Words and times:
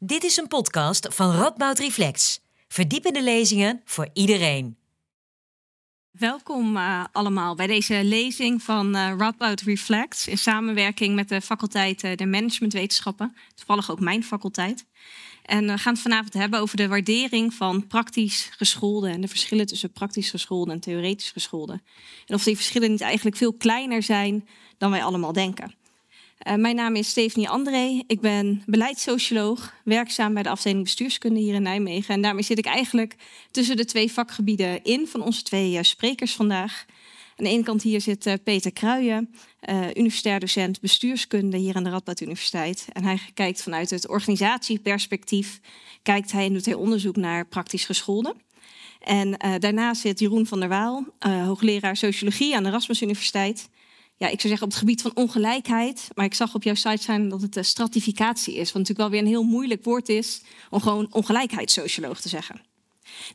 Dit 0.00 0.24
is 0.24 0.36
een 0.36 0.48
podcast 0.48 1.14
van 1.14 1.30
Radboud 1.30 1.78
Reflex. 1.78 2.40
Verdiepende 2.68 3.22
lezingen 3.22 3.80
voor 3.84 4.08
iedereen. 4.12 4.76
Welkom 6.10 6.76
uh, 6.76 7.04
allemaal 7.12 7.54
bij 7.54 7.66
deze 7.66 8.04
lezing 8.04 8.62
van 8.62 8.96
uh, 8.96 9.12
Radboud 9.16 9.60
Reflex 9.60 10.26
in 10.26 10.38
samenwerking 10.38 11.14
met 11.14 11.28
de 11.28 11.40
faculteit 11.40 12.04
uh, 12.04 12.16
de 12.16 12.26
managementwetenschappen, 12.26 13.36
toevallig 13.54 13.90
ook 13.90 14.00
mijn 14.00 14.24
faculteit. 14.24 14.84
En 15.42 15.66
we 15.66 15.78
gaan 15.78 15.92
het 15.92 16.02
vanavond 16.02 16.32
hebben 16.32 16.60
over 16.60 16.76
de 16.76 16.88
waardering 16.88 17.54
van 17.54 17.86
praktisch 17.86 18.50
geschoolden 18.56 19.10
en 19.10 19.20
de 19.20 19.28
verschillen 19.28 19.66
tussen 19.66 19.92
praktisch 19.92 20.30
geschoolden 20.30 20.74
en 20.74 20.80
theoretisch 20.80 21.30
geschoolden. 21.30 21.82
En 22.26 22.34
of 22.34 22.44
die 22.44 22.56
verschillen 22.56 22.90
niet 22.90 23.00
eigenlijk 23.00 23.36
veel 23.36 23.52
kleiner 23.52 24.02
zijn 24.02 24.48
dan 24.76 24.90
wij 24.90 25.04
allemaal 25.04 25.32
denken. 25.32 25.77
Uh, 26.46 26.54
mijn 26.54 26.76
naam 26.76 26.94
is 26.94 27.08
Stephanie 27.08 27.48
André. 27.48 28.02
Ik 28.06 28.20
ben 28.20 28.62
beleidssocioloog, 28.66 29.74
werkzaam 29.84 30.34
bij 30.34 30.42
de 30.42 30.48
afdeling 30.48 30.82
bestuurskunde 30.82 31.40
hier 31.40 31.54
in 31.54 31.62
Nijmegen. 31.62 32.14
En 32.14 32.22
daarmee 32.22 32.42
zit 32.42 32.58
ik 32.58 32.66
eigenlijk 32.66 33.16
tussen 33.50 33.76
de 33.76 33.84
twee 33.84 34.12
vakgebieden 34.12 34.82
in 34.82 35.06
van 35.06 35.22
onze 35.22 35.42
twee 35.42 35.72
uh, 35.72 35.82
sprekers 35.82 36.34
vandaag. 36.34 36.84
Aan 37.36 37.44
de 37.44 37.50
ene 37.50 37.62
kant 37.62 37.82
hier 37.82 38.00
zit 38.00 38.26
uh, 38.26 38.34
Peter 38.44 38.72
Kruijen, 38.72 39.34
universitair 39.94 40.40
docent 40.40 40.80
bestuurskunde 40.80 41.56
hier 41.56 41.74
aan 41.74 41.84
de 41.84 41.90
Radboud 41.90 42.20
Universiteit. 42.20 42.86
En 42.92 43.04
hij 43.04 43.18
kijkt 43.34 43.62
vanuit 43.62 43.90
het 43.90 44.08
organisatieperspectief, 44.08 45.60
kijkt 46.02 46.32
hij 46.32 46.46
en 46.46 46.52
doet 46.52 46.64
hij 46.64 46.74
onderzoek 46.74 47.16
naar 47.16 47.46
praktisch 47.46 47.84
gescholden. 47.84 48.34
En 49.00 49.36
daarnaast 49.58 50.00
zit 50.00 50.18
Jeroen 50.18 50.46
van 50.46 50.60
der 50.60 50.68
Waal, 50.68 51.04
hoogleraar 51.18 51.96
sociologie 51.96 52.56
aan 52.56 52.62
de 52.62 52.68
Erasmus 52.68 53.02
Universiteit 53.02 53.68
ja, 54.18 54.26
ik 54.26 54.40
zou 54.40 54.48
zeggen 54.48 54.62
op 54.62 54.70
het 54.70 54.78
gebied 54.78 55.02
van 55.02 55.10
ongelijkheid. 55.14 56.08
Maar 56.14 56.24
ik 56.24 56.34
zag 56.34 56.54
op 56.54 56.62
jouw 56.62 56.74
site 56.74 57.02
zijn 57.02 57.28
dat 57.28 57.42
het 57.42 57.54
de 57.54 57.62
stratificatie 57.62 58.54
is. 58.54 58.72
Wat 58.72 58.82
natuurlijk 58.82 58.98
wel 58.98 59.10
weer 59.10 59.20
een 59.20 59.26
heel 59.26 59.42
moeilijk 59.42 59.84
woord 59.84 60.08
is 60.08 60.42
om 60.70 60.80
gewoon 60.80 61.06
ongelijkheidssocioloog 61.10 62.20
te 62.20 62.28
zeggen. 62.28 62.60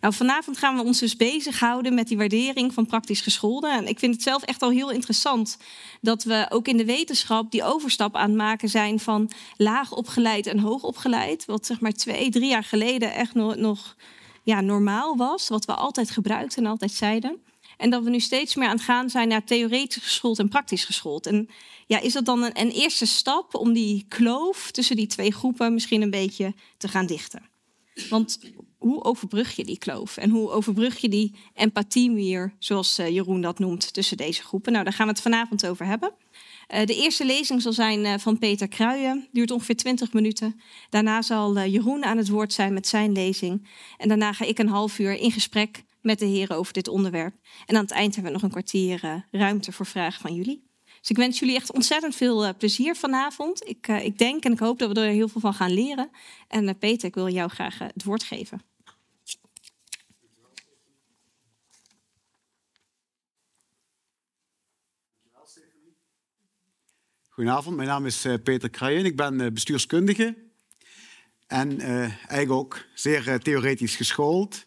Nou, 0.01 0.13
vanavond 0.13 0.57
gaan 0.57 0.75
we 0.75 0.83
ons 0.83 0.99
dus 0.99 1.15
bezighouden 1.15 1.93
met 1.93 2.07
die 2.07 2.17
waardering 2.17 2.73
van 2.73 2.85
praktisch 2.85 3.21
gescholden. 3.21 3.71
En 3.71 3.87
ik 3.87 3.99
vind 3.99 4.13
het 4.13 4.23
zelf 4.23 4.43
echt 4.43 4.61
al 4.61 4.69
heel 4.69 4.91
interessant 4.91 5.57
dat 6.01 6.23
we 6.23 6.45
ook 6.49 6.67
in 6.67 6.77
de 6.77 6.85
wetenschap 6.85 7.51
die 7.51 7.63
overstap 7.63 8.15
aan 8.15 8.29
het 8.29 8.37
maken 8.37 8.69
zijn 8.69 8.99
van 8.99 9.31
laag 9.57 9.91
opgeleid 9.91 10.47
en 10.47 10.59
hoog 10.59 10.83
opgeleid. 10.83 11.45
Wat 11.45 11.65
zeg 11.65 11.79
maar 11.79 11.91
twee, 11.91 12.29
drie 12.29 12.49
jaar 12.49 12.63
geleden 12.63 13.13
echt 13.13 13.33
nog, 13.33 13.55
nog 13.55 13.95
ja, 14.43 14.61
normaal 14.61 15.17
was. 15.17 15.47
Wat 15.47 15.65
we 15.65 15.73
altijd 15.73 16.11
gebruikten 16.11 16.63
en 16.63 16.69
altijd 16.69 16.91
zeiden. 16.91 17.41
En 17.77 17.89
dat 17.89 18.03
we 18.03 18.09
nu 18.09 18.19
steeds 18.19 18.55
meer 18.55 18.67
aan 18.67 18.75
het 18.75 18.85
gaan 18.85 19.09
zijn 19.09 19.27
naar 19.27 19.43
theoretisch 19.43 20.03
geschoold 20.03 20.39
en 20.39 20.49
praktisch 20.49 20.85
geschoold. 20.85 21.27
En 21.27 21.49
ja, 21.87 21.99
is 21.99 22.13
dat 22.13 22.25
dan 22.25 22.43
een, 22.43 22.71
eerste 22.71 23.05
stap 23.05 23.55
om 23.55 23.73
die 23.73 24.05
kloof 24.07 24.71
tussen 24.71 24.95
die 24.95 25.07
twee 25.07 25.31
groepen 25.31 25.73
misschien 25.73 26.01
een 26.01 26.09
beetje 26.09 26.53
te 26.77 26.87
gaan 26.87 27.05
dichten? 27.05 27.51
Want 28.09 28.39
hoe 28.77 29.03
overbrug 29.03 29.55
je 29.55 29.65
die 29.65 29.77
kloof? 29.77 30.17
En 30.17 30.29
hoe 30.29 30.49
overbrug 30.49 30.97
je 30.97 31.09
die 31.09 31.35
empathiemuur, 31.53 32.53
zoals 32.59 32.97
eh, 32.97 33.09
Jeroen 33.09 33.41
dat 33.41 33.59
noemt, 33.59 33.93
tussen 33.93 34.17
deze 34.17 34.43
groepen? 34.43 34.71
Nou, 34.71 34.83
daar 34.83 34.93
gaan 34.93 35.05
we 35.05 35.11
het 35.11 35.21
vanavond 35.21 35.65
over 35.65 35.85
hebben. 35.85 36.13
Uh, 36.73 36.85
de 36.85 36.95
eerste 36.95 37.25
lezing 37.25 37.61
zal 37.61 37.73
zijn 37.73 37.99
uh, 37.99 38.13
van 38.17 38.39
Peter 38.39 38.67
Kruijen, 38.67 39.27
duurt 39.31 39.51
ongeveer 39.51 39.75
20 39.75 40.13
minuten. 40.13 40.61
Daarna 40.89 41.21
zal 41.21 41.59
Jeroen 41.59 42.03
aan 42.03 42.17
het 42.17 42.29
woord 42.29 42.53
zijn 42.53 42.73
met 42.73 42.87
zijn 42.87 43.11
lezing. 43.11 43.67
En 43.97 44.07
daarna 44.07 44.33
ga 44.33 44.45
ik 44.45 44.59
een 44.59 44.67
half 44.67 44.99
uur 44.99 45.13
in 45.13 45.31
gesprek 45.31 45.83
met 46.03 46.19
de 46.19 46.25
heren 46.25 46.57
over 46.57 46.73
dit 46.73 46.87
onderwerp. 46.87 47.35
En 47.65 47.75
aan 47.75 47.81
het 47.81 47.91
eind 47.91 48.13
hebben 48.15 48.31
we 48.31 48.37
nog 48.37 48.45
een 48.45 48.57
kwartier 48.57 49.03
uh, 49.03 49.15
ruimte 49.31 49.71
voor 49.71 49.85
vragen 49.85 50.21
van 50.21 50.33
jullie. 50.33 50.71
Dus 50.99 51.09
ik 51.09 51.17
wens 51.17 51.39
jullie 51.39 51.55
echt 51.55 51.73
ontzettend 51.73 52.15
veel 52.15 52.45
uh, 52.45 52.49
plezier 52.57 52.95
vanavond. 52.95 53.67
Ik, 53.67 53.87
uh, 53.87 54.05
ik, 54.05 54.17
denk 54.17 54.43
en 54.43 54.51
ik 54.51 54.59
hoop 54.59 54.79
dat 54.79 54.91
we 54.91 55.01
er 55.01 55.11
heel 55.11 55.27
veel 55.27 55.41
van 55.41 55.53
gaan 55.53 55.71
leren. 55.71 56.09
En 56.47 56.77
Peter, 56.77 57.07
ik 57.07 57.15
wil 57.15 57.29
jou 57.29 57.49
graag 57.49 57.77
het 57.79 58.03
woord 58.03 58.23
geven. 58.23 58.61
Goedenavond, 67.29 67.75
mijn 67.75 67.87
naam 67.87 68.05
is 68.05 68.27
Peter 68.43 68.69
Kruijen. 68.69 69.05
Ik 69.05 69.15
ben 69.15 69.53
bestuurskundige 69.53 70.37
en 71.47 71.79
eigenlijk 71.79 72.51
ook 72.51 72.85
zeer 72.93 73.39
theoretisch 73.39 73.95
geschoold 73.95 74.65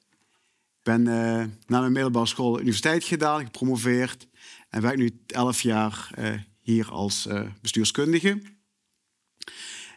ben 0.87 1.01
uh, 1.01 1.45
na 1.67 1.81
mijn 1.81 1.93
middelbare 1.93 2.27
school 2.27 2.61
universiteit 2.61 3.05
gedaan, 3.05 3.45
gepromoveerd 3.45 4.29
en 4.69 4.83
werk 4.83 4.97
nu 4.97 5.21
11 5.27 5.61
jaar 5.61 6.11
uh, 6.19 6.33
hier 6.61 6.91
als 6.91 7.27
uh, 7.27 7.51
bestuurskundige. 7.61 8.43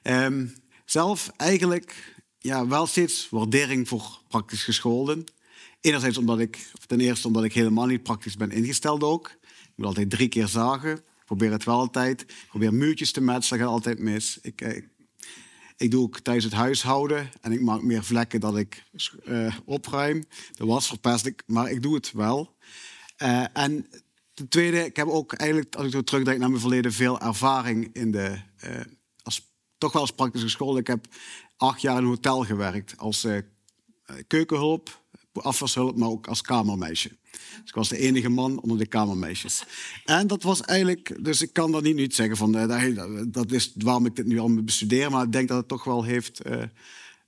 Um, 0.04 0.54
zelf 0.86 1.32
eigenlijk 1.36 2.16
ja, 2.38 2.68
wel 2.68 2.86
steeds 2.86 3.28
waardering 3.30 3.88
voor 3.88 4.22
praktisch 4.28 4.64
gescholden. 4.64 5.24
Enerzijds 5.82 6.18
omdat 6.18 6.40
ik, 6.40 6.72
ten 6.88 7.00
eerste 7.00 7.28
omdat 7.28 7.44
ik 7.44 7.54
helemaal 7.54 7.86
niet 7.86 8.04
praktisch 8.04 8.38
ben 8.38 8.52
ingesteld 8.52 9.04
ook. 9.04 9.28
Ik 9.52 9.74
moet 9.76 9.86
altijd 9.86 10.10
drie 10.10 10.28
keer 10.28 10.48
zagen. 10.48 10.98
Ik 10.98 11.26
probeer 11.26 11.52
het 11.52 11.64
wel 11.64 11.78
altijd. 11.78 12.22
Ik 12.22 12.46
probeer 12.48 12.74
muurtjes 12.74 13.12
te 13.12 13.22
metselen, 13.22 13.60
dat 13.60 13.68
gaat 13.68 13.78
altijd 13.78 14.00
mis. 14.00 14.40
Ik, 14.42 14.62
ik 14.62 14.90
ik 15.80 15.92
doe 15.92 16.04
ook 16.04 16.20
thuis 16.20 16.44
het 16.44 16.54
huishouden 16.54 17.30
en 17.42 17.52
ik 17.52 17.62
maak 17.62 17.82
meer 17.82 18.04
vlekken 18.04 18.40
dat 18.40 18.58
ik 18.58 18.84
uh, 19.26 19.56
opruim. 19.66 20.24
De 20.52 20.66
was 20.66 20.88
verpest 20.88 21.26
ik, 21.26 21.44
maar 21.46 21.72
ik 21.72 21.82
doe 21.82 21.96
het 21.96 22.12
wel. 22.12 22.56
Uh, 23.22 23.46
en 23.54 23.88
ten 24.34 24.48
tweede, 24.48 24.86
ik 24.86 24.96
heb 24.96 25.08
ook 25.08 25.34
eigenlijk, 25.34 25.76
als 25.76 25.94
ik 25.94 26.06
terugdenk 26.06 26.40
naar 26.40 26.50
mijn 26.50 26.62
verleden, 26.62 26.94
veel 26.94 27.20
ervaring 27.20 27.90
in 27.94 28.12
de, 28.12 28.40
uh, 28.66 28.80
als, 29.24 29.52
toch 29.78 29.92
wel 29.92 30.02
als 30.02 30.12
praktische 30.12 30.50
school. 30.50 30.78
Ik 30.78 30.88
heb 30.88 31.08
acht 31.58 31.82
jaar 31.82 31.98
in 31.98 32.04
een 32.04 32.10
hotel 32.10 32.44
gewerkt 32.44 32.98
als 32.98 33.28
keukenhulp, 34.28 35.02
afwashulp, 35.34 35.98
maar 35.98 36.10
ook 36.10 36.28
als 36.28 36.42
kamermeisje. 36.42 37.18
Dus 37.32 37.70
ik 37.70 37.76
was 37.76 37.90
de 37.90 37.98
enige 37.98 38.30
man 38.30 38.60
onder 38.60 38.78
de 38.78 38.86
kamermeisjes. 38.86 39.64
En 40.06 40.28
dat 40.28 40.44
was 40.44 40.62
eigenlijk, 40.62 41.24
dus 41.24 41.42
ik 41.42 41.54
kan 41.54 41.72
dat 41.72 41.84
niet 41.84 41.96
nu 41.96 42.06
zeggen 42.10 42.38
van 42.38 42.58
uh, 42.58 43.24
dat 43.28 43.52
is 43.52 43.72
waarom 43.76 44.06
ik 44.06 44.16
dit 44.16 44.26
nu 44.26 44.40
al 44.40 44.64
bestudeer, 44.64 45.12
maar 45.12 45.26
ik 45.26 45.32
denk 45.32 45.48
dat 45.48 45.58
het 45.58 45.68
toch 45.68 45.84
wel 45.84 46.04
heeft 46.04 46.42
uh, 46.48 46.64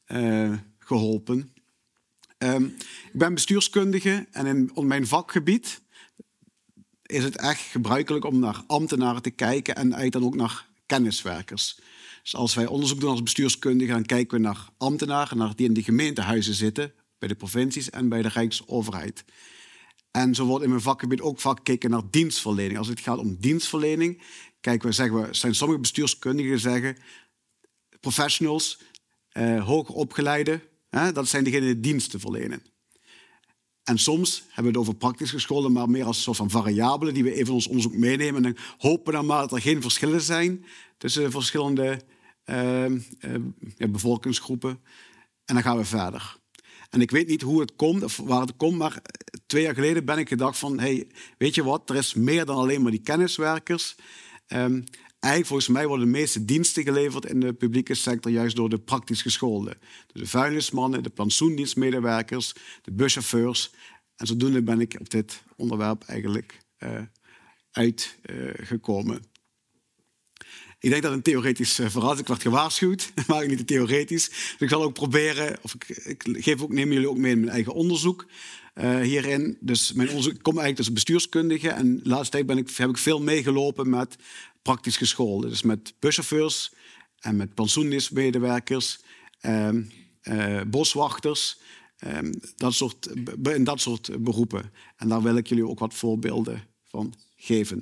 uh, 0.07 0.57
geholpen. 0.79 1.53
Um, 2.38 2.66
ik 3.13 3.19
ben 3.19 3.34
bestuurskundige 3.34 4.28
en 4.31 4.72
in 4.75 4.88
mijn 4.88 5.07
vakgebied 5.07 5.81
is 7.06 7.23
het 7.23 7.38
echt 7.38 7.61
gebruikelijk 7.61 8.25
om 8.25 8.40
naar 8.40 8.63
ambtenaren 8.67 9.22
te 9.22 9.29
kijken 9.29 9.75
en 9.75 10.09
dan 10.09 10.23
ook 10.23 10.35
naar 10.35 10.67
kenniswerkers. 10.85 11.79
Dus 12.22 12.35
als 12.35 12.53
wij 12.53 12.67
onderzoek 12.67 13.00
doen 13.00 13.09
als 13.09 13.23
bestuurskundige, 13.23 13.91
dan 13.91 14.06
kijken 14.06 14.38
we 14.38 14.44
naar 14.44 14.69
ambtenaren 14.78 15.38
naar 15.38 15.56
die 15.56 15.67
in 15.67 15.73
de 15.73 15.84
gemeentehuizen 15.84 16.53
zitten, 16.53 16.94
bij 17.19 17.28
de 17.28 17.35
provincies 17.35 17.90
en 17.90 18.09
bij 18.09 18.22
de 18.22 18.28
Rijksoverheid. 18.28 19.23
En 20.11 20.35
zo 20.35 20.45
wordt 20.45 20.63
in 20.63 20.69
mijn 20.69 20.81
vakgebied 20.81 21.22
ook 21.22 21.39
vaak 21.39 21.57
gekeken 21.57 21.89
naar 21.89 22.01
dienstverlening. 22.09 22.77
Als 22.77 22.88
het 22.88 22.99
gaat 22.99 23.17
om 23.17 23.38
dienstverlening, 23.39 24.22
kijken 24.61 24.88
we, 24.88 24.94
zeggen 24.94 25.22
we, 25.22 25.33
zijn 25.33 25.55
sommige 25.55 25.79
bestuurskundigen 25.79 26.59
zeggen, 26.59 26.97
professionals, 27.99 28.79
eh, 29.29 29.66
hoger 29.66 29.95
opgeleide, 29.95 30.69
hè, 30.89 31.11
dat 31.11 31.27
zijn 31.27 31.44
degenen 31.44 31.67
die 31.67 31.79
diensten 31.79 32.19
verlenen. 32.19 32.61
En 33.83 33.97
soms 33.97 34.44
hebben 34.47 34.63
we 34.63 34.69
het 34.69 34.77
over 34.77 34.95
praktisch 34.95 35.31
gescholden, 35.31 35.72
maar 35.72 35.89
meer 35.89 36.05
als 36.05 36.17
een 36.17 36.23
soort 36.23 36.38
van 36.38 36.49
variabelen 36.49 37.13
die 37.13 37.23
we 37.23 37.33
even 37.33 37.47
in 37.47 37.53
ons 37.53 37.67
onderzoek 37.67 37.95
meenemen. 37.95 38.45
En 38.45 38.57
hopen 38.78 39.13
dan 39.13 39.25
maar 39.25 39.41
dat 39.41 39.51
er 39.51 39.61
geen 39.61 39.81
verschillen 39.81 40.22
zijn 40.22 40.66
tussen 40.97 41.31
verschillende 41.31 42.01
uh, 42.45 42.85
uh, 42.85 42.99
bevolkingsgroepen. 43.78 44.79
En 45.45 45.53
dan 45.53 45.63
gaan 45.63 45.78
we 45.78 45.85
verder. 45.85 46.39
En 46.91 47.02
ik 47.02 47.12
weet 47.12 47.28
niet 47.28 47.41
hoe 47.41 47.59
het 47.59 47.75
komt 47.75 48.03
of 48.03 48.18
waar 48.18 48.41
het 48.41 48.56
komt, 48.56 48.78
maar 48.78 49.02
twee 49.46 49.63
jaar 49.63 49.74
geleden 49.74 50.06
ben 50.06 50.18
ik 50.18 50.28
gedacht 50.28 50.57
van, 50.57 50.79
hey, 50.79 51.07
weet 51.38 51.56
je 51.56 51.63
wat, 51.63 51.90
er 51.90 51.96
is 51.96 52.13
meer 52.13 52.46
dan 52.46 52.56
alleen 52.57 52.81
maar 52.81 52.91
die 52.91 53.02
kenniswerkers. 53.02 53.96
Um, 54.47 54.84
eigenlijk 55.19 55.46
volgens 55.46 55.68
mij 55.68 55.88
worden 55.88 56.06
de 56.06 56.12
meeste 56.12 56.46
diensten 56.46 56.84
geleverd 56.84 57.25
in 57.25 57.40
de 57.40 57.53
publieke 57.53 57.94
sector 57.94 58.31
juist 58.31 58.56
door 58.56 58.69
de 58.69 58.79
praktisch 58.79 59.22
gescholden. 59.22 59.78
Dus 60.07 60.22
de 60.22 60.28
vuilnismannen, 60.28 61.03
de 61.03 61.09
plantsoendienstmedewerkers, 61.09 62.53
de 62.82 62.91
buschauffeurs. 62.91 63.72
En 64.16 64.28
zodoende 64.28 64.64
ben 64.64 64.79
ik 64.79 64.96
op 64.99 65.09
dit 65.09 65.44
onderwerp 65.55 66.03
eigenlijk 66.03 66.59
uh, 66.79 67.02
uitgekomen. 67.72 69.16
Uh, 69.16 69.22
ik 70.81 70.89
denk 70.89 71.01
dat 71.01 71.11
een 71.11 71.22
theoretisch 71.22 71.79
uh, 71.79 71.89
verhaal 71.89 72.17
Ik 72.17 72.28
werd 72.28 72.41
gewaarschuwd, 72.41 73.11
maar 73.28 73.47
niet 73.47 73.67
theoretisch. 73.67 74.29
Dus 74.29 74.55
ik 74.59 74.69
zal 74.69 74.83
ook 74.83 74.93
proberen, 74.93 75.57
of 75.61 75.73
ik, 75.73 75.87
ik 75.89 76.23
geef 76.28 76.61
ook, 76.61 76.73
neem 76.73 76.91
jullie 76.91 77.09
ook 77.09 77.17
mee 77.17 77.31
in 77.31 77.39
mijn 77.39 77.51
eigen 77.51 77.73
onderzoek 77.73 78.25
uh, 78.75 78.99
hierin. 78.99 79.57
Dus 79.59 79.93
mijn 79.93 80.07
onderzoek 80.07 80.33
komt 80.33 80.57
eigenlijk 80.57 80.78
als 80.78 80.93
bestuurskundige. 80.93 81.69
En 81.69 81.97
de 81.97 82.09
laatste 82.09 82.43
tijd 82.43 82.59
ik, 82.59 82.69
heb 82.75 82.89
ik 82.89 82.97
veel 82.97 83.22
meegelopen 83.22 83.89
met 83.89 84.16
praktisch 84.61 84.97
gescholden. 84.97 85.49
Dus 85.49 85.61
met 85.61 85.93
buschauffeurs 85.99 86.73
en 87.19 87.35
met 87.35 87.53
pensioendienstmedewerkers, 87.53 88.99
um, 89.41 89.91
uh, 90.23 90.61
boswachters. 90.67 91.59
Um, 92.07 92.39
dat 92.55 92.73
soort, 92.73 93.09
in 93.43 93.63
dat 93.63 93.81
soort 93.81 94.23
beroepen. 94.23 94.72
En 94.95 95.07
daar 95.07 95.22
wil 95.22 95.35
ik 95.35 95.47
jullie 95.47 95.67
ook 95.67 95.79
wat 95.79 95.93
voorbeelden 95.93 96.63
van 96.87 97.13
geven. 97.35 97.81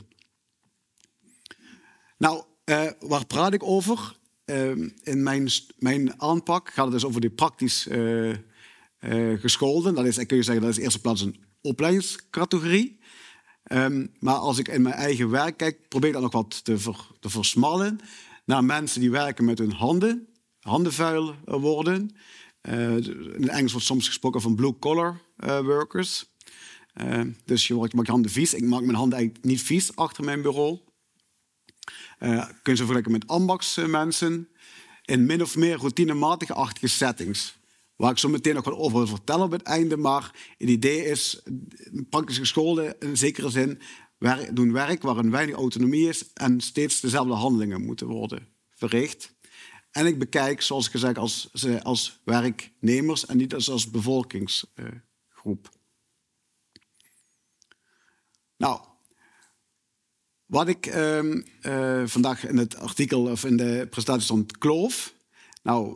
Nou, 2.18 2.44
uh, 2.69 2.92
waar 3.00 3.25
praat 3.25 3.54
ik 3.54 3.63
over? 3.63 4.18
ehm, 4.45 4.89
in 5.04 5.24
mijn, 5.24 5.50
mijn 5.77 6.21
aanpak 6.21 6.69
gaat 6.69 6.86
het 6.86 6.94
dus 6.94 7.06
over 7.06 7.21
die 7.21 7.30
praktisch 7.30 7.88
uh, 7.88 8.36
gescholden. 9.39 9.95
Dat 9.95 10.06
is, 10.06 10.25
kun 10.25 10.38
je 10.38 10.44
zeggen, 10.44 10.62
dat 10.62 10.71
is 10.71 10.77
in 10.77 10.83
eerste 10.83 11.01
plaats 11.01 11.21
een 11.21 11.44
opleidingscategorie. 11.62 13.00
Ehm, 13.63 14.07
maar 14.19 14.36
als 14.36 14.57
ik 14.57 14.68
in 14.68 14.81
mijn 14.81 14.95
eigen 14.95 15.30
werk 15.30 15.57
kijk, 15.57 15.88
probeer 15.88 16.07
ik 16.07 16.13
dat 16.13 16.24
nog 16.24 16.31
wat 16.31 16.63
te, 16.63 16.94
te 17.19 17.30
versmallen 17.30 18.00
naar 18.45 18.63
mensen 18.63 19.01
die 19.01 19.12
werken 19.12 19.45
met 19.45 19.57
hun 19.57 19.71
handen, 19.71 20.27
handenvuil 20.60 21.36
worden. 21.45 22.16
In 23.38 23.50
Engels 23.50 23.71
wordt 23.71 23.88
soms 23.88 24.07
gesproken 24.07 24.42
van 24.42 24.56
blue-collar 24.56 25.21
workers. 25.63 26.25
Uh, 27.01 27.21
dus 27.45 27.68
je 27.68 27.75
maakt 27.75 27.92
je 27.92 28.12
handen 28.12 28.31
vies. 28.31 28.54
Ik 28.54 28.63
maak 28.63 28.81
mijn 28.81 28.98
handen 28.98 29.18
eigenlijk 29.18 29.48
niet 29.48 29.62
vies 29.62 29.95
achter 29.95 30.24
mijn 30.24 30.42
bureau. 30.42 30.80
Uh, 32.19 32.48
kun 32.62 32.71
je 32.71 32.77
vergelijken 32.77 33.12
met 33.12 33.27
ambachtsmensen 33.27 34.50
in 35.06 35.25
min 35.25 35.42
of 35.42 35.56
meer 35.56 35.77
routinematige-achtige 35.77 36.88
settings. 36.88 37.57
Waar 37.95 38.12
ik 38.12 38.18
zo 38.18 38.30
meteen 38.30 38.56
nog 38.56 38.63
wat 38.63 38.74
over 38.74 38.98
wil 38.98 39.07
vertellen 39.07 39.45
op 39.45 39.51
het 39.51 39.62
einde. 39.62 39.98
Maar 39.98 40.31
het 40.57 40.69
idee 40.69 41.06
is, 41.06 41.42
praktisch 42.10 42.38
gescholden 42.38 43.00
in 43.00 43.18
zekere 43.18 43.50
zin, 43.50 43.81
doen 44.51 44.71
werk 44.71 45.01
waar 45.01 45.30
weinig 45.30 45.56
autonomie 45.56 46.07
is 46.07 46.33
en 46.33 46.62
steeds 46.62 47.00
dezelfde 47.00 47.33
handelingen 47.33 47.86
moeten 47.86 48.07
worden 48.07 48.48
verricht. 48.69 49.38
En 49.92 50.06
ik 50.06 50.19
bekijk, 50.19 50.62
zoals 50.62 50.86
ik 50.86 50.92
gezegd, 50.92 51.18
als, 51.18 51.50
als 51.81 52.21
werknemers 52.24 53.25
en 53.25 53.38
niet 53.38 53.54
als, 53.54 53.69
als 53.69 53.89
bevolkingsgroep. 53.89 55.69
Nou, 58.57 58.81
wat 60.50 60.68
ik 60.68 60.86
ehm, 60.86 61.42
eh, 61.62 62.04
vandaag 62.06 62.48
in 62.48 62.57
het 62.57 62.75
artikel 62.75 63.22
of 63.22 63.46
in 63.46 63.57
de 63.57 63.88
presentatie 63.90 64.24
stond 64.24 64.57
kloof. 64.57 65.13
Nou, 65.63 65.96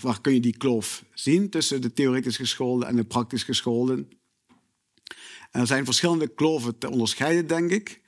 waar, 0.00 0.20
kun 0.20 0.34
je 0.34 0.40
die 0.40 0.56
kloof 0.56 1.04
zien 1.14 1.50
tussen 1.50 1.80
de 1.80 1.92
theoretisch 1.92 2.36
geschoolden 2.36 2.88
en 2.88 2.96
de 2.96 3.04
praktisch 3.04 3.42
geschoolden? 3.42 4.08
En 5.50 5.60
er 5.60 5.66
zijn 5.66 5.84
verschillende 5.84 6.28
kloven 6.28 6.78
te 6.78 6.90
onderscheiden, 6.90 7.46
denk 7.46 7.70
ik. 7.70 8.00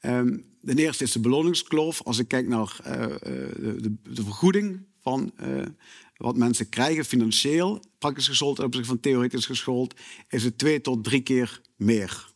Um, 0.00 0.44
de 0.60 0.74
eerste 0.74 1.04
is 1.04 1.12
de 1.12 1.20
beloningskloof. 1.20 2.02
Als 2.02 2.18
ik 2.18 2.28
kijk 2.28 2.48
naar 2.48 2.78
uh, 2.86 2.92
de, 2.92 3.94
de, 4.02 4.22
vergoeding 4.22 4.86
van 5.00 5.32
wat 6.16 6.36
mensen 6.36 6.68
krijgen 6.68 7.04
financieel, 7.04 7.82
praktisch 7.98 8.28
geschoold 8.28 8.56
ten 8.56 8.64
opzichte 8.64 8.88
van 8.88 9.00
theoretisch 9.00 9.46
geschoold, 9.46 9.94
is 10.28 10.44
het 10.44 10.58
twee 10.58 10.80
tot 10.80 11.04
drie 11.04 11.22
keer 11.22 11.60
meer. 11.76 12.34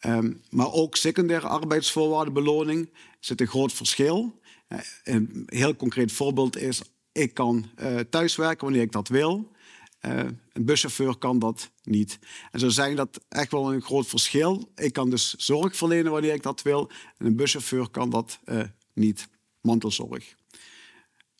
Um, 0.00 0.42
maar 0.50 0.72
ook 0.72 0.96
secundaire 0.96 1.46
arbeidsvoorwaarden, 1.46 2.32
beloning, 2.32 2.90
zit 3.20 3.40
een 3.40 3.46
groot 3.46 3.72
verschil. 3.72 4.40
Uh, 4.68 4.78
een 5.04 5.42
heel 5.46 5.76
concreet 5.76 6.12
voorbeeld 6.12 6.56
is, 6.56 6.82
ik 7.12 7.34
kan 7.34 7.70
uh, 7.80 8.00
thuiswerken 8.00 8.64
wanneer 8.64 8.82
ik 8.82 8.92
dat 8.92 9.08
wil. 9.08 9.54
Uh, 10.00 10.18
een 10.52 10.64
buschauffeur 10.64 11.16
kan 11.16 11.38
dat 11.38 11.70
niet. 11.82 12.18
En 12.50 12.60
zo 12.60 12.68
zijn 12.68 12.96
dat 12.96 13.20
echt 13.28 13.50
wel 13.50 13.72
een 13.72 13.82
groot 13.82 14.06
verschil. 14.06 14.70
Ik 14.74 14.92
kan 14.92 15.10
dus 15.10 15.34
zorg 15.34 15.76
verlenen 15.76 16.12
wanneer 16.12 16.34
ik 16.34 16.42
dat 16.42 16.62
wil. 16.62 16.90
En 17.18 17.26
een 17.26 17.36
buschauffeur 17.36 17.88
kan 17.88 18.10
dat 18.10 18.40
niet. 18.92 19.28
Mantelzorg. 19.60 20.34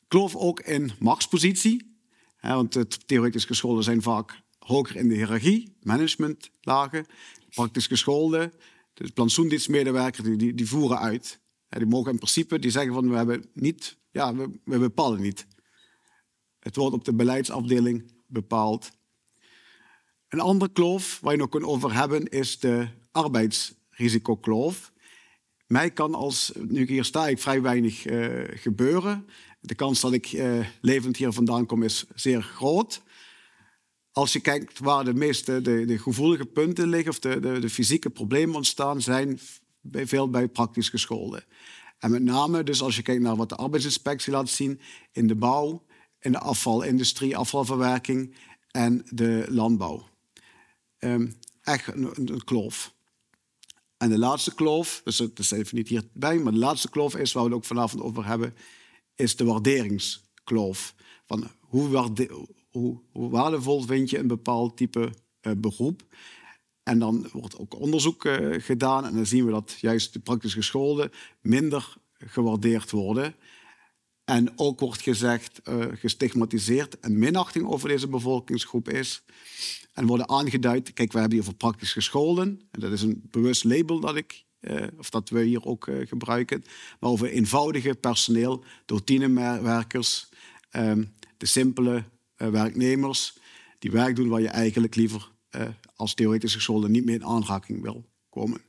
Kloof 0.08 0.36
ook 0.36 0.60
in 0.60 0.92
machtspositie. 0.98 1.98
Want 2.40 3.06
theoretisch 3.06 3.44
geschoolden 3.44 3.84
zijn 3.84 4.02
vaak 4.02 4.42
hoger 4.66 4.96
in 4.96 5.08
de 5.08 5.14
hiërarchie, 5.14 5.76
managementlagen 5.82 7.06
praktisch 7.50 7.86
geschoolden, 7.86 8.52
de 8.94 9.12
plantsoendienstmedewerkers, 9.12 10.26
die, 10.26 10.36
die, 10.36 10.54
die, 10.54 10.68
voeren 10.68 10.98
uit. 10.98 11.40
die 11.68 11.86
mogen 11.86 12.10
in 12.10 12.16
principe 12.16 12.58
die 12.58 12.70
zeggen 12.70 12.92
van 12.92 13.10
we 13.10 13.16
hebben 13.16 13.44
niet, 13.52 13.98
ja, 14.10 14.34
we, 14.34 14.50
we 14.64 14.78
bepalen 14.78 15.20
niet. 15.20 15.46
Het 16.58 16.76
wordt 16.76 16.94
op 16.94 17.04
de 17.04 17.14
beleidsafdeling 17.14 18.12
bepaald. 18.26 18.90
Een 20.28 20.40
andere 20.40 20.72
kloof 20.72 21.18
waar 21.22 21.32
je 21.32 21.38
nog 21.38 21.48
kunt 21.48 21.64
over 21.64 21.94
hebben 21.94 22.24
is 22.24 22.58
de 22.58 22.88
arbeidsrisicokloof. 23.10 24.92
Mij 25.66 25.90
kan 25.90 26.14
als, 26.14 26.52
nu 26.68 26.80
ik 26.80 26.88
hier 26.88 27.04
sta, 27.04 27.28
ik 27.28 27.38
vrij 27.38 27.62
weinig 27.62 28.06
uh, 28.06 28.44
gebeuren. 28.48 29.26
De 29.60 29.74
kans 29.74 30.00
dat 30.00 30.12
ik 30.12 30.32
uh, 30.32 30.66
levend 30.80 31.16
hier 31.16 31.32
vandaan 31.32 31.66
kom 31.66 31.82
is 31.82 32.04
zeer 32.14 32.42
groot 32.42 33.02
als 34.16 34.32
je 34.32 34.40
kijkt 34.40 34.78
waar 34.78 35.04
de 35.04 35.14
meeste 35.14 35.60
de, 35.60 35.84
de 35.84 35.98
gevoelige 35.98 36.46
punten 36.46 36.88
liggen 36.88 37.10
of 37.10 37.18
de, 37.18 37.40
de, 37.40 37.58
de, 37.58 37.70
fysieke 37.70 38.10
problemen 38.10 38.56
ontstaan, 38.56 39.02
zijn 39.02 39.40
bij, 39.80 40.06
veel 40.06 40.30
bij 40.30 40.48
praktisch 40.48 40.88
gescholden. 40.88 41.44
En 41.98 42.10
met 42.10 42.22
name 42.22 42.62
dus 42.62 42.82
als 42.82 42.96
je 42.96 43.02
kijkt 43.02 43.22
naar 43.22 43.36
wat 43.36 43.48
de 43.48 43.56
arbeidsinspectie 43.56 44.32
laat 44.32 44.48
zien 44.48 44.80
in 45.12 45.26
de 45.26 45.34
bouw, 45.34 45.82
in 46.20 46.32
de 46.32 46.38
afvalindustrie, 46.38 47.36
afvalverwerking 47.36 48.34
en 48.70 49.02
de 49.10 49.46
landbouw. 49.48 50.08
Um, 50.98 51.38
echt 51.62 51.86
een, 51.86 52.44
kloof. 52.44 52.94
En 53.96 54.08
de 54.08 54.18
laatste 54.18 54.54
kloof, 54.54 55.00
dus 55.04 55.18
het 55.18 55.38
is 55.38 55.50
even 55.50 55.76
niet 55.76 55.88
hierbij, 55.88 56.38
maar 56.38 56.52
de 56.52 56.58
laatste 56.58 56.90
kloof 56.90 57.16
is 57.16 57.32
waar 57.32 57.42
we 57.42 57.48
het 57.48 57.58
ook 57.58 57.64
vanavond 57.64 58.02
over 58.02 58.26
hebben, 58.26 58.54
is 59.14 59.36
de 59.36 59.44
waarderingskloof. 59.44 60.94
Van 61.26 61.50
hoe, 61.60 61.88
waarde, 61.88 62.46
hoe, 62.76 63.30
waardevol 63.30 63.82
vind 63.82 64.10
je 64.10 64.18
een 64.18 64.26
bepaald 64.26 64.76
type 64.76 65.12
uh, 65.42 65.52
beroep. 65.56 66.02
En 66.82 66.98
dan 66.98 67.28
wordt 67.32 67.58
ook 67.58 67.80
onderzoek 67.80 68.24
uh, 68.24 68.62
gedaan 68.62 69.04
en 69.04 69.14
dan 69.14 69.26
zien 69.26 69.44
we 69.44 69.50
dat 69.50 69.76
juist 69.80 70.12
de 70.12 70.18
praktisch 70.18 70.54
geschoolden 70.54 71.10
minder 71.40 71.96
gewaardeerd 72.18 72.90
worden. 72.90 73.34
En 74.24 74.58
ook 74.58 74.80
wordt 74.80 75.02
gezegd, 75.02 75.60
uh, 75.68 75.84
gestigmatiseerd 75.92 77.00
en 77.00 77.18
minachting 77.18 77.66
over 77.66 77.88
deze 77.88 78.08
bevolkingsgroep 78.08 78.88
is. 78.88 79.24
En 79.92 80.06
worden 80.06 80.28
aangeduid, 80.28 80.92
kijk, 80.92 81.12
we 81.12 81.18
hebben 81.18 81.36
hier 81.36 81.46
voor 81.46 81.54
praktisch 81.54 81.92
gescholden. 81.92 82.60
En 82.70 82.80
dat 82.80 82.92
is 82.92 83.02
een 83.02 83.22
bewust 83.30 83.64
label 83.64 84.00
dat 84.00 84.16
ik 84.16 84.44
of 84.98 85.10
dat 85.10 85.28
we 85.28 85.42
hier 85.42 85.64
ook 85.64 85.90
gebruiken. 86.04 86.62
Maar 87.00 87.10
over 87.10 87.28
eenvoudige 87.28 87.94
personeel, 87.94 88.64
routinewerkers, 88.86 90.28
uh, 90.76 90.92
de 91.36 91.46
simpele 91.46 92.04
werknemers 92.36 93.38
die 93.78 93.90
werk 93.90 94.16
doen 94.16 94.28
waar 94.28 94.40
je 94.40 94.48
eigenlijk 94.48 94.94
liever 94.94 95.30
uh, 95.50 95.62
als 95.94 96.14
theoretische 96.14 96.60
scholen 96.60 96.90
niet 96.90 97.04
meer 97.04 97.14
in 97.14 97.24
aanraking 97.24 97.82
wil 97.82 98.04
komen. 98.28 98.60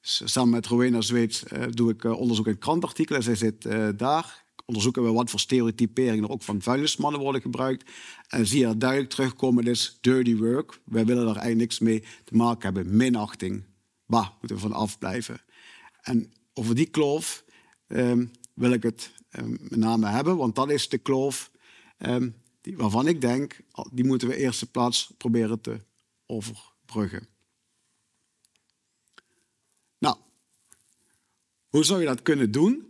Samen 0.00 0.50
met 0.50 0.66
Rowena 0.66 1.00
Zweeds 1.00 1.44
uh, 1.52 1.64
doe 1.70 1.90
ik 1.90 2.04
onderzoek 2.04 2.46
in 2.46 2.58
krantartikelen. 2.58 3.22
Zij 3.22 3.34
zit 3.34 3.62
daar. 3.98 4.46
Onderzoeken 4.64 5.04
we 5.04 5.12
wat 5.12 5.30
voor 5.30 5.40
stereotyperingen 5.40 6.24
er 6.24 6.30
ook 6.30 6.42
van 6.42 6.62
vuilnismannen 6.62 7.20
worden 7.20 7.40
gebruikt. 7.40 7.90
En 8.28 8.46
zie 8.46 8.58
je 8.58 8.64
dat 8.64 8.80
duidelijk 8.80 9.10
terugkomen, 9.10 9.64
dat 9.64 9.74
is 9.74 9.98
dirty 10.00 10.36
work. 10.36 10.80
Wij 10.84 11.04
willen 11.04 11.24
daar 11.24 11.36
eigenlijk 11.36 11.58
niks 11.58 11.78
mee 11.78 12.04
te 12.24 12.34
maken 12.34 12.74
hebben. 12.74 12.96
Minachting. 12.96 13.64
Bah, 14.06 14.28
moeten 14.40 14.56
we 14.56 14.62
van 14.62 14.72
afblijven. 14.72 15.40
En 16.00 16.32
over 16.54 16.74
die 16.74 16.86
kloof 16.86 17.44
um, 17.86 18.30
wil 18.54 18.72
ik 18.72 18.82
het 18.82 19.10
um, 19.30 19.58
met 19.60 19.78
name 19.78 20.06
hebben, 20.06 20.36
want 20.36 20.54
dat 20.54 20.70
is 20.70 20.88
de 20.88 20.98
kloof 20.98 21.50
um, 21.98 22.34
waarvan 22.76 23.08
ik 23.08 23.20
denk, 23.20 23.60
die 23.92 24.04
moeten 24.04 24.28
we 24.28 24.36
eerste 24.36 24.70
plaats 24.70 25.12
proberen 25.16 25.60
te 25.60 25.80
overbruggen. 26.26 27.28
Nou, 29.98 30.16
hoe 31.68 31.84
zou 31.84 32.00
je 32.00 32.06
dat 32.06 32.22
kunnen 32.22 32.50
doen? 32.50 32.86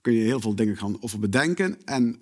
Kun 0.00 0.12
je 0.12 0.22
heel 0.22 0.40
veel 0.40 0.54
dingen 0.54 0.76
gaan 0.76 1.02
over 1.02 1.18
bedenken. 1.18 1.84
En 1.84 2.20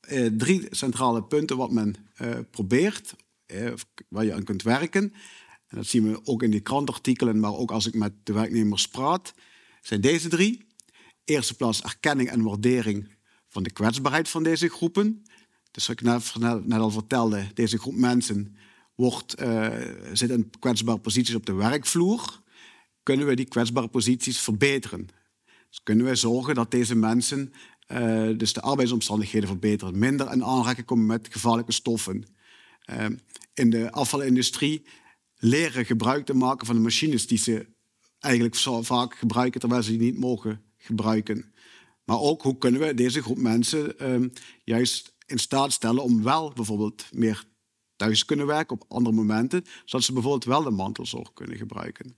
eh, 0.00 0.26
drie 0.26 0.66
centrale 0.70 1.22
punten 1.22 1.56
wat 1.56 1.70
men 1.70 1.94
eh, 2.14 2.38
probeert, 2.50 3.14
eh, 3.46 3.72
waar 4.08 4.24
je 4.24 4.34
aan 4.34 4.44
kunt 4.44 4.62
werken. 4.62 5.12
En 5.66 5.76
dat 5.76 5.86
zien 5.86 6.10
we 6.10 6.20
ook 6.24 6.42
in 6.42 6.50
die 6.50 6.60
krantartikelen, 6.60 7.40
maar 7.40 7.54
ook 7.54 7.70
als 7.70 7.86
ik 7.86 7.94
met 7.94 8.12
de 8.22 8.32
werknemers 8.32 8.88
praat, 8.88 9.34
zijn 9.80 10.00
deze 10.00 10.28
drie. 10.28 10.66
Eerste 11.24 11.54
plaats 11.54 11.82
erkenning 11.82 12.28
en 12.28 12.42
waardering 12.42 13.08
van 13.48 13.62
de 13.62 13.70
kwetsbaarheid 13.70 14.28
van 14.28 14.42
deze 14.42 14.68
groepen. 14.68 15.24
Dus 15.72 15.86
wat 15.86 16.00
ik 16.00 16.06
net, 16.06 16.64
net 16.66 16.80
al 16.80 16.90
vertelde, 16.90 17.46
deze 17.54 17.78
groep 17.78 17.94
mensen 17.94 18.56
wordt, 18.94 19.40
uh, 19.40 19.76
zit 20.12 20.30
in 20.30 20.50
kwetsbare 20.58 20.98
posities 20.98 21.34
op 21.34 21.46
de 21.46 21.52
werkvloer. 21.52 22.40
Kunnen 23.02 23.26
we 23.26 23.34
die 23.34 23.48
kwetsbare 23.48 23.88
posities 23.88 24.40
verbeteren? 24.40 25.08
Dus 25.68 25.82
kunnen 25.82 26.06
we 26.06 26.14
zorgen 26.14 26.54
dat 26.54 26.70
deze 26.70 26.94
mensen 26.94 27.52
uh, 27.88 28.38
dus 28.38 28.52
de 28.52 28.60
arbeidsomstandigheden 28.60 29.48
verbeteren, 29.48 29.98
minder 29.98 30.32
in 30.32 30.44
aanraking 30.44 30.86
komen 30.86 31.06
met 31.06 31.28
gevaarlijke 31.30 31.72
stoffen. 31.72 32.24
Uh, 32.90 33.06
in 33.54 33.70
de 33.70 33.92
afvalindustrie 33.92 34.86
leren 35.36 35.86
gebruik 35.86 36.26
te 36.26 36.34
maken 36.34 36.66
van 36.66 36.76
de 36.76 36.82
machines 36.82 37.26
die 37.26 37.38
ze 37.38 37.66
eigenlijk 38.18 38.54
zo 38.54 38.82
vaak 38.82 39.14
gebruiken 39.14 39.60
terwijl 39.60 39.82
ze 39.82 39.90
die 39.90 40.00
niet 40.00 40.18
mogen 40.18 40.62
gebruiken. 40.76 41.52
Maar 42.04 42.18
ook 42.18 42.42
hoe 42.42 42.58
kunnen 42.58 42.80
we 42.80 42.94
deze 42.94 43.22
groep 43.22 43.38
mensen 43.38 43.94
uh, 44.20 44.28
juist 44.64 45.11
in 45.32 45.38
staat 45.38 45.72
stellen 45.72 46.02
om 46.02 46.22
wel 46.22 46.52
bijvoorbeeld 46.52 47.04
meer 47.10 47.44
thuis 47.96 48.24
kunnen 48.24 48.46
werken 48.46 48.80
op 48.80 48.84
andere 48.88 49.16
momenten, 49.16 49.64
zodat 49.84 50.06
ze 50.06 50.12
bijvoorbeeld 50.12 50.44
wel 50.44 50.62
de 50.62 50.70
mantelzorg 50.70 51.32
kunnen 51.32 51.56
gebruiken. 51.56 52.16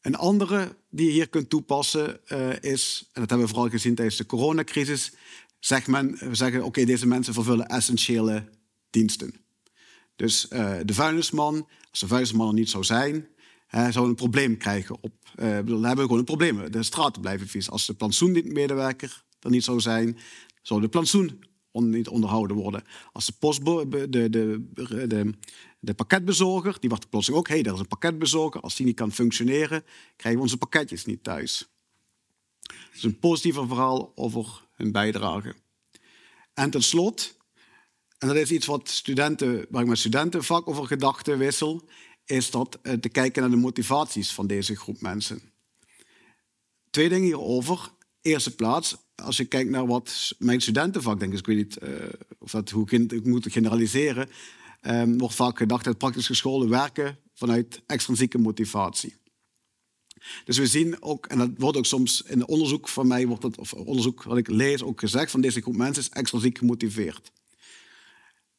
Een 0.00 0.16
andere 0.16 0.76
die 0.90 1.06
je 1.06 1.12
hier 1.12 1.28
kunt 1.28 1.50
toepassen 1.50 2.20
uh, 2.28 2.62
is, 2.62 3.08
en 3.12 3.20
dat 3.20 3.30
hebben 3.30 3.46
we 3.48 3.54
vooral 3.54 3.70
gezien 3.70 3.94
tijdens 3.94 4.16
de 4.16 4.26
coronacrisis, 4.26 5.12
zegt 5.58 5.86
men, 5.86 6.16
we 6.18 6.34
zeggen 6.34 6.64
oké, 6.64 6.84
deze 6.84 7.06
mensen 7.06 7.34
vervullen 7.34 7.66
essentiële 7.66 8.48
diensten. 8.90 9.34
Dus 10.16 10.46
uh, 10.52 10.76
de 10.84 10.94
vuilnisman, 10.94 11.68
als 11.90 12.00
de 12.00 12.06
vuilnisman 12.06 12.48
er 12.48 12.54
niet 12.54 12.70
zou 12.70 12.84
zijn, 12.84 13.28
zou 13.90 14.08
een 14.08 14.14
probleem 14.14 14.56
krijgen. 14.56 14.96
Op, 15.00 15.12
uh, 15.36 15.44
dan 15.44 15.84
hebben 15.84 15.96
we 15.96 16.02
gewoon 16.02 16.18
een 16.18 16.24
probleem. 16.24 16.70
De 16.70 16.82
straten 16.82 17.20
blijven 17.20 17.48
vies. 17.48 17.70
Als 17.70 17.86
de 17.86 17.94
plantsoenmedewerker 17.94 19.24
er 19.40 19.50
niet 19.50 19.64
zou 19.64 19.80
zijn, 19.80 20.18
zou 20.62 20.80
de 20.80 20.88
plantsoen 20.88 21.46
niet 21.72 22.08
onderhouden 22.08 22.56
worden. 22.56 22.84
Als 23.12 23.26
de, 23.26 23.32
postbo 23.38 23.88
de, 23.88 24.08
de, 24.08 24.30
de, 24.30 25.34
de, 25.80 25.94
pakketbezorger, 25.94 26.76
die 26.80 26.90
wacht 26.90 27.10
plotseling 27.10 27.40
ook, 27.40 27.48
hé, 27.48 27.54
hey, 27.54 27.62
dat 27.62 27.74
is 27.74 27.80
een 27.80 27.88
pakketbezorger. 27.88 28.60
Als 28.60 28.76
die 28.76 28.86
niet 28.86 28.96
kan 28.96 29.12
functioneren, 29.12 29.84
krijgen 30.16 30.40
we 30.40 30.46
onze 30.46 30.56
pakketjes 30.56 31.04
niet 31.04 31.22
thuis. 31.22 31.68
Het 32.62 32.96
is 32.96 33.02
een 33.02 33.18
positiever 33.18 33.66
verhaal 33.66 34.12
over 34.14 34.66
hun 34.74 34.92
bijdrage. 34.92 35.54
En 36.54 36.70
ten 36.70 36.82
slotte, 36.82 37.28
en 38.18 38.28
dat 38.28 38.36
is 38.36 38.50
iets 38.50 38.66
wat 38.66 38.88
studenten, 38.88 39.66
waar 39.70 39.82
ik 39.82 39.88
met 39.88 39.98
studenten 39.98 40.44
vaak 40.44 40.68
over 40.68 40.86
gedachten 40.86 41.38
wissel, 41.38 41.88
is 42.24 42.50
dat 42.50 42.78
uh, 42.82 42.92
te 42.92 43.08
kijken 43.08 43.42
naar 43.42 43.50
de 43.50 43.56
motivaties 43.56 44.32
van 44.32 44.46
deze 44.46 44.76
groep 44.76 45.00
mensen. 45.00 45.52
Twee 46.90 47.08
dingen 47.08 47.24
hierover. 47.24 47.90
Eerste 48.22 48.54
plaats, 48.54 48.96
als 49.22 49.36
je 49.36 49.44
kijkt 49.44 49.70
naar 49.70 49.86
wat 49.86 50.34
mijn 50.38 50.60
studentenvak, 50.60 51.18
denk 51.18 51.32
ik, 51.32 51.38
ik 51.38 51.46
weet 51.46 51.56
niet 51.56 51.78
uh, 51.82 51.90
of 52.38 52.50
dat, 52.50 52.70
hoe 52.70 52.90
ik 52.90 53.24
moet 53.24 53.52
generaliseren, 53.52 54.28
um, 54.82 55.18
wordt 55.18 55.34
vaak 55.34 55.58
gedacht 55.58 55.84
dat 55.84 55.98
praktisch 55.98 56.26
gescholen 56.26 56.68
werken 56.68 57.18
vanuit 57.34 57.82
extrinsieke 57.86 58.38
motivatie. 58.38 59.16
Dus 60.44 60.58
we 60.58 60.66
zien 60.66 61.02
ook, 61.02 61.26
en 61.26 61.38
dat 61.38 61.50
wordt 61.56 61.76
ook 61.76 61.86
soms 61.86 62.22
in 62.22 62.46
onderzoek 62.46 62.88
van 62.88 63.06
mij, 63.06 63.26
wordt 63.26 63.42
het, 63.42 63.58
of 63.58 63.72
onderzoek 63.72 64.22
wat 64.22 64.36
ik 64.36 64.48
lees, 64.48 64.82
ook 64.82 65.00
gezegd 65.00 65.30
van 65.30 65.40
deze 65.40 65.60
groep 65.60 65.76
mensen 65.76 66.02
is 66.02 66.08
extrinsiek 66.08 66.58
gemotiveerd. 66.58 67.32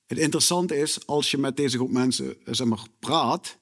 Het 0.06 0.18
interessante 0.18 0.78
is, 0.78 1.06
als 1.08 1.32
je 1.32 1.38
met 1.38 1.58
deze 1.58 1.78
groep 1.78 1.92
mensen 1.92 2.36
zeg 2.46 2.68
maar, 2.68 2.86
praat, 3.00 3.58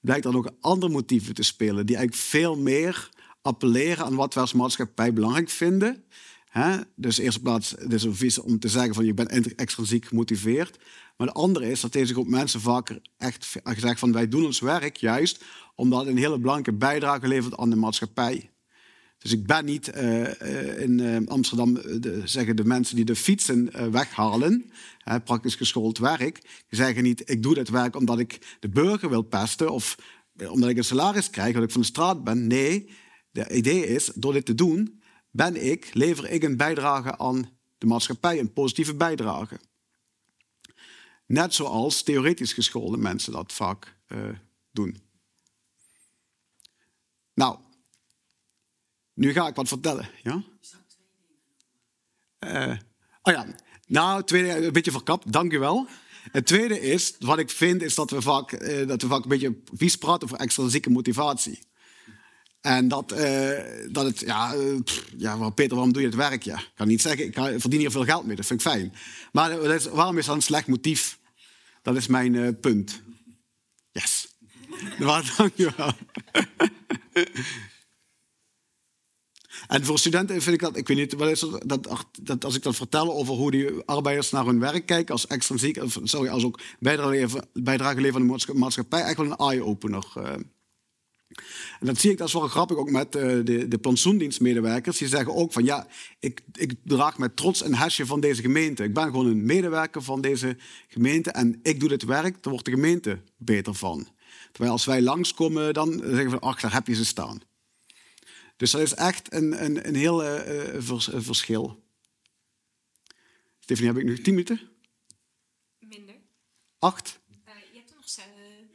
blijkt 0.00 0.24
er 0.24 0.36
ook 0.36 0.50
andere 0.60 0.92
motieven 0.92 1.34
te 1.34 1.42
spelen, 1.42 1.86
die 1.86 1.96
eigenlijk 1.96 2.26
veel 2.26 2.56
meer 2.56 3.10
appelleren 3.42 4.04
aan 4.04 4.14
wat 4.14 4.34
we 4.34 4.40
als 4.40 4.52
maatschappij 4.52 5.12
belangrijk 5.12 5.50
vinden. 5.50 6.04
He? 6.48 6.76
Dus 6.96 7.18
in 7.18 7.24
eerste 7.24 7.40
plaats, 7.40 7.70
het 7.70 7.92
is 7.92 8.02
een 8.02 8.14
vies 8.14 8.38
om 8.38 8.58
te 8.58 8.68
zeggen 8.68 8.94
van 8.94 9.04
je 9.04 9.14
bent 9.14 9.54
extrinsiek 9.54 10.04
gemotiveerd. 10.04 10.78
Maar 11.16 11.26
de 11.26 11.32
andere 11.32 11.70
is 11.70 11.80
dat 11.80 11.92
deze 11.92 12.12
groep 12.12 12.28
mensen 12.28 12.60
vaker 12.60 13.00
echt 13.18 13.56
gezegd 13.64 13.98
van 13.98 14.12
wij 14.12 14.28
doen 14.28 14.44
ons 14.44 14.60
werk 14.60 14.96
juist 14.96 15.44
omdat 15.74 16.00
het 16.00 16.08
een 16.08 16.16
hele 16.16 16.38
belangrijke 16.38 16.78
bijdrage 16.78 17.28
levert 17.28 17.56
aan 17.56 17.70
de 17.70 17.76
maatschappij. 17.76 18.50
Dus 19.18 19.32
ik 19.32 19.46
ben 19.46 19.64
niet 19.64 19.92
uh, 19.96 20.80
in 20.80 20.98
uh, 20.98 21.16
Amsterdam, 21.26 21.74
de, 21.74 22.22
zeggen 22.24 22.56
de 22.56 22.64
mensen 22.64 22.96
die 22.96 23.04
de 23.04 23.16
fietsen 23.16 23.92
weghalen, 23.92 24.72
praktisch 25.24 25.54
geschoold 25.54 25.98
werk, 25.98 26.40
die 26.42 26.78
zeggen 26.78 27.02
niet 27.02 27.30
ik 27.30 27.42
doe 27.42 27.54
dit 27.54 27.68
werk 27.68 27.96
omdat 27.96 28.18
ik 28.18 28.56
de 28.60 28.68
burger 28.68 29.08
wil 29.10 29.22
pesten 29.22 29.70
of 29.70 29.98
omdat 30.48 30.68
ik 30.70 30.76
een 30.76 30.84
salaris 30.84 31.30
krijg, 31.30 31.48
omdat 31.48 31.64
ik 31.64 31.70
van 31.70 31.80
de 31.80 31.86
straat 31.86 32.24
ben. 32.24 32.46
Nee, 32.46 32.88
de 33.32 33.48
idee 33.48 33.86
is, 33.86 34.10
door 34.14 34.32
dit 34.32 34.44
te 34.44 34.54
doen, 34.54 35.02
ben 35.30 35.64
ik, 35.64 35.90
lever 35.94 36.30
ik 36.30 36.42
een 36.42 36.56
bijdrage 36.56 37.18
aan 37.18 37.50
de 37.78 37.86
maatschappij, 37.86 38.38
een 38.38 38.52
positieve 38.52 38.94
bijdrage. 38.94 39.60
Net 41.26 41.54
zoals 41.54 42.02
theoretisch 42.02 42.52
geschoolde 42.52 42.96
mensen 42.96 43.32
dat 43.32 43.52
vaak 43.52 43.96
doen. 44.70 45.02
Nou, 47.34 47.58
nu 49.14 49.32
ga 49.32 49.46
ik 49.46 49.54
wat 49.54 49.68
vertellen. 49.68 50.08
Ja? 50.22 50.42
Uh, 52.40 52.78
oh 53.22 53.34
ja, 53.34 53.46
nou, 53.86 54.24
tweede, 54.24 54.66
een 54.66 54.72
beetje 54.72 54.90
verkapt, 54.90 55.32
dank 55.32 55.52
u 55.52 55.58
wel. 55.58 55.86
Het 56.30 56.46
tweede 56.46 56.80
is, 56.80 57.16
wat 57.18 57.38
ik 57.38 57.50
vind, 57.50 57.82
is 57.82 57.94
dat 57.94 58.10
we 58.10 58.22
vaak, 58.22 58.52
uh, 58.52 58.88
dat 58.88 59.02
we 59.02 59.08
vaak 59.08 59.22
een 59.22 59.28
beetje 59.28 59.60
vies 59.72 59.96
praten 59.96 60.22
over 60.22 60.38
extrinsieke 60.38 60.90
motivatie. 60.90 61.58
En 62.62 62.88
dat, 62.88 63.12
uh, 63.12 63.58
dat 63.90 64.04
het, 64.04 64.20
ja, 64.20 64.54
pff, 64.84 65.10
ja, 65.16 65.50
Peter, 65.50 65.74
waarom 65.74 65.92
doe 65.92 66.02
je 66.02 66.08
het 66.08 66.16
werk? 66.16 66.42
Ja, 66.42 66.58
ik 66.58 66.70
kan 66.74 66.88
niet 66.88 67.02
zeggen, 67.02 67.26
ik 67.26 67.34
verdien 67.34 67.80
hier 67.80 67.90
veel 67.90 68.04
geld 68.04 68.26
mee, 68.26 68.36
dat 68.36 68.46
vind 68.46 68.60
ik 68.60 68.70
fijn. 68.70 68.94
Maar 69.32 69.60
dat 69.60 69.84
waarom 69.84 70.18
is 70.18 70.26
dat 70.26 70.34
een 70.34 70.42
slecht 70.42 70.66
motief? 70.66 71.18
Dat 71.82 71.96
is 71.96 72.06
mijn 72.06 72.60
punt. 72.60 73.02
Yes. 73.90 74.28
Dank 75.36 75.52
je 75.54 75.72
wel. 75.76 75.92
En 79.66 79.84
voor 79.84 79.98
studenten 79.98 80.42
vind 80.42 80.54
ik 80.54 80.60
dat, 80.60 80.76
ik 80.76 80.88
weet 80.88 80.96
niet, 80.96 81.12
wat 81.12 81.28
is 81.28 81.40
dat, 81.66 81.88
dat, 82.22 82.44
als 82.44 82.54
ik 82.54 82.62
dat 82.62 82.76
vertel 82.76 83.12
over 83.12 83.34
hoe 83.34 83.50
die 83.50 83.70
arbeiders 83.84 84.30
naar 84.30 84.44
hun 84.44 84.60
werk 84.60 84.86
kijken 84.86 85.12
als 85.12 85.26
extrinsiek, 85.26 85.80
sorry, 86.02 86.28
als 86.28 86.44
ook 86.44 86.60
bijdrage, 86.78 87.44
bijdrage 87.52 88.00
leveren 88.00 88.30
aan 88.30 88.38
de 88.46 88.54
maatschappij, 88.54 89.02
echt 89.02 89.16
wel 89.16 89.26
een 89.26 89.36
eye-opener. 89.36 90.04
En 91.80 91.86
dat 91.86 91.98
zie 91.98 92.10
ik, 92.10 92.18
dat 92.18 92.26
is 92.26 92.32
wel 92.32 92.48
grappig 92.48 92.76
ook 92.76 92.90
met 92.90 93.16
uh, 93.16 93.22
de, 93.44 93.68
de 93.68 93.78
plantsoendienstmedewerkers. 93.78 94.98
Die 94.98 95.08
zeggen 95.08 95.34
ook 95.34 95.52
van 95.52 95.64
ja, 95.64 95.86
ik, 96.18 96.40
ik 96.52 96.74
draag 96.84 97.18
met 97.18 97.36
trots 97.36 97.64
een 97.64 97.74
hesje 97.74 98.06
van 98.06 98.20
deze 98.20 98.42
gemeente. 98.42 98.84
Ik 98.84 98.94
ben 98.94 99.04
gewoon 99.04 99.26
een 99.26 99.44
medewerker 99.44 100.02
van 100.02 100.20
deze 100.20 100.56
gemeente 100.88 101.30
en 101.30 101.60
ik 101.62 101.80
doe 101.80 101.88
dit 101.88 102.02
werk, 102.02 102.42
daar 102.42 102.52
wordt 102.52 102.64
de 102.64 102.70
gemeente 102.70 103.20
beter 103.36 103.74
van. 103.74 104.08
Terwijl 104.52 104.72
als 104.72 104.84
wij 104.84 105.02
langskomen, 105.02 105.74
dan 105.74 105.92
zeggen 106.04 106.30
we, 106.30 106.38
ach, 106.38 106.60
daar 106.60 106.72
heb 106.72 106.86
je 106.86 106.94
ze 106.94 107.04
staan. 107.04 107.40
Dus 108.56 108.70
dat 108.70 108.80
is 108.80 108.94
echt 108.94 109.32
een, 109.32 109.64
een, 109.64 109.88
een 109.88 109.94
heel 109.94 110.24
uh, 110.24 110.40
vers, 110.78 111.08
verschil. 111.12 111.82
Stephanie, 113.58 113.92
heb 113.92 114.00
ik 114.00 114.08
nu 114.08 114.22
tien 114.22 114.34
minuten? 114.34 114.60
Minder. 115.78 116.14
Acht? 116.78 117.20
Je 117.26 117.78
hebt 117.78 117.90
er 117.90 117.96
nog 117.96 118.26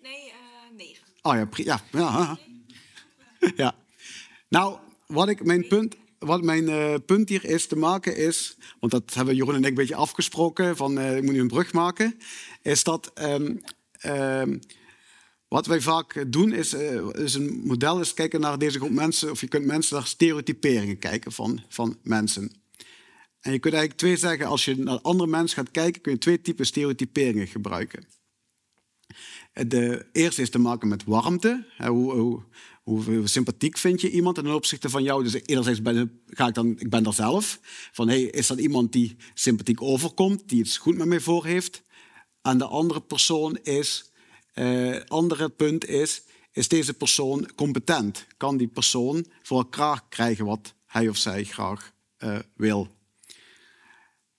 nee, 0.02 0.34
negen. 0.78 1.04
Oh 1.22 1.34
ja, 1.34 1.48
ja, 1.56 1.82
ja. 1.92 2.38
ja. 3.56 3.76
Nou, 4.50 4.78
wat 5.08 5.30
ik 5.30 5.44
mijn 5.44 5.68
punt 5.68 5.96
wat 6.20 6.44
mijn 6.44 6.64
uh, 6.64 6.94
punt 7.06 7.30
hier 7.30 7.46
is 7.46 7.68
te 7.68 7.76
maken 7.76 8.18
is, 8.18 8.58
want 8.80 8.92
dat 8.92 9.14
hebben 9.14 9.36
Jeroen 9.36 9.56
en 9.56 9.62
ik 9.62 9.68
een 9.68 9.74
beetje 9.74 9.96
afgesproken, 9.96 10.76
van 10.76 10.98
uh, 10.98 11.18
ik 11.18 11.24
moet 11.24 11.34
nu 11.34 11.40
een 11.40 11.48
brug 11.48 11.74
maken, 11.74 12.18
is 12.62 12.84
dat 12.84 13.12
um, 13.22 13.62
um, 14.06 14.60
wat 15.48 15.66
wij 15.66 15.82
vaak 15.82 16.26
doen 16.32 16.54
is, 16.54 16.74
uh, 16.74 17.10
is 17.14 17.34
een 17.34 17.62
model 17.66 18.00
is 18.00 18.14
kijken 18.14 18.40
naar 18.40 18.58
deze 18.58 18.80
groep 18.80 18.92
mensen, 18.92 19.32
of 19.32 19.42
je 19.42 19.48
kunt 19.48 19.66
mensen 19.66 19.96
naar 19.96 20.08
stereotyperingen 20.08 21.00
kijken 21.00 21.32
van, 21.32 21.64
van 21.70 21.98
mensen. 22.04 22.52
En 23.42 23.52
je 23.52 23.60
kunt 23.60 23.74
eigenlijk 23.74 24.02
twee 24.02 24.18
zeggen, 24.18 24.46
als 24.46 24.66
je 24.66 24.78
naar 24.78 25.02
andere 25.02 25.30
mensen 25.30 25.58
gaat 25.58 25.72
kijken, 25.72 26.02
kun 26.02 26.12
je 26.12 26.18
twee 26.18 26.42
typen 26.42 26.66
stereotyperingen 26.66 27.48
gebruiken. 27.48 28.06
De 29.54 30.06
eerste 30.12 30.42
is 30.42 30.50
te 30.50 30.60
maken 30.60 30.88
met 30.88 31.04
warmte. 31.04 31.66
Hoe, 31.78 32.44
hoe, 32.88 33.28
sympathiek 33.28 33.78
vind 33.78 34.02
je 34.02 34.12
iemand 34.12 34.36
ten 34.36 34.54
opzichte 34.54 34.90
van 34.90 35.04
jou? 35.04 35.24
Dus 35.24 35.34
enerzijds 35.46 35.82
ben, 35.82 36.22
ga 36.26 36.48
ik 36.48 36.54
dan, 36.54 36.80
ik 36.80 36.90
ben 36.90 37.06
er 37.06 37.14
zelf. 37.14 37.60
Van, 37.92 38.08
hey, 38.08 38.22
is 38.22 38.48
dat 38.48 38.60
iemand 38.60 38.92
die 38.92 39.16
sympathiek 39.34 39.82
overkomt, 39.82 40.50
die 40.50 40.60
het 40.62 40.76
goed 40.76 40.98
met 40.98 41.08
mij 41.08 41.20
voor 41.20 41.46
heeft? 41.46 41.82
En 42.42 42.58
de 42.58 42.66
andere 42.66 43.02
persoon 43.02 43.58
is, 43.64 44.12
uh, 44.54 45.00
andere 45.08 45.50
punt 45.50 45.86
is, 45.86 46.22
is 46.52 46.68
deze 46.68 46.94
persoon 46.94 47.50
competent? 47.56 48.28
Kan 48.38 48.58
die 48.58 48.68
persoon 48.68 49.26
voor 49.44 49.58
elkaar 49.58 50.04
krijgen 50.10 50.46
wat 50.46 50.74
hij 50.86 51.10
of 51.10 51.18
zij 51.18 51.44
graag 51.44 51.94
uh, 52.20 52.40
wil? 52.56 52.88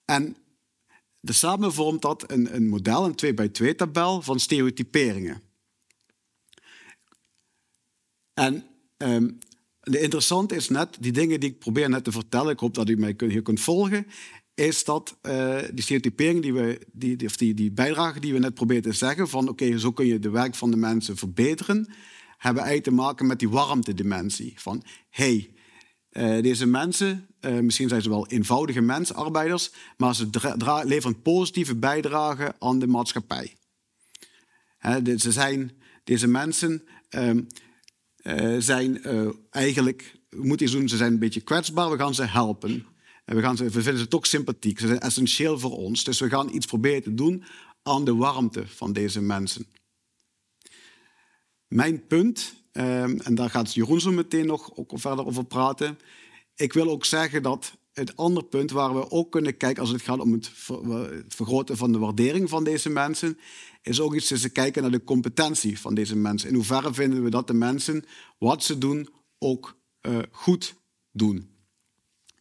En 0.05 0.37
de 1.21 1.33
samen 1.33 1.73
vormt 1.73 2.02
dat 2.02 2.31
een, 2.31 2.55
een 2.55 2.69
model, 2.69 3.05
een 3.05 3.14
2 3.14 3.35
bij 3.35 3.49
2 3.49 3.75
tabel 3.75 4.23
van 4.23 4.40
stereotyperingen. 4.40 5.48
En 8.38 8.64
um, 8.97 9.38
de 9.80 10.00
interessante 10.00 10.54
is 10.54 10.68
net, 10.68 10.97
die 11.00 11.12
dingen 11.12 11.40
die 11.40 11.50
ik 11.50 11.59
probeer 11.59 11.88
net 11.88 12.04
te 12.04 12.12
vertellen, 12.12 12.52
ik 12.52 12.59
hoop 12.59 12.75
dat 12.75 12.88
u 12.88 12.97
mij 12.97 13.14
hier 13.18 13.42
kunt 13.42 13.61
volgen, 13.61 14.07
is 14.54 14.85
dat 14.85 15.18
uh, 15.23 15.59
die 15.73 15.83
stereotypering, 15.83 16.42
die, 16.42 16.52
we, 16.52 16.87
die, 16.92 17.26
of 17.26 17.37
die, 17.37 17.54
die 17.54 17.73
bijdrage 17.73 18.21
die 18.21 18.33
we 18.33 18.38
net 18.38 18.54
proberen 18.54 18.83
te 18.83 18.92
zeggen, 18.92 19.28
van 19.28 19.49
oké, 19.49 19.78
zo 19.78 19.92
kun 19.92 20.07
je 20.07 20.18
de 20.18 20.30
werk 20.30 20.54
van 20.54 20.71
de 20.71 20.76
mensen 20.76 21.16
verbeteren, 21.16 21.88
hebben 22.37 22.62
eigenlijk 22.62 22.97
te 22.97 23.02
maken 23.02 23.26
met 23.26 23.38
die 23.38 23.49
warmtedimensie. 23.49 24.52
Van 24.57 24.83
hey, 25.11 25.52
uh, 26.12 26.42
deze 26.42 26.66
mensen, 26.66 27.26
uh, 27.40 27.59
misschien 27.59 27.88
zijn 27.88 28.02
ze 28.02 28.09
wel 28.09 28.26
eenvoudige 28.26 28.80
mensen, 28.80 29.14
arbeiders, 29.14 29.71
maar 29.97 30.14
ze 30.14 30.28
leveren 30.85 31.23
positieve 31.23 31.76
bijdrage 31.76 32.54
aan 32.59 32.78
de 32.78 32.87
maatschappij. 32.87 33.57
Ze 35.16 35.33
zijn, 35.33 35.73
deze 36.04 36.26
mensen 36.26 36.83
ehm, 38.37 38.61
zijn 38.61 39.02
eigenlijk, 39.50 40.14
we 40.28 40.47
moeten 40.47 40.70
doen, 40.70 40.88
ze 40.88 40.97
zijn 40.97 41.12
een 41.12 41.18
beetje 41.18 41.40
kwetsbaar, 41.40 41.90
we 41.90 41.99
gaan 41.99 42.14
ze 42.14 42.25
helpen. 42.25 42.87
En 43.25 43.37
we, 43.37 43.42
gaan 43.42 43.56
ze, 43.56 43.64
we 43.64 43.82
vinden 43.82 43.99
ze 43.99 44.08
toch 44.08 44.26
sympathiek. 44.26 44.78
Ze 44.78 44.87
zijn 44.87 45.00
essentieel 45.00 45.58
voor 45.58 45.76
ons. 45.76 46.04
Dus 46.04 46.20
we 46.20 46.28
gaan 46.28 46.54
iets 46.54 46.66
proberen 46.66 47.02
te 47.02 47.14
doen 47.14 47.44
aan 47.82 48.04
de 48.04 48.14
warmte 48.14 48.66
van 48.66 48.92
deze 48.92 49.20
mensen. 49.20 49.66
Mijn 51.68 52.06
punt 52.06 52.58
Ehm, 52.78 53.18
en 53.18 53.35
daar 53.35 53.50
gaat 53.50 53.75
Jeroen 53.75 54.00
zo 54.00 54.11
meteen 54.11 54.47
nog 54.47 54.76
ook 54.76 54.92
verder 54.94 55.26
over 55.26 55.44
praten. 55.44 55.99
Ik 56.54 56.73
wil 56.73 56.90
ook 56.90 57.04
zeggen 57.04 57.42
dat 57.42 57.76
het 57.92 58.16
andere 58.16 58.47
punt 58.47 58.70
waar 58.70 58.94
we 58.94 59.11
ook 59.11 59.32
kunnen 59.32 59.56
kijken 59.56 59.80
als 59.82 59.90
het 59.90 60.02
gaat 60.02 60.20
om 60.20 60.32
het 60.32 60.50
vergroten 61.28 61.76
van 61.76 61.92
de 61.92 61.99
waardering 61.99 62.49
van 62.49 62.64
deze 62.64 62.90
mensen, 62.90 63.38
is 63.88 64.00
ook 64.00 64.14
iets 64.14 64.26
te 64.26 64.49
kijken 64.49 64.83
naar 64.83 64.90
de 64.90 65.04
competentie 65.04 65.80
van 65.80 65.95
deze 65.95 66.16
mensen. 66.16 66.49
In 66.49 66.54
hoeverre 66.54 66.95
vinden 66.95 67.23
we 67.23 67.30
dat 67.30 67.47
de 67.47 67.54
mensen 67.54 68.04
wat 68.38 68.64
ze 68.64 68.78
doen 68.78 69.09
ook 69.38 69.78
uh, 70.02 70.18
goed 70.30 70.75
doen. 71.12 71.50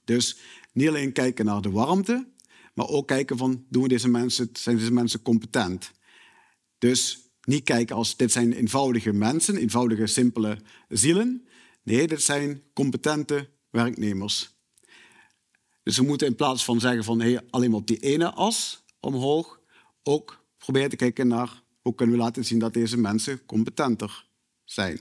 Dus 0.03 0.37
niet 0.73 0.87
alleen 0.87 1.11
kijken 1.11 1.45
naar 1.45 1.61
de 1.61 1.69
warmte, 1.69 2.27
maar 2.73 2.87
ook 2.87 3.07
kijken 3.07 3.37
van 3.37 3.65
doen 3.69 3.83
we 3.83 3.87
deze 3.87 4.09
mensen, 4.09 4.49
zijn 4.53 4.77
deze 4.77 4.91
mensen 4.91 5.21
competent. 5.21 5.91
Dus 6.77 7.19
niet 7.41 7.63
kijken 7.63 7.95
als 7.95 8.15
dit 8.15 8.31
zijn 8.31 8.53
eenvoudige 8.53 9.13
mensen, 9.13 9.57
eenvoudige, 9.57 10.07
simpele 10.07 10.57
zielen. 10.89 11.47
Nee, 11.83 12.07
dit 12.07 12.21
zijn 12.21 12.63
competente 12.73 13.49
werknemers. 13.69 14.55
Dus 15.83 15.97
we 15.97 16.03
moeten 16.03 16.27
in 16.27 16.35
plaats 16.35 16.65
van 16.65 16.79
zeggen 16.79 17.03
van 17.03 17.19
hey, 17.19 17.41
alleen 17.49 17.69
maar 17.69 17.79
op 17.79 17.87
die 17.87 17.99
ene 17.99 18.33
as 18.33 18.83
omhoog, 18.99 19.59
ook 20.03 20.36
proberen 20.67 20.89
te 20.89 21.03
kijken 21.03 21.27
naar 21.27 21.61
hoe 21.81 21.95
kunnen 21.95 22.15
we 22.15 22.21
laten 22.21 22.45
zien 22.45 22.59
dat 22.59 22.73
deze 22.73 22.97
mensen 22.97 23.45
competenter 23.45 24.25
zijn. 24.63 24.99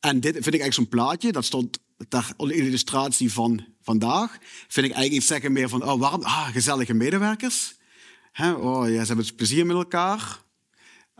En 0.00 0.20
dit 0.20 0.32
vind 0.32 0.54
ik 0.54 0.60
eigenlijk 0.60 0.74
zo'n 0.74 0.88
plaatje, 0.88 1.32
dat 1.32 1.44
stond 1.44 1.78
daar 2.08 2.32
in 2.36 2.46
de 2.46 2.54
illustratie 2.54 3.32
van 3.32 3.64
vandaag. 3.82 4.38
Vind 4.40 4.86
ik 4.86 4.92
eigenlijk 4.92 5.12
iets 5.12 5.26
zeggen 5.26 5.52
meer 5.52 5.68
van, 5.68 5.84
oh, 5.84 6.00
waarom? 6.00 6.22
Ah, 6.22 6.48
gezellige 6.48 6.94
medewerkers. 6.94 7.76
He, 8.32 8.52
oh, 8.52 8.88
ja, 8.88 9.00
ze 9.00 9.06
hebben 9.06 9.34
plezier 9.34 9.66
met 9.66 9.76
elkaar. 9.76 10.42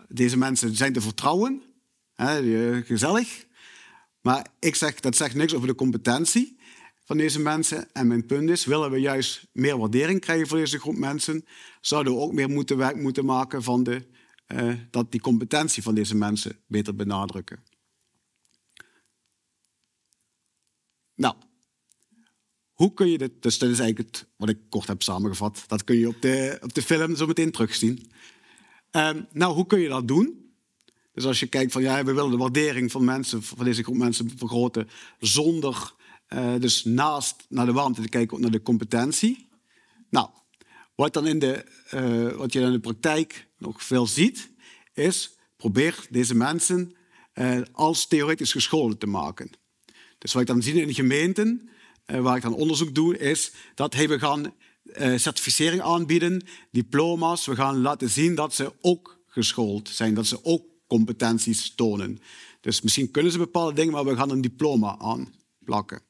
Deze 0.08 0.36
mensen 0.36 0.76
zijn 0.76 0.92
te 0.92 1.00
vertrouwen. 1.00 1.62
He, 2.14 2.82
gezellig. 2.84 3.46
Maar 4.20 4.46
ik 4.58 4.74
zeg, 4.74 5.00
dat 5.00 5.16
zegt 5.16 5.34
niks 5.34 5.54
over 5.54 5.66
de 5.66 5.74
competentie 5.74 6.53
van 7.04 7.16
deze 7.16 7.40
mensen. 7.40 7.92
En 7.92 8.06
mijn 8.06 8.26
punt 8.26 8.50
is, 8.50 8.64
willen 8.64 8.90
we 8.90 8.98
juist 8.98 9.46
meer 9.52 9.78
waardering 9.78 10.20
krijgen 10.20 10.46
voor 10.46 10.58
deze 10.58 10.78
groep 10.78 10.96
mensen, 10.96 11.44
zouden 11.80 12.12
we 12.12 12.18
ook 12.18 12.32
meer 12.32 12.48
moeten 12.48 12.76
werk 12.76 12.96
moeten 12.96 13.24
maken 13.24 13.62
van 13.62 13.82
de, 13.82 14.06
uh, 14.48 14.74
dat 14.90 15.12
die 15.12 15.20
competentie 15.20 15.82
van 15.82 15.94
deze 15.94 16.16
mensen 16.16 16.58
beter 16.66 16.94
benadrukken. 16.94 17.62
Nou, 21.14 21.34
hoe 22.72 22.94
kun 22.94 23.10
je 23.10 23.18
dit, 23.18 23.42
dus 23.42 23.58
dat 23.58 23.70
is 23.70 23.78
eigenlijk 23.78 24.10
het, 24.10 24.28
wat 24.36 24.48
ik 24.48 24.58
kort 24.68 24.86
heb 24.86 25.02
samengevat, 25.02 25.64
dat 25.66 25.84
kun 25.84 25.96
je 25.96 26.08
op 26.08 26.22
de, 26.22 26.58
op 26.62 26.74
de 26.74 26.82
film 26.82 27.16
zo 27.16 27.26
meteen 27.26 27.50
terugzien. 27.50 28.10
Um, 28.90 29.26
nou, 29.32 29.54
hoe 29.54 29.66
kun 29.66 29.80
je 29.80 29.88
dat 29.88 30.08
doen? 30.08 30.42
Dus 31.12 31.24
als 31.24 31.40
je 31.40 31.46
kijkt 31.46 31.72
van 31.72 31.82
ja, 31.82 32.04
we 32.04 32.12
willen 32.12 32.30
de 32.30 32.36
waardering 32.36 32.90
van 32.90 33.04
mensen, 33.04 33.42
van 33.42 33.64
deze 33.64 33.82
groep 33.82 33.96
mensen 33.96 34.30
vergroten, 34.36 34.88
zonder 35.18 35.94
uh, 36.28 36.54
dus 36.58 36.84
naast 36.84 37.44
naar 37.48 37.66
de 37.66 37.72
warmte 37.72 38.02
te 38.02 38.08
kijken, 38.08 38.36
ook 38.36 38.42
naar 38.42 38.50
de 38.50 38.62
competentie. 38.62 39.48
Nou, 40.10 40.28
wat, 40.94 41.12
dan 41.12 41.26
in 41.26 41.38
de, 41.38 41.64
uh, 41.94 42.32
wat 42.32 42.52
je 42.52 42.60
in 42.60 42.72
de 42.72 42.80
praktijk 42.80 43.48
nog 43.58 43.84
veel 43.84 44.06
ziet, 44.06 44.50
is 44.92 45.36
probeer 45.56 46.06
deze 46.10 46.34
mensen 46.34 46.96
uh, 47.34 47.60
als 47.72 48.06
theoretisch 48.06 48.52
geschoold 48.52 49.00
te 49.00 49.06
maken. 49.06 49.50
Dus 50.18 50.32
wat 50.32 50.42
ik 50.42 50.48
dan 50.48 50.62
zie 50.62 50.82
in 50.82 50.94
gemeenten, 50.94 51.68
waar 52.06 52.36
ik 52.36 52.42
dan 52.42 52.54
onderzoek 52.54 52.94
doe, 52.94 53.18
is 53.18 53.52
dat 53.74 53.94
we 53.94 54.18
gaan 54.18 54.54
certificering 55.16 55.82
aanbieden, 55.82 56.46
diploma's, 56.70 57.46
we 57.46 57.54
gaan 57.54 57.80
laten 57.80 58.10
zien 58.10 58.34
dat 58.34 58.54
ze 58.54 58.72
ook 58.80 59.20
geschoold 59.26 59.88
zijn, 59.88 60.14
dat 60.14 60.26
ze 60.26 60.44
ook 60.44 60.66
competenties 60.86 61.74
tonen. 61.74 62.18
Dus 62.60 62.80
misschien 62.80 63.10
kunnen 63.10 63.32
ze 63.32 63.38
bepaalde 63.38 63.74
dingen, 63.74 63.92
maar 63.92 64.04
we 64.04 64.16
gaan 64.16 64.30
een 64.30 64.40
diploma 64.40 64.98
aanplakken. 64.98 66.02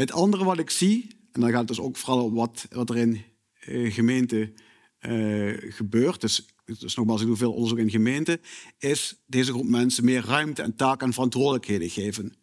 Het 0.00 0.12
andere 0.12 0.44
wat 0.44 0.58
ik 0.58 0.70
zie, 0.70 1.08
en 1.32 1.40
dan 1.40 1.50
gaat 1.50 1.58
het 1.58 1.68
dus 1.68 1.80
ook 1.80 1.96
vooral 1.96 2.24
om 2.24 2.34
wat, 2.34 2.66
wat 2.70 2.90
er 2.90 2.96
in 2.96 3.22
uh, 3.68 3.92
gemeente 3.92 4.52
uh, 5.00 5.72
gebeurt, 5.72 6.20
dus, 6.20 6.46
dus 6.64 6.94
nogmaals, 6.94 7.20
ik 7.20 7.26
doe 7.26 7.36
veel 7.36 7.52
onderzoek 7.52 7.78
in 7.78 7.90
gemeenten, 7.90 8.40
is 8.78 9.22
deze 9.26 9.52
groep 9.52 9.66
mensen 9.66 10.04
meer 10.04 10.24
ruimte 10.24 10.62
en 10.62 10.76
taken 10.76 11.06
en 11.06 11.12
verantwoordelijkheden 11.12 11.90
geven. 11.90 12.34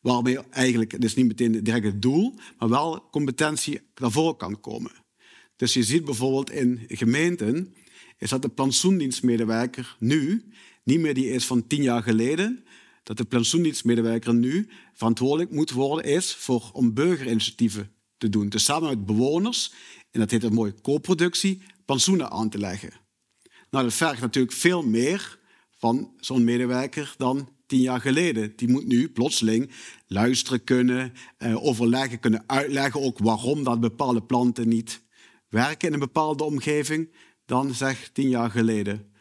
Waarmee 0.00 0.38
eigenlijk, 0.50 0.92
het 0.92 1.04
is 1.04 1.14
niet 1.14 1.26
meteen 1.26 1.64
direct 1.64 1.84
het 1.84 2.02
doel, 2.02 2.34
maar 2.58 2.68
wel 2.68 3.08
competentie 3.10 3.80
naar 3.94 4.10
voren 4.10 4.36
kan 4.36 4.60
komen. 4.60 4.92
Dus 5.56 5.72
je 5.72 5.82
ziet 5.82 6.04
bijvoorbeeld 6.04 6.50
in 6.50 6.80
gemeenten, 6.88 7.74
is 8.18 8.30
dat 8.30 8.42
de 8.42 8.48
plantsoendienstmedewerker 8.48 9.96
nu 9.98 10.44
niet 10.82 11.00
meer 11.00 11.14
die 11.14 11.30
is 11.30 11.44
van 11.46 11.66
tien 11.66 11.82
jaar 11.82 12.02
geleden, 12.02 12.64
dat 13.04 13.16
de 13.16 13.24
plantsoendienstmedewerker 13.24 14.34
nu 14.34 14.68
verantwoordelijk 14.92 15.50
moet 15.50 15.70
worden 15.70 16.04
is 16.04 16.34
voor, 16.34 16.70
om 16.72 16.94
burgerinitiatieven 16.94 17.90
te 18.16 18.28
doen. 18.28 18.48
Dus 18.48 18.64
samen 18.64 18.88
met 18.88 19.06
bewoners, 19.06 19.72
en 20.10 20.20
dat 20.20 20.30
heet 20.30 20.42
een 20.42 20.52
mooie 20.52 20.80
co-productie, 20.82 21.62
plantsoenen 21.84 22.30
aan 22.30 22.48
te 22.48 22.58
leggen. 22.58 22.92
Nou, 23.70 23.84
dat 23.84 23.94
vergt 23.94 24.20
natuurlijk 24.20 24.54
veel 24.54 24.82
meer 24.82 25.38
van 25.76 26.12
zo'n 26.20 26.44
medewerker 26.44 27.14
dan 27.16 27.48
tien 27.66 27.80
jaar 27.80 28.00
geleden. 28.00 28.52
Die 28.56 28.68
moet 28.68 28.86
nu 28.86 29.08
plotseling 29.08 29.70
luisteren 30.06 30.64
kunnen, 30.64 31.12
eh, 31.38 31.64
overleggen, 31.64 32.20
kunnen 32.20 32.44
uitleggen 32.46 33.00
ook 33.00 33.18
waarom 33.18 33.64
dat 33.64 33.80
bepaalde 33.80 34.22
planten 34.22 34.68
niet 34.68 35.02
werken 35.48 35.88
in 35.88 35.94
een 35.94 36.00
bepaalde 36.00 36.44
omgeving 36.44 37.10
dan 37.46 37.74
zeg 37.74 38.08
tien 38.12 38.28
jaar 38.28 38.50
geleden. 38.50 39.12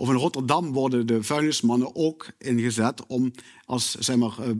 Of 0.00 0.08
in 0.08 0.14
Rotterdam 0.14 0.72
worden 0.72 1.06
de 1.06 1.22
vuilnismannen 1.22 1.94
ook 1.94 2.26
ingezet 2.38 3.06
om 3.06 3.32
als, 3.64 3.94
zeg 3.94 4.16
maar, 4.16 4.36
uh, 4.40 4.50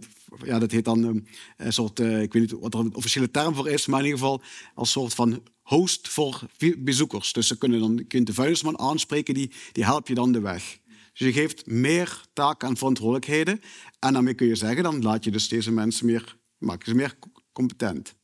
ja, 0.45 0.59
dat 0.59 0.71
heet 0.71 0.85
dan 0.85 1.05
uh, 1.05 1.23
een 1.57 1.73
soort, 1.73 2.01
uh, 2.01 2.23
ik 2.23 2.33
weet 2.33 2.43
niet 2.43 2.61
wat 2.61 2.75
er 2.75 2.81
een 2.81 2.95
officiële 2.95 3.31
term 3.31 3.55
voor 3.55 3.69
is, 3.69 3.87
maar 3.87 3.99
in 3.99 4.05
ieder 4.05 4.21
geval 4.21 4.43
als 4.75 4.91
soort 4.91 5.15
van 5.15 5.43
host 5.63 6.09
voor 6.09 6.43
bezoekers. 6.79 7.33
Dus 7.33 7.47
ze 7.47 7.59
kunnen 7.59 7.81
dan, 7.81 7.97
je 7.97 8.05
kunt 8.05 8.27
de 8.27 8.35
vuilnisman 8.35 8.79
aanspreken, 8.79 9.35
die, 9.35 9.53
die 9.73 9.85
helpt 9.85 10.09
je 10.09 10.15
dan 10.15 10.33
de 10.33 10.41
weg. 10.41 10.79
Dus 11.13 11.27
je 11.27 11.33
geeft 11.33 11.67
meer 11.67 12.25
taken 12.33 12.69
en 12.69 12.77
verantwoordelijkheden. 12.77 13.61
En 13.99 14.13
daarmee 14.13 14.35
kun 14.35 14.47
je 14.47 14.55
zeggen, 14.55 14.83
dan 14.83 15.03
laat 15.03 15.25
je 15.25 15.31
dus 15.31 15.49
deze 15.49 15.73
mensen 15.73 16.07
meer, 16.07 16.37
maak 16.59 16.85
ze 16.85 16.95
meer 16.95 17.19
competent. 17.53 18.15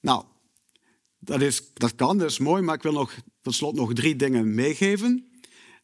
Nou, 0.00 0.24
dat, 1.18 1.40
is, 1.40 1.72
dat 1.72 1.94
kan, 1.94 2.18
dat 2.18 2.30
is 2.30 2.38
mooi, 2.38 2.62
maar 2.62 2.74
ik 2.74 2.82
wil 2.82 2.92
nog 2.92 3.14
tot 3.44 3.54
slot 3.54 3.74
nog 3.74 3.92
drie 3.92 4.16
dingen 4.16 4.54
meegeven 4.54 5.28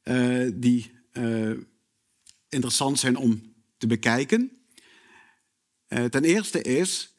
uh, 0.04 0.50
die 0.54 0.92
uh, 1.12 1.56
interessant 2.48 2.98
zijn 2.98 3.16
om 3.16 3.54
te 3.78 3.86
bekijken. 3.86 4.50
Uh, 5.88 6.04
ten 6.04 6.24
eerste 6.24 6.62
is 6.62 7.14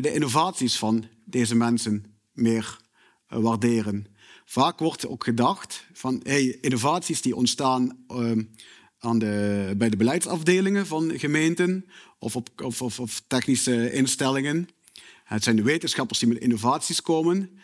de 0.00 0.12
innovaties 0.12 0.78
van 0.78 1.04
deze 1.24 1.54
mensen 1.54 2.18
meer 2.32 2.80
waarderen. 3.26 4.06
Vaak 4.44 4.78
wordt 4.78 5.06
ook 5.06 5.24
gedacht 5.24 5.86
van 5.92 6.20
hey, 6.22 6.58
innovaties 6.60 7.22
die 7.22 7.36
ontstaan 7.36 8.04
aan 8.98 9.18
de, 9.18 9.74
bij 9.76 9.88
de 9.90 9.96
beleidsafdelingen 9.96 10.86
van 10.86 11.18
gemeenten 11.18 11.84
of 12.18 12.36
op, 12.36 12.48
of, 12.62 13.00
of 13.00 13.22
technische 13.26 13.92
instellingen. 13.92 14.68
Het 15.24 15.42
zijn 15.42 15.56
de 15.56 15.62
wetenschappers 15.62 16.18
die 16.18 16.28
met 16.28 16.38
innovaties 16.38 17.02
komen. 17.02 17.60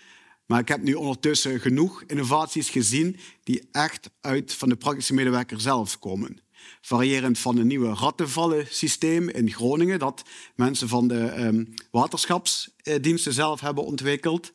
Maar 0.47 0.61
ik 0.61 0.69
heb 0.69 0.83
nu 0.83 0.95
ondertussen 0.95 1.61
genoeg 1.61 2.03
innovaties 2.07 2.71
gezien 2.71 3.17
die 3.45 3.69
echt 3.73 4.11
uit 4.21 4.55
van 4.55 4.69
de 4.69 4.77
praktische 4.77 5.15
medewerker 5.15 5.61
zelf 5.61 5.99
komen. 5.99 6.41
Variërend 6.81 7.39
van 7.39 7.57
een 7.57 7.67
nieuwe 7.67 7.95
rattenvallensysteem 7.95 9.29
in 9.29 9.53
Groningen, 9.53 9.99
dat 9.99 10.23
mensen 10.55 10.89
van 10.89 11.09
de 11.09 11.45
um, 11.45 11.75
waterschapsdiensten 11.91 13.33
zelf 13.33 13.61
hebben 13.61 13.85
ontwikkeld, 13.85 14.53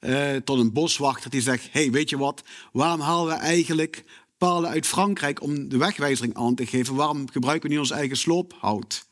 uh, 0.00 0.36
tot 0.36 0.58
een 0.58 0.72
boswachter 0.72 1.30
die 1.30 1.40
zegt: 1.40 1.68
hey, 1.70 1.90
weet 1.90 2.10
je 2.10 2.18
wat, 2.18 2.42
waarom 2.72 3.00
halen 3.00 3.34
we 3.34 3.40
eigenlijk 3.40 4.04
palen 4.38 4.70
uit 4.70 4.86
Frankrijk 4.86 5.42
om 5.42 5.68
de 5.68 5.76
wegwijzering 5.76 6.34
aan 6.34 6.54
te 6.54 6.66
geven? 6.66 6.94
Waarom 6.94 7.30
gebruiken 7.30 7.68
we 7.68 7.74
niet 7.74 7.82
ons 7.82 7.90
eigen 7.90 8.16
sloophout? 8.16 9.06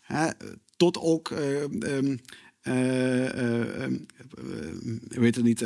He, 0.00 0.28
tot 0.76 0.98
ook 0.98 1.30
um, 1.30 1.82
uh, 1.82 2.18
weet 5.08 5.34
het 5.34 5.44
niet, 5.44 5.64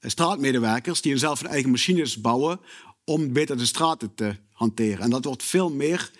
straatmedewerkers 0.00 1.00
die 1.00 1.16
zelf 1.16 1.40
hun 1.40 1.50
eigen 1.50 1.70
machines 1.70 2.20
bouwen 2.20 2.60
om 3.04 3.32
beter 3.32 3.56
de 3.56 3.66
straten 3.66 4.14
te 4.14 4.36
hanteren. 4.52 5.00
En 5.00 5.10
dat 5.10 5.24
wordt 5.24 5.42
veel 5.42 5.70
meer, 5.70 6.10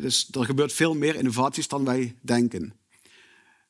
dus 0.00 0.28
er 0.30 0.44
gebeurt 0.44 0.72
veel 0.72 0.94
meer 0.94 1.14
innovaties 1.14 1.68
dan 1.68 1.84
wij 1.84 2.14
denken. 2.20 2.72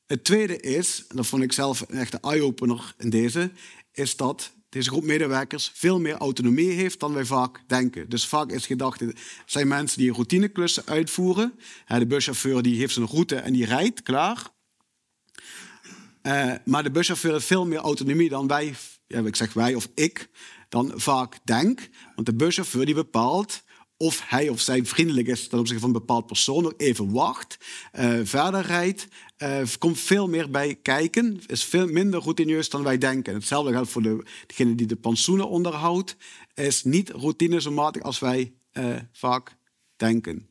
Het 0.06 0.24
tweede 0.24 0.60
is, 0.60 1.04
en 1.08 1.16
dat 1.16 1.26
vond 1.26 1.42
ik 1.42 1.52
zelf 1.52 1.84
een 1.88 1.98
echte 1.98 2.18
eye-opener 2.20 2.94
in 2.98 3.10
deze, 3.10 3.50
is 3.92 4.16
dat 4.16 4.52
deze 4.68 4.90
groep 4.90 5.04
medewerkers 5.04 5.70
veel 5.74 6.00
meer 6.00 6.14
autonomie 6.14 6.70
heeft 6.70 7.00
dan 7.00 7.12
wij 7.12 7.24
vaak 7.24 7.62
denken. 7.66 8.08
Dus 8.08 8.26
vaak 8.26 8.50
is 8.50 8.66
gedacht, 8.66 9.00
het 9.00 9.18
zijn 9.46 9.68
mensen 9.68 9.98
die 9.98 10.12
routineklussen 10.12 10.86
uitvoeren. 10.86 11.58
De 11.86 12.06
buschauffeur 12.06 12.62
die 12.62 12.78
heeft 12.78 12.94
zijn 12.94 13.06
route 13.06 13.36
en 13.36 13.52
die 13.52 13.64
rijdt, 13.64 14.02
klaar. 14.02 14.56
Uh, 16.22 16.52
maar 16.64 16.82
de 16.82 16.90
buschauffeur 16.90 17.32
heeft 17.32 17.46
veel 17.46 17.66
meer 17.66 17.78
autonomie 17.78 18.28
dan 18.28 18.46
wij, 18.46 18.74
ja, 19.06 19.20
ik 19.20 19.36
zeg 19.36 19.52
wij 19.52 19.74
of 19.74 19.88
ik, 19.94 20.28
dan 20.68 20.92
vaak 20.94 21.38
denk. 21.44 21.88
Want 22.14 22.26
de 22.26 22.34
buschauffeur 22.34 22.86
die 22.86 22.94
bepaalt 22.94 23.62
of 23.96 24.22
hij 24.28 24.48
of 24.48 24.60
zij 24.60 24.84
vriendelijk 24.84 25.26
is 25.26 25.48
ten 25.48 25.58
opzichte 25.58 25.80
van 25.80 25.90
een 25.94 26.00
bepaald 26.00 26.26
persoon, 26.26 26.62
nog 26.62 26.72
even 26.76 27.12
wacht, 27.12 27.58
uh, 27.98 28.20
verder 28.22 28.60
rijdt, 28.60 29.08
uh, 29.38 29.62
komt 29.78 29.98
veel 29.98 30.28
meer 30.28 30.50
bij 30.50 30.74
kijken, 30.74 31.40
is 31.46 31.64
veel 31.64 31.86
minder 31.86 32.20
routineus 32.20 32.68
dan 32.68 32.82
wij 32.82 32.98
denken. 32.98 33.34
Hetzelfde 33.34 33.72
geldt 33.72 33.90
voor 33.90 34.02
de, 34.02 34.24
degene 34.46 34.74
die 34.74 34.86
de 34.86 34.96
pensioenen 34.96 35.48
onderhoudt, 35.48 36.16
is 36.54 36.84
niet 36.84 37.10
routine 37.10 37.60
zo 37.60 37.70
matig 37.70 38.02
als 38.02 38.18
wij 38.18 38.52
vaak 39.12 39.56
denken. 39.96 40.48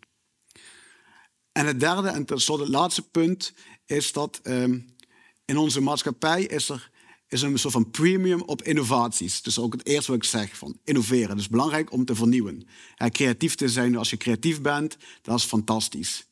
En 1.52 1.66
het 1.66 1.80
derde 1.80 2.08
en 2.08 2.26
tenslotte 2.26 2.64
het 2.64 2.74
laatste 2.74 3.10
punt 3.10 3.54
is 3.86 4.12
dat 4.12 4.40
um, 4.44 4.86
in 5.48 5.58
onze 5.58 5.82
maatschappij 5.82 6.44
is 6.44 6.70
er 6.70 6.90
is 7.30 7.42
een 7.42 7.60
soort 7.60 7.74
van 7.74 7.92
premium 7.92 8.42
op 8.42 8.62
innovaties. 8.62 9.42
Dus 9.42 9.60
ook 9.60 9.74
het 9.74 9.86
eerste 9.86 10.12
wat 10.12 10.24
ik 10.24 10.30
zeg, 10.30 10.58
van 10.58 10.80
innoveren. 10.84 11.38
Is 11.38 11.50
belangrijk 11.50 11.92
om 11.92 12.06
te 12.06 12.16
vernieuwen. 12.16 12.68
creatief 13.10 13.56
te 13.56 13.70
zijn, 13.70 13.96
als 13.96 14.10
je 14.10 14.18
creatief 14.18 14.62
bent, 14.62 14.98
dat 15.22 15.38
is 15.38 15.44
fantastisch. 15.44 16.28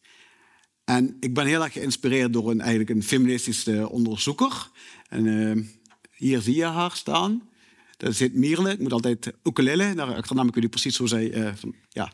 En 0.84 1.18
ik 1.20 1.34
ben 1.34 1.46
heel 1.46 1.64
erg 1.64 1.74
geïnspireerd 1.74 2.34
door 2.34 2.52
een, 2.52 2.60
eigenlijk 2.60 2.90
een 2.90 3.04
feministische 3.04 3.90
onderzoeker. 3.90 4.70
En 5.10 5.26
uh, 5.26 5.64
hier 6.12 6.42
zie 6.42 6.56
je 6.56 6.66
haar 6.66 6.96
staan. 6.96 7.50
Dat 7.98 8.16
zit 8.16 8.34
Mierle. 8.34 8.72
Ik 8.72 8.80
moet 8.80 8.94
altijd 8.94 9.34
ukulele. 9.44 9.94
Daar 9.94 10.16
achternaam 10.16 10.48
ik 10.48 10.54
weet 10.54 10.64
niet 10.64 10.72
precies 10.72 10.98
hoe 10.98 11.08
zij 11.08 11.34
uh, 11.34 11.56
van, 11.56 11.76
ja, 11.90 12.12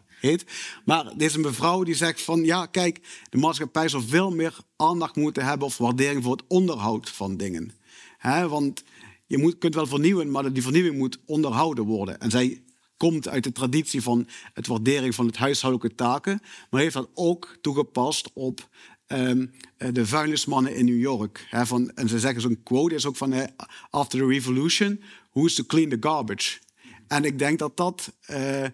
Maar 0.85 1.13
deze 1.17 1.39
mevrouw 1.39 1.83
die 1.83 1.95
zegt 1.95 2.21
van... 2.21 2.43
Ja, 2.43 2.65
kijk, 2.65 2.99
de 3.29 3.37
maatschappij 3.37 3.87
zou 3.87 4.03
veel 4.07 4.31
meer 4.31 4.57
aandacht 4.75 5.15
moeten 5.15 5.45
hebben... 5.45 5.67
of 5.67 5.77
waardering 5.77 6.23
voor 6.23 6.31
het 6.31 6.43
onderhoud 6.47 7.09
van 7.09 7.37
dingen. 7.37 7.71
He, 8.17 8.47
want 8.47 8.83
je 9.27 9.37
moet, 9.37 9.57
kunt 9.57 9.75
wel 9.75 9.87
vernieuwen, 9.87 10.31
maar 10.31 10.53
die 10.53 10.63
vernieuwing 10.63 10.97
moet 10.97 11.19
onderhouden 11.25 11.83
worden. 11.83 12.19
En 12.19 12.31
zij 12.31 12.63
komt 12.97 13.27
uit 13.27 13.43
de 13.43 13.51
traditie 13.51 14.01
van 14.01 14.27
het 14.53 14.67
waardering 14.67 15.15
van 15.15 15.25
het 15.25 15.37
huishoudelijke 15.37 15.95
taken, 15.95 16.41
maar 16.69 16.81
heeft 16.81 16.93
dat 16.93 17.09
ook 17.13 17.57
toegepast 17.61 18.29
op 18.33 18.69
um, 19.07 19.51
de 19.91 20.05
vuilnismannen 20.05 20.75
in 20.75 20.85
New 20.85 20.99
York. 20.99 21.47
Van, 21.51 21.91
en 21.91 22.09
ze 22.09 22.19
zeggen 22.19 22.41
zo'n 22.41 22.63
quote 22.63 22.95
is 22.95 23.05
ook 23.05 23.15
van 23.15 23.49
after 23.89 24.19
the 24.19 24.25
revolution, 24.25 25.03
who's 25.31 25.53
to 25.53 25.63
clean 25.63 25.89
the 25.89 25.97
garbage? 25.99 26.59
En 27.07 27.25
ik 27.25 27.39
denk 27.39 27.59
dat 27.59 27.77
dat 27.77 28.13
uh, 28.29 28.65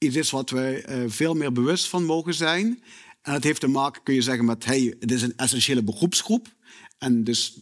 iets 0.00 0.16
is 0.16 0.30
wat 0.30 0.50
we 0.50 0.84
uh, 0.88 1.04
veel 1.10 1.34
meer 1.34 1.52
bewust 1.52 1.88
van 1.88 2.04
mogen 2.04 2.34
zijn. 2.34 2.82
En 3.22 3.32
dat 3.32 3.42
heeft 3.42 3.60
te 3.60 3.68
maken, 3.68 4.02
kun 4.02 4.14
je 4.14 4.22
zeggen, 4.22 4.44
met 4.44 4.64
hey, 4.64 4.96
het 5.00 5.10
is 5.10 5.22
een 5.22 5.36
essentiële 5.36 5.82
beroepsgroep. 5.82 6.54
En 6.98 7.24
dus 7.24 7.60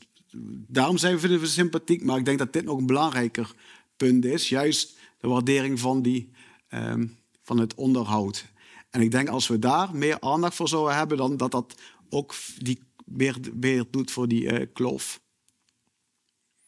daarom 0.67 0.99
zijn 0.99 1.19
we, 1.19 1.47
sympathiek. 1.47 2.05
Maar 2.05 2.19
ik 2.19 2.25
denk 2.25 2.39
dat 2.39 2.53
dit 2.53 2.65
nog 2.65 2.79
een 2.79 2.87
belangrijker 2.87 3.55
punt 3.97 4.25
is. 4.25 4.49
Juist 4.49 4.97
de 5.19 5.29
waardering 5.29 5.81
van, 5.81 6.03
die, 6.03 6.31
um, 6.71 7.19
van 7.43 7.59
het 7.59 7.75
onderhoud. 7.75 8.47
En 8.91 9.01
ik 9.01 9.11
denk 9.11 9.29
als 9.29 9.49
we 9.49 9.59
daar 9.59 9.95
meer 9.95 10.21
aandacht 10.21 10.55
voor 10.55 10.69
zouden 10.69 10.97
hebben, 10.97 11.17
dan 11.17 11.37
dat 11.37 11.51
dat 11.51 11.75
ook 12.09 12.35
die 12.59 12.79
meer, 13.05 13.37
meer 13.55 13.85
doet 13.91 14.11
voor 14.11 14.29
die 14.29 14.43
uh, 14.43 14.67
kloof. 14.73 15.21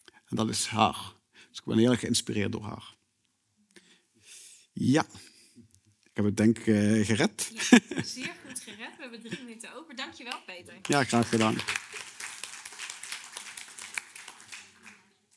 En 0.05 0.37
dat 0.37 0.49
is 0.49 0.67
haar. 0.67 1.15
Dus 1.33 1.59
ik 1.59 1.65
ben 1.65 1.79
heel 1.79 1.91
erg 1.91 2.01
geïnspireerd 2.01 2.53
door 2.53 2.63
haar. 2.63 2.97
Ja, 4.73 5.07
heb 6.25 6.29
het 6.29 6.37
denk 6.37 6.59
ik 6.59 6.67
uh, 6.67 7.07
gered. 7.07 7.51
Ja, 7.55 8.03
zeer 8.03 8.35
goed 8.47 8.61
gered. 8.61 8.97
We 8.97 9.03
hebben 9.03 9.21
drie 9.21 9.39
minuten 9.39 9.75
over. 9.75 9.97
Dankjewel, 9.97 10.43
Peter. 10.47 10.79
Ja, 10.83 11.05
graag 11.05 11.29
gedaan. 11.29 11.59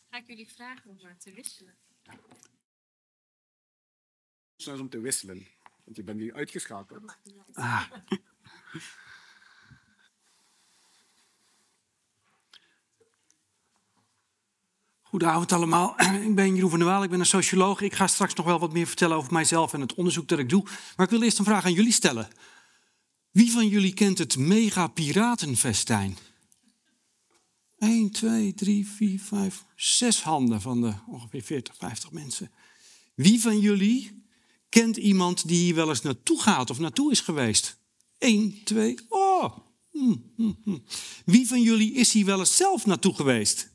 Ga 0.09 0.17
ik 0.17 0.27
jullie 0.27 0.49
vragen 0.55 0.89
om 0.89 0.97
te 1.17 1.33
wisselen? 1.33 1.75
Snel 4.55 4.79
om 4.79 4.89
te 4.89 4.99
wisselen, 4.99 5.47
want 5.83 5.97
je 5.97 6.03
bent 6.03 6.19
nu 6.19 6.33
uitgeschakeld. 6.33 7.17
Ah. 7.53 7.91
Goedenavond 15.13 15.51
allemaal. 15.51 15.95
Ik 16.29 16.35
ben 16.35 16.55
Jeroen 16.55 16.69
van 16.69 16.79
der 16.79 16.87
Waal, 16.87 17.03
ik 17.03 17.09
ben 17.09 17.19
een 17.19 17.25
socioloog. 17.25 17.81
Ik 17.81 17.93
ga 17.93 18.07
straks 18.07 18.33
nog 18.33 18.45
wel 18.45 18.59
wat 18.59 18.73
meer 18.73 18.87
vertellen 18.87 19.17
over 19.17 19.33
mijzelf 19.33 19.73
en 19.73 19.81
het 19.81 19.93
onderzoek 19.93 20.27
dat 20.27 20.39
ik 20.39 20.49
doe. 20.49 20.63
Maar 20.95 21.05
ik 21.05 21.11
wil 21.11 21.21
eerst 21.21 21.39
een 21.39 21.45
vraag 21.45 21.65
aan 21.65 21.73
jullie 21.73 21.91
stellen. 21.91 22.27
Wie 23.31 23.51
van 23.51 23.67
jullie 23.67 23.93
kent 23.93 24.17
het 24.17 24.37
Mega 24.37 24.87
Piratenfestijn? 24.87 26.17
1, 27.77 28.11
2, 28.11 28.53
3, 28.53 28.87
4, 28.87 29.19
5, 29.19 29.65
6 29.75 30.21
handen 30.21 30.61
van 30.61 30.81
de 30.81 30.93
ongeveer 31.07 31.41
40, 31.41 31.75
50 31.77 32.11
mensen. 32.11 32.51
Wie 33.15 33.41
van 33.41 33.59
jullie 33.59 34.25
kent 34.69 34.97
iemand 34.97 35.47
die 35.47 35.63
hier 35.63 35.75
wel 35.75 35.89
eens 35.89 36.01
naartoe 36.01 36.41
gaat 36.41 36.69
of 36.69 36.79
naartoe 36.79 37.11
is 37.11 37.19
geweest? 37.19 37.77
1, 38.17 38.63
2, 38.63 38.97
oh. 39.09 39.57
Hm, 39.91 40.15
hm, 40.35 40.51
hm. 40.63 40.77
Wie 41.25 41.47
van 41.47 41.61
jullie 41.61 41.93
is 41.93 42.11
hier 42.13 42.25
wel 42.25 42.39
eens 42.39 42.55
zelf 42.55 42.85
naartoe 42.85 43.15
geweest? 43.15 43.72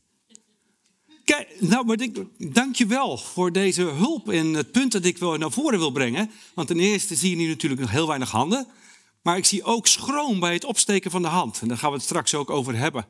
Kijk, 1.28 1.60
nou, 1.60 1.84
maar 1.86 1.96
dank 2.38 2.76
je 2.76 2.86
wel 2.86 3.18
voor 3.18 3.52
deze 3.52 3.82
hulp 3.82 4.30
en 4.30 4.54
het 4.54 4.72
punt 4.72 4.92
dat 4.92 5.04
ik 5.04 5.20
naar 5.20 5.50
voren 5.50 5.78
wil 5.78 5.90
brengen. 5.90 6.30
Want 6.54 6.68
ten 6.68 6.78
eerste 6.78 7.14
zie 7.14 7.30
je 7.30 7.36
hier 7.36 7.48
natuurlijk 7.48 7.80
nog 7.80 7.90
heel 7.90 8.06
weinig 8.06 8.30
handen. 8.30 8.66
Maar 9.22 9.36
ik 9.36 9.44
zie 9.44 9.64
ook 9.64 9.86
schroom 9.86 10.40
bij 10.40 10.52
het 10.52 10.64
opsteken 10.64 11.10
van 11.10 11.22
de 11.22 11.28
hand. 11.28 11.60
En 11.60 11.68
daar 11.68 11.78
gaan 11.78 11.90
we 11.90 11.96
het 11.96 12.04
straks 12.04 12.34
ook 12.34 12.50
over 12.50 12.76
hebben. 12.76 13.06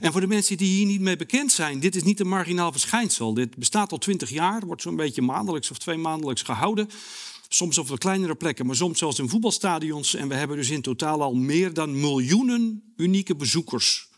En 0.00 0.12
voor 0.12 0.20
de 0.20 0.26
mensen 0.26 0.56
die 0.56 0.76
hier 0.76 0.86
niet 0.86 1.00
mee 1.00 1.16
bekend 1.16 1.52
zijn, 1.52 1.80
dit 1.80 1.96
is 1.96 2.02
niet 2.02 2.20
een 2.20 2.28
marginaal 2.28 2.72
verschijnsel. 2.72 3.34
Dit 3.34 3.56
bestaat 3.56 3.92
al 3.92 3.98
twintig 3.98 4.30
jaar, 4.30 4.66
wordt 4.66 4.82
zo'n 4.82 4.96
beetje 4.96 5.22
maandelijks 5.22 5.70
of 5.70 5.78
twee 5.78 5.98
maandelijks 5.98 6.42
gehouden. 6.42 6.88
Soms 7.48 7.78
op 7.78 7.88
wat 7.88 7.98
kleinere 7.98 8.34
plekken, 8.34 8.66
maar 8.66 8.76
soms 8.76 8.98
zelfs 8.98 9.18
in 9.18 9.28
voetbalstadions. 9.28 10.14
En 10.14 10.28
we 10.28 10.34
hebben 10.34 10.56
dus 10.56 10.70
in 10.70 10.82
totaal 10.82 11.22
al 11.22 11.34
meer 11.34 11.74
dan 11.74 12.00
miljoenen 12.00 12.92
unieke 12.96 13.36
bezoekers. 13.36 14.09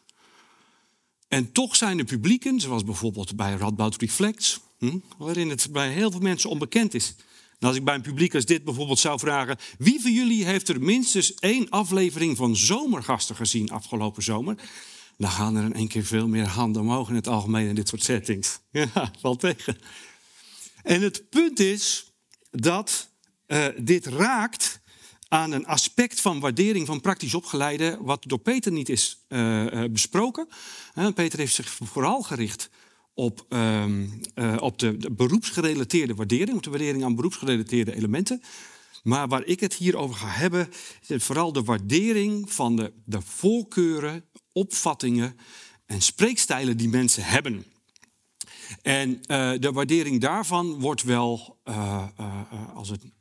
En 1.32 1.52
toch 1.52 1.76
zijn 1.76 1.98
er 1.98 2.04
publieken, 2.04 2.60
zoals 2.60 2.84
bijvoorbeeld 2.84 3.36
bij 3.36 3.54
Radboud 3.54 3.96
Reflects, 3.96 4.60
hm, 4.78 4.98
waarin 5.18 5.48
het 5.50 5.68
bij 5.70 5.92
heel 5.92 6.10
veel 6.10 6.20
mensen 6.20 6.50
onbekend 6.50 6.94
is. 6.94 7.14
Als 7.60 7.76
ik 7.76 7.84
bij 7.84 7.94
een 7.94 8.02
publiek 8.02 8.34
als 8.34 8.44
dit 8.44 8.64
bijvoorbeeld 8.64 8.98
zou 8.98 9.18
vragen: 9.18 9.56
wie 9.78 10.00
van 10.00 10.12
jullie 10.12 10.44
heeft 10.44 10.68
er 10.68 10.80
minstens 10.80 11.34
één 11.34 11.68
aflevering 11.68 12.36
van 12.36 12.56
Zomergasten 12.56 13.36
gezien 13.36 13.70
afgelopen 13.70 14.22
zomer? 14.22 14.56
dan 15.16 15.30
gaan 15.30 15.56
er 15.56 15.64
in 15.64 15.74
één 15.74 15.88
keer 15.88 16.04
veel 16.04 16.28
meer 16.28 16.46
handen 16.46 16.82
omhoog 16.82 17.08
in 17.08 17.14
het 17.14 17.28
algemeen 17.28 17.68
in 17.68 17.74
dit 17.74 17.88
soort 17.88 18.02
settings. 18.02 18.58
Ja, 18.70 19.12
valt 19.20 19.40
tegen. 19.40 19.78
En 20.82 21.02
het 21.02 21.28
punt 21.30 21.60
is 21.60 22.12
dat 22.50 23.10
uh, 23.46 23.66
dit 23.78 24.06
raakt 24.06 24.80
aan 25.32 25.52
een 25.52 25.66
aspect 25.66 26.20
van 26.20 26.40
waardering 26.40 26.86
van 26.86 27.00
praktisch 27.00 27.34
opgeleide, 27.34 27.98
wat 28.00 28.24
door 28.26 28.38
Peter 28.38 28.72
niet 28.72 28.88
is 28.88 29.24
uh, 29.28 29.84
besproken. 29.90 30.48
Peter 31.14 31.38
heeft 31.38 31.54
zich 31.54 31.70
vooral 31.70 32.22
gericht 32.22 32.70
op, 33.14 33.46
uh, 33.48 33.86
op 34.58 34.78
de, 34.78 34.96
de, 34.96 35.10
beroepsgerelateerde 35.10 36.14
waardering, 36.14 36.56
op 36.56 36.62
de 36.62 36.70
waardering 36.70 37.04
aan 37.04 37.14
beroepsgerelateerde 37.14 37.94
elementen. 37.94 38.42
Maar 39.02 39.28
waar 39.28 39.44
ik 39.44 39.60
het 39.60 39.74
hier 39.74 39.96
over 39.96 40.16
ga 40.16 40.28
hebben, 40.28 40.68
is 41.06 41.24
vooral 41.24 41.52
de 41.52 41.62
waardering 41.62 42.52
van 42.52 42.76
de, 42.76 42.92
de 43.04 43.20
voorkeuren 43.20 44.24
opvattingen 44.52 45.36
en 45.86 46.02
spreekstijlen 46.02 46.76
die 46.76 46.88
mensen 46.88 47.24
hebben. 47.24 47.64
En 48.82 49.10
uh, 49.10 49.52
de 49.58 49.72
waardering 49.72 50.20
daarvan 50.20 50.80
wordt 50.80 51.02
wel 51.02 51.60
uh, 51.64 52.04
uh, 52.20 52.42
als 52.74 52.90
een 52.90 53.12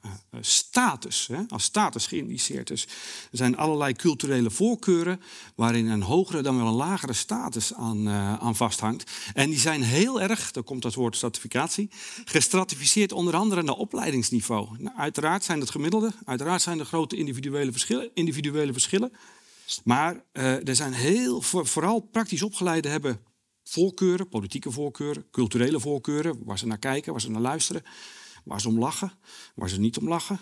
status, 0.42 1.28
hè, 1.28 1.42
als 1.48 1.64
status 1.64 2.08
geïndiceerd. 2.08 2.68
Dus 2.68 2.84
er 3.32 3.38
zijn 3.38 3.58
allerlei 3.58 3.94
culturele 3.94 4.52
voorkeuren 4.52 5.22
waarin 5.56 5.88
een 5.88 6.02
hogere 6.02 6.42
dan 6.42 6.58
wel 6.58 6.68
een 6.68 6.74
lagere 6.74 7.14
status 7.14 7.74
aan, 7.74 8.10
aan 8.40 8.56
vasthangt. 8.56 9.12
En 9.34 9.50
die 9.50 9.60
zijn 9.60 9.84
heel 9.84 10.22
erg, 10.22 10.52
daar 10.52 10.64
komt 10.64 10.82
dat 10.82 10.94
woord 10.94 11.16
stratificatie, 11.16 11.90
gestratificeerd 12.26 13.12
onder 13.12 13.36
andere 13.36 13.64
naar 13.64 13.76
opleidingsniveau. 13.76 14.70
Nou, 14.78 14.98
uiteraard 14.98 15.44
zijn 15.44 15.60
het 15.60 15.70
gemiddelde, 15.70 16.12
uiteraard 16.26 16.62
zijn 16.62 16.80
er 16.80 16.86
grote 16.86 17.16
individuele 17.16 17.72
verschillen. 17.72 18.10
Individuele 18.14 18.72
verschillen. 18.72 19.12
Maar 19.84 20.24
er 20.32 20.76
zijn 20.76 20.94
heel, 20.94 21.42
vooral 21.42 22.00
praktisch 22.00 22.44
opgeleiden 22.44 22.92
hebben 22.92 23.20
voorkeuren, 23.72 24.28
politieke 24.30 24.72
voorkeuren, 24.72 25.26
culturele 25.32 25.80
voorkeuren, 25.80 26.44
waar 26.44 26.60
ze 26.60 26.68
naar 26.68 26.80
kijken, 26.80 27.12
waar 27.12 27.22
ze 27.22 27.32
naar 27.32 27.42
luisteren, 27.42 27.84
waar 28.44 28.62
ze 28.62 28.68
om 28.68 28.80
lachen, 28.80 29.12
waar 29.56 29.70
ze 29.70 29.80
niet 29.80 29.98
om 29.98 30.08
lachen. 30.08 30.40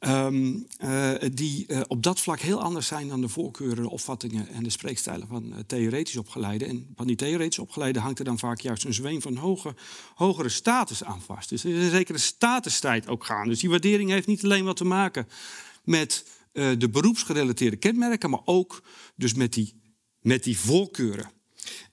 Um, 0.00 0.66
uh, 0.84 1.12
die 1.32 1.64
uh, 1.68 1.80
op 1.86 2.02
dat 2.02 2.20
vlak 2.20 2.40
heel 2.40 2.62
anders 2.62 2.86
zijn 2.86 3.08
dan 3.08 3.20
de 3.20 3.28
voorkeuren, 3.28 3.82
de 3.82 3.90
opvattingen 3.90 4.48
en 4.48 4.62
de 4.62 4.70
spreekstijlen 4.70 5.28
van 5.28 5.64
theoretisch 5.66 6.16
opgeleiden. 6.16 6.68
En 6.68 6.92
van 6.96 7.06
die 7.06 7.16
theoretisch 7.16 7.58
opgeleiden 7.58 8.02
hangt 8.02 8.18
er 8.18 8.24
dan 8.24 8.38
vaak 8.38 8.60
juist 8.60 8.84
een 8.84 8.94
zweem 8.94 9.22
van 9.22 9.36
hoge, 9.36 9.74
hogere 10.14 10.48
status 10.48 11.04
aan 11.04 11.22
vast. 11.22 11.48
Dus 11.48 11.64
er 11.64 11.70
is 11.70 11.84
een 11.84 11.90
zekere 11.90 12.18
statusstrijd 12.18 13.08
ook 13.08 13.24
gaan. 13.24 13.48
Dus 13.48 13.60
die 13.60 13.70
waardering 13.70 14.10
heeft 14.10 14.26
niet 14.26 14.44
alleen 14.44 14.64
wat 14.64 14.76
te 14.76 14.84
maken 14.84 15.28
met 15.84 16.26
de 16.52 16.88
beroepsgerelateerde 16.90 17.76
kenmerken, 17.76 18.30
maar 18.30 18.42
ook 18.44 18.82
dus 19.16 19.34
met 19.34 19.52
die, 19.52 19.80
met 20.20 20.44
die 20.44 20.58
voorkeuren. 20.58 21.30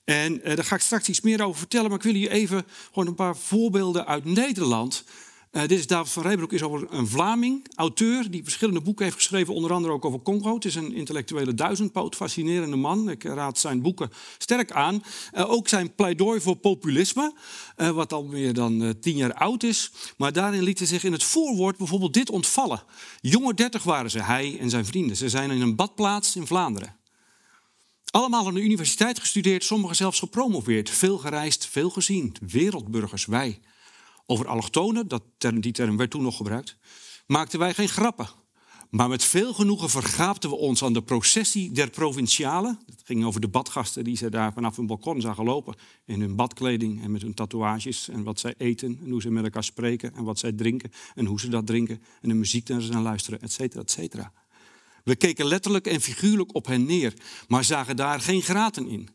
En 0.04 0.38
uh, 0.38 0.56
daar 0.56 0.64
ga 0.64 0.74
ik 0.74 0.80
straks 0.80 1.08
iets 1.08 1.20
meer 1.20 1.44
over 1.44 1.58
vertellen, 1.58 1.88
maar 1.88 1.98
ik 1.98 2.04
wil 2.04 2.14
hier 2.14 2.30
even 2.30 2.64
gewoon 2.86 3.08
een 3.08 3.14
paar 3.14 3.36
voorbeelden 3.36 4.06
uit 4.06 4.24
Nederland 4.24 5.04
uh, 5.52 5.60
dit 5.60 5.78
is 5.78 5.86
David 5.86 6.12
van 6.12 6.22
Rijbroek, 6.22 6.52
is 6.52 6.62
over 6.62 6.86
een 6.90 7.06
Vlaming, 7.06 7.66
auteur, 7.74 8.30
die 8.30 8.42
verschillende 8.42 8.80
boeken 8.80 9.04
heeft 9.04 9.16
geschreven, 9.16 9.54
onder 9.54 9.72
andere 9.72 9.92
ook 9.92 10.04
over 10.04 10.22
Congo. 10.22 10.54
Het 10.54 10.64
is 10.64 10.74
een 10.74 10.92
intellectuele 10.92 11.54
duizendpoot, 11.54 12.16
fascinerende 12.16 12.76
man. 12.76 13.10
Ik 13.10 13.24
raad 13.24 13.58
zijn 13.58 13.82
boeken 13.82 14.10
sterk 14.38 14.72
aan. 14.72 15.02
Uh, 15.34 15.50
ook 15.50 15.68
zijn 15.68 15.94
pleidooi 15.94 16.40
voor 16.40 16.56
populisme, 16.56 17.34
wat 17.76 18.12
al 18.12 18.24
meer 18.24 18.54
dan 18.54 18.94
tien 19.00 19.16
jaar 19.16 19.34
oud 19.34 19.62
is. 19.62 19.90
Maar 20.16 20.32
daarin 20.32 20.62
liet 20.62 20.78
hij 20.78 20.88
zich 20.88 21.04
in 21.04 21.12
het 21.12 21.24
voorwoord 21.24 21.76
bijvoorbeeld 21.76 22.14
dit 22.14 22.30
ontvallen. 22.30 22.82
Jonge 23.20 23.54
dertig 23.54 23.82
waren 23.82 24.10
ze, 24.10 24.22
hij 24.22 24.58
en 24.60 24.70
zijn 24.70 24.86
vrienden. 24.86 25.16
Ze 25.16 25.28
zijn 25.28 25.50
in 25.50 25.60
een 25.60 25.76
badplaats 25.76 26.36
in 26.36 26.46
Vlaanderen. 26.46 27.01
Allemaal 28.12 28.46
aan 28.46 28.54
de 28.54 28.62
universiteit 28.62 29.18
gestudeerd, 29.18 29.64
sommigen 29.64 29.96
zelfs 29.96 30.18
gepromoveerd. 30.18 30.90
Veel 30.90 31.18
gereisd, 31.18 31.66
veel 31.66 31.90
gezien. 31.90 32.34
Wereldburgers, 32.46 33.26
wij. 33.26 33.60
Over 34.26 34.48
allochtonen, 34.48 35.08
dat 35.08 35.22
term, 35.38 35.60
die 35.60 35.72
term 35.72 35.96
werd 35.96 36.10
toen 36.10 36.22
nog 36.22 36.36
gebruikt, 36.36 36.76
maakten 37.26 37.58
wij 37.58 37.74
geen 37.74 37.88
grappen. 37.88 38.28
Maar 38.90 39.08
met 39.08 39.24
veel 39.24 39.54
genoegen 39.54 39.90
vergaapten 39.90 40.50
we 40.50 40.56
ons 40.56 40.84
aan 40.84 40.92
de 40.92 41.02
processie 41.02 41.72
der 41.72 41.90
provincialen. 41.90 42.78
Het 42.86 43.02
ging 43.04 43.24
over 43.24 43.40
de 43.40 43.48
badgasten 43.48 44.04
die 44.04 44.16
ze 44.16 44.30
daar 44.30 44.52
vanaf 44.52 44.76
hun 44.76 44.86
balkon 44.86 45.20
zagen 45.20 45.44
lopen. 45.44 45.74
In 46.04 46.20
hun 46.20 46.36
badkleding 46.36 47.02
en 47.02 47.10
met 47.10 47.22
hun 47.22 47.34
tatoeages. 47.34 48.08
En 48.08 48.22
wat 48.22 48.40
zij 48.40 48.54
eten 48.58 48.98
en 49.04 49.10
hoe 49.10 49.20
ze 49.20 49.30
met 49.30 49.44
elkaar 49.44 49.64
spreken. 49.64 50.14
En 50.14 50.24
wat 50.24 50.38
zij 50.38 50.52
drinken 50.52 50.92
en 51.14 51.26
hoe 51.26 51.40
ze 51.40 51.48
dat 51.48 51.66
drinken. 51.66 52.02
En 52.20 52.28
de 52.28 52.34
muziek 52.34 52.68
naar 52.68 52.80
ze 52.80 52.92
aan 52.92 53.02
luisteren, 53.02 53.40
et 53.40 53.52
cetera, 53.52 53.82
et 53.82 53.90
cetera. 53.90 54.32
We 55.04 55.16
keken 55.16 55.46
letterlijk 55.46 55.86
en 55.86 56.00
figuurlijk 56.00 56.54
op 56.54 56.66
hen 56.66 56.84
neer. 56.84 57.14
Maar 57.48 57.64
zagen 57.64 57.96
daar 57.96 58.20
geen 58.20 58.42
graten 58.42 58.88
in. 58.88 59.08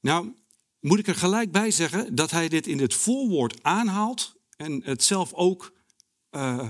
Nou, 0.00 0.32
moet 0.80 0.98
ik 0.98 1.06
er 1.06 1.14
gelijk 1.14 1.52
bij 1.52 1.70
zeggen 1.70 2.14
dat 2.14 2.30
hij 2.30 2.48
dit 2.48 2.66
in 2.66 2.80
het 2.80 2.94
voorwoord 2.94 3.62
aanhaalt 3.62 4.34
en 4.56 4.82
het 4.84 5.04
zelf 5.04 5.32
ook 5.32 5.72
uh, 6.30 6.68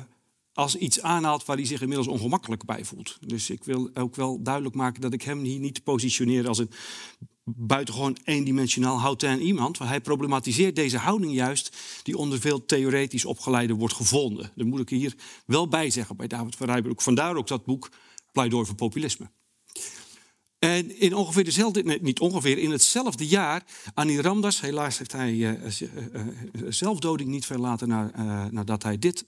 als 0.53 0.77
iets 0.77 1.01
aanhaalt 1.01 1.45
waar 1.45 1.57
hij 1.57 1.67
zich 1.67 1.81
inmiddels 1.81 2.09
ongemakkelijk 2.09 2.65
bij 2.65 2.85
voelt. 2.85 3.17
Dus 3.21 3.51
ik 3.51 3.65
wil 3.65 3.91
ook 3.95 4.17
wel 4.17 4.43
duidelijk 4.43 4.75
maken 4.75 5.01
dat 5.01 5.13
ik 5.13 5.23
hem 5.23 5.43
hier 5.43 5.59
niet 5.59 5.85
positioneer 5.85 6.49
als 6.49 6.59
een 6.59 6.71
buitengewoon 7.45 8.17
eendimensionaal 8.25 9.01
houten 9.01 9.41
iemand. 9.41 9.79
Want 9.79 9.91
hij 9.91 10.01
problematiseert 10.01 10.77
deze 10.77 10.99
houding 10.99 11.33
juist 11.33 11.77
die 12.03 12.17
onder 12.17 12.41
veel 12.41 12.65
theoretisch 12.65 13.25
opgeleiden 13.25 13.77
wordt 13.77 13.95
gevonden. 13.95 14.51
Dat 14.55 14.67
moet 14.67 14.81
ik 14.81 14.89
hier 14.89 15.15
wel 15.47 15.69
bij 15.69 15.91
zeggen 15.91 16.17
bij 16.17 16.27
David 16.27 16.57
van 16.57 16.67
Rijbroek. 16.67 17.03
Vandaar 17.03 17.37
ook 17.37 17.47
dat 17.49 17.65
boek 17.65 17.91
Pleidooi 18.35 18.67
voor 18.67 18.75
Populisme. 18.75 19.31
En 20.59 21.01
in 21.01 21.15
ongeveer 21.15 21.45
dezelfde, 21.45 21.83
nee, 21.83 22.03
niet 22.03 22.21
ongeveer, 22.21 22.59
in 22.59 22.71
hetzelfde 22.71 23.27
jaar, 23.27 23.65
Annie 23.95 24.21
Ramdas, 24.21 24.61
helaas 24.61 24.99
heeft 24.99 25.13
hij 25.13 25.33
uh, 25.33 25.51
uh, 25.81 25.89
zelfdoding 26.69 27.29
niet 27.29 27.47
veel 27.47 27.59
later 27.59 27.89
na, 27.89 28.11
nadat 28.51 28.83
hij 28.83 28.99
dit 28.99 29.27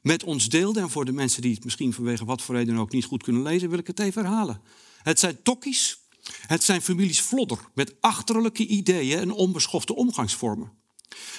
met 0.00 0.24
ons 0.24 0.48
deelde. 0.48 0.80
En 0.80 0.90
voor 0.90 1.04
de 1.04 1.12
mensen 1.12 1.42
die 1.42 1.54
het 1.54 1.64
misschien 1.64 1.92
vanwege 1.92 2.24
wat 2.24 2.42
voor 2.42 2.54
reden 2.54 2.76
ook 2.76 2.92
niet 2.92 3.04
goed 3.04 3.22
kunnen 3.22 3.42
lezen, 3.42 3.70
wil 3.70 3.78
ik 3.78 3.86
het 3.86 4.00
even 4.00 4.24
herhalen. 4.24 4.60
Het 5.02 5.18
zijn 5.18 5.42
tokkies, 5.42 6.00
het 6.46 6.64
zijn 6.64 6.82
families 6.82 7.20
vlodder 7.20 7.58
met 7.74 7.94
achterlijke 8.00 8.66
ideeën 8.66 9.18
en 9.18 9.32
onbeschofte 9.32 9.94
omgangsvormen. 9.94 10.72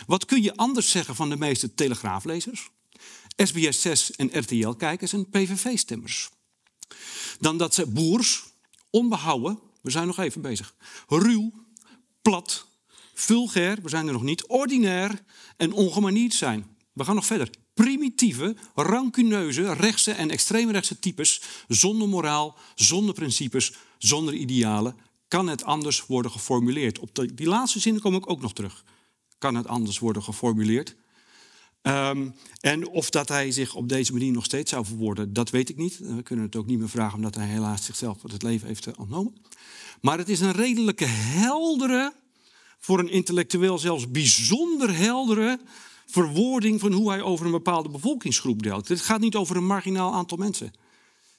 Wat 0.05 0.25
kun 0.25 0.41
je 0.41 0.55
anders 0.55 0.91
zeggen 0.91 1.15
van 1.15 1.29
de 1.29 1.37
meeste 1.37 1.73
telegraaflezers, 1.73 2.69
SBS 3.35 3.81
6 3.81 4.11
en 4.11 4.39
RTL-kijkers 4.39 5.13
en 5.13 5.29
PVV-stemmers? 5.29 6.29
Dan 7.39 7.57
dat 7.57 7.73
ze 7.73 7.87
boers, 7.87 8.43
onbehouden, 8.89 9.59
we 9.81 9.91
zijn 9.91 10.07
nog 10.07 10.17
even 10.17 10.41
bezig, 10.41 10.75
ruw, 11.07 11.51
plat, 12.21 12.67
vulgair, 13.13 13.79
we 13.81 13.89
zijn 13.89 14.07
er 14.07 14.13
nog 14.13 14.23
niet, 14.23 14.47
ordinair 14.47 15.23
en 15.57 15.71
ongemanierd 15.71 16.33
zijn. 16.33 16.75
We 16.93 17.03
gaan 17.03 17.15
nog 17.15 17.25
verder. 17.25 17.49
Primitieve, 17.73 18.55
rancuneuze, 18.75 19.73
rechtse 19.73 20.11
en 20.11 20.29
extreemrechtse 20.29 20.99
types, 20.99 21.41
zonder 21.67 22.09
moraal, 22.09 22.57
zonder 22.75 23.13
principes, 23.13 23.73
zonder 23.97 24.33
idealen, 24.33 24.95
kan 25.27 25.47
het 25.47 25.63
anders 25.63 26.05
worden 26.05 26.31
geformuleerd. 26.31 26.99
Op 26.99 27.09
die 27.35 27.47
laatste 27.47 27.79
zin 27.79 27.99
kom 27.99 28.15
ik 28.15 28.29
ook 28.29 28.41
nog 28.41 28.53
terug. 28.53 28.83
Kan 29.37 29.55
het 29.55 29.67
anders 29.67 29.99
worden 29.99 30.23
geformuleerd? 30.23 30.95
Um, 31.81 32.33
en 32.59 32.87
of 32.87 33.09
dat 33.09 33.27
hij 33.27 33.51
zich 33.51 33.75
op 33.75 33.89
deze 33.89 34.11
manier 34.11 34.31
nog 34.31 34.45
steeds 34.45 34.71
zou 34.71 34.85
verwoorden, 34.85 35.33
dat 35.33 35.49
weet 35.49 35.69
ik 35.69 35.77
niet. 35.77 35.97
We 35.97 36.23
kunnen 36.23 36.45
het 36.45 36.55
ook 36.55 36.65
niet 36.65 36.79
meer 36.79 36.89
vragen, 36.89 37.15
omdat 37.15 37.35
hij 37.35 37.47
helaas 37.47 37.85
zichzelf 37.85 38.21
het 38.21 38.43
leven 38.43 38.67
heeft 38.67 38.87
eh, 38.87 38.93
ontnomen. 38.97 39.35
Maar 40.01 40.17
het 40.17 40.29
is 40.29 40.39
een 40.39 40.51
redelijke 40.51 41.05
heldere, 41.05 42.13
voor 42.79 42.99
een 42.99 43.09
intellectueel 43.09 43.77
zelfs 43.77 44.11
bijzonder 44.11 44.95
heldere 44.95 45.59
verwoording 46.05 46.79
van 46.79 46.91
hoe 46.91 47.09
hij 47.09 47.21
over 47.21 47.45
een 47.45 47.51
bepaalde 47.51 47.89
bevolkingsgroep 47.89 48.63
deelt. 48.63 48.87
Het 48.87 49.01
gaat 49.01 49.19
niet 49.19 49.35
over 49.35 49.55
een 49.55 49.65
marginaal 49.65 50.13
aantal 50.13 50.37
mensen. 50.37 50.71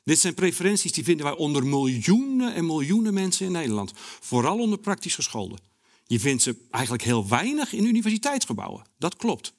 Dit 0.05 0.19
zijn 0.19 0.35
preferenties 0.35 0.93
die 0.93 1.05
vinden 1.05 1.27
wij 1.27 1.37
onder 1.37 1.67
miljoenen 1.67 2.55
en 2.55 2.67
miljoenen 2.67 3.15
mensen 3.15 3.47
in 3.47 3.53
Nederland. 3.53 3.93
Vooral 4.21 4.59
onder 4.59 4.79
praktisch 4.79 5.15
gescholden. 5.15 5.59
Je 6.07 6.21
vindt 6.21 6.43
ze 6.43 6.57
eigenlijk 6.71 7.05
heel 7.05 7.29
weinig 7.29 7.73
in 7.73 7.85
universiteitsgebouwen. 7.85 8.85
Dat 8.99 9.17
klopt. 9.17 9.53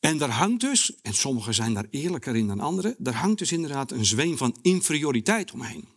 En 0.00 0.18
daar 0.18 0.30
hangt 0.30 0.60
dus, 0.60 0.92
en 1.02 1.14
sommigen 1.14 1.54
zijn 1.54 1.74
daar 1.74 1.86
eerlijker 1.90 2.36
in 2.36 2.46
dan 2.46 2.60
anderen, 2.60 2.94
daar 2.98 3.14
hangt 3.14 3.38
dus 3.38 3.52
inderdaad 3.52 3.90
een 3.90 4.04
zweem 4.04 4.36
van 4.36 4.56
inferioriteit 4.62 5.52
omheen. 5.52 5.88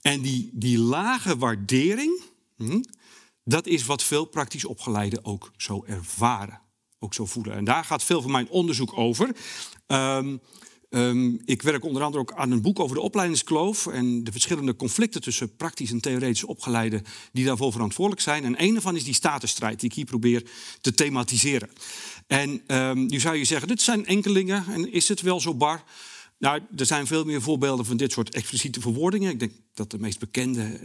En 0.00 0.20
die, 0.20 0.50
die 0.52 0.78
lage 0.78 1.36
waardering, 1.36 2.20
hm, 2.56 2.82
dat 3.44 3.66
is 3.66 3.84
wat 3.84 4.02
veel 4.02 4.24
praktisch 4.24 4.64
opgeleiden 4.64 5.24
ook 5.24 5.50
zo 5.56 5.84
ervaren, 5.86 6.60
ook 6.98 7.14
zo 7.14 7.26
voelen. 7.26 7.54
En 7.54 7.64
daar 7.64 7.84
gaat 7.84 8.04
veel 8.04 8.22
van 8.22 8.30
mijn 8.30 8.48
onderzoek 8.48 8.98
over. 8.98 9.36
Um, 9.86 10.40
um, 10.90 11.40
ik 11.44 11.62
werk 11.62 11.84
onder 11.84 12.02
andere 12.02 12.22
ook 12.22 12.32
aan 12.32 12.50
een 12.50 12.62
boek 12.62 12.78
over 12.78 12.96
de 12.96 13.02
opleidingskloof 13.02 13.86
en 13.86 14.24
de 14.24 14.32
verschillende 14.32 14.76
conflicten 14.76 15.20
tussen 15.20 15.56
praktisch 15.56 15.90
en 15.90 16.00
theoretisch 16.00 16.44
opgeleiden 16.44 17.04
die 17.32 17.44
daarvoor 17.44 17.72
verantwoordelijk 17.72 18.22
zijn. 18.22 18.44
En 18.44 18.62
een 18.62 18.72
daarvan 18.72 18.96
is 18.96 19.04
die 19.04 19.14
statusstrijd 19.14 19.80
die 19.80 19.88
ik 19.88 19.96
hier 19.96 20.04
probeer 20.04 20.50
te 20.80 20.94
thematiseren. 20.94 21.70
En 22.28 22.62
um, 22.66 23.06
nu 23.06 23.20
zou 23.20 23.36
je 23.36 23.44
zeggen, 23.44 23.68
dit 23.68 23.82
zijn 23.82 24.06
enkelingen 24.06 24.64
en 24.68 24.92
is 24.92 25.08
het 25.08 25.20
wel 25.20 25.40
zo 25.40 25.54
bar? 25.54 25.82
Nou, 26.38 26.60
er 26.76 26.86
zijn 26.86 27.06
veel 27.06 27.24
meer 27.24 27.42
voorbeelden 27.42 27.86
van 27.86 27.96
dit 27.96 28.12
soort 28.12 28.34
expliciete 28.34 28.80
verwoordingen. 28.80 29.30
Ik 29.30 29.38
denk 29.38 29.52
dat 29.74 29.90
de 29.90 29.98
meest 29.98 30.18
bekende 30.18 30.80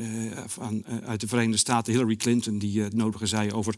van, 0.48 0.84
uh, 0.90 0.98
uit 0.98 1.20
de 1.20 1.28
Verenigde 1.28 1.58
Staten, 1.58 1.94
Hillary 1.94 2.16
Clinton, 2.16 2.58
die 2.58 2.78
uh, 2.78 2.84
het 2.84 2.94
nodige 2.94 3.26
zei 3.26 3.52
over 3.52 3.76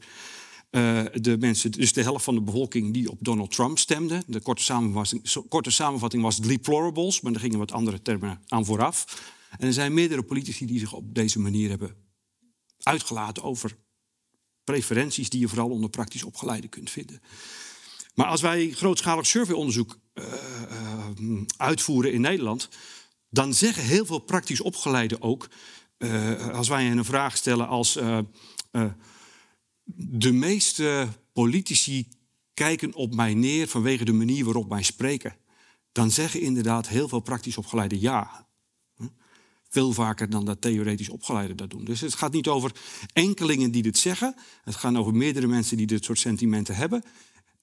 de 1.13 1.35
mensen, 1.39 1.71
dus 1.71 1.93
de 1.93 2.01
helft 2.01 2.23
van 2.23 2.35
de 2.35 2.41
bevolking 2.41 2.93
die 2.93 3.11
op 3.11 3.17
Donald 3.21 3.51
Trump 3.51 3.79
stemde. 3.79 4.23
De 4.27 4.41
korte 4.41 4.63
samenvatting, 4.63 5.45
korte 5.49 5.71
samenvatting 5.71 6.23
was 6.23 6.37
deplorables, 6.37 7.21
maar 7.21 7.33
er 7.33 7.39
gingen 7.39 7.57
wat 7.57 7.71
andere 7.71 8.01
termen 8.01 8.41
aan 8.47 8.65
vooraf. 8.65 9.05
En 9.57 9.67
er 9.67 9.73
zijn 9.73 9.93
meerdere 9.93 10.23
politici 10.23 10.65
die 10.65 10.79
zich 10.79 10.93
op 10.93 11.15
deze 11.15 11.39
manier 11.39 11.69
hebben 11.69 11.95
uitgelaten 12.83 13.43
over 13.43 13.77
preferenties 14.65 15.29
die 15.29 15.39
je 15.39 15.47
vooral 15.47 15.69
onder 15.69 15.89
praktisch 15.89 16.23
opgeleide 16.23 16.67
kunt 16.67 16.89
vinden. 16.89 17.21
Maar 18.13 18.27
als 18.27 18.41
wij 18.41 18.69
grootschalig 18.69 19.25
surveyonderzoek 19.25 19.99
uh, 20.13 20.25
uh, 21.19 21.41
uitvoeren 21.57 22.13
in 22.13 22.21
Nederland, 22.21 22.69
dan 23.29 23.53
zeggen 23.53 23.83
heel 23.83 24.05
veel 24.05 24.19
praktisch 24.19 24.61
opgeleiden 24.61 25.21
ook, 25.21 25.49
uh, 25.97 26.49
als 26.49 26.67
wij 26.67 26.85
hen 26.85 26.97
een 26.97 27.05
vraag 27.05 27.37
stellen 27.37 27.67
als 27.67 27.99
de 29.95 30.31
meeste 30.31 31.07
politici 31.33 32.07
kijken 32.53 32.93
op 32.93 33.15
mij 33.15 33.33
neer 33.33 33.67
vanwege 33.67 34.05
de 34.05 34.13
manier 34.13 34.45
waarop 34.45 34.69
wij 34.69 34.83
spreken, 34.83 35.35
dan 35.91 36.11
zeggen 36.11 36.41
inderdaad 36.41 36.87
heel 36.87 37.07
veel 37.07 37.19
praktisch 37.19 37.57
opgeleiden 37.57 37.99
ja. 37.99 38.44
Veel 39.75 39.93
vaker 39.93 40.29
dan 40.29 40.45
dat 40.45 40.61
theoretisch 40.61 41.09
opgeleiden 41.09 41.57
dat 41.57 41.69
doen. 41.69 41.85
Dus 41.85 42.01
het 42.01 42.13
gaat 42.13 42.33
niet 42.33 42.47
over 42.47 42.71
enkelingen 43.13 43.71
die 43.71 43.81
dit 43.81 43.97
zeggen. 43.97 44.35
Het 44.63 44.75
gaat 44.75 44.95
over 44.95 45.15
meerdere 45.15 45.47
mensen 45.47 45.77
die 45.77 45.85
dit 45.85 46.03
soort 46.03 46.19
sentimenten 46.19 46.75
hebben. 46.75 47.03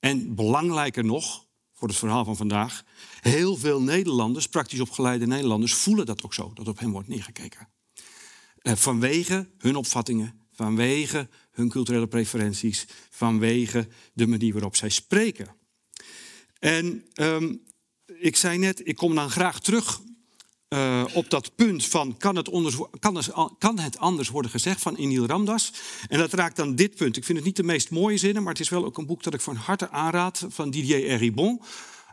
En 0.01 0.35
belangrijker 0.35 1.05
nog, 1.05 1.47
voor 1.73 1.89
het 1.89 1.97
verhaal 1.97 2.25
van 2.25 2.37
vandaag, 2.37 2.85
heel 3.21 3.57
veel 3.57 3.83
Nederlanders, 3.83 4.49
praktisch 4.49 4.81
opgeleide 4.81 5.27
Nederlanders, 5.27 5.75
voelen 5.75 6.07
dat 6.07 6.25
ook 6.25 6.35
zo, 6.35 6.53
dat 6.55 6.69
op 6.69 6.79
hen 6.79 6.91
wordt 6.91 7.09
neergekeken. 7.09 7.69
Eh, 8.59 8.75
vanwege 8.75 9.51
hun 9.59 9.77
opvattingen, 9.77 10.41
vanwege 10.53 11.29
hun 11.51 11.69
culturele 11.69 12.07
preferenties, 12.07 12.87
vanwege 13.11 13.89
de 14.13 14.27
manier 14.27 14.53
waarop 14.53 14.77
zij 14.77 14.89
spreken. 14.89 15.57
En 16.59 17.05
um, 17.15 17.63
ik 18.07 18.37
zei 18.37 18.59
net, 18.59 18.87
ik 18.89 18.97
kom 18.97 19.15
dan 19.15 19.31
graag 19.31 19.61
terug 19.61 20.01
uh, 20.73 21.05
op 21.13 21.31
dat 21.31 21.55
punt 21.55 21.87
van 21.87 22.17
kan 22.17 22.37
het, 22.37 22.51
kan, 23.01 23.15
het, 23.15 23.33
kan 23.59 23.79
het, 23.79 23.99
anders 23.99 24.29
worden 24.29 24.51
gezegd 24.51 24.81
van 24.81 24.97
Eniel 24.97 25.27
Ramdas. 25.27 25.73
En 26.09 26.19
dat 26.19 26.33
raakt 26.33 26.57
dan 26.57 26.75
dit 26.75 26.95
punt. 26.95 27.17
Ik 27.17 27.25
vind 27.25 27.39
het 27.39 27.47
niet 27.47 27.57
de 27.57 27.63
meest 27.63 27.91
mooie 27.91 28.17
zinnen, 28.17 28.43
maar 28.43 28.53
het 28.53 28.61
is 28.61 28.69
wel 28.69 28.85
ook 28.85 28.99
een 28.99 29.07
boek 29.07 29.23
dat 29.23 29.35
ik 29.35 29.41
van 29.41 29.57
harte 29.57 29.91
aanraad 29.91 30.47
van 30.49 30.71
Didier 30.71 31.05
Eribon. 31.05 31.61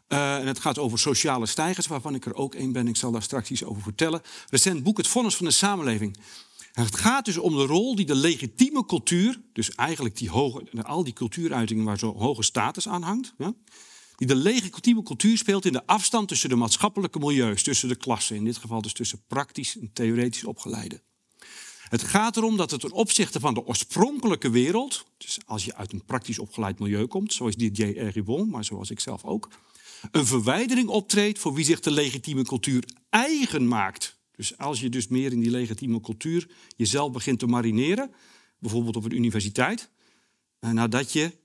Uh, 0.08 0.38
en 0.38 0.48
het 0.48 0.60
gaat 0.60 0.78
over 0.78 1.00
sociale 1.00 1.45
stijgers, 1.45 1.88
waarvan 1.88 2.15
ik 2.15 2.26
er 2.26 2.36
ook 2.36 2.56
één 2.56 2.72
ben. 2.72 2.88
Ik 2.88 2.95
zal 2.95 3.12
daar 3.12 3.22
straks 3.22 3.50
iets 3.50 3.63
over 3.63 3.82
vertellen. 3.82 4.22
Recent 4.50 4.84
boek 4.84 4.98
Het 4.98 5.08
Vonnis 5.08 5.36
van 5.36 5.45
de 5.45 5.52
Samenleving. 5.52 6.17
Het 6.72 6.95
gaat 6.95 7.26
dus 7.26 7.38
om 7.38 7.56
de 7.56 7.65
rol 7.65 7.95
die 7.95 8.06
de 8.06 8.15
legitieme 8.15 8.86
cultuur, 8.86 9.41
dus 9.54 9.76
eigenlijk 9.76 10.17
die 10.17 10.30
hoge, 10.30 10.63
al 10.82 11.04
die 11.04 11.13
cultuuruitingen 11.13 11.84
waar 11.84 12.00
zo'n 12.00 12.17
hoge 12.17 12.43
status 12.43 12.88
aan 12.88 13.02
hangt, 13.02 13.34
ja, 13.38 13.54
die 14.19 14.27
de 14.27 14.36
legitieme 14.36 15.03
cultuur 15.03 15.38
speelt 15.38 15.65
in 15.65 15.73
de 15.73 15.86
afstand 15.86 16.27
tussen 16.27 16.49
de 16.49 16.55
maatschappelijke 16.55 17.19
milieus, 17.19 17.63
tussen 17.63 17.88
de 17.88 17.95
klassen, 17.95 18.36
in 18.36 18.43
dit 18.43 18.58
geval 18.58 18.82
dus 18.82 18.93
tussen 18.93 19.23
praktisch 19.27 19.77
en 19.79 19.89
theoretisch 19.93 20.43
opgeleide. 20.43 21.01
Het 21.89 22.03
gaat 22.03 22.38
erom 22.38 22.58
dat 22.58 22.71
het 22.71 22.82
ten 22.82 22.91
opzichte 22.91 23.39
van 23.39 23.53
de 23.53 23.65
oorspronkelijke 23.65 24.49
wereld, 24.49 25.05
dus 25.17 25.39
als 25.45 25.65
je 25.65 25.75
uit 25.75 25.93
een 25.93 26.05
praktisch 26.05 26.39
opgeleid 26.39 26.79
milieu 26.79 27.05
komt, 27.05 27.34
zoals 27.34 27.55
Didier 27.55 27.97
Eribon, 27.97 28.49
maar 28.49 28.65
zoals 28.65 28.89
ik 28.89 28.99
zelf 28.99 29.23
ook, 29.23 29.49
een 30.12 30.25
verwijdering 30.25 30.88
optreedt 30.88 31.39
voor 31.39 31.53
wie 31.53 31.65
zich 31.65 31.79
de 31.79 31.91
legitieme 31.91 32.43
cultuur 32.43 32.84
eigen 33.10 33.67
maakt. 33.67 34.19
Dus 34.36 34.58
als 34.58 34.79
je 34.79 34.89
dus 34.89 35.08
meer 35.08 35.32
in 35.32 35.39
die 35.39 35.51
legitieme 35.51 36.01
cultuur 36.01 36.49
jezelf 36.77 37.12
begint 37.12 37.39
te 37.39 37.47
marineren, 37.47 38.12
bijvoorbeeld 38.58 38.95
op 38.95 39.03
een 39.03 39.15
universiteit, 39.15 39.89
eh, 40.60 40.71
nadat 40.71 41.13
je 41.13 41.38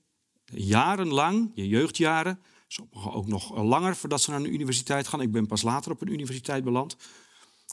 jarenlang, 0.45 1.51
je 1.53 1.67
jeugdjaren, 1.67 2.39
sommigen 2.75 3.13
ook 3.13 3.27
nog 3.27 3.55
langer 3.63 3.95
voordat 3.95 4.21
ze 4.21 4.29
naar 4.29 4.39
een 4.39 4.53
universiteit 4.53 5.07
gaan, 5.07 5.21
ik 5.21 5.31
ben 5.31 5.47
pas 5.47 5.61
later 5.61 5.91
op 5.91 6.01
een 6.01 6.11
universiteit 6.11 6.63
beland, 6.63 6.95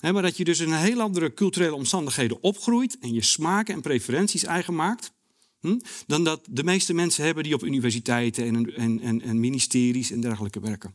maar 0.00 0.22
dat 0.22 0.36
je 0.36 0.44
dus 0.44 0.60
in 0.60 0.72
heel 0.72 1.00
andere 1.00 1.34
culturele 1.34 1.74
omstandigheden 1.74 2.42
opgroeit 2.42 2.98
en 2.98 3.12
je 3.12 3.22
smaken 3.22 3.74
en 3.74 3.80
preferenties 3.80 4.44
eigen 4.44 4.74
maakt. 4.74 5.12
Hm, 5.60 5.78
dan 6.06 6.24
dat 6.24 6.40
de 6.50 6.64
meeste 6.64 6.94
mensen 6.94 7.24
hebben 7.24 7.44
die 7.44 7.54
op 7.54 7.62
universiteiten 7.62 8.44
en, 8.44 8.74
en, 8.74 9.00
en, 9.00 9.22
en 9.22 9.40
ministeries 9.40 10.10
en 10.10 10.20
dergelijke 10.20 10.60
werken. 10.60 10.94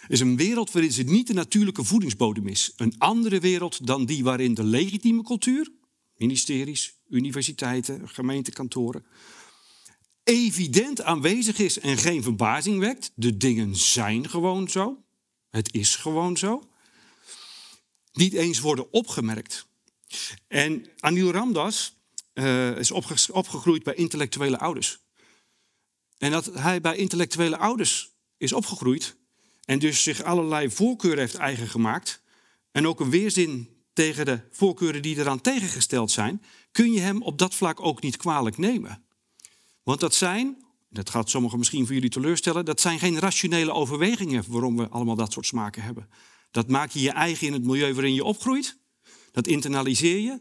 Het 0.00 0.14
is 0.14 0.20
een 0.20 0.36
wereld 0.36 0.72
waarin 0.72 0.92
het 0.96 1.06
niet 1.06 1.26
de 1.26 1.32
natuurlijke 1.32 1.84
voedingsbodem 1.84 2.48
is. 2.48 2.72
Een 2.76 2.94
andere 2.98 3.40
wereld 3.40 3.86
dan 3.86 4.04
die 4.04 4.24
waarin 4.24 4.54
de 4.54 4.64
legitieme 4.64 5.22
cultuur, 5.22 5.72
ministeries, 6.16 6.94
universiteiten, 7.08 8.08
gemeentekantoren, 8.08 9.04
evident 10.26 11.02
aanwezig 11.02 11.58
is 11.58 11.78
en 11.78 11.98
geen 11.98 12.22
verbazing 12.22 12.78
wekt. 12.78 13.12
De 13.14 13.36
dingen 13.36 13.76
zijn 13.76 14.28
gewoon 14.28 14.68
zo. 14.68 15.02
Het 15.50 15.72
is 15.74 15.96
gewoon 15.96 16.36
zo 16.36 16.68
niet 18.16 18.32
eens 18.32 18.60
worden 18.60 18.92
opgemerkt. 18.92 19.66
En 20.48 20.86
Anil 20.98 21.32
Ramdas 21.32 21.96
uh, 22.34 22.78
is 22.78 22.90
opgegroeid 23.30 23.82
bij 23.82 23.94
intellectuele 23.94 24.58
ouders. 24.58 24.98
En 26.18 26.30
dat 26.30 26.44
hij 26.54 26.80
bij 26.80 26.96
intellectuele 26.96 27.56
ouders 27.56 28.10
is 28.36 28.52
opgegroeid 28.52 29.16
en 29.64 29.78
dus 29.78 30.02
zich 30.02 30.22
allerlei 30.22 30.70
voorkeuren 30.70 31.18
heeft 31.18 31.34
eigen 31.34 31.68
gemaakt 31.68 32.22
en 32.72 32.86
ook 32.86 33.00
een 33.00 33.10
weerzin 33.10 33.68
tegen 33.92 34.24
de 34.24 34.40
voorkeuren 34.50 35.02
die 35.02 35.18
eraan 35.18 35.40
tegengesteld 35.40 36.10
zijn, 36.10 36.42
kun 36.72 36.92
je 36.92 37.00
hem 37.00 37.22
op 37.22 37.38
dat 37.38 37.54
vlak 37.54 37.80
ook 37.80 38.02
niet 38.02 38.16
kwalijk 38.16 38.58
nemen. 38.58 39.05
Want 39.86 40.00
dat 40.00 40.14
zijn, 40.14 40.64
dat 40.90 41.10
gaat 41.10 41.30
sommigen 41.30 41.58
misschien 41.58 41.84
voor 41.84 41.94
jullie 41.94 42.10
teleurstellen, 42.10 42.64
dat 42.64 42.80
zijn 42.80 42.98
geen 42.98 43.18
rationele 43.18 43.72
overwegingen 43.72 44.44
waarom 44.48 44.76
we 44.76 44.88
allemaal 44.88 45.14
dat 45.14 45.32
soort 45.32 45.46
smaken 45.46 45.82
hebben. 45.82 46.08
Dat 46.50 46.68
maak 46.68 46.90
je 46.90 47.00
je 47.00 47.10
eigen 47.10 47.46
in 47.46 47.52
het 47.52 47.64
milieu 47.64 47.94
waarin 47.94 48.14
je 48.14 48.24
opgroeit. 48.24 48.78
Dat 49.32 49.46
internaliseer 49.46 50.18
je. 50.18 50.40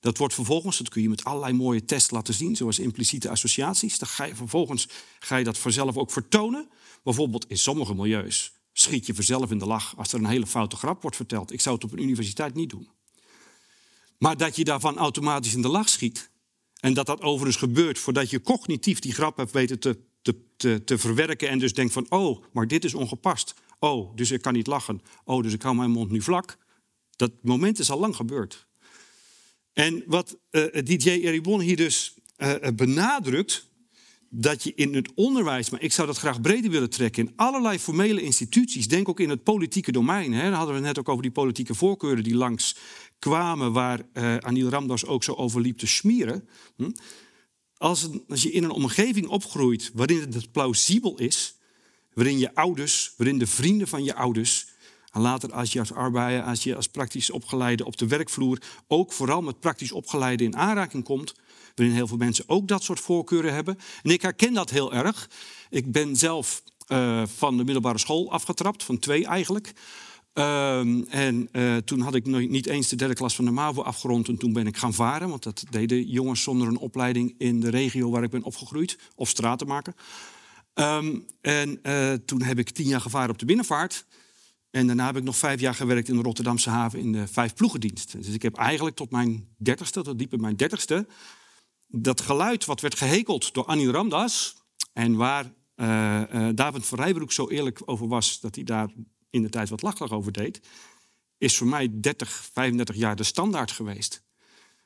Dat 0.00 0.18
wordt 0.18 0.34
vervolgens, 0.34 0.78
dat 0.78 0.88
kun 0.88 1.02
je 1.02 1.08
met 1.08 1.24
allerlei 1.24 1.52
mooie 1.52 1.84
tests 1.84 2.10
laten 2.10 2.34
zien, 2.34 2.56
zoals 2.56 2.78
impliciete 2.78 3.30
associaties. 3.30 3.98
Dan 3.98 4.08
ga 4.08 4.24
je 4.24 4.34
vervolgens 4.34 4.88
ga 5.18 5.36
je 5.36 5.44
dat 5.44 5.58
vanzelf 5.58 5.96
ook 5.96 6.10
vertonen. 6.10 6.68
Bijvoorbeeld 7.02 7.48
in 7.48 7.58
sommige 7.58 7.94
milieus 7.94 8.52
schiet 8.72 9.06
je 9.06 9.14
vanzelf 9.14 9.50
in 9.50 9.58
de 9.58 9.66
lach 9.66 9.96
als 9.96 10.12
er 10.12 10.18
een 10.18 10.26
hele 10.26 10.46
foute 10.46 10.76
grap 10.76 11.02
wordt 11.02 11.16
verteld. 11.16 11.52
Ik 11.52 11.60
zou 11.60 11.74
het 11.74 11.84
op 11.84 11.92
een 11.92 12.02
universiteit 12.02 12.54
niet 12.54 12.70
doen. 12.70 12.88
Maar 14.18 14.36
dat 14.36 14.56
je 14.56 14.64
daarvan 14.64 14.98
automatisch 14.98 15.54
in 15.54 15.62
de 15.62 15.68
lach 15.68 15.88
schiet. 15.88 16.32
En 16.84 16.94
dat 16.94 17.06
dat 17.06 17.20
overigens 17.22 17.56
gebeurt 17.56 17.98
voordat 17.98 18.30
je 18.30 18.40
cognitief 18.40 18.98
die 18.98 19.12
grap 19.12 19.36
hebt 19.36 19.52
weten 19.52 19.78
te, 19.78 19.98
te, 20.22 20.36
te, 20.56 20.84
te 20.84 20.98
verwerken. 20.98 21.48
En 21.48 21.58
dus 21.58 21.74
denkt 21.74 21.92
van, 21.92 22.06
oh, 22.08 22.44
maar 22.52 22.66
dit 22.66 22.84
is 22.84 22.94
ongepast. 22.94 23.54
Oh, 23.78 24.16
dus 24.16 24.30
ik 24.30 24.42
kan 24.42 24.52
niet 24.52 24.66
lachen. 24.66 25.00
Oh, 25.24 25.42
dus 25.42 25.52
ik 25.52 25.62
hou 25.62 25.74
mijn 25.76 25.90
mond 25.90 26.10
nu 26.10 26.22
vlak. 26.22 26.56
Dat 27.16 27.32
moment 27.42 27.78
is 27.78 27.90
al 27.90 27.98
lang 27.98 28.16
gebeurd. 28.16 28.66
En 29.72 30.02
wat 30.06 30.38
uh, 30.50 30.64
DJ 30.82 31.10
Eribon 31.10 31.60
hier 31.60 31.76
dus 31.76 32.14
uh, 32.38 32.54
benadrukt, 32.74 33.68
dat 34.36 34.62
je 34.62 34.72
in 34.74 34.94
het 34.94 35.12
onderwijs, 35.14 35.70
maar 35.70 35.82
ik 35.82 35.92
zou 35.92 36.06
dat 36.06 36.18
graag 36.18 36.40
breder 36.40 36.70
willen 36.70 36.90
trekken, 36.90 37.26
in 37.26 37.32
allerlei 37.36 37.78
formele 37.78 38.22
instituties, 38.22 38.88
denk 38.88 39.08
ook 39.08 39.20
in 39.20 39.30
het 39.30 39.42
politieke 39.42 39.92
domein. 39.92 40.32
Hè, 40.32 40.42
dan 40.42 40.52
hadden 40.52 40.74
we 40.74 40.80
het 40.80 40.86
net 40.86 40.98
ook 40.98 41.08
over 41.08 41.22
die 41.22 41.32
politieke 41.32 41.74
voorkeuren 41.74 42.24
die 42.24 42.34
langs 42.34 42.76
kwamen, 43.18 43.72
waar 43.72 44.00
uh, 44.14 44.36
Anil 44.36 44.68
Ramdas 44.68 45.06
ook 45.06 45.24
zo 45.24 45.32
over 45.32 45.60
liep 45.60 45.78
te 45.78 45.86
smieren. 45.86 46.48
Hm? 46.76 46.90
Als, 47.76 48.08
als 48.28 48.42
je 48.42 48.50
in 48.50 48.64
een 48.64 48.70
omgeving 48.70 49.26
opgroeit 49.26 49.90
waarin 49.94 50.32
het 50.32 50.52
plausibel 50.52 51.18
is 51.18 51.58
waarin 52.14 52.38
je 52.38 52.54
ouders, 52.54 53.14
waarin 53.16 53.38
de 53.38 53.46
vrienden 53.46 53.88
van 53.88 54.04
je 54.04 54.14
ouders, 54.14 54.66
en 55.10 55.20
later 55.20 55.52
als 55.52 55.72
je 55.72 55.78
als 55.78 55.92
arbeider, 55.92 56.42
als 56.42 56.62
je 56.62 56.76
als 56.76 56.88
praktisch 56.88 57.30
opgeleide 57.30 57.84
op 57.84 57.96
de 57.96 58.06
werkvloer, 58.06 58.58
ook 58.86 59.12
vooral 59.12 59.42
met 59.42 59.60
praktisch 59.60 59.92
opgeleide 59.92 60.44
in 60.44 60.56
aanraking 60.56 61.04
komt, 61.04 61.34
waarin 61.74 61.94
heel 61.94 62.06
veel 62.06 62.16
mensen 62.16 62.44
ook 62.46 62.68
dat 62.68 62.82
soort 62.82 63.00
voorkeuren 63.00 63.54
hebben. 63.54 63.78
En 64.02 64.10
ik 64.10 64.22
herken 64.22 64.52
dat 64.52 64.70
heel 64.70 64.92
erg. 64.92 65.30
Ik 65.70 65.92
ben 65.92 66.16
zelf 66.16 66.62
uh, 66.88 67.22
van 67.26 67.56
de 67.56 67.64
middelbare 67.64 67.98
school 67.98 68.32
afgetrapt, 68.32 68.84
van 68.84 68.98
twee 68.98 69.26
eigenlijk. 69.26 69.72
Uh, 70.34 70.78
en 71.14 71.48
uh, 71.52 71.76
toen 71.76 72.00
had 72.00 72.14
ik 72.14 72.26
nog 72.26 72.48
niet 72.48 72.66
eens 72.66 72.88
de 72.88 72.96
derde 72.96 73.14
klas 73.14 73.34
van 73.34 73.44
de 73.44 73.50
MAVO 73.50 73.82
afgerond 73.82 74.28
en 74.28 74.36
toen 74.36 74.52
ben 74.52 74.66
ik 74.66 74.76
gaan 74.76 74.94
varen. 74.94 75.28
Want 75.28 75.42
dat 75.42 75.64
deden 75.70 76.06
jongens 76.06 76.42
zonder 76.42 76.68
een 76.68 76.78
opleiding 76.78 77.34
in 77.38 77.60
de 77.60 77.70
regio 77.70 78.10
waar 78.10 78.22
ik 78.22 78.30
ben 78.30 78.42
opgegroeid. 78.42 78.98
Of 79.14 79.28
straten 79.28 79.66
maken. 79.66 79.94
Um, 80.74 81.26
en 81.40 81.78
uh, 81.82 82.12
toen 82.12 82.42
heb 82.42 82.58
ik 82.58 82.70
tien 82.70 82.86
jaar 82.86 83.00
gevaren 83.00 83.30
op 83.30 83.38
de 83.38 83.44
binnenvaart. 83.44 84.06
En 84.70 84.86
daarna 84.86 85.06
heb 85.06 85.16
ik 85.16 85.22
nog 85.22 85.36
vijf 85.36 85.60
jaar 85.60 85.74
gewerkt 85.74 86.08
in 86.08 86.16
de 86.16 86.22
Rotterdamse 86.22 86.70
haven 86.70 86.98
in 86.98 87.12
de 87.12 87.26
vijf 87.26 87.54
ploegendienst. 87.54 88.12
Dus 88.12 88.34
ik 88.34 88.42
heb 88.42 88.56
eigenlijk 88.56 88.96
tot 88.96 89.10
mijn 89.10 89.48
dertigste, 89.56 90.02
tot 90.02 90.18
diep 90.18 90.32
in 90.32 90.40
mijn 90.40 90.56
dertigste, 90.56 91.06
dat 91.88 92.20
geluid 92.20 92.64
wat 92.64 92.80
werd 92.80 92.94
gehekeld 92.94 93.54
door 93.54 93.64
Annie 93.64 93.90
Ramdas. 93.90 94.56
En 94.92 95.16
waar 95.16 95.52
uh, 95.76 96.22
uh, 96.34 96.48
David 96.54 96.86
van 96.86 96.98
Rijbroek 96.98 97.32
zo 97.32 97.48
eerlijk 97.48 97.82
over 97.84 98.08
was 98.08 98.40
dat 98.40 98.54
hij 98.54 98.64
daar 98.64 98.88
in 99.30 99.42
de 99.42 99.48
tijd 99.48 99.68
wat 99.68 99.82
lachelijk 99.82 100.12
over 100.12 100.32
deed, 100.32 100.60
is 101.38 101.56
voor 101.56 101.66
mij 101.66 101.88
30, 101.92 102.30
35 102.52 102.96
jaar 102.96 103.16
de 103.16 103.22
standaard 103.22 103.70
geweest. 103.70 104.22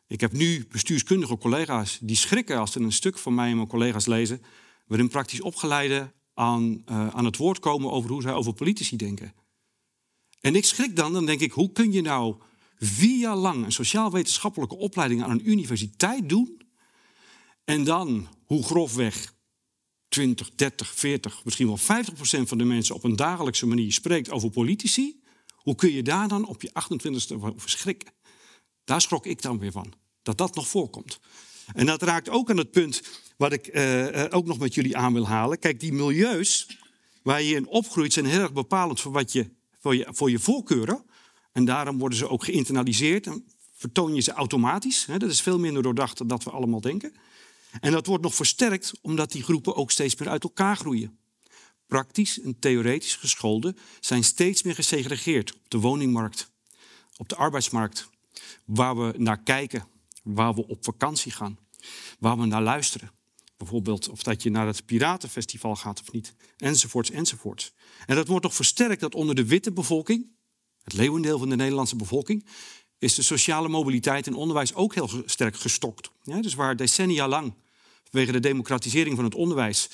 Ik 0.07 0.21
heb 0.21 0.33
nu 0.33 0.67
bestuurskundige 0.71 1.39
collega's 1.39 1.99
die 2.03 2.17
schrikken 2.17 2.59
als 2.59 2.73
ze 2.73 2.81
een 2.81 2.93
stuk 2.93 3.19
van 3.19 3.35
mij 3.35 3.51
en 3.51 3.57
mijn 3.57 3.69
collega's 3.69 4.07
lezen 4.07 4.43
waarin 4.87 5.09
praktisch 5.09 5.41
opgeleiden 5.41 6.13
aan, 6.35 6.83
uh, 6.91 7.09
aan 7.09 7.25
het 7.25 7.37
woord 7.37 7.59
komen 7.59 7.91
over 7.91 8.11
hoe 8.11 8.23
zij 8.23 8.33
over 8.33 8.53
politici 8.53 8.97
denken. 8.97 9.35
En 10.41 10.55
ik 10.55 10.65
schrik 10.65 10.97
dan, 10.97 11.13
dan 11.13 11.27
denk 11.27 11.41
ik, 11.41 11.53
hoe 11.53 11.73
kun 11.73 11.93
je 11.93 12.01
nou 12.01 12.37
vier 12.79 13.19
jaar 13.19 13.37
lang 13.37 13.65
een 13.65 13.73
sociaal-wetenschappelijke 13.73 14.77
opleiding 14.77 15.23
aan 15.23 15.31
een 15.31 15.51
universiteit 15.51 16.29
doen 16.29 16.61
en 17.69 17.85
dan, 17.85 18.29
hoe 18.45 18.63
grofweg, 18.63 19.35
20, 20.09 20.51
30, 20.55 20.95
40, 20.95 21.45
misschien 21.45 21.67
wel 21.67 21.77
50 21.77 22.15
procent 22.15 22.49
van 22.49 22.59
de 22.59 22.65
mensen 22.65 22.95
op 22.95 23.05
een 23.05 23.17
dagelijkse 23.17 23.67
manier 23.67 23.93
spreekt 23.93 24.31
over 24.31 24.51
politici, 24.51 25.21
hoe 25.55 25.75
kun 25.75 25.93
je 25.93 26.03
daar 26.03 26.29
dan 26.29 26.47
op 26.47 26.63
je 26.63 26.71
28ste 26.71 27.35
over 27.35 27.71
schrikken? 27.71 28.13
Daar 28.85 29.01
schrok 29.01 29.27
ik 29.27 29.43
dan 29.43 29.59
weer 29.59 29.73
van, 29.73 29.93
dat 30.23 30.39
dat 30.39 30.55
nog 30.55 30.69
voorkomt. 30.69 31.21
En 31.75 31.87
dat 31.87 32.03
raakt 32.03 32.29
ook 32.29 32.51
aan 32.51 32.57
het 32.57 32.71
punt 32.71 33.03
wat 33.37 33.53
ik 33.53 33.75
uh, 33.77 34.25
ook 34.31 34.47
nog 34.47 34.59
met 34.59 34.75
jullie 34.75 34.97
aan 34.97 35.13
wil 35.13 35.27
halen. 35.27 35.59
Kijk, 35.59 35.81
die 35.81 35.93
milieus 35.93 36.79
waar 37.23 37.43
je 37.43 37.55
in 37.55 37.67
opgroeit 37.67 38.13
zijn 38.13 38.27
heel 38.27 38.41
erg 38.41 38.53
bepalend 38.53 39.01
voor, 39.01 39.13
wat 39.13 39.33
je, 39.33 39.51
voor, 39.79 39.97
je, 39.97 40.07
voor 40.11 40.31
je 40.31 40.39
voorkeuren. 40.39 41.05
En 41.53 41.65
daarom 41.65 41.99
worden 41.99 42.19
ze 42.19 42.29
ook 42.29 42.45
geïnternaliseerd 42.45 43.27
en 43.27 43.47
vertoon 43.75 44.15
je 44.15 44.21
ze 44.21 44.33
automatisch. 44.33 45.05
Dat 45.05 45.23
is 45.31 45.41
veel 45.41 45.59
minder 45.59 45.83
doordacht 45.83 46.19
dan 46.19 46.27
dat 46.27 46.45
we 46.45 46.51
allemaal 46.51 46.81
denken. 46.81 47.13
En 47.81 47.93
dat 47.93 48.07
wordt 48.07 48.23
nog 48.23 48.35
versterkt 48.35 48.93
omdat 49.01 49.33
die 49.33 49.43
groepen 49.43 49.77
ook 49.77 49.91
steeds 49.91 50.17
meer 50.17 50.29
uit 50.29 50.43
elkaar 50.43 50.77
groeien. 50.77 51.19
Praktisch 51.87 52.41
en 52.41 52.59
theoretisch 52.59 53.17
geschoolden 53.17 53.77
zijn 54.01 54.25
steeds 54.25 54.63
meer 54.63 54.75
gesegregeerd 54.75 55.55
op 55.55 55.61
de 55.69 55.79
woningmarkt, 55.79 56.51
op 57.17 57.29
de 57.29 57.37
arbeidsmarkt, 57.37 58.09
waar 58.65 58.97
we 58.97 59.15
naar 59.17 59.43
kijken, 59.43 59.87
waar 60.23 60.55
we 60.55 60.67
op 60.67 60.85
vakantie 60.85 61.33
gaan, 61.33 61.59
waar 62.19 62.39
we 62.39 62.47
naar 62.47 62.63
luisteren. 62.63 63.11
Bijvoorbeeld 63.57 64.09
of 64.09 64.23
dat 64.23 64.43
je 64.43 64.51
naar 64.51 64.67
het 64.67 64.87
Piratenfestival 64.87 65.77
gaat 65.77 66.01
of 66.01 66.13
niet. 66.13 66.35
Enzovoorts, 66.57 67.11
enzovoorts. 67.11 67.73
En 68.07 68.17
dat 68.17 68.29
wordt 68.29 68.45
nog 68.45 68.55
versterkt 68.55 69.01
dat 69.01 69.15
onder 69.15 69.35
de 69.35 69.45
witte 69.45 69.73
bevolking, 69.73 70.27
het 70.83 70.93
leeuwendeel 70.93 71.39
van 71.39 71.49
de 71.49 71.57
Nederlandse 71.57 71.97
bevolking, 71.97 72.47
is 72.99 73.15
de 73.15 73.23
sociale 73.23 73.69
mobiliteit 73.69 74.27
in 74.27 74.35
onderwijs 74.35 74.75
ook 74.75 74.95
heel 74.95 75.11
sterk 75.25 75.57
gestokt. 75.57 76.11
Dus 76.25 76.55
waar 76.55 76.77
decennia 76.77 77.29
lang, 77.29 77.55
vanwege 78.11 78.33
de 78.33 78.41
democratisering 78.41 79.17
van 79.17 79.25
het 79.25 79.35
onderwijs, 79.35 79.89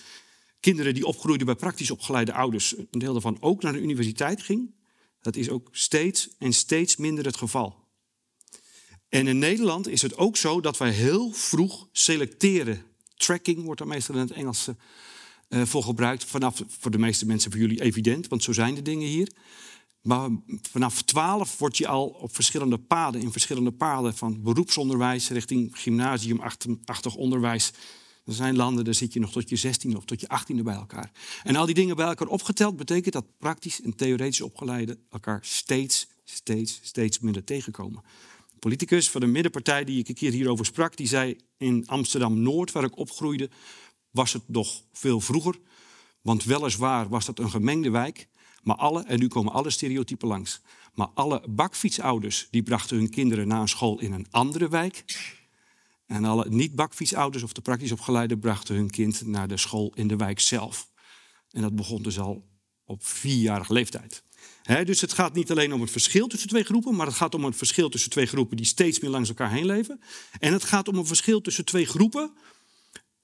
kinderen 0.60 0.94
die 0.94 1.06
opgroeiden 1.06 1.46
bij 1.46 1.54
praktisch 1.54 1.90
opgeleide 1.90 2.32
ouders, 2.32 2.76
een 2.76 2.98
deel 2.98 3.12
daarvan 3.12 3.36
ook 3.40 3.62
naar 3.62 3.72
de 3.72 3.80
universiteit 3.80 4.42
ging, 4.42 4.74
dat 5.20 5.36
is 5.36 5.48
ook 5.50 5.68
steeds 5.72 6.28
en 6.38 6.52
steeds 6.52 6.96
minder 6.96 7.24
het 7.24 7.36
geval. 7.36 7.82
En 9.08 9.26
in 9.26 9.38
Nederland 9.38 9.88
is 9.88 10.02
het 10.02 10.16
ook 10.16 10.36
zo 10.36 10.60
dat 10.60 10.78
wij 10.78 10.90
heel 10.90 11.32
vroeg 11.32 11.88
selecteren. 11.92 12.82
Tracking 13.16 13.64
wordt 13.64 13.80
er 13.80 13.86
meestal 13.86 14.14
in 14.14 14.20
het 14.20 14.30
Engels 14.30 14.68
uh, 15.48 15.62
voor 15.62 15.82
gebruikt. 15.82 16.24
Vanaf, 16.24 16.62
voor 16.68 16.90
de 16.90 16.98
meeste 16.98 17.26
mensen 17.26 17.50
voor 17.50 17.60
jullie 17.60 17.82
evident, 17.82 18.28
want 18.28 18.42
zo 18.42 18.52
zijn 18.52 18.74
de 18.74 18.82
dingen 18.82 19.08
hier. 19.08 19.32
Maar 20.00 20.30
vanaf 20.70 21.02
12 21.02 21.58
word 21.58 21.76
je 21.76 21.86
al 21.86 22.06
op 22.06 22.34
verschillende 22.34 22.78
paden, 22.78 23.20
in 23.20 23.32
verschillende 23.32 23.72
paden 23.72 24.16
van 24.16 24.42
beroepsonderwijs 24.42 25.28
richting 25.28 25.70
gymnasiumachtig 25.78 27.14
onderwijs. 27.14 27.72
Er 28.24 28.32
zijn 28.34 28.56
landen, 28.56 28.84
daar 28.84 28.94
zit 28.94 29.12
je 29.12 29.20
nog 29.20 29.32
tot 29.32 29.48
je 29.48 29.56
16 29.56 29.96
of 29.96 30.04
tot 30.04 30.20
je 30.20 30.28
18e 30.40 30.62
bij 30.62 30.74
elkaar. 30.74 31.10
En 31.42 31.56
al 31.56 31.66
die 31.66 31.74
dingen 31.74 31.96
bij 31.96 32.06
elkaar 32.06 32.28
opgeteld 32.28 32.76
betekent 32.76 33.12
dat 33.12 33.38
praktisch 33.38 33.82
en 33.82 33.96
theoretisch 33.96 34.40
opgeleide 34.40 34.98
elkaar 35.10 35.38
steeds, 35.42 36.08
steeds, 36.24 36.78
steeds 36.82 37.18
minder 37.18 37.44
tegenkomen. 37.44 38.02
Een 38.52 38.58
politicus 38.58 39.10
van 39.10 39.20
de 39.20 39.26
middenpartij 39.26 39.84
die 39.84 39.98
ik 39.98 40.08
een 40.08 40.14
keer 40.14 40.32
hierover 40.32 40.64
sprak, 40.64 40.96
die 40.96 41.06
zei 41.06 41.36
in 41.56 41.86
Amsterdam-Noord, 41.86 42.72
waar 42.72 42.84
ik 42.84 42.98
opgroeide, 42.98 43.50
was 44.10 44.32
het 44.32 44.42
nog 44.46 44.82
veel 44.92 45.20
vroeger. 45.20 45.58
Want 46.20 46.44
weliswaar 46.44 47.08
was 47.08 47.24
dat 47.24 47.38
een 47.38 47.50
gemengde 47.50 47.90
wijk, 47.90 48.28
maar 48.62 48.76
alle, 48.76 49.04
en 49.04 49.18
nu 49.18 49.28
komen 49.28 49.52
alle 49.52 49.70
stereotypen 49.70 50.28
langs, 50.28 50.60
maar 50.94 51.08
alle 51.14 51.42
bakfietsouders 51.48 52.48
die 52.50 52.62
brachten 52.62 52.96
hun 52.96 53.10
kinderen 53.10 53.48
na 53.48 53.60
een 53.60 53.68
school 53.68 54.00
in 54.00 54.12
een 54.12 54.26
andere 54.30 54.68
wijk. 54.68 55.04
En 56.07 56.24
alle 56.24 56.48
niet-bakfietsouders 56.48 57.42
of 57.42 57.52
de 57.52 57.61
praktisch 57.61 57.92
opgeleide 57.92 58.38
brachten 58.38 58.74
hun 58.74 58.90
kind 58.90 59.26
naar 59.26 59.48
de 59.48 59.57
school 59.57 59.92
in 59.94 60.09
de 60.09 60.16
wijk 60.16 60.40
zelf. 60.40 60.90
En 61.50 61.62
dat 61.62 61.76
begon 61.76 62.02
dus 62.02 62.18
al 62.18 62.48
op 62.84 63.07
vierjarige 63.07 63.72
leeftijd. 63.72 64.22
dus 64.84 65.00
het 65.00 65.12
gaat 65.12 65.34
niet 65.34 65.50
alleen 65.50 65.72
om 65.72 65.80
het 65.80 65.90
verschil 65.90 66.26
tussen 66.26 66.48
twee 66.48 66.64
groepen, 66.64 66.94
maar 66.94 67.07
het 67.07 67.14
gaat 67.14 67.34
om 67.34 67.44
het 67.44 67.57
verschil 67.57 67.88
tussen 67.88 68.11
twee 68.11 68.26
groepen 68.26 68.57
die 68.57 68.66
steeds 68.66 69.00
meer 69.00 69.11
langs 69.11 69.28
elkaar 69.28 69.50
heen 69.50 69.66
leven. 69.66 70.00
En 70.38 70.52
het 70.52 70.64
gaat 70.64 70.88
om 70.88 70.96
een 70.96 71.07
verschil 71.07 71.40
tussen 71.40 71.64
twee 71.64 71.86
groepen 71.86 72.32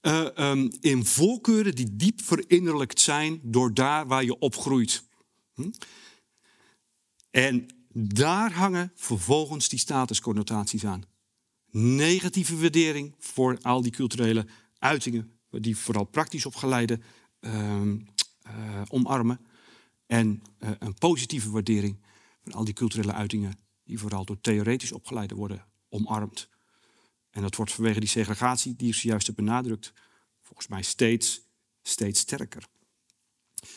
uh, 0.03 0.29
um, 0.37 0.71
in 0.81 1.07
voorkeuren 1.07 1.75
die 1.75 1.97
diep 1.97 2.23
verinnerlijkt 2.23 3.01
zijn 3.01 3.41
door 3.43 3.75
daar 3.75 4.07
waar 4.07 4.25
je 4.25 4.39
opgroeit. 4.39 5.05
Hm? 5.55 5.71
En 7.31 7.67
daar 7.93 8.53
hangen 8.53 8.93
vervolgens 8.95 9.69
die 9.69 9.79
statusconnotaties 9.79 10.85
aan. 10.85 11.05
Negatieve 11.71 12.57
waardering 12.57 13.15
voor 13.19 13.59
al 13.63 13.83
die 13.83 13.93
culturele 13.93 14.47
uitingen, 14.79 15.39
die 15.51 15.77
vooral 15.77 16.05
praktisch 16.05 16.47
opgeleide 16.47 17.01
uh, 17.41 17.83
uh, 17.83 18.83
omarmen. 18.89 19.41
En 20.07 20.43
uh, 20.59 20.71
een 20.79 20.95
positieve 20.95 21.51
waardering 21.51 22.01
van 22.43 22.53
al 22.53 22.65
die 22.65 22.75
culturele 22.75 23.13
uitingen, 23.13 23.59
die 23.85 23.99
vooral 23.99 24.25
door 24.25 24.41
theoretisch 24.41 24.93
opgeleide 24.93 25.35
worden 25.35 25.67
omarmd. 25.89 26.49
En 27.31 27.43
dat 27.43 27.57
wordt 27.57 27.73
vanwege 27.73 28.01
die 28.01 28.09
segregatie, 28.09 28.77
die 28.77 28.89
ik 28.89 28.95
zojuist 28.95 29.27
heb 29.27 29.37
benadrukt, 29.37 29.93
volgens 30.41 30.69
mij 30.69 30.83
steeds, 30.83 31.41
steeds 31.83 32.21
sterker. 32.21 32.67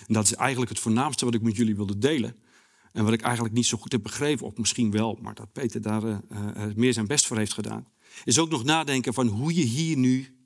En 0.07 0.13
dat 0.13 0.25
is 0.25 0.33
eigenlijk 0.33 0.71
het 0.71 0.79
voornaamste 0.79 1.25
wat 1.25 1.33
ik 1.33 1.41
met 1.41 1.55
jullie 1.55 1.75
wilde 1.75 1.97
delen. 1.97 2.42
En 2.93 3.03
wat 3.03 3.13
ik 3.13 3.21
eigenlijk 3.21 3.53
niet 3.53 3.65
zo 3.65 3.77
goed 3.77 3.91
heb 3.91 4.03
begrepen, 4.03 4.45
of 4.45 4.57
misschien 4.57 4.91
wel, 4.91 5.17
maar 5.21 5.33
dat 5.33 5.51
Peter 5.51 5.81
daar 5.81 6.03
uh, 6.03 6.17
uh, 6.31 6.65
meer 6.75 6.93
zijn 6.93 7.07
best 7.07 7.27
voor 7.27 7.37
heeft 7.37 7.53
gedaan. 7.53 7.87
Is 8.23 8.39
ook 8.39 8.49
nog 8.49 8.63
nadenken 8.63 9.13
van 9.13 9.27
hoe 9.27 9.53
je 9.53 9.63
hier 9.63 9.97
nu, 9.97 10.37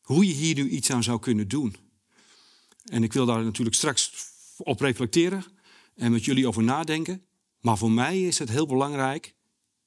hoe 0.00 0.26
je 0.26 0.32
hier 0.32 0.54
nu 0.54 0.68
iets 0.68 0.90
aan 0.90 1.02
zou 1.02 1.18
kunnen 1.18 1.48
doen. 1.48 1.76
En 2.84 3.02
ik 3.02 3.12
wil 3.12 3.26
daar 3.26 3.44
natuurlijk 3.44 3.76
straks 3.76 4.12
op 4.56 4.80
reflecteren 4.80 5.44
en 5.94 6.12
met 6.12 6.24
jullie 6.24 6.48
over 6.48 6.62
nadenken. 6.62 7.26
Maar 7.60 7.78
voor 7.78 7.90
mij 7.90 8.22
is 8.22 8.38
het 8.38 8.48
heel 8.48 8.66
belangrijk 8.66 9.34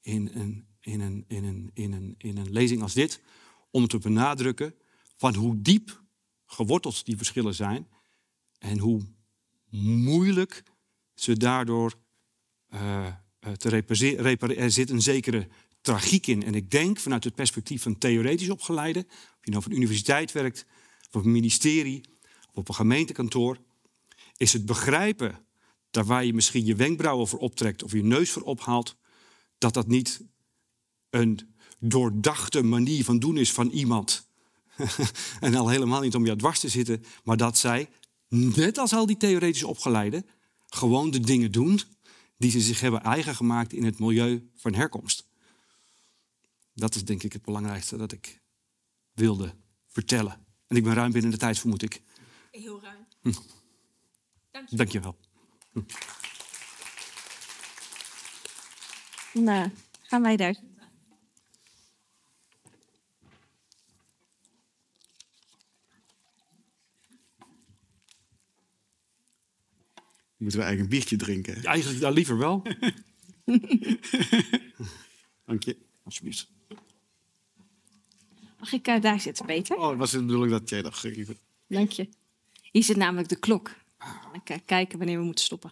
in 0.02 0.32
een, 0.34 0.68
in 0.82 1.02
een, 1.02 1.26
in 1.28 1.44
een, 1.44 1.70
in 1.74 1.94
een, 1.94 2.16
in 2.18 2.38
een 2.38 2.52
lezing 2.52 2.82
als 2.82 2.94
dit, 2.94 3.22
om 3.72 3.88
te 3.88 3.98
benadrukken 3.98 4.76
van 5.18 5.36
hoe 5.36 5.62
diep 5.62 6.04
geworteld 6.46 7.06
die 7.06 7.18
verschillen 7.18 7.56
zijn 7.56 7.88
en 8.58 8.78
hoe 8.78 9.02
moeilijk 9.70 10.64
ze 11.22 11.38
daardoor 11.38 11.94
uh, 12.74 13.08
te 13.58 13.70
repareren. 13.70 14.58
Er 14.58 14.72
zit 14.72 14.90
een 14.90 15.02
zekere 15.02 15.48
tragiek 15.82 16.28
in. 16.28 16.44
En 16.44 16.54
ik 16.54 16.72
denk 16.72 17.00
vanuit 17.00 17.24
het 17.24 17.36
perspectief 17.36 17.82
van 17.82 17.98
theoretisch 17.98 18.50
opgeleide, 18.50 19.00
of 19.10 19.38
je 19.42 19.52
nou 19.52 19.64
een 19.66 19.76
universiteit 19.76 20.32
werkt, 20.32 20.66
of 21.08 21.16
op 21.16 21.26
een 21.26 21.32
ministerie, 21.32 22.02
of 22.50 22.56
op 22.56 22.70
een 22.70 22.76
gemeentekantoor, 22.76 23.58
is 24.38 24.54
het 24.54 24.66
begrijpen 24.66 25.46
daar 25.92 26.06
waar 26.06 26.26
je 26.26 26.34
misschien 26.34 26.66
je 26.66 26.76
wenkbrauwen 26.76 27.28
voor 27.28 27.40
optrekt 27.40 27.84
of 27.84 27.92
je 27.92 28.04
neus 28.04 28.32
voor 28.32 28.42
ophaalt, 28.42 28.96
dat 29.58 29.74
dat 29.74 29.88
niet 29.88 30.22
een 31.10 31.40
doordachte 31.80 32.64
manier 32.64 33.04
van 33.04 33.20
doen 33.20 33.38
is 33.38 33.52
van 33.52 33.70
iemand. 33.70 34.28
en 35.40 35.56
al 35.56 35.70
helemaal 35.70 36.02
niet 36.02 36.16
om 36.16 36.26
jou 36.26 36.38
dwars 36.38 36.60
te 36.60 36.70
zitten, 36.70 37.04
maar 37.24 37.38
dat 37.38 37.58
zij 37.58 37.90
net 38.28 38.78
als 38.78 38.94
al 38.94 39.06
die 39.06 39.18
theoretisch 39.18 39.64
opgeleiden, 39.64 40.26
gewoon 40.70 41.12
de 41.12 41.20
dingen 41.20 41.52
doen 41.52 41.80
die 42.38 42.52
ze 42.52 42.62
zich 42.62 42.80
hebben 42.80 43.04
eigen 43.04 43.36
gemaakt 43.36 43.74
in 43.74 43.84
het 43.84 44.00
milieu 44.00 44.50
van 44.56 44.74
herkomst. 44.74 45.28
Dat 46.74 46.96
is 46.96 47.06
denk 47.06 47.24
ik 47.24 47.34
het 47.34 47.42
belangrijkste 47.42 47.98
dat 47.98 48.12
ik 48.12 48.42
wilde 49.14 49.56
vertellen. 49.88 50.46
En 50.68 50.76
ik 50.76 50.84
ben 50.84 50.94
ruim 50.94 51.12
binnen 51.12 51.32
de 51.32 51.38
tijd, 51.38 51.60
vermoed 51.60 51.82
ik. 51.82 52.02
Heel 52.52 52.82
ruim. 52.82 53.06
Hm. 53.22 53.32
Dank 54.52 54.70
je. 54.70 54.76
Dank 54.76 54.90
je 54.90 55.00
wel. 55.00 55.18
Hm. 55.72 55.82
Nou, 59.34 59.72
gaan 60.02 60.22
wij 60.22 60.36
daar. 60.36 60.56
Moeten 70.40 70.60
we 70.60 70.66
eigenlijk 70.66 70.80
een 70.80 71.00
biertje 71.00 71.18
drinken? 71.18 71.62
Ja, 71.62 71.70
eigenlijk 71.70 72.02
daar 72.02 72.12
liever 72.12 72.38
wel. 72.38 72.62
Dank 75.46 75.64
je. 75.64 75.78
Alsjeblieft. 76.04 76.48
Mag 78.60 78.74
ik 78.74 78.88
uh, 78.88 79.02
daar 79.02 79.20
zitten, 79.20 79.46
Peter? 79.46 79.78
Oh, 79.78 79.98
was 79.98 80.12
het 80.12 80.20
de 80.20 80.26
bedoeling 80.26 80.52
dat 80.52 80.70
jij 80.70 80.82
dat 80.82 80.96
ging? 80.96 81.38
Dank 81.68 81.92
je. 81.92 82.10
Hier 82.72 82.84
zit 82.84 82.98
namelijk 82.98 83.30
de 83.30 83.40
klok. 83.40 83.76
Dan 84.32 84.44
kan 84.44 84.56
ik 84.56 84.66
kijken 84.66 84.98
wanneer 84.98 85.18
we 85.18 85.24
moeten 85.24 85.46
stoppen. 85.46 85.72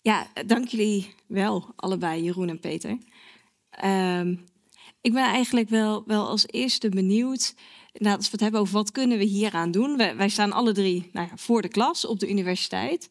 Ja, 0.00 0.26
dank 0.46 0.68
jullie 0.68 1.14
wel, 1.26 1.72
allebei, 1.76 2.22
Jeroen 2.22 2.48
en 2.48 2.60
Peter. 2.60 2.98
Um, 3.84 4.44
ik 5.00 5.12
ben 5.12 5.24
eigenlijk 5.24 5.68
wel, 5.68 6.04
wel 6.06 6.28
als 6.28 6.46
eerste 6.46 6.88
benieuwd 6.88 7.54
nou, 7.98 8.16
als 8.16 8.24
we 8.24 8.32
het 8.32 8.40
hebben 8.40 8.60
over 8.60 8.74
wat 8.74 8.90
kunnen 8.90 9.18
we 9.18 9.24
hieraan 9.24 9.70
doen. 9.70 9.96
Wij, 9.96 10.16
wij 10.16 10.28
staan 10.28 10.52
alle 10.52 10.72
drie 10.72 11.10
nou 11.12 11.28
ja, 11.30 11.36
voor 11.36 11.62
de 11.62 11.68
klas 11.68 12.06
op 12.06 12.18
de 12.18 12.30
universiteit. 12.30 13.08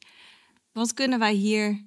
Wat 0.76 0.94
kunnen 0.94 1.20
wij 1.20 1.34
hier 1.34 1.86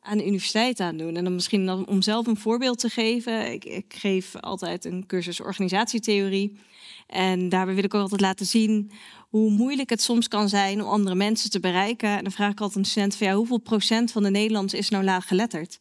aan 0.00 0.18
de 0.18 0.26
universiteit 0.26 0.80
aan 0.80 0.96
doen? 0.96 1.16
En 1.16 1.24
dan 1.24 1.34
misschien 1.34 1.70
om 1.70 2.02
zelf 2.02 2.26
een 2.26 2.36
voorbeeld 2.36 2.78
te 2.78 2.88
geven. 2.88 3.52
Ik, 3.52 3.64
ik 3.64 3.94
geef 3.94 4.36
altijd 4.36 4.84
een 4.84 5.06
cursus 5.06 5.40
organisatietheorie. 5.40 6.58
En 7.06 7.48
daarbij 7.48 7.74
wil 7.74 7.84
ik 7.84 7.94
ook 7.94 8.02
altijd 8.02 8.20
laten 8.20 8.46
zien 8.46 8.90
hoe 9.28 9.50
moeilijk 9.50 9.90
het 9.90 10.02
soms 10.02 10.28
kan 10.28 10.48
zijn 10.48 10.82
om 10.82 10.88
andere 10.88 11.14
mensen 11.14 11.50
te 11.50 11.60
bereiken. 11.60 12.08
En 12.08 12.22
dan 12.22 12.32
vraag 12.32 12.50
ik 12.50 12.60
altijd 12.60 12.78
een 12.78 12.90
student 12.90 13.16
van 13.16 13.30
hoeveel 13.30 13.58
procent 13.58 14.12
van 14.12 14.22
de 14.22 14.30
Nederlanders 14.30 14.74
is 14.74 14.88
nou 14.88 15.04
laag 15.04 15.26
geletterd? 15.26 15.78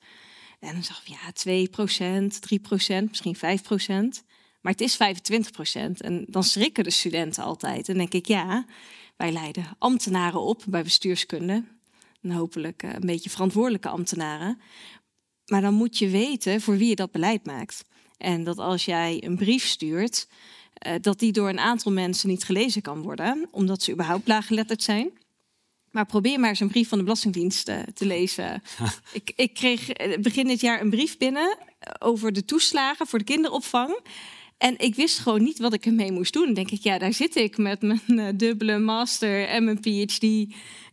En 0.59 0.73
dan 0.73 0.83
zeg 0.83 1.01
ik 1.01 1.07
ja, 1.07 1.31
2 1.33 1.69
procent, 1.69 2.41
3 2.41 2.59
procent, 2.59 3.09
misschien 3.09 3.35
5 3.35 3.61
procent. 3.61 4.23
Maar 4.61 4.71
het 4.71 4.81
is 4.81 4.95
25 4.95 5.51
procent. 5.51 6.01
En 6.01 6.25
dan 6.29 6.43
schrikken 6.43 6.83
de 6.83 6.89
studenten 6.89 7.43
altijd. 7.43 7.89
En 7.89 7.97
denk 7.97 8.13
ik, 8.13 8.25
ja, 8.25 8.65
wij 9.17 9.31
leiden 9.31 9.65
ambtenaren 9.77 10.41
op 10.41 10.63
bij 10.67 10.83
bestuurskunde. 10.83 11.63
En 12.27 12.33
hopelijk 12.33 12.83
eh, 12.83 12.93
een 12.93 13.05
beetje 13.05 13.29
verantwoordelijke 13.29 13.89
ambtenaren. 13.89 14.59
Maar 15.45 15.61
dan 15.61 15.73
moet 15.73 15.97
je 15.97 16.09
weten 16.09 16.61
voor 16.61 16.77
wie 16.77 16.89
je 16.89 16.95
dat 16.95 17.11
beleid 17.11 17.45
maakt. 17.45 17.85
En 18.17 18.43
dat 18.43 18.57
als 18.57 18.85
jij 18.85 19.23
een 19.23 19.35
brief 19.35 19.65
stuurt, 19.65 20.27
eh, 20.73 20.93
dat 21.01 21.19
die 21.19 21.31
door 21.31 21.49
een 21.49 21.59
aantal 21.59 21.91
mensen 21.91 22.29
niet 22.29 22.43
gelezen 22.43 22.81
kan 22.81 23.01
worden, 23.01 23.47
omdat 23.51 23.83
ze 23.83 23.91
überhaupt 23.91 24.27
laaggeletterd 24.27 24.83
zijn. 24.83 25.11
Maar 25.91 26.05
probeer 26.05 26.39
maar 26.39 26.49
eens 26.49 26.59
een 26.59 26.67
brief 26.67 26.89
van 26.89 26.97
de 26.97 27.03
Belastingdienst 27.03 27.67
eh, 27.67 27.79
te 27.93 28.05
lezen. 28.05 28.61
ik, 29.11 29.33
ik 29.35 29.53
kreeg 29.53 29.87
begin 30.21 30.47
dit 30.47 30.61
jaar 30.61 30.81
een 30.81 30.89
brief 30.89 31.17
binnen 31.17 31.57
over 31.99 32.31
de 32.33 32.45
toeslagen 32.45 33.07
voor 33.07 33.19
de 33.19 33.25
kinderopvang. 33.25 33.99
En 34.57 34.73
ik 34.77 34.95
wist 34.95 35.19
gewoon 35.19 35.43
niet 35.43 35.59
wat 35.59 35.73
ik 35.73 35.85
ermee 35.85 36.11
moest 36.11 36.33
doen. 36.33 36.45
Dan 36.45 36.53
denk 36.53 36.71
ik, 36.71 36.81
ja, 36.81 36.97
daar 36.97 37.13
zit 37.13 37.35
ik 37.35 37.57
met 37.57 37.81
mijn 37.81 38.01
uh, 38.09 38.27
dubbele 38.35 38.77
master 38.77 39.47
en 39.47 39.63
mijn 39.63 39.79
PhD. 39.79 40.23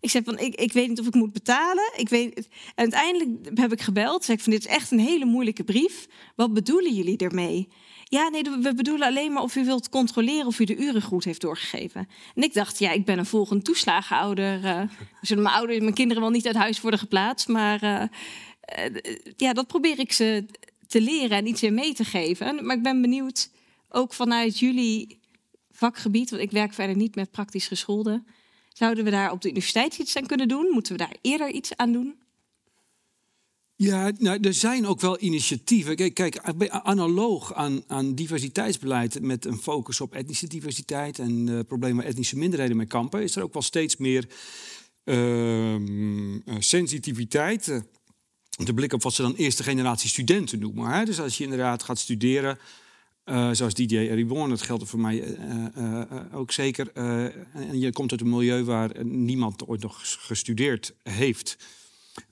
Ik 0.00 0.10
zeg 0.10 0.22
van, 0.24 0.38
ik, 0.38 0.54
ik 0.54 0.72
weet 0.72 0.88
niet 0.88 1.00
of 1.00 1.06
ik 1.06 1.14
moet 1.14 1.32
betalen. 1.32 1.92
Ik 1.96 2.08
weet, 2.08 2.36
en 2.36 2.44
uiteindelijk 2.74 3.58
heb 3.58 3.72
ik 3.72 3.80
gebeld. 3.80 4.24
Zeg 4.24 4.36
ik 4.36 4.42
van, 4.42 4.52
dit 4.52 4.60
is 4.60 4.70
echt 4.70 4.90
een 4.90 4.98
hele 4.98 5.24
moeilijke 5.24 5.64
brief. 5.64 6.06
Wat 6.36 6.54
bedoelen 6.54 6.94
jullie 6.94 7.16
ermee? 7.16 7.68
Ja, 8.04 8.28
nee, 8.28 8.42
we 8.42 8.74
bedoelen 8.74 9.06
alleen 9.06 9.32
maar 9.32 9.42
of 9.42 9.56
u 9.56 9.64
wilt 9.64 9.88
controleren 9.88 10.46
of 10.46 10.58
u 10.58 10.64
de 10.64 10.76
uren 10.76 11.02
goed 11.02 11.24
heeft 11.24 11.40
doorgegeven. 11.40 12.08
En 12.34 12.42
ik 12.42 12.54
dacht, 12.54 12.78
ja, 12.78 12.90
ik 12.90 13.04
ben 13.04 13.18
een 13.18 13.26
volgend 13.26 13.64
toeslagenouder. 13.64 14.64
Uh, 14.64 14.82
zullen 15.20 15.42
mijn 15.42 15.54
ouders, 15.54 15.78
mijn 15.78 15.94
kinderen 15.94 16.22
wel 16.22 16.32
niet 16.32 16.46
uit 16.46 16.56
huis 16.56 16.80
worden 16.80 17.00
geplaatst, 17.00 17.48
maar 17.48 17.82
uh, 17.82 18.02
ja, 19.36 19.52
dat 19.52 19.66
probeer 19.66 19.98
ik 19.98 20.12
ze 20.12 20.46
te 20.86 21.00
leren 21.00 21.38
en 21.38 21.46
iets 21.46 21.62
mee 21.62 21.94
te 21.94 22.04
geven. 22.04 22.66
Maar 22.66 22.76
ik 22.76 22.82
ben 22.82 23.00
benieuwd, 23.00 23.50
ook 23.94 24.14
vanuit 24.14 24.58
jullie 24.58 25.20
vakgebied, 25.70 26.30
want 26.30 26.42
ik 26.42 26.50
werk 26.50 26.72
verder 26.72 26.96
niet 26.96 27.14
met 27.14 27.30
praktisch 27.30 27.66
gescholden. 27.66 28.26
Zouden 28.72 29.04
we 29.04 29.10
daar 29.10 29.30
op 29.30 29.42
de 29.42 29.48
universiteit 29.48 29.98
iets 29.98 30.16
aan 30.16 30.26
kunnen 30.26 30.48
doen? 30.48 30.70
Moeten 30.70 30.92
we 30.92 30.98
daar 30.98 31.16
eerder 31.20 31.50
iets 31.50 31.76
aan 31.76 31.92
doen? 31.92 32.22
Ja, 33.76 34.12
nou, 34.18 34.40
er 34.40 34.54
zijn 34.54 34.86
ook 34.86 35.00
wel 35.00 35.20
initiatieven. 35.20 35.96
Kijk, 35.96 36.14
kijk 36.14 36.38
analoog 36.68 37.54
aan, 37.54 37.82
aan 37.86 38.14
diversiteitsbeleid 38.14 39.20
met 39.20 39.44
een 39.44 39.58
focus 39.58 40.00
op 40.00 40.14
etnische 40.14 40.46
diversiteit 40.46 41.18
en 41.18 41.46
uh, 41.46 41.60
problemen 41.68 41.96
waar 41.96 42.06
etnische 42.06 42.38
minderheden 42.38 42.76
mee 42.76 42.86
kampen, 42.86 43.22
is 43.22 43.36
er 43.36 43.42
ook 43.42 43.52
wel 43.52 43.62
steeds 43.62 43.96
meer 43.96 44.28
uh, 45.04 45.76
sensitiviteit. 46.58 47.82
De 48.64 48.74
blik 48.74 48.92
op 48.92 49.02
wat 49.02 49.14
ze 49.14 49.22
dan 49.22 49.34
eerste 49.34 49.62
generatie 49.62 50.08
studenten 50.08 50.58
noemen. 50.58 51.06
Dus 51.06 51.20
als 51.20 51.38
je 51.38 51.44
inderdaad 51.44 51.82
gaat 51.82 51.98
studeren, 51.98 52.58
uh, 53.24 53.50
zoals 53.52 53.74
DJ 53.74 53.96
Reborn, 53.96 54.50
dat 54.50 54.62
geldt 54.62 54.88
voor 54.88 55.00
mij 55.00 55.38
ook 56.32 56.52
zeker. 56.52 56.92
en 56.92 57.80
je 57.80 57.92
komt 57.92 58.10
uit 58.10 58.20
een 58.20 58.28
milieu 58.28 58.64
waar 58.64 59.04
niemand 59.04 59.66
ooit 59.66 59.82
nog 59.82 60.00
gestudeerd 60.26 60.94
heeft. 61.02 61.56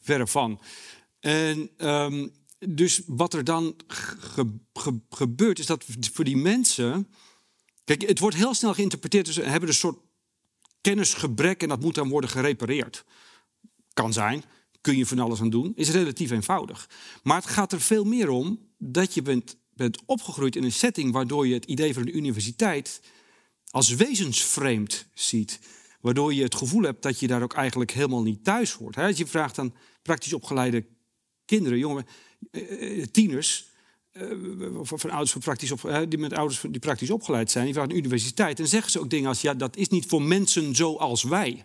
Verre 0.00 0.26
van. 0.26 0.60
En 1.20 1.70
um, 1.78 2.32
dus 2.68 3.02
wat 3.06 3.34
er 3.34 3.44
dan 3.44 3.74
ge, 3.86 4.46
ge, 4.72 4.98
gebeurt, 5.10 5.58
is 5.58 5.66
dat 5.66 5.84
voor 6.12 6.24
die 6.24 6.36
mensen. 6.36 7.08
Kijk, 7.84 8.02
het 8.02 8.18
wordt 8.18 8.36
heel 8.36 8.54
snel 8.54 8.74
geïnterpreteerd. 8.74 9.26
Dus 9.26 9.34
ze 9.34 9.42
hebben 9.42 9.68
een 9.68 9.74
soort 9.74 9.98
kennisgebrek 10.80 11.62
en 11.62 11.68
dat 11.68 11.80
moet 11.80 11.94
dan 11.94 12.08
worden 12.08 12.30
gerepareerd. 12.30 13.04
Kan 13.92 14.12
zijn, 14.12 14.44
kun 14.80 14.96
je 14.96 15.06
van 15.06 15.18
alles 15.18 15.40
aan 15.40 15.50
doen, 15.50 15.72
is 15.74 15.90
relatief 15.90 16.30
eenvoudig. 16.30 16.88
Maar 17.22 17.36
het 17.36 17.50
gaat 17.50 17.72
er 17.72 17.80
veel 17.80 18.04
meer 18.04 18.28
om 18.28 18.68
dat 18.78 19.14
je 19.14 19.22
bent, 19.22 19.56
bent 19.74 20.02
opgegroeid 20.06 20.56
in 20.56 20.64
een 20.64 20.72
setting 20.72 21.12
waardoor 21.12 21.46
je 21.46 21.54
het 21.54 21.64
idee 21.64 21.94
van 21.94 22.02
de 22.02 22.12
universiteit 22.12 23.00
als 23.70 23.94
wezensvreemd 23.94 25.06
ziet. 25.14 25.60
Waardoor 26.00 26.34
je 26.34 26.42
het 26.42 26.54
gevoel 26.54 26.82
hebt 26.82 27.02
dat 27.02 27.20
je 27.20 27.26
daar 27.26 27.42
ook 27.42 27.54
eigenlijk 27.54 27.90
helemaal 27.90 28.22
niet 28.22 28.44
thuis 28.44 28.72
hoort. 28.72 28.96
Als 28.96 29.18
je 29.18 29.26
vraagt 29.26 29.58
aan 29.58 29.74
praktisch 30.02 30.32
opgeleide 30.32 30.86
kinderen, 31.44 31.78
jongen, 31.78 32.06
eh, 32.50 33.00
eh, 33.00 33.06
tieners, 33.06 33.70
of 34.74 34.92
van 34.94 35.10
ouders 35.10 35.32
van 35.32 35.40
praktisch 35.40 35.70
op, 35.70 36.06
die 36.08 36.18
met 36.18 36.32
ouders 36.32 36.60
die 36.60 36.78
praktisch 36.78 37.10
opgeleid 37.10 37.50
zijn, 37.50 37.64
die 37.64 37.74
vragen 37.74 37.90
de 37.90 37.98
universiteit. 37.98 38.60
En 38.60 38.68
zeggen 38.68 38.90
ze 38.90 39.00
ook 39.00 39.10
dingen 39.10 39.28
als: 39.28 39.40
ja, 39.40 39.54
dat 39.54 39.76
is 39.76 39.88
niet 39.88 40.06
voor 40.06 40.22
mensen 40.22 40.74
zoals 40.74 41.22
wij. 41.22 41.64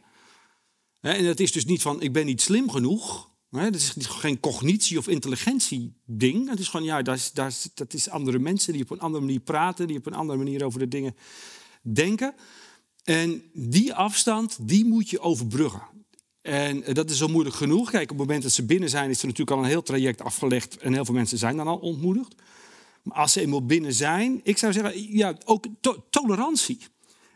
En 1.02 1.26
dat 1.26 1.40
is 1.40 1.52
dus 1.52 1.66
niet 1.66 1.82
van: 1.82 2.02
ik 2.02 2.14
ben 2.14 2.26
niet 2.26 2.42
slim 2.42 2.70
genoeg. 2.70 3.30
Dat 3.50 3.76
is 3.76 3.94
geen 3.98 4.40
cognitie 4.40 4.98
of 4.98 5.08
intelligentie 5.08 5.94
ding. 6.06 6.50
Het 6.50 6.60
is 6.60 6.68
gewoon, 6.68 6.86
ja, 6.86 7.02
dat 7.02 7.16
is, 7.16 7.32
dat, 7.32 7.48
is, 7.48 7.70
dat 7.74 7.94
is 7.94 8.10
andere 8.10 8.40
mensen 8.40 8.74
die 8.74 8.82
op 8.82 8.90
een 8.90 9.00
andere 9.00 9.24
manier 9.26 9.40
praten, 9.40 9.88
die 9.88 9.98
op 9.98 10.06
een 10.06 10.14
andere 10.14 10.38
manier 10.38 10.66
over 10.66 10.80
de 10.80 10.88
dingen 10.88 11.16
denken. 11.82 12.36
En 13.04 13.44
die 13.54 13.94
afstand, 13.94 14.58
die 14.62 14.86
moet 14.86 15.10
je 15.10 15.20
overbruggen. 15.20 15.82
En 16.42 16.84
eh, 16.84 16.94
dat 16.94 17.10
is 17.10 17.18
zo 17.18 17.28
moeilijk 17.28 17.56
genoeg. 17.56 17.90
Kijk, 17.90 18.04
op 18.04 18.10
het 18.10 18.18
moment 18.18 18.44
dat 18.44 18.52
ze 18.52 18.66
binnen 18.66 18.90
zijn, 18.90 19.10
is 19.10 19.20
er 19.20 19.28
natuurlijk 19.28 19.58
al 19.58 19.64
een 19.64 19.70
heel 19.70 19.84
traject 19.84 20.22
afgelegd. 20.22 20.78
En 20.78 20.94
heel 20.94 21.06
veel 21.06 21.14
mensen 21.14 21.38
zijn 21.38 21.58
dan 21.58 21.68
al 21.68 21.78
ontmoedigd. 21.78 22.36
Maar 23.04 23.18
als 23.18 23.32
ze 23.32 23.42
eenmaal 23.42 23.66
binnen 23.66 23.94
zijn, 23.94 24.40
ik 24.44 24.58
zou 24.58 24.74
zeggen, 24.74 25.18
ja, 25.18 25.38
ook 25.46 25.66
tolerantie. 26.10 26.80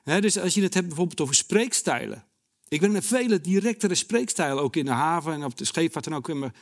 dus 0.03 0.37
als 0.37 0.53
je 0.53 0.61
het 0.61 0.73
hebt 0.73 0.87
bijvoorbeeld 0.87 1.21
over 1.21 1.35
spreekstijlen. 1.35 2.25
Ik 2.71 2.81
ben 2.81 2.95
een 2.95 3.03
vele 3.03 3.41
directere 3.41 3.95
spreekstijlen, 3.95 4.63
ook 4.63 4.75
in 4.75 4.85
de 4.85 4.91
haven 4.91 5.33
en 5.33 5.43
op 5.43 5.57
de 5.57 5.65
scheepvaart 5.65 6.05
en 6.05 6.13
ook 6.13 6.29
in 6.29 6.39
mijn 6.39 6.53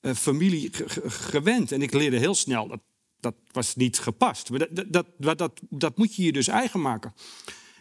uh, 0.00 0.14
familie 0.14 0.70
gewend. 1.04 1.72
En 1.72 1.82
ik 1.82 1.92
leerde 1.92 2.18
heel 2.18 2.34
snel, 2.34 2.68
dat, 2.68 2.80
dat 3.20 3.34
was 3.52 3.74
niet 3.74 3.98
gepast. 3.98 4.50
Maar 4.50 4.58
dat, 4.58 5.06
dat, 5.18 5.38
dat, 5.38 5.60
dat, 5.70 5.96
moet 5.96 6.14
je 6.14 6.22
je 6.22 6.32
dus 6.32 6.48
eigen 6.48 6.80
maken. 6.80 7.14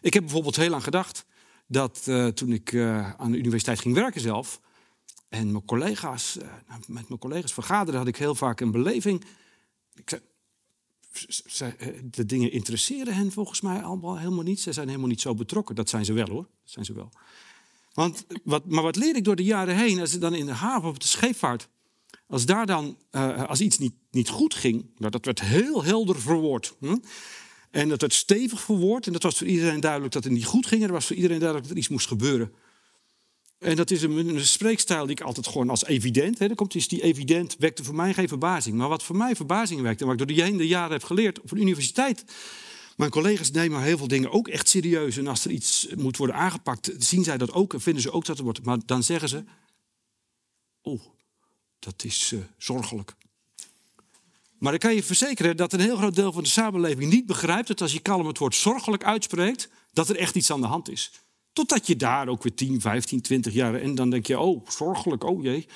Ik 0.01 0.13
heb 0.13 0.23
bijvoorbeeld 0.23 0.55
heel 0.55 0.69
lang 0.69 0.83
gedacht 0.83 1.25
dat 1.65 2.05
uh, 2.09 2.27
toen 2.27 2.51
ik 2.51 2.71
uh, 2.71 3.13
aan 3.13 3.31
de 3.31 3.37
universiteit 3.37 3.79
ging 3.79 3.95
werken 3.95 4.21
zelf 4.21 4.61
en 5.29 5.51
mijn 5.51 5.65
collega's, 5.65 6.37
uh, 6.37 6.47
met 6.87 7.07
mijn 7.07 7.19
collega's 7.19 7.53
vergaderde, 7.53 7.97
had 7.97 8.07
ik 8.07 8.17
heel 8.17 8.35
vaak 8.35 8.59
een 8.59 8.71
beleving. 8.71 9.23
Ik 9.93 10.21
zei, 11.45 11.73
de 12.03 12.25
dingen 12.25 12.51
interesseren 12.51 13.15
hen 13.15 13.31
volgens 13.31 13.61
mij 13.61 13.81
allemaal 13.81 14.17
helemaal 14.17 14.43
niet. 14.43 14.59
Ze 14.59 14.71
zijn 14.71 14.87
helemaal 14.87 15.09
niet 15.09 15.21
zo 15.21 15.33
betrokken. 15.33 15.75
Dat 15.75 15.89
zijn 15.89 16.05
ze 16.05 16.13
wel 16.13 16.29
hoor. 16.29 16.47
Dat 16.63 16.71
zijn 16.71 16.85
ze 16.85 16.93
wel. 16.93 17.11
Want, 17.97 18.25
wat, 18.43 18.65
maar 18.65 18.83
wat 18.83 18.95
leer 18.95 19.15
ik 19.15 19.23
door 19.23 19.35
de 19.35 19.43
jaren 19.43 19.75
heen, 19.75 19.99
als 19.99 20.13
ik 20.13 20.21
dan 20.21 20.35
in 20.35 20.45
de 20.45 20.51
haven 20.51 20.89
op 20.89 20.99
de 20.99 21.07
scheepvaart, 21.07 21.67
als 22.27 22.45
daar 22.45 22.65
dan, 22.65 22.97
als 23.47 23.61
iets 23.61 23.77
niet, 23.77 23.93
niet 24.11 24.29
goed 24.29 24.53
ging, 24.53 24.85
nou, 24.97 25.11
dat 25.11 25.25
werd 25.25 25.41
heel 25.41 25.83
helder 25.83 26.21
verwoord. 26.21 26.75
Hm? 26.79 26.97
En 27.71 27.89
dat 27.89 28.01
werd 28.01 28.13
stevig 28.13 28.61
verwoord. 28.61 29.07
En 29.07 29.13
dat 29.13 29.23
was 29.23 29.37
voor 29.37 29.47
iedereen 29.47 29.79
duidelijk 29.79 30.13
dat 30.13 30.23
het 30.23 30.33
niet 30.33 30.45
goed 30.45 30.65
ging. 30.65 30.81
En 30.81 30.87
er 30.87 30.93
was 30.93 31.05
voor 31.05 31.15
iedereen 31.15 31.39
duidelijk 31.39 31.67
dat 31.67 31.77
er 31.77 31.83
iets 31.83 31.91
moest 31.91 32.07
gebeuren. 32.07 32.53
En 33.59 33.75
dat 33.75 33.91
is 33.91 34.01
een, 34.01 34.45
spreekstijl 34.45 35.05
die 35.05 35.15
ik 35.15 35.21
altijd 35.21 35.47
gewoon 35.47 35.69
als 35.69 35.85
evident. 35.85 36.39
Hè, 36.39 36.47
dan 36.47 36.55
komt 36.55 36.73
iets 36.73 36.87
die 36.87 37.03
evident 37.03 37.55
wekte 37.59 37.83
voor 37.83 37.95
mij 37.95 38.13
geen 38.13 38.27
verbazing. 38.27 38.75
Maar 38.75 38.89
wat 38.89 39.03
voor 39.03 39.15
mij 39.15 39.35
verbazing 39.35 39.81
wekte, 39.81 39.99
en 39.99 40.09
wat 40.09 40.19
ik 40.19 40.27
door 40.27 40.35
de 40.35 40.43
hele 40.43 40.67
jaren 40.67 40.91
heb 40.91 41.03
geleerd 41.03 41.41
op 41.41 41.51
een 41.51 41.61
universiteit. 41.61 42.23
Mijn 42.97 43.11
collega's 43.11 43.51
nemen 43.51 43.81
heel 43.81 43.97
veel 43.97 44.07
dingen 44.07 44.31
ook 44.31 44.47
echt 44.47 44.69
serieus. 44.69 45.17
En 45.17 45.27
als 45.27 45.45
er 45.45 45.51
iets 45.51 45.87
moet 45.95 46.17
worden 46.17 46.35
aangepakt, 46.35 46.91
zien 46.97 47.23
zij 47.23 47.37
dat 47.37 47.51
ook 47.51 47.73
en 47.73 47.81
vinden 47.81 48.01
ze 48.01 48.11
ook 48.11 48.25
dat 48.25 48.37
er 48.37 48.43
wordt. 48.43 48.65
Maar 48.65 48.77
dan 48.85 49.03
zeggen 49.03 49.29
ze: 49.29 49.43
Oh, 50.81 51.01
dat 51.79 52.03
is 52.03 52.31
uh, 52.31 52.39
zorgelijk. 52.57 53.15
Maar 54.59 54.73
ik 54.73 54.79
kan 54.79 54.95
je 54.95 55.03
verzekeren 55.03 55.57
dat 55.57 55.73
een 55.73 55.79
heel 55.79 55.97
groot 55.97 56.15
deel 56.15 56.31
van 56.31 56.43
de 56.43 56.49
samenleving 56.49 57.11
niet 57.11 57.25
begrijpt 57.25 57.67
dat 57.67 57.81
als 57.81 57.93
je 57.93 57.99
kalm 57.99 58.27
het 58.27 58.37
woord 58.37 58.55
zorgelijk 58.55 59.03
uitspreekt, 59.03 59.69
dat 59.93 60.09
er 60.09 60.17
echt 60.17 60.35
iets 60.35 60.51
aan 60.51 60.61
de 60.61 60.67
hand 60.67 60.89
is. 60.89 61.11
Totdat 61.53 61.87
je 61.87 61.95
daar 61.95 62.27
ook 62.27 62.43
weer 62.43 62.55
10, 62.55 62.81
15, 62.81 63.21
20 63.21 63.53
jaar 63.53 63.75
en 63.75 63.95
dan 63.95 64.09
denk 64.09 64.27
je, 64.27 64.39
oh, 64.39 64.67
zorgelijk, 64.67 65.23
oh 65.23 65.43
jee. 65.43 65.67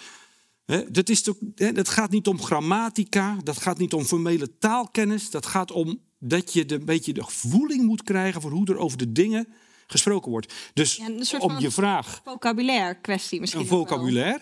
dat, 0.89 1.09
is 1.09 1.21
toch, 1.21 1.35
dat 1.55 1.89
gaat 1.89 2.11
niet 2.11 2.27
om 2.27 2.41
grammatica, 2.41 3.37
dat 3.43 3.57
gaat 3.57 3.77
niet 3.77 3.93
om 3.93 4.03
formele 4.03 4.57
taalkennis, 4.57 5.29
dat 5.29 5.45
gaat 5.45 5.71
om 5.71 5.99
dat 6.23 6.53
je 6.53 6.65
de, 6.65 6.75
een 6.75 6.85
beetje 6.85 7.13
de 7.13 7.23
voeling 7.27 7.85
moet 7.85 8.03
krijgen 8.03 8.41
voor 8.41 8.51
hoe 8.51 8.65
er 8.65 8.77
over 8.77 8.97
de 8.97 9.11
dingen 9.11 9.47
gesproken 9.87 10.31
wordt. 10.31 10.53
Dus 10.73 10.95
ja, 10.95 11.37
om 11.39 11.59
je 11.59 11.71
vraag. 11.71 12.21
Vocabulaire 12.23 13.01
kwestie 13.01 13.39
misschien. 13.39 13.61
Een 13.61 13.67
vocabulaire. 13.67 14.41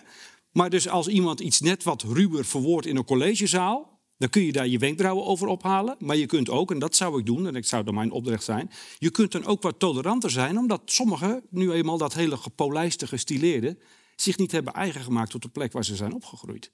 Maar 0.52 0.70
dus 0.70 0.88
als 0.88 1.08
iemand 1.08 1.40
iets 1.40 1.60
net 1.60 1.82
wat 1.82 2.02
ruwer 2.02 2.44
verwoordt 2.44 2.86
in 2.86 2.96
een 2.96 3.04
collegezaal, 3.04 4.00
dan 4.18 4.28
kun 4.28 4.42
je 4.42 4.52
daar 4.52 4.68
je 4.68 4.78
wenkbrauwen 4.78 5.24
over 5.24 5.46
ophalen. 5.46 5.96
Maar 5.98 6.16
je 6.16 6.26
kunt 6.26 6.50
ook, 6.50 6.70
en 6.70 6.78
dat 6.78 6.96
zou 6.96 7.18
ik 7.18 7.26
doen, 7.26 7.46
en 7.46 7.52
dat 7.52 7.66
zou 7.66 7.84
dan 7.84 7.94
mijn 7.94 8.10
opdracht 8.10 8.44
zijn. 8.44 8.70
Je 8.98 9.10
kunt 9.10 9.32
dan 9.32 9.44
ook 9.44 9.62
wat 9.62 9.78
toleranter 9.78 10.30
zijn, 10.30 10.58
omdat 10.58 10.82
sommigen, 10.84 11.42
nu 11.50 11.72
eenmaal 11.72 11.98
dat 11.98 12.14
hele 12.14 12.36
gepolijste, 12.36 13.06
gestileerde, 13.06 13.78
zich 14.16 14.36
niet 14.36 14.52
hebben 14.52 14.72
eigen 14.72 15.00
gemaakt 15.00 15.30
tot 15.30 15.42
de 15.42 15.48
plek 15.48 15.72
waar 15.72 15.84
ze 15.84 15.96
zijn 15.96 16.14
opgegroeid. 16.14 16.70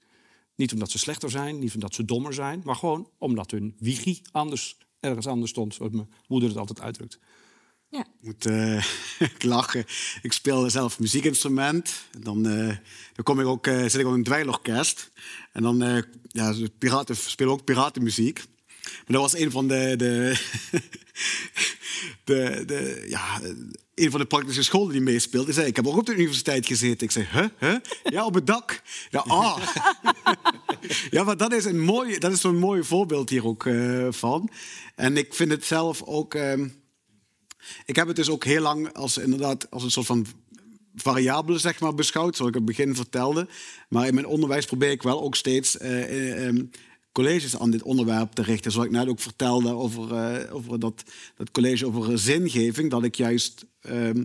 Niet 0.55 0.73
omdat 0.73 0.91
ze 0.91 0.97
slechter 0.97 1.29
zijn, 1.29 1.59
niet 1.59 1.73
omdat 1.73 1.93
ze 1.93 2.05
dommer 2.05 2.33
zijn, 2.33 2.61
maar 2.63 2.75
gewoon 2.75 3.09
omdat 3.17 3.51
hun 3.51 3.75
wiegi 3.79 4.21
anders, 4.31 4.77
ergens 4.99 5.27
anders 5.27 5.51
stond, 5.51 5.73
zoals 5.73 5.91
mijn 5.91 6.09
moeder 6.27 6.49
het 6.49 6.57
altijd 6.57 6.81
uitdrukt. 6.81 7.19
Ja. 7.89 7.99
Ik 7.99 8.21
moet 8.21 8.45
uh, 8.49 8.83
lachen. 9.39 9.85
Ik 10.21 10.33
speel 10.33 10.69
zelf 10.69 10.99
muziekinstrument. 10.99 11.93
Dan, 12.19 12.47
uh, 12.47 12.67
dan 13.13 13.23
kom 13.23 13.39
ik 13.39 13.45
ook, 13.45 13.67
uh, 13.67 13.81
zit 13.81 13.95
ik 13.95 14.05
ook 14.05 14.11
in 14.11 14.17
een 14.17 14.23
dweilorkest. 14.23 15.11
En 15.51 15.63
dan, 15.63 16.03
ja, 16.27 16.55
piraten 16.77 17.15
spelen 17.15 17.51
ook 17.51 17.63
piratenmuziek. 17.63 18.43
Maar 18.91 19.21
dat 19.21 19.21
was 19.21 19.37
een 19.37 19.51
van 19.51 19.67
de, 19.67 19.95
de, 22.23 22.63
de, 22.65 23.05
ja, 23.09 23.41
een 23.95 24.11
van 24.11 24.19
de 24.19 24.25
praktische 24.25 24.63
scholen 24.63 24.91
die 24.91 25.01
meespeelde. 25.01 25.45
Die 25.45 25.55
zei, 25.55 25.67
ik 25.67 25.75
heb 25.75 25.87
ook 25.87 25.97
op 25.97 26.05
de 26.05 26.13
universiteit 26.13 26.65
gezeten. 26.65 27.05
Ik 27.07 27.11
zei, 27.11 27.27
huh? 27.31 27.45
huh? 27.59 27.75
Ja, 28.03 28.25
op 28.25 28.33
het 28.33 28.47
dak. 28.47 28.81
Ja, 29.09 29.19
ah. 29.19 29.57
ja, 31.09 31.23
maar 31.23 31.37
dat 31.37 31.53
is, 31.53 31.65
een 31.65 31.79
mooi, 31.79 32.17
dat 32.17 32.31
is 32.31 32.41
zo'n 32.41 32.57
mooi 32.59 32.83
voorbeeld 32.83 33.29
hier 33.29 33.45
ook 33.45 33.69
van. 34.09 34.49
En 34.95 35.17
ik 35.17 35.33
vind 35.33 35.51
het 35.51 35.65
zelf 35.65 36.03
ook... 36.03 36.33
Ehm, 36.33 36.67
ik 37.85 37.95
heb 37.95 38.07
het 38.07 38.15
dus 38.15 38.29
ook 38.29 38.43
heel 38.43 38.61
lang 38.61 38.93
als, 38.93 39.17
inderdaad, 39.17 39.71
als 39.71 39.83
een 39.83 39.91
soort 39.91 40.05
van 40.05 40.25
variabele 40.95 41.57
zeg 41.57 41.79
maar, 41.79 41.95
beschouwd, 41.95 42.35
zoals 42.35 42.49
ik 42.49 42.57
het 42.57 42.65
begin 42.65 42.95
vertelde. 42.95 43.47
Maar 43.89 44.07
in 44.07 44.13
mijn 44.13 44.25
onderwijs 44.25 44.65
probeer 44.65 44.91
ik 44.91 45.03
wel 45.03 45.21
ook 45.21 45.35
steeds 45.35 45.77
uh, 45.81 46.49
colleges 47.23 47.57
aan 47.57 47.71
dit 47.71 47.83
onderwerp 47.83 48.31
te 48.31 48.41
richten. 48.41 48.71
Zoals 48.71 48.87
ik 48.87 48.93
net 48.93 49.07
ook 49.07 49.19
vertelde 49.19 49.73
over, 49.73 50.11
uh, 50.11 50.55
over 50.55 50.79
dat, 50.79 51.03
dat 51.35 51.51
college 51.51 51.85
over 51.85 52.19
zingeving. 52.19 52.89
Dat 52.89 53.03
ik 53.03 53.15
juist 53.15 53.65
ehm, 53.81 54.23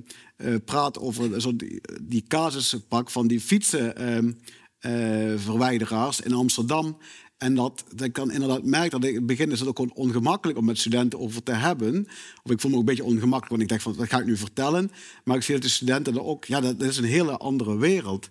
praat 0.64 0.99
over 0.99 1.40
zo 1.40 1.57
die, 1.57 1.80
die 2.03 2.24
casuspak 2.28 3.11
van 3.11 3.26
die 3.26 3.40
fietsenverwijderaars 3.40 6.20
in 6.20 6.32
Amsterdam. 6.32 6.97
En 7.43 7.55
dat, 7.55 7.84
dat 7.95 8.07
ik 8.07 8.14
dan 8.14 8.30
inderdaad 8.30 8.64
merk 8.64 8.90
dat 8.90 9.05
ik 9.05 9.11
in 9.11 9.16
het 9.16 9.26
begin 9.26 9.51
is 9.51 9.61
het 9.61 9.68
ook 9.68 9.97
ongemakkelijk 9.97 10.59
om 10.59 10.64
met 10.64 10.78
studenten 10.78 11.18
over 11.18 11.43
te 11.43 11.53
hebben. 11.53 12.07
Of 12.43 12.51
ik 12.51 12.61
voel 12.61 12.70
me 12.70 12.76
ook 12.76 12.82
een 12.82 12.88
beetje 12.88 13.05
ongemakkelijk, 13.05 13.49
want 13.49 13.62
ik 13.62 13.68
denk 13.68 13.80
van 13.80 13.95
dat 13.97 14.09
ga 14.09 14.18
ik 14.18 14.26
nu 14.26 14.36
vertellen. 14.36 14.90
Maar 15.24 15.36
ik 15.36 15.43
zie 15.43 15.55
dat 15.55 15.62
de 15.62 15.68
studenten 15.68 16.14
er 16.14 16.24
ook, 16.24 16.45
ja, 16.45 16.61
dat, 16.61 16.82
is 16.82 16.97
een 16.97 17.05
hele 17.05 17.36
andere 17.36 17.76
wereld. 17.76 18.30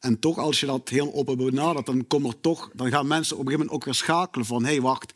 En 0.00 0.18
toch, 0.18 0.38
als 0.38 0.60
je 0.60 0.66
dat 0.66 0.88
heel 0.88 1.14
open 1.14 1.36
benadert, 1.36 1.86
dan, 1.86 2.06
komen 2.06 2.30
er 2.30 2.40
toch, 2.40 2.70
dan 2.74 2.90
gaan 2.90 3.06
mensen 3.06 3.36
op 3.36 3.40
een 3.40 3.46
gegeven 3.46 3.66
moment 3.66 3.70
ook 3.70 3.84
weer 3.84 3.94
schakelen 3.94 4.46
van... 4.46 4.64
hé, 4.64 4.70
hey, 4.70 4.80
wacht, 4.80 5.12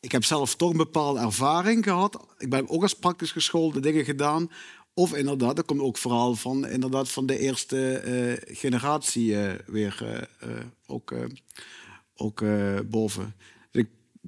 ik 0.00 0.12
heb 0.12 0.24
zelf 0.24 0.54
toch 0.54 0.70
een 0.70 0.76
bepaalde 0.76 1.20
ervaring 1.20 1.84
gehad. 1.84 2.26
Ik 2.38 2.50
ben 2.50 2.68
ook 2.68 2.82
als 2.82 2.94
praktisch 2.94 3.32
geschoolde 3.32 3.80
dingen 3.80 4.04
gedaan. 4.04 4.50
Of 4.94 5.14
inderdaad, 5.14 5.56
dat 5.56 5.64
komt 5.64 5.80
ook 5.80 5.98
vooral 5.98 6.34
van, 6.34 6.66
inderdaad, 6.66 7.08
van 7.08 7.26
de 7.26 7.38
eerste 7.38 7.92
eh, 7.92 8.56
generatie 8.56 9.26
uh, 9.26 9.52
weer 9.66 10.26
uh, 10.42 10.50
ook, 10.86 11.14
ook 12.16 12.44
boven. 12.90 13.34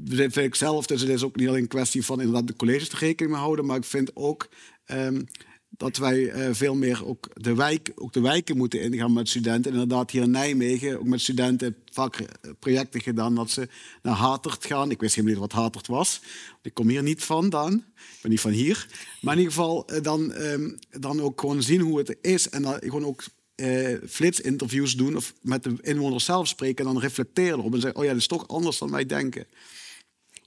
Dus 0.00 0.18
ik 0.18 0.32
vind 0.32 0.46
ik 0.46 0.54
zelf, 0.54 0.86
dus 0.86 1.00
het 1.00 1.10
is 1.10 1.22
ook 1.22 1.36
niet 1.36 1.48
alleen 1.48 1.62
een 1.62 1.68
kwestie 1.68 2.04
van 2.04 2.20
inderdaad 2.20 2.46
de 2.46 2.56
colleges 2.56 2.88
te 2.88 2.96
rekening 2.96 3.34
mee 3.34 3.42
houden, 3.42 3.66
maar 3.66 3.76
ik 3.76 3.84
vind 3.84 4.16
ook 4.16 4.48
um, 4.86 5.26
dat 5.68 5.96
wij 5.96 6.18
uh, 6.18 6.48
veel 6.54 6.74
meer 6.74 7.06
ook 7.06 7.28
de, 7.34 7.54
wijk, 7.54 7.92
ook 7.94 8.12
de 8.12 8.20
wijken 8.20 8.56
moeten 8.56 8.80
ingaan 8.80 9.12
met 9.12 9.28
studenten. 9.28 9.72
Inderdaad, 9.72 10.10
hier 10.10 10.22
in 10.22 10.30
Nijmegen, 10.30 10.98
ook 10.98 11.06
met 11.06 11.20
studenten, 11.20 11.76
vaak 11.92 12.24
projecten 12.58 13.00
gedaan 13.00 13.34
dat 13.34 13.50
ze 13.50 13.68
naar 14.02 14.14
Hatert 14.14 14.66
gaan. 14.66 14.90
Ik 14.90 15.00
wist 15.00 15.14
helemaal 15.14 15.40
niet 15.40 15.52
wat 15.52 15.62
Hatert 15.62 15.86
was. 15.86 16.20
Ik 16.62 16.74
kom 16.74 16.88
hier 16.88 17.02
niet 17.02 17.24
van 17.24 17.50
dan. 17.50 17.72
Ik 17.96 18.18
ben 18.22 18.30
niet 18.30 18.40
van 18.40 18.50
hier. 18.50 18.86
Maar 19.20 19.32
in 19.34 19.40
ieder 19.40 19.54
geval 19.54 19.92
uh, 19.92 20.02
dan, 20.02 20.32
um, 20.32 20.78
dan 20.90 21.20
ook 21.20 21.40
gewoon 21.40 21.62
zien 21.62 21.80
hoe 21.80 21.98
het 21.98 22.16
is. 22.20 22.48
En 22.48 22.62
dan 22.62 22.76
gewoon 22.80 23.04
ook 23.04 23.24
uh, 23.56 23.96
flitsinterviews 24.08 24.94
doen 24.94 25.16
of 25.16 25.34
met 25.42 25.62
de 25.62 25.76
inwoners 25.80 26.24
zelf 26.24 26.48
spreken 26.48 26.86
en 26.86 26.92
dan 26.92 27.02
reflecteren 27.02 27.58
erop 27.58 27.74
en 27.74 27.80
zeggen, 27.80 27.98
oh 27.98 28.04
ja, 28.04 28.10
dat 28.10 28.20
is 28.20 28.26
toch 28.26 28.48
anders 28.48 28.78
dan 28.78 28.90
wij 28.90 29.06
denken. 29.06 29.46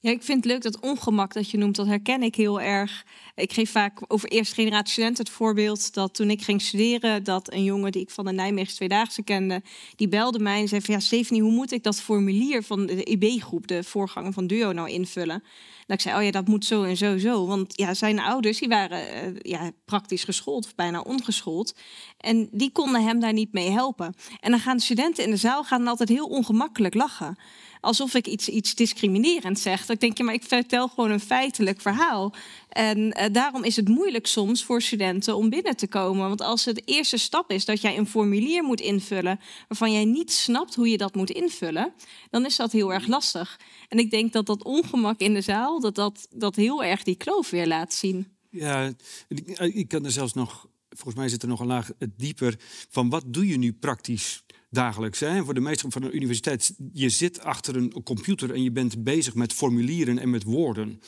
Ja, 0.04 0.12
ik 0.12 0.24
vind 0.24 0.44
het 0.44 0.54
leuk 0.54 0.62
dat 0.62 0.80
ongemak 0.80 1.34
dat 1.34 1.50
je 1.50 1.58
noemt, 1.58 1.76
dat 1.76 1.88
herken 1.88 2.24
ik 2.24 2.36
heel 2.36 2.62
erg. 2.62 3.06
Ik 3.36 3.54
geef 3.54 3.72
vaak 3.72 4.02
over 4.08 4.30
eerste 4.30 4.56
generatie 4.56 4.92
studenten 4.92 5.24
het 5.24 5.34
voorbeeld 5.34 5.94
dat 5.94 6.14
toen 6.14 6.30
ik 6.30 6.42
ging 6.42 6.62
studeren, 6.62 7.24
dat 7.24 7.54
een 7.54 7.64
jongen 7.64 7.92
die 7.92 8.02
ik 8.02 8.10
van 8.10 8.26
de 8.26 8.32
Nijmeegse 8.32 8.76
Tweedaagse 8.76 9.24
kende, 9.24 9.62
die 9.96 10.08
belde 10.08 10.40
mij 10.40 10.62
en 10.62 10.68
zei 10.68 10.82
van 10.82 10.94
ja, 10.94 11.00
Stephanie, 11.00 11.42
hoe 11.42 11.52
moet 11.52 11.72
ik 11.72 11.84
dat 11.84 12.02
formulier 12.02 12.64
van 12.64 12.86
de 12.86 13.04
IB-groep, 13.04 13.68
de 13.68 13.84
voorganger 13.84 14.34
van 14.34 14.48
Duo, 14.48 14.72
nou 14.72 14.90
invullen? 14.90 15.44
Dat 15.86 16.00
ik 16.00 16.02
zei, 16.02 16.18
oh 16.18 16.24
ja, 16.24 16.32
dat 16.32 16.48
moet 16.48 16.66
zo 16.66 16.84
en 16.84 16.98
zo, 16.98 17.18
zo. 17.18 17.48
Want 17.48 17.78
ja, 17.78 17.94
zijn 17.94 18.20
ouders, 18.20 18.60
die 18.60 18.68
waren 18.68 19.34
uh, 19.34 19.40
ja, 19.42 19.72
praktisch 19.86 20.24
geschoold 20.24 20.66
of 20.66 20.76
bijna 20.76 21.02
ongeschoold. 21.02 21.76
En 22.18 22.50
die 22.52 22.72
konden 22.72 23.04
hem 23.04 23.20
daar 23.20 23.34
niet 23.34 23.54
mee 23.54 23.70
helpen. 23.70 24.14
En 24.40 24.52
dan 24.52 24.60
gaan 24.60 24.78
de 24.78 24.84
studenten 24.84 25.24
in 25.24 25.32
de 25.32 25.38
zaal 25.38 25.64
gaan 25.64 25.88
altijd 25.88 26.10
heel 26.10 26.26
ongemakkelijk 26.26 26.94
lachen 26.94 27.38
alsof 27.82 28.14
ik 28.14 28.28
iets, 28.28 28.50
iets 28.50 28.76
discriminerend 28.76 29.60
zeg. 29.60 29.90
ik 29.90 30.00
denk, 30.00 30.18
ja, 30.18 30.24
maar 30.24 30.34
ik 30.34 30.44
vertel 30.44 30.88
gewoon 30.88 31.12
een 31.12 31.20
feitelijk 31.20 31.82
verhaal. 31.82 32.34
En 32.70 33.00
uh, 33.00 33.26
daarom 33.32 33.64
is 33.64 33.76
het 33.76 33.88
moeilijk 33.88 34.28
soms 34.28 34.64
voor 34.64 34.82
studenten 34.82 35.36
om 35.36 35.50
binnen 35.50 35.76
te 35.76 35.88
komen. 35.88 36.28
Want 36.28 36.42
als 36.42 36.66
het 36.66 36.76
de 36.76 36.82
eerste 36.86 37.18
stap 37.18 37.52
is 37.52 37.66
dat 37.66 37.82
jij 37.82 37.98
een 37.98 38.08
formulier 38.08 38.64
moet 38.64 38.82
invullen 38.82 39.40
waarvan 39.68 39.92
jij 39.92 40.06
niet 40.06 40.32
snapt 40.32 40.76
hoe 40.76 40.90
je 40.90 40.98
dat 40.98 41.16
moet 41.16 41.30
invullen, 41.30 41.94
dan 42.30 42.46
is 42.46 42.56
dat 42.56 42.72
heel 42.72 42.94
erg 42.94 43.08
lastig. 43.08 43.60
En 43.90 43.98
ik 43.98 44.12
denk 44.12 44.34
dat 44.34 44.46
dat 44.46 44.64
ongemak 44.64 45.20
in 45.20 45.34
de 45.34 45.42
zaal, 45.42 45.80
dat 45.80 45.96
dat, 45.96 46.28
dat 46.32 46.56
heel 46.56 46.84
erg 46.84 47.04
die 47.04 47.16
kloof 47.16 47.50
weer 47.50 47.68
laat 47.68 47.94
zien. 47.94 48.28
Ja, 48.50 48.94
ik, 49.28 49.60
ik 49.74 49.88
kan 49.88 50.06
er 50.06 50.12
zelfs 50.12 50.34
nog, 50.34 50.68
volgens 50.90 51.16
mij 51.16 51.30
zit 51.30 51.42
er 51.42 51.48
nog 51.48 51.60
een 51.60 51.68
laag 51.68 51.92
dieper 52.18 52.56
van 52.90 53.10
wat 53.10 53.24
doe 53.28 53.48
je 53.48 53.58
nu 53.58 53.74
praktisch 53.74 54.44
dagelijks. 54.72 55.20
Hè? 55.20 55.44
Voor 55.44 55.54
de 55.54 55.60
meester 55.60 55.92
van 55.92 56.02
de 56.02 56.12
universiteit, 56.12 56.74
je 56.94 57.10
zit 57.10 57.40
achter 57.40 57.76
een 57.76 58.04
computer 58.04 58.54
en 58.54 58.64
je 58.64 58.72
bent 58.72 59.04
bezig 59.04 59.34
met 59.34 59.54
formulieren 59.54 60.20
en 60.20 60.30
met 60.30 60.44
woorden. 60.44 61.02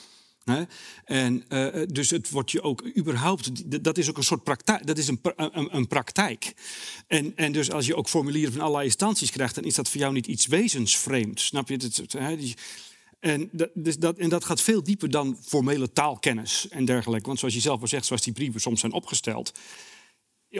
Hè? 0.43 0.64
En 1.05 1.43
uh, 1.49 1.84
dus 1.88 2.09
het 2.09 2.30
wordt 2.30 2.51
je 2.51 2.61
ook 2.61 2.97
überhaupt, 2.97 3.84
dat 3.84 3.97
is 3.97 4.09
ook 4.09 4.18
een 4.18 4.24
soort 4.24 4.43
praktijk, 4.43 4.88
dat 4.88 4.97
is 4.97 5.07
een, 5.07 5.20
een, 5.76 5.88
praktijk. 5.88 6.53
En, 7.07 7.36
en 7.36 7.51
dus 7.51 7.72
als 7.72 7.86
je 7.86 7.95
ook 7.95 8.09
formulieren 8.09 8.53
van 8.53 8.61
allerlei 8.61 8.86
instanties 8.86 9.32
krijgt, 9.32 9.55
dan 9.55 9.64
is 9.64 9.76
dat 9.76 9.89
voor 9.89 9.99
jou 9.99 10.14
niet 10.14 10.28
iets 10.28 10.47
wezensvreemd. 10.47 11.39
Snap 11.39 11.70
je? 11.70 11.78
Dat, 11.78 12.11
hè? 12.11 12.38
En 13.20 13.49
dat, 13.51 13.70
dus 13.74 13.97
dat, 13.97 14.18
en 14.18 14.30
dat 14.30 14.45
gaat 14.45 14.61
veel 14.61 14.84
dieper 14.84 15.09
dan 15.09 15.38
formele 15.41 15.91
taalkennis 15.91 16.68
en 16.70 16.86
dergelijke. 16.86 17.28
Want 17.28 17.39
zoals 17.39 17.53
je 17.53 17.59
zelf 17.59 17.82
al 17.82 17.88
zegt, 17.88 18.05
zoals 18.05 18.22
die 18.22 18.34
brieven 18.34 18.61
soms 18.61 18.80
zijn 18.80 18.91
opgesteld, 18.91 19.51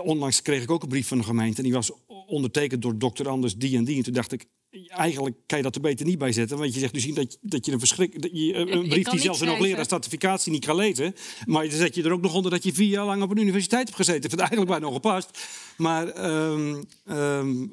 onlangs 0.02 0.42
kreeg 0.42 0.64
ik 0.64 0.72
ook 0.72 0.84
een 0.84 0.90
brief 0.90 1.08
van 1.08 1.18
de 1.18 1.24
gemeente. 1.24 1.58
En 1.58 1.64
die 1.64 1.74
was 1.74 1.92
ondertekend 2.28 2.82
door 2.82 2.98
dokter 2.98 3.28
Anders 3.28 3.56
die 3.56 3.78
en 3.78 3.84
die. 3.84 3.98
En 3.98 4.04
toen 4.04 4.14
dacht 4.14 4.32
ik, 4.32 4.46
eigenlijk 4.88 5.36
kan 5.46 5.58
je 5.58 5.64
dat 5.64 5.76
er 5.76 5.82
beter 5.82 6.06
niet 6.06 6.18
bij 6.18 6.32
zetten. 6.32 6.58
Want 6.58 6.74
je 6.74 6.80
zegt 6.80 6.94
dus 6.94 7.14
dat, 7.14 7.38
dat 7.42 7.66
je 7.66 7.72
een, 7.72 7.80
verschrik, 7.80 8.22
dat 8.22 8.32
je, 8.34 8.56
een 8.56 8.88
brief 8.88 9.08
die 9.08 9.20
zelfs 9.20 9.42
een 9.42 9.48
hoogleraar 9.48 9.86
certificatie 9.86 10.52
niet 10.52 10.66
kan 10.66 10.76
lezen. 10.76 11.16
Maar 11.46 11.70
dan 11.70 11.78
zet 11.78 11.96
je 11.96 12.04
er 12.04 12.12
ook 12.12 12.22
nog 12.22 12.34
onder 12.34 12.52
dat 12.52 12.64
je 12.64 12.74
vier 12.74 12.90
jaar 12.90 13.06
lang 13.06 13.22
op 13.22 13.32
een 13.32 13.42
universiteit 13.42 13.84
hebt 13.84 13.96
gezeten. 13.96 14.24
Ik 14.24 14.30
vind 14.30 14.42
het 14.42 14.50
eigenlijk 14.50 14.72
bijna 14.72 14.88
ongepast. 14.88 15.48
Maar 15.78 16.26
um, 16.52 16.84
um, 17.06 17.72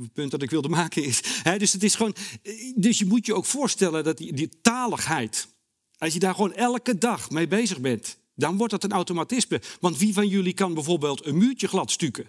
het 0.00 0.12
punt 0.12 0.30
dat 0.30 0.42
ik 0.42 0.50
wilde 0.50 0.68
maken 0.68 1.04
is... 1.04 1.20
Hè, 1.42 1.58
dus, 1.58 1.72
het 1.72 1.82
is 1.82 1.94
gewoon, 1.94 2.14
dus 2.74 2.98
je 2.98 3.06
moet 3.06 3.26
je 3.26 3.34
ook 3.34 3.46
voorstellen 3.46 4.04
dat 4.04 4.18
die, 4.18 4.32
die 4.32 4.48
taligheid... 4.62 5.52
Als 5.98 6.12
je 6.12 6.18
daar 6.18 6.34
gewoon 6.34 6.54
elke 6.54 6.98
dag 6.98 7.30
mee 7.30 7.46
bezig 7.46 7.80
bent 7.80 8.18
dan 8.34 8.56
wordt 8.56 8.72
dat 8.72 8.84
een 8.84 8.92
automatisme. 8.92 9.60
Want 9.80 9.98
wie 9.98 10.14
van 10.14 10.28
jullie 10.28 10.54
kan 10.54 10.74
bijvoorbeeld 10.74 11.26
een 11.26 11.38
muurtje 11.38 11.68
glad 11.68 11.90
stukken? 11.90 12.28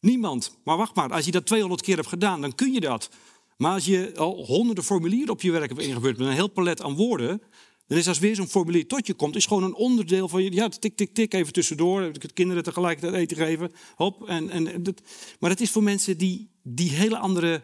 Niemand. 0.00 0.58
Maar 0.64 0.76
wacht 0.76 0.94
maar, 0.94 1.12
als 1.12 1.24
je 1.24 1.30
dat 1.30 1.46
200 1.46 1.82
keer 1.82 1.96
hebt 1.96 2.08
gedaan, 2.08 2.40
dan 2.40 2.54
kun 2.54 2.72
je 2.72 2.80
dat. 2.80 3.08
Maar 3.56 3.72
als 3.72 3.84
je 3.84 4.12
al 4.16 4.44
honderden 4.44 4.84
formulieren 4.84 5.30
op 5.30 5.42
je 5.42 5.50
werk 5.50 5.68
hebt 5.68 5.80
ingevuld 5.80 6.18
met 6.18 6.26
een 6.26 6.32
heel 6.32 6.48
palet 6.48 6.82
aan 6.82 6.94
woorden, 6.94 7.42
dan 7.86 7.98
is 7.98 8.08
als 8.08 8.18
weer 8.18 8.34
zo'n 8.34 8.48
formulier 8.48 8.86
tot 8.86 9.06
je 9.06 9.14
komt, 9.14 9.36
is 9.36 9.46
gewoon 9.46 9.62
een 9.62 9.74
onderdeel 9.74 10.28
van 10.28 10.42
je. 10.42 10.52
Ja, 10.52 10.68
tik, 10.68 10.96
tik, 10.96 11.14
tik, 11.14 11.34
even 11.34 11.52
tussendoor. 11.52 12.12
De 12.12 12.32
kinderen 12.32 12.62
tegelijkertijd 12.62 13.14
eten 13.14 13.36
geven. 13.36 13.72
Hop. 13.94 14.28
En, 14.28 14.50
en, 14.50 14.82
dat, 14.82 15.02
maar 15.40 15.50
het 15.50 15.60
is 15.60 15.70
voor 15.70 15.82
mensen 15.82 16.18
die, 16.18 16.50
die 16.62 16.90
hele 16.90 17.18
andere 17.18 17.62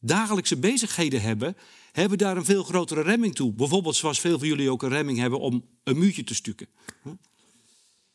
dagelijkse 0.00 0.56
bezigheden 0.56 1.20
hebben, 1.20 1.56
hebben 1.92 2.18
daar 2.18 2.36
een 2.36 2.44
veel 2.44 2.62
grotere 2.62 3.02
remming 3.02 3.34
toe. 3.34 3.52
Bijvoorbeeld 3.52 3.96
zoals 3.96 4.20
veel 4.20 4.38
van 4.38 4.48
jullie 4.48 4.70
ook 4.70 4.82
een 4.82 4.88
remming 4.88 5.18
hebben 5.18 5.40
om 5.40 5.64
een 5.84 5.98
muurtje 5.98 6.24
te 6.24 6.34
stukken. 6.34 6.66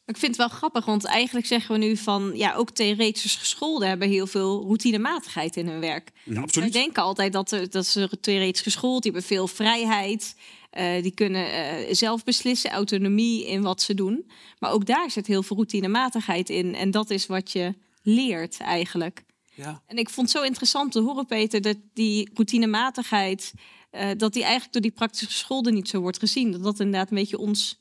Ik 0.05 0.17
vind 0.17 0.38
het 0.38 0.49
wel 0.49 0.57
grappig, 0.57 0.86
want 0.86 1.05
eigenlijk 1.05 1.47
zeggen 1.47 1.80
we 1.80 1.86
nu 1.86 1.97
van 1.97 2.32
ja, 2.36 2.55
ook 2.55 2.71
theoretisch 2.71 3.36
gescholden 3.36 3.88
hebben 3.88 4.09
heel 4.09 4.28
veel 4.28 4.63
routinematigheid 4.65 5.55
in 5.55 5.67
hun 5.67 5.80
werk. 5.80 6.11
Ja, 6.23 6.41
absoluut. 6.41 6.73
Wij 6.73 6.82
denken 6.82 7.03
altijd 7.03 7.34
dat, 7.34 7.57
dat 7.69 7.86
ze 7.86 8.09
theoretisch 8.21 8.61
geschoold, 8.61 9.03
die 9.03 9.11
hebben 9.11 9.30
veel 9.30 9.47
vrijheid, 9.47 10.36
uh, 10.78 11.01
die 11.01 11.11
kunnen 11.11 11.47
uh, 11.47 11.93
zelf 11.93 12.23
beslissen, 12.23 12.71
autonomie 12.71 13.47
in 13.47 13.61
wat 13.61 13.82
ze 13.82 13.93
doen. 13.93 14.32
Maar 14.59 14.71
ook 14.71 14.86
daar 14.86 15.11
zit 15.11 15.28
heel 15.28 15.43
veel 15.43 15.55
routinematigheid 15.55 16.49
in 16.49 16.76
en 16.76 16.91
dat 16.91 17.09
is 17.09 17.26
wat 17.26 17.51
je 17.51 17.73
leert 18.01 18.57
eigenlijk. 18.59 19.23
Ja. 19.55 19.83
En 19.85 19.97
ik 19.97 20.09
vond 20.09 20.27
het 20.27 20.37
zo 20.37 20.43
interessant 20.43 20.91
te 20.91 20.99
horen, 20.99 21.25
Peter, 21.25 21.61
dat 21.61 21.77
die 21.93 22.29
routinematigheid, 22.33 23.53
uh, 23.91 24.09
dat 24.17 24.33
die 24.33 24.43
eigenlijk 24.43 24.73
door 24.73 24.81
die 24.81 24.91
praktische 24.91 25.25
gescholden 25.25 25.73
niet 25.73 25.89
zo 25.89 25.99
wordt 25.99 26.19
gezien. 26.19 26.51
Dat 26.51 26.63
dat 26.63 26.79
inderdaad 26.79 27.09
een 27.09 27.17
beetje 27.17 27.37
ons 27.37 27.77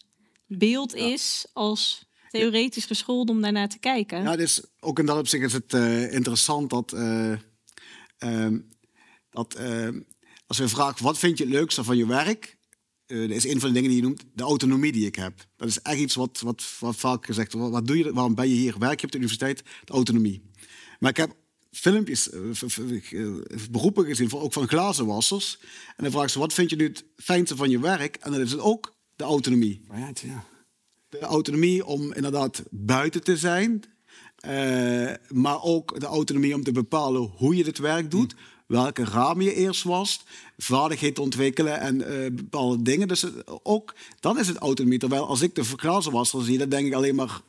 beeld 0.47 0.95
is 0.95 1.47
als 1.53 2.07
theoretisch 2.31 2.85
geschoold 2.85 3.31
om 3.31 3.41
daarnaar 3.41 3.69
te 3.69 3.79
kijken. 3.79 4.23
Ja, 4.23 4.37
dus 4.37 4.63
ook 4.81 4.99
in 4.99 5.07
dat 5.07 5.19
opzicht 5.19 5.45
is 5.45 5.53
het 5.53 5.73
uh, 5.73 6.13
interessant 6.13 6.71
dat, 6.71 6.93
uh, 6.93 7.37
dat 9.31 9.59
als 10.47 10.59
we 10.59 10.69
vragen 10.69 11.05
wat 11.05 11.19
vind 11.19 11.39
je 11.39 11.45
het 11.45 11.53
leukste 11.53 11.85
van 11.85 11.97
je 11.97 12.07
werk, 12.07 12.57
dat 13.07 13.31
is 13.31 13.45
een 13.45 13.61
van 13.61 13.69
de 13.69 13.75
dingen 13.75 13.91
die 13.91 13.99
je 13.99 14.07
noemt, 14.07 14.25
de 14.33 14.43
autonomie 14.43 14.93
die 14.93 15.07
ik 15.07 15.15
heb. 15.15 15.47
Dat 15.57 15.69
is 15.69 15.81
echt 15.81 15.99
iets 15.99 16.15
wat, 16.15 16.41
wat, 16.41 16.65
wat 16.81 16.97
vaak 16.97 17.27
gezegd 17.27 17.53
wordt. 17.53 17.73
Wat 17.73 17.87
doe 17.87 17.99
je, 17.99 18.13
waarom 18.13 18.35
ben 18.35 18.49
je 18.49 18.55
hier? 18.55 18.79
Werk 18.79 19.01
je 19.01 19.07
op 19.07 19.13
de 19.13 19.19
universiteit? 19.19 19.63
De 19.85 19.93
autonomie. 19.93 20.51
Maar 20.99 21.11
ik 21.11 21.17
heb 21.17 21.37
filmpjes, 21.75 22.31
uh, 23.13 23.37
beroepen 23.71 24.05
gezien, 24.05 24.33
ook 24.33 24.53
van 24.53 24.69
glazenwassers. 24.69 25.59
En 25.97 26.03
dan 26.03 26.13
vraag 26.13 26.31
ze, 26.31 26.39
wat 26.39 26.53
vind 26.53 26.71
je 26.71 26.77
nu 26.77 26.85
het 26.89 27.05
fijnste 27.17 27.57
van 27.57 27.71
je 27.71 27.79
werk? 27.79 28.17
En 28.17 28.31
dan 28.31 28.41
is 28.41 28.51
het 28.51 28.61
ook 28.61 28.95
de 29.17 29.25
autonomie. 29.25 29.85
Right. 29.91 30.25
De 31.09 31.19
autonomie 31.19 31.87
om 31.87 32.13
inderdaad 32.13 32.63
buiten 32.71 33.23
te 33.23 33.37
zijn. 33.37 33.83
Uh, 34.49 35.13
maar 35.29 35.63
ook 35.63 36.01
de 36.01 36.07
autonomie 36.07 36.55
om 36.55 36.63
te 36.63 36.73
bepalen 36.73 37.23
hoe 37.23 37.57
je 37.57 37.65
dit 37.65 37.79
werk 37.79 38.11
doet. 38.11 38.33
Hm. 38.33 38.39
Welke 38.67 39.05
ramen 39.05 39.45
je 39.45 39.55
eerst 39.55 39.83
was. 39.83 40.25
Vaardigheid 40.57 41.19
ontwikkelen 41.19 41.81
en 41.81 41.97
uh, 42.01 42.31
bepaalde 42.33 42.83
dingen. 42.83 43.09
Dus 43.09 43.27
ook, 43.63 43.95
dan 44.21 44.39
is 44.39 44.49
het 44.49 44.57
autonomie. 44.57 44.99
Terwijl 44.99 45.27
als 45.27 45.41
ik 45.41 45.55
de 45.55 45.65
glazenwasser 45.65 46.45
zie, 46.45 46.59
dan 46.59 46.69
denk 46.69 46.87
ik 46.87 46.95
alleen 46.95 47.15
maar 47.15 47.41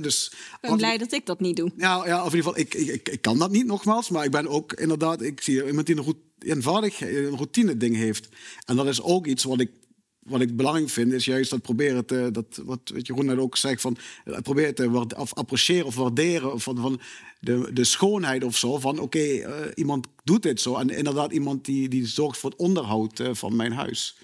dus, 0.00 0.32
ik 0.60 0.68
ben 0.68 0.76
blij 0.76 0.98
dat 0.98 1.12
ik 1.12 1.26
dat 1.26 1.40
niet 1.40 1.56
doe. 1.56 1.72
Ja, 1.76 2.06
ja 2.06 2.24
of 2.24 2.32
in 2.32 2.36
ieder 2.36 2.54
geval, 2.54 2.58
ik, 2.58 2.74
ik, 2.74 3.08
ik, 3.08 3.22
kan 3.22 3.38
dat 3.38 3.50
niet 3.50 3.66
nogmaals. 3.66 4.08
Maar 4.08 4.24
ik 4.24 4.30
ben 4.30 4.48
ook 4.48 4.72
inderdaad, 4.72 5.22
ik 5.22 5.40
zie 5.40 5.66
iemand 5.66 5.86
die 5.86 5.96
een, 5.96 6.16
eenvoudig 6.38 7.00
een 7.00 7.36
routine 7.36 7.76
ding 7.76 7.96
heeft. 7.96 8.28
En 8.64 8.76
dat 8.76 8.86
is 8.86 9.02
ook 9.02 9.26
iets 9.26 9.44
wat 9.44 9.60
ik, 9.60 9.70
wat 10.18 10.40
ik 10.40 10.56
belangrijk 10.56 10.88
vind, 10.88 11.12
is 11.12 11.24
juist 11.24 11.50
dat 11.50 11.62
proberen 11.62 12.06
te, 12.06 12.28
dat 12.32 12.60
wat, 12.64 12.80
wat 12.94 13.06
Jeroen 13.06 13.26
net 13.26 13.38
ook 13.38 13.56
zegt, 13.56 13.80
van 13.80 13.96
eh, 14.24 14.38
proberen 14.38 14.74
te 14.74 15.16
of 15.16 15.34
appreciëren 15.34 15.86
of 15.86 15.94
waarderen 15.94 16.60
van, 16.60 16.76
van 16.76 17.00
de, 17.40 17.70
de 17.72 17.84
schoonheid 17.84 18.44
of 18.44 18.56
zo. 18.56 18.78
Van 18.78 18.98
oké, 18.98 19.18
uh, 19.18 19.48
iemand 19.74 20.06
doet 20.24 20.42
dit 20.42 20.60
zo. 20.60 20.76
En 20.76 20.90
inderdaad 20.90 21.32
iemand 21.32 21.64
die, 21.64 21.88
die 21.88 22.06
zorgt 22.06 22.38
voor 22.38 22.50
het 22.50 22.58
onderhoud 22.58 23.20
uh, 23.20 23.28
van 23.32 23.56
mijn 23.56 23.72
huis. 23.72 24.16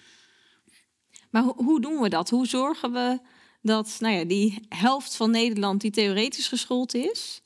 Maar 1.30 1.42
ho 1.42 1.54
hoe 1.56 1.80
doen 1.80 2.00
we 2.00 2.08
dat? 2.08 2.30
Hoe 2.30 2.46
zorgen 2.46 2.92
we 2.92 3.18
dat 3.64 3.96
nou 3.98 4.14
ja, 4.14 4.24
die 4.24 4.66
helft 4.68 5.16
van 5.16 5.30
Nederland 5.30 5.80
die 5.80 5.90
theoretisch 5.90 6.48
geschoold 6.48 6.94
is, 6.94 7.40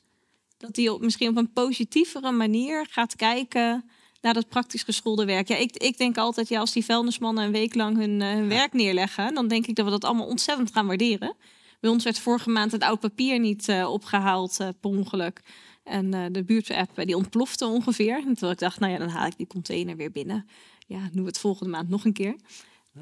Dat 0.56 0.74
die 0.74 0.92
op, 0.92 1.00
misschien 1.00 1.28
op 1.28 1.36
een 1.36 1.52
positievere 1.52 2.32
manier 2.32 2.86
gaat 2.90 3.16
kijken 3.16 3.90
naar 4.20 4.34
dat 4.34 4.48
praktisch 4.48 4.82
geschoolde 4.82 5.24
werk. 5.24 5.48
Ja, 5.48 5.56
ik, 5.56 5.76
ik 5.76 5.98
denk 5.98 6.16
altijd, 6.16 6.48
ja, 6.48 6.60
als 6.60 6.72
die 6.72 6.84
vuilnismannen 6.84 7.44
een 7.44 7.52
week 7.52 7.74
lang 7.74 7.96
hun, 7.96 8.20
uh, 8.20 8.32
hun 8.32 8.48
werk 8.48 8.72
neerleggen, 8.72 9.34
dan 9.34 9.48
denk 9.48 9.66
ik 9.66 9.74
dat 9.74 9.84
we 9.84 9.90
dat 9.90 10.04
allemaal 10.04 10.26
ontzettend 10.26 10.72
gaan 10.72 10.86
waarderen. 10.86 11.34
Bij 11.80 11.90
ons 11.90 12.04
werd 12.04 12.18
vorige 12.18 12.50
maand 12.50 12.72
het 12.72 12.82
oud 12.82 13.00
papier 13.00 13.38
niet 13.38 13.68
uh, 13.68 13.90
opgehaald 13.90 14.60
uh, 14.60 14.68
per 14.80 14.90
ongeluk. 14.90 15.40
En 15.84 16.32
de 16.32 16.44
buurtapp 16.44 16.90
die 17.04 17.16
ontplofte 17.16 17.66
ongeveer. 17.66 18.22
En 18.26 18.34
toen 18.34 18.50
ik 18.50 18.58
dacht, 18.58 18.80
nou 18.80 18.92
ja, 18.92 18.98
dan 18.98 19.08
haal 19.08 19.26
ik 19.26 19.36
die 19.36 19.46
container 19.46 19.96
weer 19.96 20.10
binnen. 20.10 20.48
Ja, 20.86 20.98
doen 21.12 21.22
we 21.22 21.28
het 21.28 21.38
volgende 21.38 21.70
maand 21.70 21.88
nog 21.88 22.04
een 22.04 22.12
keer. 22.12 22.36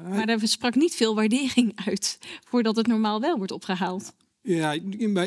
Maar 0.03 0.27
er 0.27 0.47
sprak 0.47 0.75
niet 0.75 0.95
veel 0.95 1.15
waardering 1.15 1.71
uit 1.85 2.17
voordat 2.49 2.75
het 2.75 2.87
normaal 2.87 3.21
wel 3.21 3.37
wordt 3.37 3.51
opgehaald. 3.51 4.13
Ja, 4.41 4.77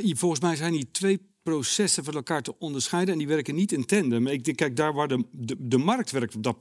volgens 0.03 0.41
mij 0.41 0.57
zijn 0.57 0.73
die 0.73 0.91
twee 0.91 1.21
processen 1.43 2.05
van 2.05 2.15
elkaar 2.15 2.43
te 2.43 2.59
onderscheiden 2.59 3.13
en 3.13 3.19
die 3.19 3.29
werken 3.29 3.55
niet 3.55 3.73
in 3.73 3.85
tandem. 3.85 4.27
Ik 4.27 4.57
kijk, 4.57 4.77
daar 4.77 4.93
waar 4.93 5.09
de, 5.09 5.25
de, 5.59 5.79
markt 5.79 6.11
werkt 6.11 6.43
dat, 6.43 6.57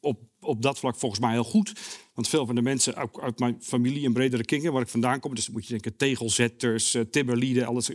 op, 0.00 0.20
op 0.40 0.62
dat 0.62 0.78
vlak 0.78 0.96
volgens 0.96 1.20
mij 1.20 1.32
heel 1.32 1.44
goed. 1.44 1.72
Want 2.14 2.28
veel 2.28 2.46
van 2.46 2.54
de 2.54 2.62
mensen 2.62 2.96
ook 2.96 3.20
uit 3.20 3.38
mijn 3.38 3.56
familie 3.60 4.04
en 4.04 4.12
bredere 4.12 4.44
kringen, 4.44 4.72
waar 4.72 4.82
ik 4.82 4.88
vandaan 4.88 5.20
kom, 5.20 5.34
dus 5.34 5.50
moet 5.50 5.62
je 5.62 5.70
denken 5.70 5.96
tegelzetters, 5.96 6.94
uh, 6.94 7.02
timmerlieden, 7.02 7.66
alles. 7.66 7.90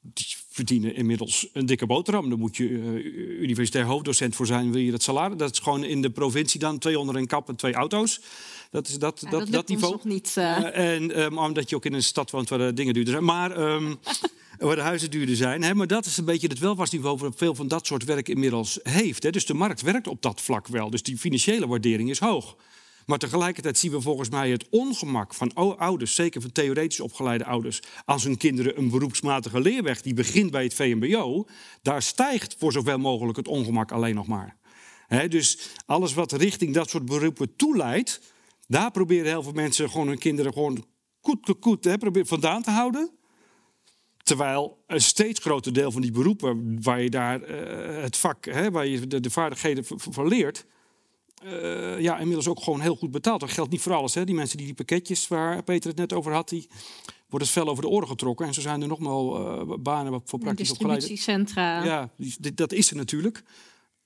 Die 0.00 0.26
verdienen 0.48 0.94
inmiddels 0.94 1.48
een 1.52 1.66
dikke 1.66 1.86
boterham. 1.86 2.28
Daar 2.28 2.38
moet 2.38 2.56
je 2.56 2.68
uh, 2.68 3.40
universitair 3.40 3.84
hoofddocent 3.84 4.36
voor 4.36 4.46
zijn, 4.46 4.72
wil 4.72 4.80
je 4.80 4.90
dat 4.90 5.02
salaris. 5.02 5.36
Dat 5.36 5.52
is 5.52 5.58
gewoon 5.58 5.84
in 5.84 6.02
de 6.02 6.10
provincie 6.10 6.60
dan 6.60 6.78
twee 6.78 6.98
onder 6.98 7.16
een 7.16 7.26
kap 7.26 7.48
en 7.48 7.56
twee 7.56 7.74
auto's. 7.74 8.20
Dat 8.72 8.88
is 8.88 8.98
dat, 8.98 9.20
Ja, 9.20 9.30
dat, 9.30 9.48
dat 9.50 9.68
niveau. 9.68 9.92
nog 9.92 10.04
niet, 10.04 10.32
eh. 10.36 10.56
Eh, 10.56 10.94
en 10.94 11.22
um, 11.22 11.38
omdat 11.38 11.70
je 11.70 11.76
ook 11.76 11.84
in 11.84 11.92
een 11.92 12.02
stad 12.02 12.30
woont 12.30 12.48
waar 12.48 12.58
de 12.58 12.72
dingen 12.72 12.94
duurder 12.94 13.12
zijn. 13.12 13.24
Maar 13.24 13.50
ehm, 13.50 13.94
waar 14.58 14.76
de 14.76 14.82
huizen 14.82 15.10
duurder 15.10 15.36
zijn. 15.36 15.62
Hè? 15.62 15.74
Maar 15.74 15.86
dat 15.86 16.06
is 16.06 16.16
een 16.16 16.24
beetje 16.24 16.48
het 16.48 16.58
welvaartsniveau 16.58 17.18
waar 17.18 17.30
veel 17.36 17.54
van 17.54 17.68
dat 17.68 17.86
soort 17.86 18.04
werk 18.04 18.28
inmiddels 18.28 18.78
heeft. 18.82 19.22
Hè? 19.22 19.30
Dus 19.30 19.46
de 19.46 19.54
markt 19.54 19.82
werkt 19.82 20.06
op 20.06 20.22
dat 20.22 20.40
vlak 20.40 20.66
wel. 20.66 20.90
Dus 20.90 21.02
die 21.02 21.18
financiële 21.18 21.66
waardering 21.66 22.10
is 22.10 22.18
hoog. 22.18 22.56
Maar 23.06 23.18
tegelijkertijd 23.18 23.78
zien 23.78 23.90
we 23.90 24.00
volgens 24.00 24.28
mij 24.28 24.50
het 24.50 24.66
ongemak 24.70 25.34
van 25.34 25.54
ouders, 25.54 26.14
zeker 26.14 26.40
van 26.40 26.52
theoretisch 26.52 27.00
opgeleide 27.00 27.44
ouders, 27.44 27.80
als 28.04 28.24
hun 28.24 28.36
kinderen 28.36 28.78
een 28.78 28.90
beroepsmatige 28.90 29.60
leerweg 29.60 30.02
die 30.02 30.14
begint 30.14 30.50
bij 30.50 30.62
het 30.62 30.74
VMBO, 30.74 31.46
daar 31.82 32.02
stijgt 32.02 32.56
voor 32.58 32.72
zoveel 32.72 32.98
mogelijk 32.98 33.36
het 33.36 33.48
ongemak 33.48 33.92
alleen 33.92 34.14
nog 34.14 34.26
maar. 34.26 34.56
Dus 35.28 35.58
alles 35.86 36.14
wat 36.14 36.32
richting 36.32 36.74
dat 36.74 36.90
soort 36.90 37.04
beroepen 37.04 37.56
toeleidt, 37.56 38.20
daar 38.72 38.90
proberen 38.90 39.26
heel 39.26 39.42
veel 39.42 39.52
mensen 39.52 39.90
gewoon 39.90 40.08
hun 40.08 40.18
kinderen 40.18 40.52
gewoon 40.52 40.84
koet, 41.20 41.40
koet, 41.44 41.58
koet 41.58 41.84
hè, 41.84 41.98
proberen 41.98 42.28
vandaan 42.28 42.62
te 42.62 42.70
houden. 42.70 43.10
Terwijl 44.22 44.82
een 44.86 45.00
steeds 45.00 45.40
groter 45.40 45.72
deel 45.72 45.90
van 45.92 46.02
die 46.02 46.10
beroepen 46.12 46.82
waar 46.82 47.02
je 47.02 47.10
daar 47.10 47.42
eh, 47.42 48.02
het 48.02 48.16
vak, 48.16 48.44
hè, 48.44 48.70
waar 48.70 48.86
je 48.86 49.06
de, 49.06 49.20
de 49.20 49.30
vaardigheden 49.30 49.84
van 49.96 50.28
leert, 50.28 50.66
eh, 51.42 52.00
ja, 52.00 52.18
inmiddels 52.18 52.48
ook 52.48 52.62
gewoon 52.62 52.80
heel 52.80 52.96
goed 52.96 53.10
betaald. 53.10 53.40
Dat 53.40 53.50
geldt 53.50 53.70
niet 53.70 53.80
voor 53.80 53.92
alles. 53.92 54.14
Hè. 54.14 54.24
Die 54.24 54.34
mensen 54.34 54.56
die 54.56 54.66
die 54.66 54.74
pakketjes 54.74 55.28
waar 55.28 55.62
Peter 55.62 55.88
het 55.90 55.98
net 55.98 56.12
over 56.12 56.32
had, 56.32 56.48
die 56.48 56.68
worden 57.28 57.48
het 57.48 57.56
fel 57.58 57.68
over 57.68 57.82
de 57.82 57.88
oren 57.88 58.08
getrokken. 58.08 58.46
En 58.46 58.54
zo 58.54 58.60
zijn 58.60 58.82
er 58.82 58.88
nog 58.88 58.98
wel 58.98 59.38
eh, 59.70 59.76
banen 59.78 60.22
voor 60.24 60.38
praktisch 60.38 60.70
opgeleide. 60.70 61.06
distributiecentra. 61.06 61.84
Ja, 61.84 62.10
die- 62.16 62.36
dit- 62.40 62.56
dat 62.56 62.72
is 62.72 62.90
er 62.90 62.96
natuurlijk. 62.96 63.42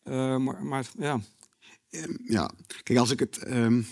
Eh, 0.03 0.37
maar, 0.37 0.65
maar 0.65 0.87
ja, 0.99 1.21
Ehm, 1.91 2.13
ja, 2.25 2.51
kijk, 2.83 2.99
als 2.99 3.11
ik 3.11 3.19
het. 3.19 3.37
ehm, 3.39 3.83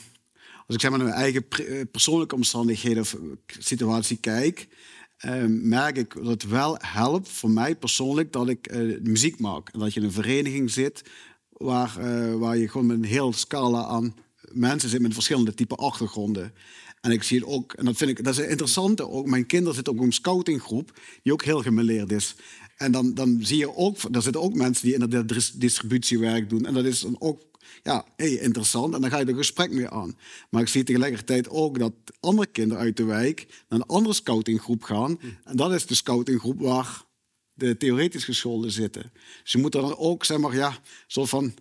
als 0.66 0.76
ik 0.76 0.80
zeg 0.80 0.90
naar 0.90 1.02
mijn 1.02 1.14
eigen 1.14 1.48
eh, 1.48 1.80
persoonlijke 1.90 2.34
omstandigheden 2.34 3.02
of 3.02 3.14
eh, 3.14 3.20
situatie 3.46 4.16
kijk, 4.16 4.68
ehm, 5.16 5.68
merk 5.68 5.96
ik 5.96 6.14
dat 6.14 6.26
het 6.26 6.48
wel 6.48 6.76
helpt 6.80 7.28
voor 7.28 7.50
mij 7.50 7.76
persoonlijk 7.76 8.32
dat 8.32 8.48
ik 8.48 8.66
eh, 8.66 9.00
muziek 9.02 9.38
maak. 9.38 9.68
En 9.68 9.78
dat 9.78 9.94
je 9.94 10.00
in 10.00 10.06
een 10.06 10.12
vereniging 10.12 10.70
zit 10.70 11.02
waar, 11.48 11.92
waar 12.38 12.56
je 12.56 12.68
gewoon 12.68 12.86
met 12.86 12.96
een 12.96 13.04
heel 13.04 13.32
scala 13.32 13.84
aan 13.84 14.14
mensen 14.52 14.88
zit 14.88 15.00
met 15.00 15.14
verschillende 15.14 15.54
type 15.54 15.74
achtergronden. 15.74 16.52
En 17.00 17.10
ik 17.10 17.22
zie 17.22 17.38
het 17.38 17.48
ook, 17.48 17.72
en 17.72 17.84
dat 17.84 17.96
vind 17.96 18.10
ik, 18.10 18.24
dat 18.24 18.32
is 18.32 18.44
een 18.44 18.48
interessante 18.48 19.08
ook. 19.08 19.26
Mijn 19.26 19.46
kinderen 19.46 19.74
zitten 19.74 19.92
ook 19.92 19.98
op 19.98 20.04
een 20.04 20.12
scoutinggroep 20.12 21.00
die 21.22 21.32
ook 21.32 21.42
heel 21.42 21.62
gemeleerd 21.62 22.12
is. 22.12 22.34
En 22.76 22.92
dan, 22.92 23.14
dan 23.14 23.38
zie 23.42 23.58
je 23.58 23.76
ook, 23.76 23.96
er 24.12 24.22
zitten 24.22 24.42
ook 24.42 24.54
mensen 24.54 24.84
die 24.84 24.92
inderdaad 24.92 25.28
dis- 25.28 25.52
distributiewerk 25.52 26.48
doen. 26.48 26.66
En 26.66 26.74
dat 26.74 26.84
is 26.84 27.00
dan 27.00 27.16
ook 27.18 27.42
ja, 27.82 28.04
hey, 28.16 28.32
interessant. 28.32 28.94
En 28.94 29.00
dan 29.00 29.10
ga 29.10 29.18
je 29.18 29.24
er 29.24 29.34
gesprek 29.34 29.70
mee 29.70 29.88
aan. 29.88 30.16
Maar 30.50 30.62
ik 30.62 30.68
zie 30.68 30.84
tegelijkertijd 30.84 31.48
ook 31.48 31.78
dat 31.78 31.92
andere 32.20 32.46
kinderen 32.46 32.82
uit 32.82 32.96
de 32.96 33.04
wijk 33.04 33.64
naar 33.68 33.78
een 33.80 33.86
andere 33.86 34.14
scoutinggroep 34.14 34.82
gaan. 34.82 35.20
En 35.44 35.56
dat 35.56 35.72
is 35.72 35.86
de 35.86 35.94
scoutinggroep 35.94 36.60
waar 36.60 37.04
de 37.52 37.76
theoretisch 37.76 38.24
geschoolden 38.24 38.70
zitten. 38.70 39.12
Dus 39.42 39.52
je 39.52 39.58
moet 39.58 39.74
er 39.74 39.80
dan 39.80 39.96
ook, 39.96 40.24
zeg 40.24 40.38
maar, 40.38 40.54
ja, 40.54 40.78
soort 41.06 41.28
van 41.28 41.54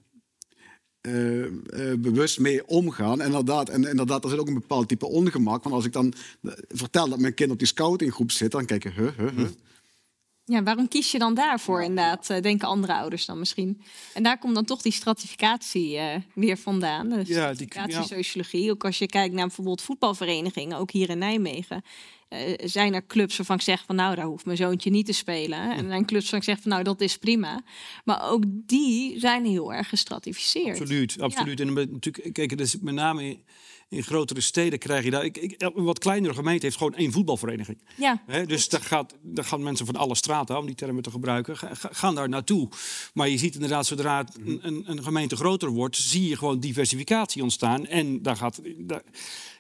eh, 1.01 1.45
eh, 1.45 1.51
bewust 1.99 2.39
mee 2.39 2.68
omgaan. 2.68 3.22
En 3.22 3.26
inderdaad, 3.26 3.70
en 3.70 3.88
inderdaad, 3.88 4.24
er 4.24 4.30
zit 4.30 4.39
ook 4.39 4.47
een 4.47 4.53
bepaald 4.53 4.88
type 4.88 5.05
ongemak. 5.05 5.64
Want 5.64 5.76
als 5.76 5.86
ik 5.86 5.93
dan 5.93 6.14
eh, 6.41 6.51
vertel 6.68 7.09
dat 7.09 7.20
mijn 7.20 7.34
kind 7.34 7.51
op 7.51 7.57
die 7.57 7.68
scoutinggroep 7.68 8.32
zit, 8.32 8.51
dan 8.51 8.66
kijken, 8.66 8.93
huh, 8.93 9.18
huh, 9.18 9.36
huh. 9.36 9.47
Ja, 10.46 10.64
waarom 10.64 10.88
kies 10.88 11.12
je 11.12 11.20
dan 11.20 11.34
daarvoor 11.34 11.82
inderdaad, 11.82 12.30
eh, 12.30 12.41
denken 12.41 12.68
andere 12.68 12.94
ouders 12.94 13.26
dan 13.26 13.39
misschien. 13.39 13.82
En 14.14 14.24
daar 14.24 14.38
komt 14.38 14.56
dan 14.56 14.66
toch 14.66 14.82
die 14.82 14.91
stratificatie 14.91 15.98
eh, 15.98 16.16
weer 16.36 16.58
vandaan. 16.58 17.10
De 17.10 17.16
Ja, 17.16 17.24
die- 17.24 17.34
stratificatiesociologie. 17.34 18.72
Ook 18.72 18.86
als 18.86 18.98
je 18.98 19.06
kijkt 19.06 19.34
naar 19.34 19.46
bijvoorbeeld 19.48 19.82
voetbalverenigingen, 19.82 20.78
ook 20.78 20.91
hier 20.91 21.10
in 21.10 21.18
Nijmegen. 21.18 21.82
eh, 22.30 22.54
zijn 22.64 22.94
er 22.94 23.06
clubs 23.06 23.38
waarvan 23.38 23.56
ik 23.56 23.62
zeg 23.62 23.84
van 23.86 23.96
nou, 23.96 24.16
daar 24.16 24.26
hoeft 24.26 24.46
mijn 24.46 24.58
zoontje 24.58 24.89
niet 24.89 25.06
te 25.06 25.12
spelen. 25.14 25.60
En 25.72 25.84
er 25.84 25.89
zijn 25.89 26.06
clubs 26.06 26.22
waarvan 26.30 26.39
ik 26.39 26.46
zeg 26.46 26.60
van 26.62 26.72
nou, 26.72 26.84
dat 26.84 27.02
is 27.02 27.18
prima. 27.18 27.62
Maar 28.06 28.30
ook 28.30 28.44
die 28.48 29.20
zijn 29.20 29.46
heel 29.46 29.74
erg 29.74 29.89
gestratificeerd. 29.89 30.80
absoluut. 30.80 31.22
absoluut. 31.22 31.60
En 31.60 31.74
natuurlijk, 31.74 32.34
kijk, 32.34 32.58
dus 32.58 32.80
met 32.80 32.94
name 32.94 33.38
in, 33.94 34.04
grotere 34.04 34.41
steden 34.41 34.80
krijg 34.80 35.04
je 35.04 35.12
daar... 35.12 35.26
Ik, 35.26 35.38
ik, 35.38 35.62
een 35.62 35.84
wat 35.84 36.00
kleinere 36.00 36.34
gemeente 36.34 36.66
heeft 36.66 36.78
gewoon 36.78 36.96
één 36.96 37.12
voetbalvereniging. 37.12 37.78
Ja, 38.28 38.46
dus 38.46 38.70
daar, 38.70 38.82
gaat, 38.82 39.16
daar 39.22 39.46
gaan 39.46 39.64
mensen 39.64 39.86
van 39.86 39.96
alle 39.96 40.16
straten, 40.16 40.58
om 40.58 40.66
die 40.66 40.76
termen 40.76 41.04
te 41.04 41.12
gebruiken, 41.12 41.58
ga- 41.58 41.74
ga- 41.76 41.89
gaan 41.91 42.16
daar 42.16 42.30
naartoe. 42.30 42.70
Maar 43.14 43.30
je 43.30 43.38
ziet 43.38 43.54
inderdaad, 43.54 43.86
zodra 43.86 44.18
het 44.18 44.38
een, 44.46 44.60
een, 44.62 44.84
een 44.86 45.04
gemeente 45.04 45.36
groter 45.36 45.70
wordt, 45.70 45.96
zie 45.96 46.30
je 46.30 46.38
gewoon 46.38 46.60
diversificatie 46.60 47.44
ontstaan. 47.44 47.86
En 47.86 48.22
daar 48.22 48.36
gaat, 48.36 48.62
daar, 48.78 49.02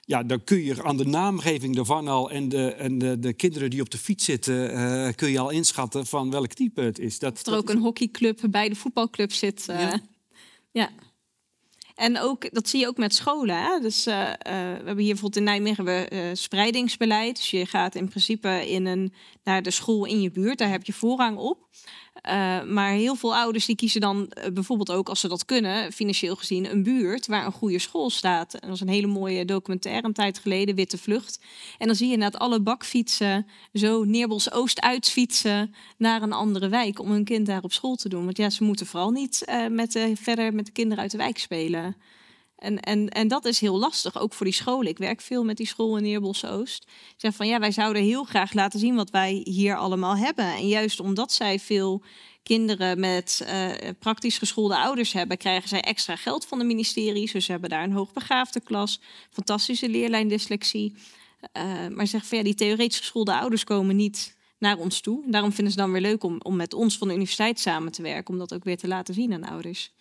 ja, 0.05 0.23
dan 0.23 0.43
kun 0.43 0.63
je 0.63 0.83
aan 0.83 0.97
de 0.97 1.05
naamgeving 1.05 1.77
ervan 1.77 2.07
al 2.07 2.31
en 2.31 2.49
de, 2.49 2.71
en 2.73 2.97
de, 2.97 3.19
de 3.19 3.33
kinderen 3.33 3.69
die 3.69 3.81
op 3.81 3.89
de 3.89 3.97
fiets 3.97 4.25
zitten, 4.25 4.71
eh, 4.73 5.13
kun 5.15 5.29
je 5.31 5.39
al 5.39 5.49
inschatten 5.49 6.05
van 6.05 6.29
welk 6.31 6.53
type 6.53 6.81
het 6.81 6.99
is. 6.99 7.19
Dat, 7.19 7.35
dat 7.35 7.47
er 7.53 7.59
ook 7.59 7.69
een 7.69 7.79
hockeyclub 7.81 8.39
bij 8.49 8.69
de 8.69 8.75
voetbalclub 8.75 9.31
zit. 9.31 9.67
eh, 9.69 9.79
Ja. 9.79 9.99
ja. 10.71 10.89
En 12.03 12.19
ook, 12.19 12.53
dat 12.53 12.69
zie 12.69 12.79
je 12.79 12.87
ook 12.87 12.97
met 12.97 13.15
scholen. 13.15 13.63
Hè? 13.63 13.79
Dus, 13.79 14.05
eh, 14.05 14.29
eh, 14.29 14.35
we 14.41 14.85
hebben 14.85 14.97
hier 14.97 15.13
bijvoorbeeld 15.13 15.35
in 15.35 15.43
Nijmegen 15.43 15.85
we, 15.85 16.07
eh, 16.09 16.19
spreidingsbeleid. 16.33 17.35
Dus 17.35 17.51
je 17.51 17.65
gaat 17.65 17.95
in 17.95 18.09
principe 18.09 18.69
in 18.69 18.85
een, 18.85 19.13
naar 19.43 19.61
de 19.61 19.71
school 19.71 20.05
in 20.05 20.21
je 20.21 20.31
buurt. 20.31 20.57
Daar 20.57 20.69
heb 20.69 20.83
je 20.83 20.93
voorrang 20.93 21.37
op. 21.37 21.67
Eh, 22.13 22.63
maar 22.63 22.91
heel 22.91 23.15
veel 23.15 23.35
ouders 23.35 23.65
die 23.65 23.75
kiezen 23.75 24.01
dan 24.01 24.27
eh, 24.27 24.51
bijvoorbeeld 24.51 24.91
ook, 24.91 25.09
als 25.09 25.19
ze 25.19 25.27
dat 25.27 25.45
kunnen, 25.45 25.91
financieel 25.91 26.35
gezien, 26.35 26.71
een 26.71 26.83
buurt 26.83 27.27
waar 27.27 27.45
een 27.45 27.51
goede 27.51 27.79
school 27.79 28.09
staat. 28.09 28.51
Dat 28.51 28.65
was 28.65 28.81
een 28.81 28.87
hele 28.87 29.07
mooie 29.07 29.45
documentaire 29.45 30.07
een 30.07 30.13
tijd 30.13 30.39
geleden, 30.39 30.75
Witte 30.75 30.97
Vlucht. 30.97 31.39
En 31.77 31.87
dan 31.87 31.95
zie 31.95 32.07
je 32.07 32.13
inderdaad 32.13 32.41
alle 32.41 32.61
bakfietsen 32.61 33.47
zo 33.73 34.03
Neerbos 34.03 34.51
Oost 34.51 34.81
uitfietsen 34.81 35.73
naar 35.97 36.21
een 36.21 36.33
andere 36.33 36.69
wijk 36.69 36.99
om 36.99 37.11
hun 37.11 37.23
kind 37.23 37.45
daar 37.45 37.63
op 37.63 37.73
school 37.73 37.95
te 37.95 38.09
doen. 38.09 38.25
Want 38.25 38.37
ja, 38.37 38.49
ze 38.49 38.63
moeten 38.63 38.85
vooral 38.85 39.11
niet 39.11 39.43
eh, 39.45 39.67
met 39.67 39.91
de, 39.91 40.13
verder 40.15 40.53
met 40.53 40.65
de 40.65 40.71
kinderen 40.71 41.03
uit 41.03 41.11
de 41.11 41.17
wijk 41.17 41.37
spelen. 41.37 41.95
En, 42.63 42.79
en, 42.79 43.09
en 43.09 43.27
dat 43.27 43.45
is 43.45 43.59
heel 43.59 43.79
lastig, 43.79 44.19
ook 44.19 44.33
voor 44.33 44.45
die 44.45 44.55
scholen. 44.55 44.87
Ik 44.87 44.97
werk 44.97 45.21
veel 45.21 45.43
met 45.43 45.57
die 45.57 45.67
school 45.67 45.97
in 45.97 46.03
Neerbos 46.03 46.45
Oost. 46.45 46.87
Zeg 47.17 47.35
van 47.35 47.47
ja, 47.47 47.59
wij 47.59 47.71
zouden 47.71 48.03
heel 48.03 48.23
graag 48.23 48.53
laten 48.53 48.79
zien 48.79 48.95
wat 48.95 49.09
wij 49.09 49.41
hier 49.43 49.77
allemaal 49.77 50.17
hebben. 50.17 50.45
En 50.45 50.67
juist 50.67 50.99
omdat 50.99 51.31
zij 51.31 51.59
veel 51.59 52.03
kinderen 52.43 52.99
met 52.99 53.43
eh, 53.45 53.69
praktisch 53.99 54.37
geschoolde 54.37 54.77
ouders 54.77 55.13
hebben, 55.13 55.37
krijgen 55.37 55.69
zij 55.69 55.81
extra 55.81 56.15
geld 56.15 56.45
van 56.45 56.59
de 56.59 56.65
ministeries. 56.65 57.31
Dus 57.31 57.45
ze 57.45 57.51
hebben 57.51 57.69
daar 57.69 57.83
een 57.83 57.91
hoogbegaafde 57.91 58.59
klas, 58.59 58.99
fantastische 59.29 59.89
leerlijn 59.89 60.27
dyslexie. 60.27 60.93
Eh, 61.51 61.87
maar 61.89 62.07
zeg 62.07 62.25
van 62.25 62.37
ja, 62.37 62.43
die 62.43 62.55
theoretisch 62.55 62.99
geschoolde 62.99 63.33
ouders 63.33 63.63
komen 63.63 63.95
niet 63.95 64.37
naar 64.57 64.77
ons 64.77 65.01
toe. 65.01 65.23
Daarom 65.25 65.51
vinden 65.51 65.73
ze 65.73 65.79
dan 65.79 65.91
weer 65.91 66.01
leuk 66.01 66.23
om, 66.23 66.39
om 66.43 66.55
met 66.55 66.73
ons 66.73 66.97
van 66.97 67.07
de 67.07 67.13
universiteit 67.13 67.59
samen 67.59 67.91
te 67.91 68.01
werken, 68.01 68.33
om 68.33 68.39
dat 68.39 68.53
ook 68.53 68.63
weer 68.63 68.77
te 68.77 68.87
laten 68.87 69.13
zien 69.13 69.33
aan 69.33 69.43
ouders. 69.43 69.91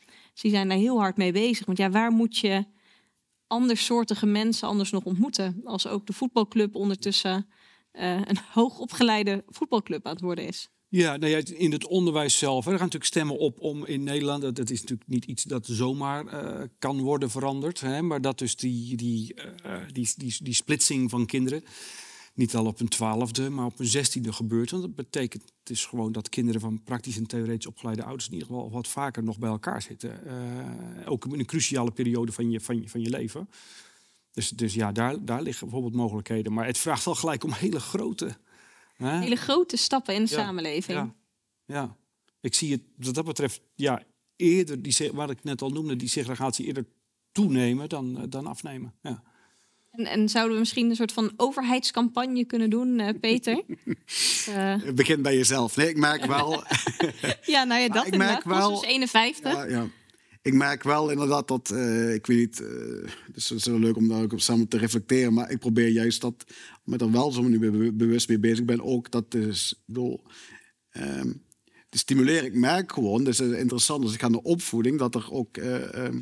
Die 0.41 0.51
zijn 0.51 0.69
daar 0.69 0.79
heel 0.79 0.99
hard 0.99 1.17
mee 1.17 1.33
bezig. 1.33 1.67
Want 1.67 1.79
ja, 1.79 1.91
waar 1.91 2.11
moet 2.11 2.39
je 2.39 2.65
andersoortige 3.47 4.27
mensen 4.27 4.69
anders 4.69 4.91
nog 4.91 5.05
ontmoeten? 5.05 5.61
Als 5.65 5.87
ook 5.87 6.07
de 6.07 6.13
voetbalclub 6.13 6.75
ondertussen 6.75 7.47
eh, 7.93 8.15
een 8.15 8.39
hoogopgeleide 8.55 9.45
voetbalclub 9.49 10.07
aan 10.07 10.13
het 10.13 10.23
worden 10.23 10.47
is. 10.47 10.71
Ja, 10.89 11.17
nou 11.17 11.33
ja, 11.33 11.41
in 11.57 11.73
het 11.73 11.87
onderwijs 11.87 12.39
zelf. 12.39 12.65
hè, 12.65 12.71
Er 12.71 12.79
gaan 12.79 12.87
natuurlijk 12.87 13.13
stemmen 13.13 13.39
op 13.39 13.61
om 13.61 13.87
in 13.87 14.03
Nederland. 14.03 14.43
Dat, 14.43 14.57
dat 14.57 14.71
is 14.71 14.81
natuurlijk 14.81 15.09
niet 15.09 15.25
iets 15.25 15.43
dat 15.43 15.67
zomaar 15.67 16.27
eh, 16.27 16.69
kan 16.79 17.01
worden 17.01 17.31
veranderd. 17.31 17.81
Hè, 17.81 18.03
maar 18.03 18.21
dat 18.21 18.39
dus 18.39 18.57
die, 18.57 18.97
die, 18.97 19.35
eh, 19.35 19.77
die, 19.93 20.09
die, 20.17 20.37
die 20.43 20.55
splitsing 20.55 21.11
van 21.11 21.27
kinderen. 21.27 21.65
Niet 22.35 22.55
al 22.55 22.67
op 22.67 22.81
een 22.81 22.89
twaalfde, 22.89 23.51
maar 23.51 23.67
op 23.67 23.79
een 23.79 23.87
zestiende 23.87 24.33
gebeurt. 24.33 24.71
Want 24.71 24.83
dat 24.83 24.95
betekent 24.95 25.43
het 25.43 25.71
is 25.71 25.87
gewoon 25.87 26.13
dat 26.13 26.29
kinderen 26.29 26.61
van 26.61 26.83
praktisch 26.83 27.17
en 27.17 27.27
theoretisch 27.27 27.67
opgeleide 27.67 28.03
ouders 28.03 28.27
in 28.27 28.33
ieder 28.33 28.49
geval 28.49 28.71
wat 28.71 28.89
vaker 28.89 29.23
nog 29.23 29.39
bij 29.39 29.51
elkaar 29.51 29.83
zitten. 29.83 30.21
Uh, 30.27 31.11
ook 31.11 31.25
in 31.25 31.39
een 31.39 31.47
cruciale 31.47 31.91
periode 31.91 32.33
van 32.33 32.51
je, 32.51 32.61
van 32.61 32.83
je, 32.83 32.89
van 32.89 33.01
je 33.01 33.11
leven. 33.11 33.49
Dus, 34.33 34.49
dus 34.49 34.75
ja, 34.75 34.93
daar, 34.93 35.25
daar 35.25 35.43
liggen 35.43 35.67
bijvoorbeeld 35.67 35.95
mogelijkheden. 35.95 36.53
Maar 36.53 36.67
het 36.67 36.79
vraagt 36.79 37.05
wel 37.05 37.15
gelijk 37.15 37.45
om 37.45 37.53
hele 37.53 37.81
grote... 37.81 38.37
Hè? 38.95 39.19
Hele 39.19 39.37
grote 39.37 39.77
stappen 39.77 40.15
in 40.15 40.23
de 40.23 40.29
samenleving. 40.29 40.99
Ja, 40.99 41.15
ja, 41.65 41.97
ik 42.41 42.55
zie 42.55 42.73
het 42.73 42.83
wat 42.97 43.15
dat 43.15 43.25
betreft 43.25 43.61
ja, 43.75 44.03
eerder, 44.37 44.83
die, 44.83 45.11
wat 45.13 45.31
ik 45.31 45.45
net 45.45 45.63
al 45.63 45.71
noemde, 45.71 45.97
die 45.97 46.09
segregatie 46.09 46.67
eerder 46.67 46.87
toenemen 47.33 47.89
dan, 47.89 48.19
eh, 48.19 48.25
dan 48.29 48.47
afnemen. 48.47 48.95
Ja. 49.03 49.23
En, 49.93 50.07
en, 50.07 50.29
zouden 50.29 50.53
we 50.53 50.59
misschien 50.59 50.91
een 50.91 50.97
soort 50.97 51.13
van 51.13 51.33
overheidscampagne 51.37 52.45
kunnen 52.45 52.71
doen, 52.71 52.99
uh, 52.99 53.09
Peter? 53.21 53.63
uh... 54.49 54.83
Begin 54.95 55.23
bij 55.23 55.37
jezelf. 55.37 55.77
Nee, 55.77 55.89
ik 55.89 55.97
merk 55.97 56.25
wel. 56.25 56.65
ja, 57.55 57.65
nou 57.65 57.81
ja, 57.81 57.89
dat 57.89 58.07
ik 58.07 58.17
merk 58.17 58.45
wel. 58.45 58.85
51. 58.85 59.53
Ja, 59.53 59.65
ja, 59.65 59.87
Ik 60.43 60.53
merk 60.53 60.83
wel 60.83 61.11
inderdaad 61.11 61.49
dat, 61.49 61.71
uh, 61.71 62.15
ik 62.15 62.27
weet 62.27 62.39
niet, 62.39 62.59
het 63.33 63.37
is 63.37 63.47
zo 63.47 63.79
leuk 63.79 63.97
om 63.97 64.09
daar 64.09 64.23
ook 64.23 64.33
samen 64.37 64.69
te 64.69 64.79
reflecteren, 64.79 65.33
maar 65.35 65.51
ik 65.51 65.59
probeer 65.59 65.89
juist 65.89 66.21
dat, 66.21 66.45
met 66.85 67.01
er 67.01 67.11
wel 67.11 67.33
zo 67.33 67.43
nu 67.43 67.93
bewust 67.93 68.29
mee 68.29 68.39
bezig 68.39 68.65
ben, 68.65 68.83
ook 68.83 69.11
dat 69.11 69.35
is, 69.35 69.83
bedoel, 69.87 70.23
um, 70.93 71.45
te 71.89 71.99
stimuleren. 71.99 72.45
Ik 72.45 72.55
merk 72.55 72.93
gewoon, 72.93 73.25
dus 73.25 73.41
interessant, 73.41 74.05
als 74.05 74.15
ik 74.15 74.21
ga 74.21 74.29
naar 74.29 74.41
opvoeding, 74.41 74.99
dat 74.99 75.15
er 75.15 75.33
ook 75.33 75.57
ehm, 75.57 76.21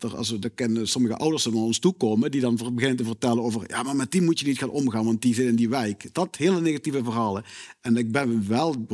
dat 0.00 0.10
er, 0.10 0.16
als 0.16 0.30
we 0.30 0.48
kennen, 0.48 0.88
sommige 0.88 1.16
ouders 1.16 1.44
naar 1.44 1.54
ons 1.54 1.78
toe 1.78 1.92
komen, 1.92 2.30
die 2.30 2.40
dan 2.40 2.54
beginnen 2.54 2.96
te 2.96 3.04
vertellen 3.04 3.42
over, 3.42 3.64
ja, 3.66 3.82
maar 3.82 3.96
met 3.96 4.10
die 4.10 4.22
moet 4.22 4.40
je 4.40 4.46
niet 4.46 4.58
gaan 4.58 4.70
omgaan, 4.70 5.04
want 5.04 5.22
die 5.22 5.34
zit 5.34 5.46
in 5.46 5.56
die 5.56 5.68
wijk. 5.68 6.08
Dat 6.12 6.36
hele 6.36 6.60
negatieve 6.60 7.04
verhalen. 7.04 7.44
En 7.80 7.96
ik 7.96 8.12
ben, 8.12 8.48
wel, 8.48 8.86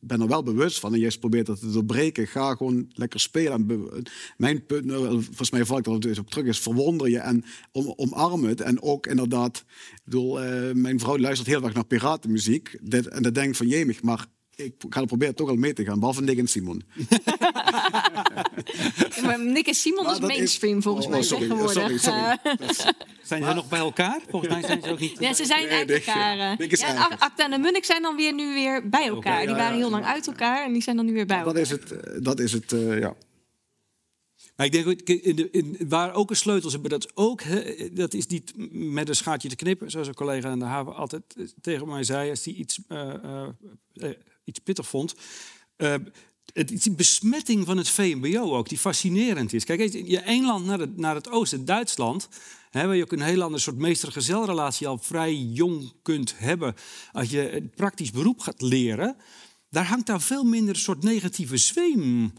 ben 0.00 0.20
er 0.20 0.28
wel 0.28 0.42
bewust 0.42 0.78
van, 0.78 0.94
en 0.94 1.00
juist 1.00 1.20
probeert 1.20 1.46
dat 1.46 1.60
te 1.60 1.70
doorbreken. 1.70 2.26
Ga 2.26 2.54
gewoon 2.54 2.90
lekker 2.92 3.20
spelen. 3.20 3.52
En 3.52 4.04
mijn 4.36 4.66
punt, 4.66 4.84
nou, 4.84 5.22
volgens 5.22 5.50
mij 5.50 5.64
val 5.64 5.78
ik 5.78 5.86
er 5.86 6.18
op 6.18 6.30
terug, 6.30 6.46
is 6.46 6.58
verwonder 6.58 7.10
je 7.10 7.18
en 7.18 7.44
om, 7.72 7.92
omarm 7.96 8.44
het. 8.44 8.60
En 8.60 8.82
ook 8.82 9.06
inderdaad, 9.06 9.64
ik 9.92 10.00
bedoel, 10.04 10.44
uh, 10.44 10.72
mijn 10.74 10.98
vrouw 10.98 11.18
luistert 11.18 11.48
heel 11.48 11.62
erg 11.62 11.74
naar 11.74 11.84
piratenmuziek. 11.84 12.78
Dit, 12.82 13.06
en 13.06 13.22
dan 13.22 13.32
denkt 13.32 13.56
van, 13.56 13.66
jemig, 13.66 14.02
maar 14.02 14.26
ik 14.64 14.74
ga 14.88 15.04
proberen 15.04 15.34
toch 15.34 15.48
al 15.48 15.54
mee 15.56 15.72
te 15.72 15.84
gaan, 15.84 15.98
behalve 15.98 16.22
Nick 16.22 16.38
en 16.38 16.46
Simon. 16.46 16.82
maar 19.44 19.52
Nick 19.52 19.66
en 19.66 19.74
Simon 19.74 20.10
is 20.10 20.20
mainstream 20.20 20.82
volgens 20.82 21.06
oh, 21.06 21.12
mij 21.12 21.22
sorry, 21.22 21.48
tegenwoordig. 21.48 22.00
Sorry, 22.00 22.38
zijn 23.22 23.44
ze 23.44 23.52
nog 23.60 23.68
bij 23.68 23.78
elkaar? 23.78 24.20
Volgens 24.28 24.52
mij 24.52 24.62
zijn 24.62 24.82
ze 24.82 24.90
ook 24.90 24.98
niet. 24.98 25.18
Ja, 25.18 25.32
ze 25.32 25.44
zijn 25.44 25.68
uit 25.68 25.90
elkaar. 25.90 26.58
Eh. 26.58 26.68
Ja, 26.68 27.16
Acta 27.18 27.44
en 27.44 27.50
de 27.50 27.58
Munnik 27.58 27.84
zijn 27.84 28.02
dan 28.02 28.16
weer 28.16 28.34
nu 28.34 28.54
weer 28.54 28.88
bij 28.88 29.06
elkaar. 29.06 29.46
Die 29.46 29.54
waren 29.54 29.76
heel 29.76 29.90
lang 29.90 30.04
uit 30.04 30.26
elkaar 30.26 30.64
en 30.64 30.72
die 30.72 30.82
zijn 30.82 30.96
dan 30.96 31.04
nu 31.04 31.12
weer 31.12 31.26
bij 31.26 31.36
elkaar. 31.36 31.54
Dat 31.54 31.62
is 31.62 31.70
het, 31.70 31.92
eh, 31.92 32.16
dat 32.22 32.40
is 32.40 32.52
het 32.52 32.72
uh, 32.72 32.98
ja. 32.98 33.14
Maar 34.56 34.66
ik 34.66 34.72
denk, 34.72 35.00
in 35.00 35.36
de, 35.36 35.50
in, 35.50 35.76
waar 35.88 36.14
ook 36.14 36.30
een 36.30 36.36
sleutel 36.36 36.70
zit, 36.70 36.80
maar 36.80 36.90
dat 36.90 37.04
is 37.04 37.10
ook, 37.14 37.42
dat 37.92 38.14
is 38.14 38.26
niet 38.26 38.52
met 38.70 39.08
een 39.08 39.14
schaartje 39.14 39.48
te 39.48 39.56
knippen, 39.56 39.90
zoals 39.90 40.08
een 40.08 40.14
collega 40.14 40.48
aan 40.48 40.58
de 40.58 40.64
haven 40.64 40.94
altijd 40.94 41.22
tegen 41.60 41.88
mij 41.88 42.02
zei, 42.02 42.30
als 42.30 42.42
die 42.42 42.54
iets 42.54 42.80
uh, 42.88 43.14
uh, 43.94 44.10
iets 44.44 44.58
pittig 44.58 44.88
vond. 44.88 45.14
Het 46.52 46.82
die 46.82 46.92
besmetting 46.94 47.66
van 47.66 47.76
het 47.76 47.88
VMBO 47.88 48.56
ook, 48.56 48.68
die 48.68 48.78
fascinerend 48.78 49.52
is. 49.52 49.64
Kijk, 49.64 49.92
je 50.06 50.18
één 50.18 50.44
land 50.44 50.66
naar 50.66 50.78
het, 50.78 50.96
naar 50.96 51.14
het 51.14 51.30
oosten, 51.30 51.64
Duitsland, 51.64 52.28
hè, 52.70 52.86
waar 52.86 52.96
je 52.96 53.02
ook 53.02 53.12
een 53.12 53.20
heel 53.20 53.42
ander 53.42 53.60
soort 53.60 53.76
meester-gezelrelatie 53.76 54.86
al 54.86 54.98
vrij 54.98 55.34
jong 55.34 55.92
kunt 56.02 56.34
hebben. 56.36 56.74
Als 57.12 57.30
je 57.30 57.56
een 57.56 57.70
praktisch 57.70 58.10
beroep 58.10 58.40
gaat 58.40 58.60
leren, 58.62 59.16
daar 59.70 59.86
hangt 59.86 60.06
daar 60.06 60.20
veel 60.20 60.44
minder 60.44 60.74
een 60.74 60.80
soort 60.80 61.02
negatieve 61.02 61.56
zweem 61.56 62.32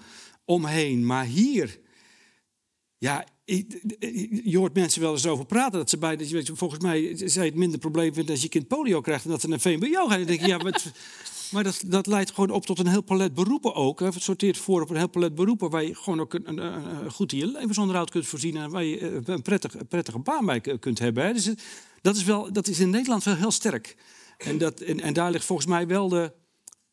omheen. 0.46 1.06
Maar 1.06 1.26
hier, 1.26 1.80
ja, 2.98 3.26
je 4.44 4.58
hoort 4.58 4.74
mensen 4.74 5.02
wel 5.02 5.12
eens 5.12 5.28
over 5.28 5.46
praten 5.46 5.80
dat 5.80 5.90
ze 5.90 5.98
bij, 5.98 6.18
volgens 6.54 6.82
mij, 6.84 7.14
zij 7.16 7.46
het 7.46 7.56
minder 7.56 7.80
probleem 7.80 8.14
vinden 8.14 8.32
als 8.32 8.44
je 8.44 8.50
kind 8.50 8.68
polio 8.68 9.02
krijgt 9.02 9.26
en 9.26 9.32
dat 9.32 9.42
ze 9.42 9.52
een 9.52 9.60
VMBO 9.60 10.08
gaat. 10.08 10.18
Dan 10.18 10.28
denk 10.28 10.42
je, 10.42 10.48
ja, 10.48 10.58
wat, 10.58 10.84
maar 11.52 11.64
dat, 11.64 11.84
dat 11.86 12.08
leidt 12.08 12.32
gewoon 12.32 12.50
op 12.50 12.66
tot 12.66 12.80
een 12.80 12.88
heel 12.88 13.02
palet 13.02 13.34
beroepen 13.34 13.76
ook. 13.76 14.00
Hè. 14.00 14.06
Het 14.06 14.22
sorteert 14.22 14.58
voor 14.58 14.82
op 14.82 14.90
een 14.90 14.96
heel 14.96 15.10
palet 15.10 15.36
beroepen 15.36 15.70
waar 15.70 15.84
je 15.84 15.96
gewoon 15.96 16.20
ook 16.20 16.34
een, 16.34 16.48
een, 16.48 16.58
een 16.58 17.12
goed 17.12 17.32
in 17.32 17.38
je 17.38 17.46
levensonderhoud 17.46 18.10
kunt 18.10 18.28
voorzien 18.28 18.58
en 18.58 18.70
waar 18.70 18.84
je 18.84 19.00
eh, 19.00 19.20
een 19.26 19.42
prettige, 19.42 19.86
prettige 19.86 20.20
baan 20.20 20.46
bij 20.46 20.62
kunt 20.80 21.00
hebben. 21.00 21.26
Hè. 21.26 21.34
Dus 21.34 21.50
dat 22.02 22.16
is, 22.16 22.24
wel, 22.24 22.54
dat 22.54 22.68
is 22.68 22.80
in 22.80 22.90
Nederland 22.90 23.24
wel 23.24 23.36
heel 23.36 23.52
sterk. 23.52 23.96
En, 24.38 24.58
dat, 24.58 24.80
en, 24.80 25.00
en 25.00 25.14
daar 25.14 25.32
ligt 25.32 25.46
volgens 25.46 25.68
mij 25.68 25.88
wel 25.88 26.10
de, 26.10 26.34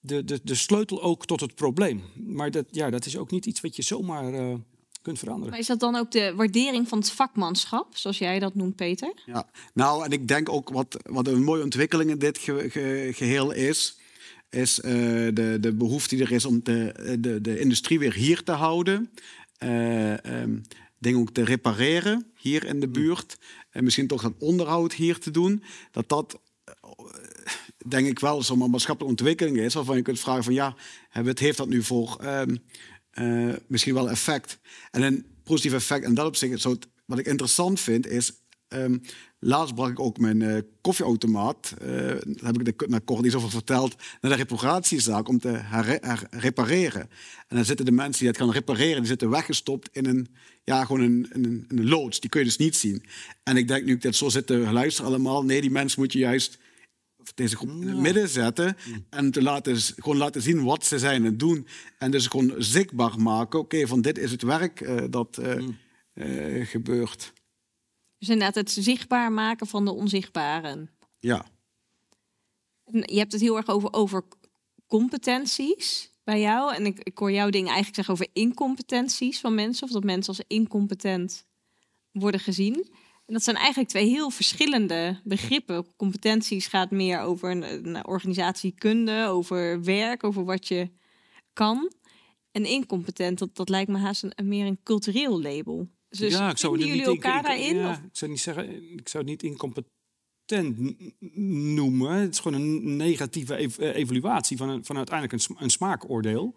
de, 0.00 0.24
de, 0.24 0.40
de 0.42 0.54
sleutel 0.54 1.02
ook 1.02 1.26
tot 1.26 1.40
het 1.40 1.54
probleem. 1.54 2.02
Maar 2.14 2.50
dat, 2.50 2.64
ja, 2.70 2.90
dat 2.90 3.06
is 3.06 3.16
ook 3.16 3.30
niet 3.30 3.46
iets 3.46 3.60
wat 3.60 3.76
je 3.76 3.82
zomaar 3.82 4.32
uh, 4.32 4.54
kunt 5.02 5.18
veranderen. 5.18 5.50
Maar 5.50 5.60
is 5.60 5.66
dat 5.66 5.80
dan 5.80 5.96
ook 5.96 6.10
de 6.10 6.32
waardering 6.36 6.88
van 6.88 6.98
het 6.98 7.10
vakmanschap, 7.10 7.96
zoals 7.96 8.18
jij 8.18 8.38
dat 8.38 8.54
noemt, 8.54 8.76
Peter? 8.76 9.22
Ja, 9.26 9.50
nou, 9.74 10.04
en 10.04 10.10
ik 10.10 10.28
denk 10.28 10.48
ook 10.48 10.68
wat, 10.68 10.96
wat 11.02 11.26
een 11.26 11.42
mooie 11.42 11.62
ontwikkeling 11.62 12.10
in 12.10 12.18
dit 12.18 12.38
geheel 13.12 13.50
is 13.52 13.98
is 14.50 14.78
uh, 14.78 14.92
de, 15.34 15.56
de 15.60 15.74
behoefte 15.74 16.16
die 16.16 16.24
er 16.24 16.32
is 16.32 16.44
om 16.44 16.60
de, 16.62 17.16
de, 17.20 17.40
de 17.40 17.58
industrie 17.58 17.98
weer 17.98 18.14
hier 18.14 18.42
te 18.42 18.52
houden. 18.52 19.10
Uh, 19.64 20.12
um, 20.12 20.62
dingen 20.98 21.20
ook 21.20 21.30
te 21.30 21.44
repareren 21.44 22.26
hier 22.36 22.64
in 22.64 22.80
de 22.80 22.86
hmm. 22.86 22.94
buurt. 22.94 23.38
En 23.70 23.84
misschien 23.84 24.06
toch 24.06 24.22
dat 24.22 24.34
onderhoud 24.38 24.92
hier 24.92 25.18
te 25.18 25.30
doen. 25.30 25.62
Dat 25.90 26.08
dat, 26.08 26.40
denk 27.86 28.06
ik 28.06 28.18
wel, 28.18 28.42
zo'n 28.42 28.58
maatschappelijke 28.58 29.18
ontwikkeling 29.18 29.58
is. 29.58 29.74
Waarvan 29.74 29.96
je 29.96 30.02
kunt 30.02 30.20
vragen 30.20 30.44
van 30.44 30.54
ja, 30.54 30.76
het 31.08 31.38
heeft 31.38 31.56
dat 31.56 31.68
nu 31.68 31.82
voor 31.82 32.18
um, 32.24 32.58
uh, 33.14 33.54
misschien 33.66 33.94
wel 33.94 34.10
effect. 34.10 34.58
En 34.90 35.02
een 35.02 35.26
positief 35.44 35.72
effect. 35.72 36.04
En 36.04 36.14
dat 36.14 36.26
op 36.26 36.36
zich, 36.36 36.62
wat 37.06 37.18
ik 37.18 37.26
interessant 37.26 37.80
vind, 37.80 38.06
is 38.06 38.32
Um, 38.74 39.02
laatst 39.38 39.74
bracht 39.74 39.90
ik 39.90 40.00
ook 40.00 40.18
mijn 40.18 40.40
uh, 40.40 40.58
koffieautomaat, 40.80 41.74
uh, 41.82 41.88
daar 41.88 42.52
heb 42.52 42.60
ik 42.60 42.78
de, 42.78 42.86
naar 42.88 43.00
kort 43.00 43.24
iets 43.24 43.34
over 43.34 43.50
verteld, 43.50 43.96
naar 44.20 44.30
de 44.30 44.36
reparatiezaak 44.36 45.28
om 45.28 45.38
te 45.38 45.60
repareren. 46.30 47.00
En 47.48 47.56
dan 47.56 47.64
zitten 47.64 47.86
de 47.86 47.92
mensen 47.92 48.18
die 48.18 48.28
het 48.28 48.36
gaan 48.36 48.50
repareren, 48.50 48.96
die 48.96 49.06
zitten 49.06 49.30
weggestopt 49.30 49.88
in 49.92 50.06
een, 50.06 50.28
ja, 50.64 50.84
gewoon 50.84 51.00
een, 51.00 51.28
een, 51.32 51.64
een 51.68 51.88
loods. 51.88 52.20
Die 52.20 52.30
kun 52.30 52.40
je 52.40 52.46
dus 52.46 52.56
niet 52.56 52.76
zien. 52.76 53.02
En 53.42 53.56
ik 53.56 53.68
denk 53.68 53.84
nu 53.84 53.92
ik 53.92 54.02
dat 54.02 54.14
zo 54.14 54.28
zit 54.28 54.46
te 54.46 54.56
luisteren 54.56 55.10
allemaal, 55.10 55.44
nee, 55.44 55.60
die 55.60 55.70
mensen 55.70 56.00
moet 56.00 56.12
je 56.12 56.18
juist 56.18 56.58
deze 57.34 57.56
groep 57.56 57.70
in 57.70 57.88
het 57.88 57.96
midden 57.96 58.28
zetten 58.28 58.76
en 59.10 59.30
te 59.30 59.42
laten, 59.42 59.76
gewoon 59.76 60.16
laten 60.16 60.42
zien 60.42 60.64
wat 60.64 60.84
ze 60.84 60.98
zijn 60.98 61.24
en 61.24 61.36
doen. 61.36 61.66
En 61.98 62.10
dus 62.10 62.26
gewoon 62.26 62.54
zichtbaar 62.58 63.20
maken, 63.20 63.58
oké, 63.58 63.86
van 63.86 64.00
dit 64.00 64.18
is 64.18 64.30
het 64.30 64.42
werk 64.42 64.80
uh, 64.80 65.02
dat 65.10 65.40
gebeurt. 66.64 67.32
Dus 68.18 68.28
inderdaad 68.28 68.54
het 68.54 68.70
zichtbaar 68.70 69.32
maken 69.32 69.66
van 69.66 69.84
de 69.84 69.92
onzichtbaren. 69.92 70.90
Ja. 71.18 71.46
Je 72.90 73.18
hebt 73.18 73.32
het 73.32 73.40
heel 73.40 73.56
erg 73.56 73.68
over, 73.68 73.92
over 73.92 74.24
competenties 74.86 76.12
bij 76.24 76.40
jou. 76.40 76.74
En 76.74 76.86
ik, 76.86 76.98
ik 76.98 77.18
hoor 77.18 77.32
jouw 77.32 77.50
dingen 77.50 77.72
eigenlijk 77.72 77.94
zeggen 77.94 78.14
over 78.14 78.28
incompetenties 78.32 79.40
van 79.40 79.54
mensen. 79.54 79.86
Of 79.86 79.92
dat 79.92 80.04
mensen 80.04 80.36
als 80.36 80.44
incompetent 80.46 81.46
worden 82.12 82.40
gezien. 82.40 82.74
En 83.26 83.34
dat 83.34 83.42
zijn 83.42 83.56
eigenlijk 83.56 83.88
twee 83.88 84.08
heel 84.08 84.30
verschillende 84.30 85.20
begrippen. 85.24 85.86
Competenties 85.96 86.66
gaat 86.66 86.90
meer 86.90 87.20
over 87.20 87.50
een, 87.50 87.94
een 87.94 88.06
organisatiekunde, 88.06 89.26
over 89.26 89.84
werk, 89.84 90.24
over 90.24 90.44
wat 90.44 90.68
je 90.68 90.90
kan. 91.52 91.92
En 92.50 92.64
incompetent, 92.64 93.38
dat, 93.38 93.56
dat 93.56 93.68
lijkt 93.68 93.90
me 93.90 93.98
haast 93.98 94.22
een, 94.22 94.48
meer 94.48 94.66
een 94.66 94.82
cultureel 94.82 95.42
label. 95.42 95.88
Dus 96.08 96.32
ja, 96.32 96.50
ik 96.50 96.58
zou 96.58 96.78
jullie 96.78 96.92
niet 96.92 97.06
elkaar 97.06 97.42
daarin? 97.42 97.76
Ja, 97.76 97.92
ik 97.92 98.16
zou 98.16 98.30
niet 98.30 98.40
zeggen, 98.40 98.92
ik 98.92 99.08
zou 99.08 99.22
het 99.22 99.32
niet 99.32 99.42
incompetent 99.42 100.96
noemen. 101.74 102.12
Het 102.12 102.34
is 102.34 102.40
gewoon 102.40 102.60
een 102.60 102.96
negatieve 102.96 103.54
eh, 103.54 103.94
evaluatie 103.94 104.56
van, 104.56 104.68
een, 104.68 104.84
van 104.84 104.96
uiteindelijk 104.96 105.42
een, 105.42 105.56
een 105.58 105.70
smaakoordeel. 105.70 106.54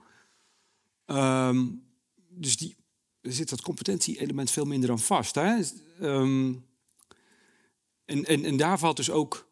Um, 1.06 1.84
dus 2.30 2.58
die, 2.58 2.76
er 3.22 3.34
zit 3.34 3.50
dat 3.50 3.62
competentie-element 3.62 4.52
veel 4.52 4.66
minder 4.66 4.90
aan 4.92 5.00
vast. 5.00 5.36
Hè? 5.36 5.60
Um, 6.02 6.66
en, 8.06 8.26
en, 8.26 8.46
en 8.46 8.58
daar 8.58 8.80
valt 8.80 8.98
dus 8.98 9.10
ook. 9.10 9.50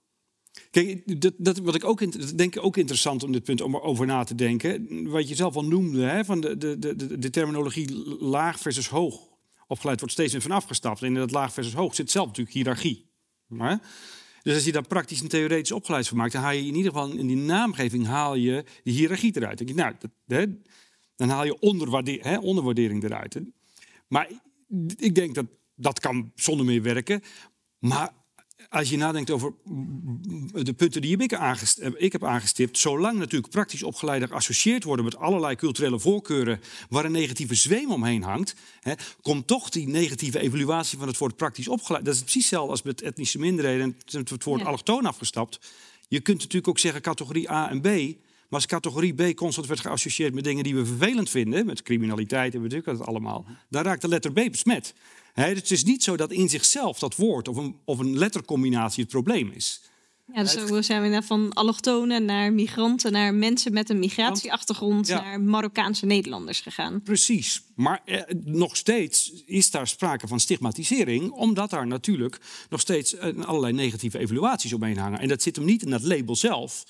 Kijk, 0.72 1.22
dat, 1.22 1.34
dat 1.38 1.58
wat 1.58 1.76
ik 1.76 1.84
ook 1.84 2.12
dat 2.12 2.38
denk 2.38 2.56
ik 2.56 2.64
ook 2.64 2.78
interessant 2.78 3.24
om 3.24 3.32
dit 3.32 3.44
punt 3.44 3.62
om 3.62 3.78
over 3.78 4.06
na 4.06 4.24
te 4.24 4.36
denken. 4.36 5.08
Wat 5.10 5.30
je 5.30 5.36
zelf 5.36 5.56
al 5.56 5.66
noemde, 5.66 6.02
hè, 6.02 6.26
van 6.26 6.42
de, 6.42 6.58
de, 6.58 6.80
de, 6.80 7.20
de 7.20 7.30
terminologie 7.30 7.94
laag 8.20 8.60
versus 8.60 8.88
hoog 8.88 9.29
opgeleid 9.70 10.00
wordt, 10.00 10.14
steeds 10.14 10.32
meer 10.32 10.42
van 10.42 10.52
afgestapt. 10.52 11.02
En 11.02 11.08
in 11.08 11.14
dat 11.14 11.32
laag 11.32 11.54
versus 11.54 11.74
hoog 11.74 11.96
zit 11.96 12.12
zelf 12.12 12.28
natuurlijk 12.28 12.56
hiërarchie. 12.56 13.10
Maar, 13.48 13.82
dus 14.42 14.54
als 14.54 14.66
je 14.66 14.72
daar 14.72 14.88
praktisch 14.88 15.22
en 15.22 15.28
theoretisch 15.28 15.72
opgeleid 15.72 16.08
van 16.08 16.18
maakt, 16.18 16.32
dan 16.32 16.42
haal 16.42 16.52
je 16.52 16.66
in 16.66 16.76
ieder 16.76 16.92
geval 16.92 17.12
in 17.12 17.28
die 17.28 17.36
naamgeving 17.36 18.06
haal 18.06 18.36
je 18.36 18.66
die 18.84 18.94
hiërarchie 18.94 19.36
eruit. 19.36 19.68
Dan, 19.68 19.76
nou, 19.76 19.94
dat, 20.00 20.12
hè, 20.26 20.46
dan 21.16 21.30
haal 21.30 21.46
je 21.46 21.60
onderwaarde, 21.60 22.20
hè, 22.22 22.38
onderwaardering 22.38 23.04
eruit. 23.04 23.42
Maar 24.08 24.30
ik 24.98 25.16
denk 25.16 25.36
dat 25.36 25.46
dat 25.76 26.00
kan 26.00 26.32
zonder 26.36 26.66
meer 26.66 26.82
werken. 26.82 27.22
Maar 27.80 28.12
als 28.70 28.90
je 28.90 28.98
nadenkt 28.98 29.32
over 29.32 29.54
de 30.54 30.74
punten 30.74 31.02
die 31.02 31.18
ik, 31.18 31.32
ik 31.98 32.12
heb 32.12 32.24
aangestipt, 32.24 32.78
zolang 32.78 33.18
natuurlijk 33.18 33.52
praktisch 33.52 33.84
opgeleiden 33.84 34.28
geassocieerd 34.28 34.84
worden 34.84 35.06
met 35.06 35.18
allerlei 35.18 35.56
culturele 35.56 36.00
voorkeuren 36.00 36.62
waar 36.90 37.06
een 37.06 37.12
negatieve 37.12 37.56
zweem 37.56 37.92
omheen 37.92 38.24
hangt, 38.24 38.56
hè, 38.80 38.94
komt 39.22 39.48
toch 39.48 39.70
die 39.70 39.88
negatieve 39.88 40.40
evaluatie 40.40 40.98
van 40.98 41.08
het 41.08 41.18
woord 41.18 41.36
praktisch 41.36 41.68
opgeleid. 41.68 42.06
Dat 42.06 42.14
is 42.14 42.22
precies 42.22 42.42
hetzelfde 42.42 42.72
als 42.72 42.82
met 42.82 43.02
etnische 43.02 43.40
minderheden 43.40 43.98
en 44.12 44.20
het 44.20 44.44
woord 44.44 44.60
ja. 44.60 44.66
allochtoon 44.66 45.06
afgestapt. 45.06 45.60
Je 46.08 46.20
kunt 46.20 46.38
natuurlijk 46.38 46.68
ook 46.68 46.80
zeggen 46.80 47.02
categorie 47.02 47.52
A 47.52 47.70
en 47.70 47.82
B. 47.82 47.86
Maar 48.50 48.60
als 48.60 48.66
categorie 48.66 49.14
B 49.14 49.36
constant 49.36 49.68
werd 49.68 49.80
geassocieerd 49.80 50.34
met 50.34 50.44
dingen 50.44 50.64
die 50.64 50.76
we 50.76 50.86
vervelend 50.86 51.30
vinden, 51.30 51.66
met 51.66 51.82
criminaliteit 51.82 52.56
en 52.56 52.70
ik 52.70 52.84
dat 52.84 53.06
allemaal, 53.06 53.46
dan 53.70 53.84
raakt 53.84 54.02
de 54.02 54.08
letter 54.08 54.32
B 54.32 54.36
besmet. 54.36 54.94
He, 55.40 55.54
het 55.54 55.72
is 55.72 55.84
niet 55.84 56.04
zo 56.04 56.18
dat 56.18 56.32
in 56.32 56.50
zichzelf 56.50 57.00
dat 57.00 57.16
woord 57.16 57.48
of 57.48 57.58
een, 57.58 57.76
of 57.86 58.00
een 58.00 58.18
lettercombinatie 58.18 59.04
het 59.04 59.12
probleem 59.12 59.52
is. 59.52 59.82
Ja, 60.34 60.42
dus 60.42 60.52
zo 60.52 60.82
zijn 60.82 61.12
we 61.12 61.22
van 61.22 61.54
allochtonen 61.54 62.26
naar 62.26 62.54
migranten, 62.54 63.12
naar 63.12 63.34
mensen 63.34 63.74
met 63.74 63.90
een 63.90 64.00
migratieachtergrond, 64.00 65.08
naar 65.08 65.42
Marokkaanse 65.42 66.06
Nederlanders 66.06 66.60
gegaan. 66.60 67.02
Precies. 67.02 67.62
Maar 67.76 68.02
eh, 68.06 68.22
nog 68.44 68.78
steeds 68.78 69.44
is 69.46 69.72
daar 69.72 69.88
sprake 69.88 70.28
van 70.28 70.40
stigmatisering, 70.40 71.32
omdat 71.32 71.70
daar 71.70 71.88
natuurlijk 71.88 72.40
nog 72.70 72.80
steeds 72.80 73.16
eh, 73.16 73.46
allerlei 73.46 73.74
negatieve 73.74 74.20
evaluaties 74.20 74.74
omheen 74.74 74.98
hangen. 74.98 75.20
En 75.20 75.28
dat 75.28 75.42
zit 75.42 75.56
hem 75.56 75.66
niet 75.66 75.84
in 75.84 75.90
dat 75.90 76.04
label 76.04 76.36
zelf, 76.36 76.84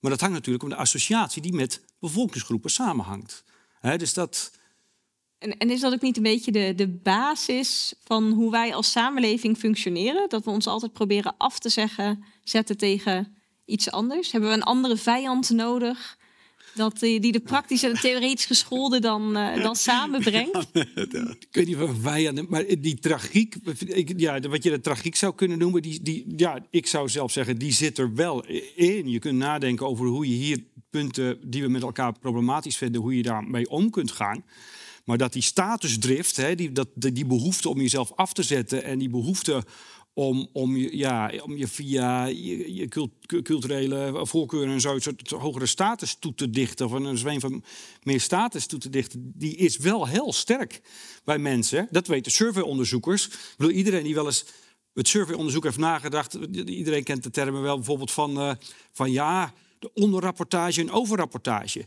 maar 0.00 0.10
dat 0.10 0.20
hangt 0.20 0.34
natuurlijk 0.34 0.64
om 0.64 0.70
de 0.70 0.76
associatie 0.76 1.42
die 1.42 1.52
met 1.52 1.80
bevolkingsgroepen 1.98 2.70
samenhangt. 2.70 3.44
He, 3.80 3.96
dus 3.96 4.12
dat, 4.12 4.50
en, 5.44 5.58
en, 5.58 5.70
is 5.70 5.80
dat 5.80 5.92
ook 5.92 6.00
niet 6.00 6.16
een 6.16 6.22
beetje 6.22 6.52
de, 6.52 6.72
de 6.76 6.88
basis 6.88 7.94
van 8.04 8.32
hoe 8.32 8.50
wij 8.50 8.74
als 8.74 8.90
samenleving 8.90 9.56
functioneren? 9.56 10.28
Dat 10.28 10.44
we 10.44 10.50
ons 10.50 10.66
altijd 10.66 10.92
proberen 10.92 11.34
af 11.38 11.58
te 11.58 11.68
zeggen, 11.68 12.24
zetten 12.44 12.76
tegen 12.76 13.36
iets 13.64 13.90
anders? 13.90 14.32
Hebben 14.32 14.50
we 14.50 14.56
een 14.56 14.62
andere 14.62 14.96
vijand 14.96 15.50
nodig? 15.50 16.18
Dat 16.74 16.98
die, 16.98 17.20
die 17.20 17.32
de 17.32 17.40
praktische 17.40 17.86
en 17.86 17.92
de 17.92 17.98
theoretisch 17.98 18.46
geschoolde 18.46 19.00
dan, 19.00 19.36
uh, 19.36 19.62
dan 19.62 19.76
samenbrengt? 19.90 20.68
Ik 21.48 21.48
weet 21.50 21.66
niet 21.66 21.76
van 21.76 21.96
vijanden, 21.96 22.46
maar 22.48 22.64
die 22.78 22.98
tragiek, 22.98 23.56
ja, 24.16 24.40
wat 24.40 24.62
je 24.62 24.70
de 24.70 24.80
tragiek 24.80 25.16
zou 25.16 25.34
kunnen 25.34 25.58
noemen, 25.58 25.82
die, 25.82 26.02
die, 26.02 26.24
ja, 26.36 26.66
ik 26.70 26.86
zou 26.86 27.08
zelf 27.08 27.32
zeggen, 27.32 27.58
die 27.58 27.72
zit 27.72 27.98
er 27.98 28.14
wel 28.14 28.44
in. 28.74 29.08
Je 29.08 29.18
kunt 29.18 29.38
nadenken 29.38 29.86
over 29.86 30.06
hoe 30.06 30.28
je 30.28 30.34
hier 30.34 30.64
punten 30.90 31.38
die 31.50 31.62
we 31.62 31.68
met 31.68 31.82
elkaar 31.82 32.18
problematisch 32.18 32.76
vinden, 32.76 33.00
hoe 33.00 33.16
je 33.16 33.22
daarmee 33.22 33.70
om 33.70 33.90
kunt 33.90 34.10
gaan. 34.10 34.44
Maar 35.04 35.18
dat 35.18 35.32
die 35.32 35.42
statusdrift, 35.42 36.36
hè, 36.36 36.54
die, 36.54 36.72
dat, 36.72 36.88
die 36.94 37.26
behoefte 37.26 37.68
om 37.68 37.80
jezelf 37.80 38.12
af 38.14 38.32
te 38.32 38.42
zetten 38.42 38.84
en 38.84 38.98
die 38.98 39.10
behoefte 39.10 39.64
om, 40.14 40.48
om, 40.52 40.76
je, 40.76 40.96
ja, 40.96 41.32
om 41.42 41.56
je 41.56 41.68
via 41.68 42.24
je, 42.24 42.88
culturele 43.42 44.26
voorkeuren 44.26 44.72
en 44.72 44.80
zo 44.80 44.94
een 44.94 45.38
hogere 45.38 45.66
status 45.66 46.16
toe 46.18 46.34
te 46.34 46.50
dichten, 46.50 46.86
of 46.86 46.92
een 46.92 47.18
zweem 47.18 47.40
van 47.40 47.64
meer 48.02 48.20
status 48.20 48.66
toe 48.66 48.78
te 48.78 48.90
dichten, 48.90 49.32
die 49.34 49.56
is 49.56 49.76
wel 49.76 50.06
heel 50.06 50.32
sterk 50.32 50.80
bij 51.24 51.38
mensen. 51.38 51.88
Dat 51.90 52.06
weten 52.06 52.32
surveyonderzoekers. 52.32 53.26
Ik 53.26 53.54
bedoel, 53.56 53.72
iedereen 53.72 54.02
die 54.02 54.14
wel 54.14 54.26
eens 54.26 54.44
het 54.92 55.08
surveyonderzoek 55.08 55.64
heeft 55.64 55.78
nagedacht, 55.78 56.34
iedereen 56.64 57.04
kent 57.04 57.22
de 57.22 57.30
termen 57.30 57.62
wel, 57.62 57.76
bijvoorbeeld 57.76 58.12
van, 58.12 58.38
uh, 58.38 58.52
van 58.92 59.12
ja, 59.12 59.52
de 59.78 59.90
onderrapportage 59.94 60.80
en 60.80 60.90
overrapportage. 60.90 61.86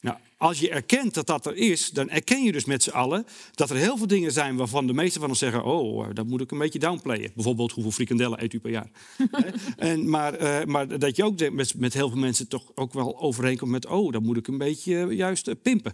Nou, 0.00 0.16
als 0.42 0.58
je 0.58 0.70
erkent 0.70 1.14
dat 1.14 1.26
dat 1.26 1.46
er 1.46 1.56
is, 1.56 1.90
dan 1.90 2.10
erken 2.10 2.42
je 2.42 2.52
dus 2.52 2.64
met 2.64 2.82
z'n 2.82 2.90
allen 2.90 3.26
dat 3.54 3.70
er 3.70 3.76
heel 3.76 3.96
veel 3.96 4.06
dingen 4.06 4.32
zijn 4.32 4.56
waarvan 4.56 4.86
de 4.86 4.92
meesten 4.92 5.20
van 5.20 5.30
ons 5.30 5.38
zeggen: 5.38 5.64
Oh, 5.64 6.06
dat 6.12 6.26
moet 6.26 6.40
ik 6.40 6.50
een 6.50 6.58
beetje 6.58 6.78
downplayen. 6.78 7.30
Bijvoorbeeld, 7.34 7.72
hoeveel 7.72 7.92
frikandellen 7.92 8.42
eet 8.42 8.52
u 8.52 8.58
per 8.58 8.70
jaar? 8.70 8.90
en, 9.76 10.10
maar, 10.10 10.42
uh, 10.42 10.64
maar 10.64 10.98
dat 10.98 11.16
je 11.16 11.24
ook 11.24 11.50
met, 11.50 11.74
met 11.76 11.94
heel 11.94 12.08
veel 12.08 12.18
mensen 12.18 12.48
toch 12.48 12.64
ook 12.74 12.92
wel 12.92 13.20
overeenkomt 13.20 13.70
met: 13.70 13.86
Oh, 13.86 14.12
dat 14.12 14.22
moet 14.22 14.36
ik 14.36 14.48
een 14.48 14.58
beetje 14.58 15.06
juist 15.14 15.48
uh, 15.48 15.54
pimpen. 15.62 15.92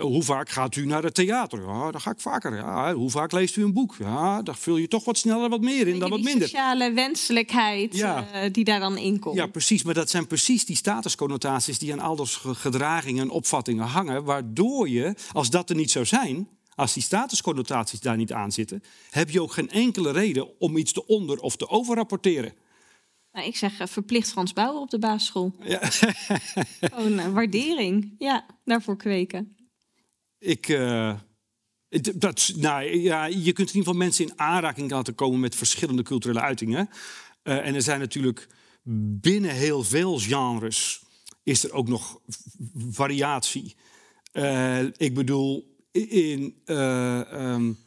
Hoe 0.00 0.22
vaak 0.22 0.48
gaat 0.48 0.76
u 0.76 0.86
naar 0.86 1.02
het 1.02 1.14
theater? 1.14 1.60
Ja, 1.60 1.90
dan 1.90 2.00
ga 2.00 2.10
ik 2.10 2.20
vaker. 2.20 2.56
Ja, 2.56 2.94
hoe 2.94 3.10
vaak 3.10 3.32
leest 3.32 3.56
u 3.56 3.64
een 3.64 3.72
boek? 3.72 3.96
Ja, 3.98 4.42
daar 4.42 4.56
vul 4.56 4.76
je 4.76 4.88
toch 4.88 5.04
wat 5.04 5.18
sneller 5.18 5.48
wat 5.48 5.60
meer 5.60 5.88
in 5.88 5.98
dan 5.98 6.10
wat 6.10 6.20
minder. 6.20 6.48
sociale 6.48 6.92
wenselijkheid 6.92 7.96
ja. 7.96 8.48
die 8.52 8.64
daar 8.64 8.80
dan 8.80 8.96
in 8.96 9.18
komt. 9.18 9.36
Ja, 9.36 9.46
precies. 9.46 9.82
Maar 9.82 9.94
dat 9.94 10.10
zijn 10.10 10.26
precies 10.26 10.64
die 10.64 10.76
statusconnotaties 10.76 11.78
die 11.78 11.92
aan 11.92 12.00
al 12.00 12.16
dat 12.16 12.28
gedragingen 12.42 13.22
en 13.22 13.30
opvattingen 13.30 13.80
hangen, 13.86 14.24
waardoor 14.24 14.88
je, 14.88 15.14
als 15.32 15.50
dat 15.50 15.70
er 15.70 15.76
niet 15.76 15.90
zou 15.90 16.04
zijn, 16.04 16.48
als 16.74 16.92
die 16.92 17.02
statusconnotaties 17.02 18.00
daar 18.00 18.16
niet 18.16 18.32
aan 18.32 18.52
zitten, 18.52 18.82
heb 19.10 19.30
je 19.30 19.42
ook 19.42 19.52
geen 19.52 19.70
enkele 19.70 20.12
reden 20.12 20.60
om 20.60 20.76
iets 20.76 20.92
te 20.92 21.06
onder- 21.06 21.40
of 21.40 21.56
te 21.56 21.68
overrapporteren. 21.68 22.54
Nou, 23.32 23.46
ik 23.46 23.56
zeg 23.56 23.80
uh, 23.80 23.86
verplicht 23.86 24.30
Frans 24.30 24.52
Bouwer 24.52 24.80
op 24.80 24.90
de 24.90 24.98
basisschool. 24.98 25.54
Ja. 25.62 25.80
Gewoon 26.80 27.18
uh, 27.18 27.26
waardering, 27.32 28.14
ja, 28.18 28.46
daarvoor 28.64 28.96
kweken. 28.96 29.56
Ik, 30.38 30.68
uh, 30.68 31.14
dat, 32.14 32.52
nou, 32.56 32.96
ja, 32.96 33.24
je 33.24 33.52
kunt 33.52 33.68
in 33.68 33.76
ieder 33.76 33.82
geval 33.82 33.94
mensen 33.94 34.24
in 34.24 34.38
aanraking 34.38 34.90
laten 34.90 35.14
komen 35.14 35.40
met 35.40 35.54
verschillende 35.54 36.02
culturele 36.02 36.40
uitingen. 36.40 36.88
en 37.42 37.74
er 37.74 37.82
zijn 37.82 38.00
natuurlijk 38.00 38.48
binnen 39.20 39.50
heel 39.50 39.82
veel 39.82 40.18
genres 40.18 41.01
is 41.42 41.64
er 41.64 41.72
ook 41.72 41.88
nog 41.88 42.18
variatie. 42.90 43.76
Uh, 44.32 44.82
ik 44.82 45.14
bedoel, 45.14 45.76
in, 45.92 46.54
uh, 46.66 47.20
um, 47.32 47.78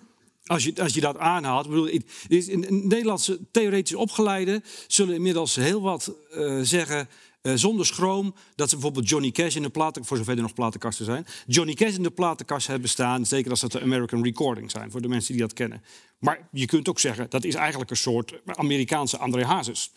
als, 0.46 0.64
je, 0.64 0.82
als 0.82 0.94
je 0.94 1.02
dat 1.02 1.18
aanhaalt. 1.18 1.68
Bedoel, 1.68 1.88
in, 1.88 2.04
in, 2.28 2.88
Nederlandse 2.88 3.40
theoretisch 3.52 3.96
opgeleiden 3.96 4.64
zullen 4.88 5.16
inmiddels 5.16 5.56
heel 5.56 5.82
wat 5.82 6.14
uh, 6.32 6.60
zeggen. 6.62 7.08
zonder 7.42 7.86
schroom 7.86 8.36
dat 8.56 8.70
ze 8.70 8.76
bijvoorbeeld 8.76 9.10
Johnny 9.10 9.32
Cash 9.32 9.56
in 9.56 9.62
de 9.62 9.70
platen, 9.70 10.06
voor 10.06 10.18
zover 10.18 10.36
er 10.36 10.42
nog 10.42 10.54
platenkasten 10.54 11.06
zijn, 11.06 11.26
Johnny 11.48 11.74
Cash 11.74 11.96
in 11.96 12.04
de 12.04 12.12
platenkast 12.12 12.68
hebben 12.68 12.90
staan, 12.90 13.26
zeker 13.26 13.52
als 13.52 13.60
dat 13.60 13.72
de 13.72 13.82
American 13.82 14.24
Recording 14.24 14.72
zijn, 14.72 14.92
voor 14.92 15.02
de 15.02 15.08
mensen 15.08 15.34
die 15.34 15.42
dat 15.42 15.54
kennen. 15.54 15.84
Maar 16.20 16.48
je 16.52 16.66
kunt 16.66 16.90
ook 16.90 17.00
zeggen, 17.00 17.30
dat 17.30 17.44
is 17.44 17.56
eigenlijk 17.56 17.90
een 17.90 17.98
soort 17.98 18.34
Amerikaanse 18.46 19.18
André 19.18 19.46
Hazes. 19.46 19.92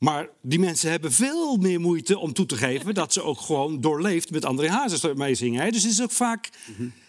Maar 0.00 0.28
die 0.42 0.58
mensen 0.58 0.90
hebben 0.90 1.12
veel 1.12 1.56
meer 1.56 1.80
moeite 1.80 2.18
om 2.18 2.32
toe 2.32 2.46
te 2.46 2.56
geven 2.56 2.94
dat 2.94 3.12
ze 3.12 3.22
ook 3.22 3.40
gewoon 3.40 3.80
doorleeft 3.80 4.30
met 4.30 4.44
André 4.44 4.68
Hazes 4.68 5.14
meezingen. 5.14 5.72
Dus 5.72 5.82
het 5.82 5.92
is 5.92 6.02
ook 6.02 6.10
vaak. 6.10 6.50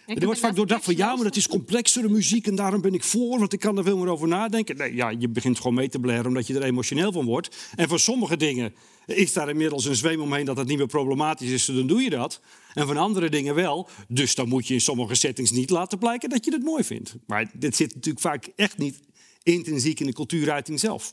er 0.06 0.24
wordt 0.24 0.40
vaak 0.40 0.54
doordacht 0.54 0.84
van 0.84 0.96
ja, 0.96 1.14
maar 1.14 1.24
dat 1.24 1.36
is 1.36 1.48
complexere 1.48 2.08
muziek 2.08 2.46
en 2.46 2.54
daarom 2.54 2.80
ben 2.80 2.94
ik 2.94 3.04
voor, 3.04 3.38
want 3.38 3.52
ik 3.52 3.60
kan 3.60 3.78
er 3.78 3.84
veel 3.84 3.96
meer 3.96 4.08
over 4.08 4.28
nadenken. 4.28 4.76
Nee, 4.76 4.94
ja, 4.94 5.08
je 5.08 5.28
begint 5.28 5.56
gewoon 5.56 5.74
mee 5.74 5.88
te 5.88 5.98
blaren 5.98 6.26
omdat 6.26 6.46
je 6.46 6.54
er 6.54 6.62
emotioneel 6.62 7.12
van 7.12 7.24
wordt. 7.24 7.56
En 7.74 7.88
voor 7.88 8.00
sommige 8.00 8.36
dingen 8.36 8.74
is 9.06 9.32
daar 9.32 9.48
inmiddels 9.48 9.84
een 9.84 9.96
zweem 9.96 10.20
omheen 10.20 10.44
dat 10.44 10.56
het 10.56 10.68
niet 10.68 10.78
meer 10.78 10.86
problematisch 10.86 11.50
is, 11.50 11.64
dan 11.64 11.86
doe 11.86 12.02
je 12.02 12.10
dat. 12.10 12.40
En 12.74 12.86
van 12.86 12.96
andere 12.96 13.30
dingen 13.30 13.54
wel. 13.54 13.88
Dus 14.08 14.34
dan 14.34 14.48
moet 14.48 14.66
je 14.66 14.74
in 14.74 14.80
sommige 14.80 15.14
settings 15.14 15.50
niet 15.50 15.70
laten 15.70 15.98
blijken 15.98 16.28
dat 16.28 16.44
je 16.44 16.52
het 16.52 16.62
mooi 16.62 16.84
vindt. 16.84 17.14
Maar 17.26 17.50
dit 17.54 17.76
zit 17.76 17.94
natuurlijk 17.94 18.24
vaak 18.24 18.48
echt 18.56 18.78
niet 18.78 19.00
intrinsiek 19.42 20.00
in 20.00 20.06
de 20.06 20.12
cultuuruiting 20.12 20.80
zelf. 20.80 21.12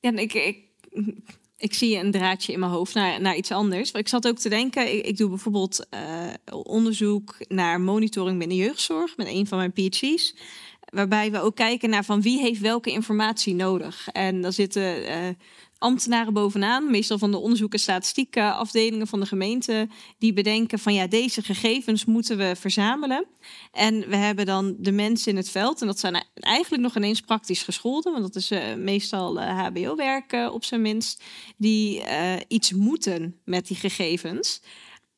Ja, 0.00 0.12
ik, 0.12 0.34
ik, 0.34 0.58
ik 1.56 1.74
zie 1.74 1.96
een 1.96 2.10
draadje 2.10 2.52
in 2.52 2.58
mijn 2.58 2.72
hoofd 2.72 2.94
naar, 2.94 3.20
naar 3.20 3.36
iets 3.36 3.50
anders. 3.50 3.92
Ik 3.92 4.08
zat 4.08 4.26
ook 4.28 4.38
te 4.38 4.48
denken, 4.48 5.06
ik, 5.06 5.16
doe 5.16 5.28
bijvoorbeeld 5.28 5.86
uh, 5.94 6.32
onderzoek 6.62 7.36
naar 7.48 7.80
monitoring 7.80 8.38
binnen 8.38 8.56
jeugdzorg 8.56 9.16
met 9.16 9.26
een 9.26 9.46
van 9.46 9.58
mijn 9.58 9.72
PhD's. 9.72 10.34
Waarbij 10.96 11.30
we 11.30 11.40
ook 11.40 11.54
kijken 11.54 11.90
naar 11.90 12.04
van 12.04 12.22
wie 12.22 12.40
heeft 12.40 12.60
welke 12.60 12.90
informatie 12.90 13.54
nodig. 13.54 14.08
En 14.12 14.40
dan 14.40 14.52
zitten 14.52 15.02
uh, 15.02 15.28
ambtenaren 15.78 16.32
bovenaan, 16.32 16.90
meestal 16.90 17.18
van 17.18 17.30
de 17.30 17.36
onderzoek- 17.36 17.74
en 17.74 18.52
afdelingen 18.54 19.06
van 19.06 19.20
de 19.20 19.26
gemeente, 19.26 19.88
die 20.18 20.32
bedenken 20.32 20.78
van 20.78 20.94
ja, 20.94 21.06
deze 21.06 21.42
gegevens 21.42 22.04
moeten 22.04 22.36
we 22.36 22.56
verzamelen. 22.58 23.26
En 23.72 24.08
we 24.08 24.16
hebben 24.16 24.46
dan 24.46 24.76
de 24.78 24.92
mensen 24.92 25.30
in 25.30 25.36
het 25.36 25.50
veld, 25.50 25.80
en 25.80 25.86
dat 25.86 25.98
zijn 25.98 26.24
eigenlijk 26.34 26.82
nog 26.82 26.96
ineens 26.96 27.20
praktisch 27.20 27.62
geschoolden, 27.62 28.12
want 28.12 28.24
dat 28.24 28.34
is 28.34 28.52
uh, 28.52 28.74
meestal 28.74 29.40
uh, 29.40 29.66
HBO-werk 29.66 30.32
uh, 30.32 30.52
op 30.52 30.64
zijn 30.64 30.82
minst, 30.82 31.22
die 31.56 32.02
iets 32.48 32.72
moeten 32.72 33.40
met 33.44 33.66
die 33.66 33.76
gegevens. 33.76 34.60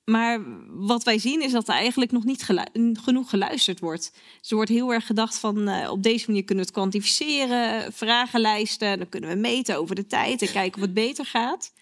Maar 0.08 0.40
wat 0.68 1.02
wij 1.02 1.18
zien 1.18 1.42
is 1.42 1.52
dat 1.52 1.68
er 1.68 1.74
eigenlijk 1.74 2.12
nog 2.12 2.24
niet 2.24 2.46
genoeg 2.92 3.30
geluisterd 3.30 3.80
wordt. 3.80 4.12
Dus 4.40 4.50
er 4.50 4.56
wordt 4.56 4.70
heel 4.70 4.92
erg 4.92 5.06
gedacht 5.06 5.38
van 5.38 5.68
uh, 5.68 5.90
op 5.90 6.02
deze 6.02 6.24
manier 6.26 6.44
kunnen 6.44 6.64
we 6.64 6.70
het 6.70 6.80
kwantificeren, 6.80 7.92
vragenlijsten, 7.92 8.98
dan 8.98 9.08
kunnen 9.08 9.30
we 9.30 9.36
meten 9.36 9.78
over 9.78 9.94
de 9.94 10.06
tijd 10.06 10.42
en 10.42 10.52
kijken 10.52 10.74
of 10.74 10.86
het 10.86 10.94
beter 10.94 11.26
gaat. 11.26 11.72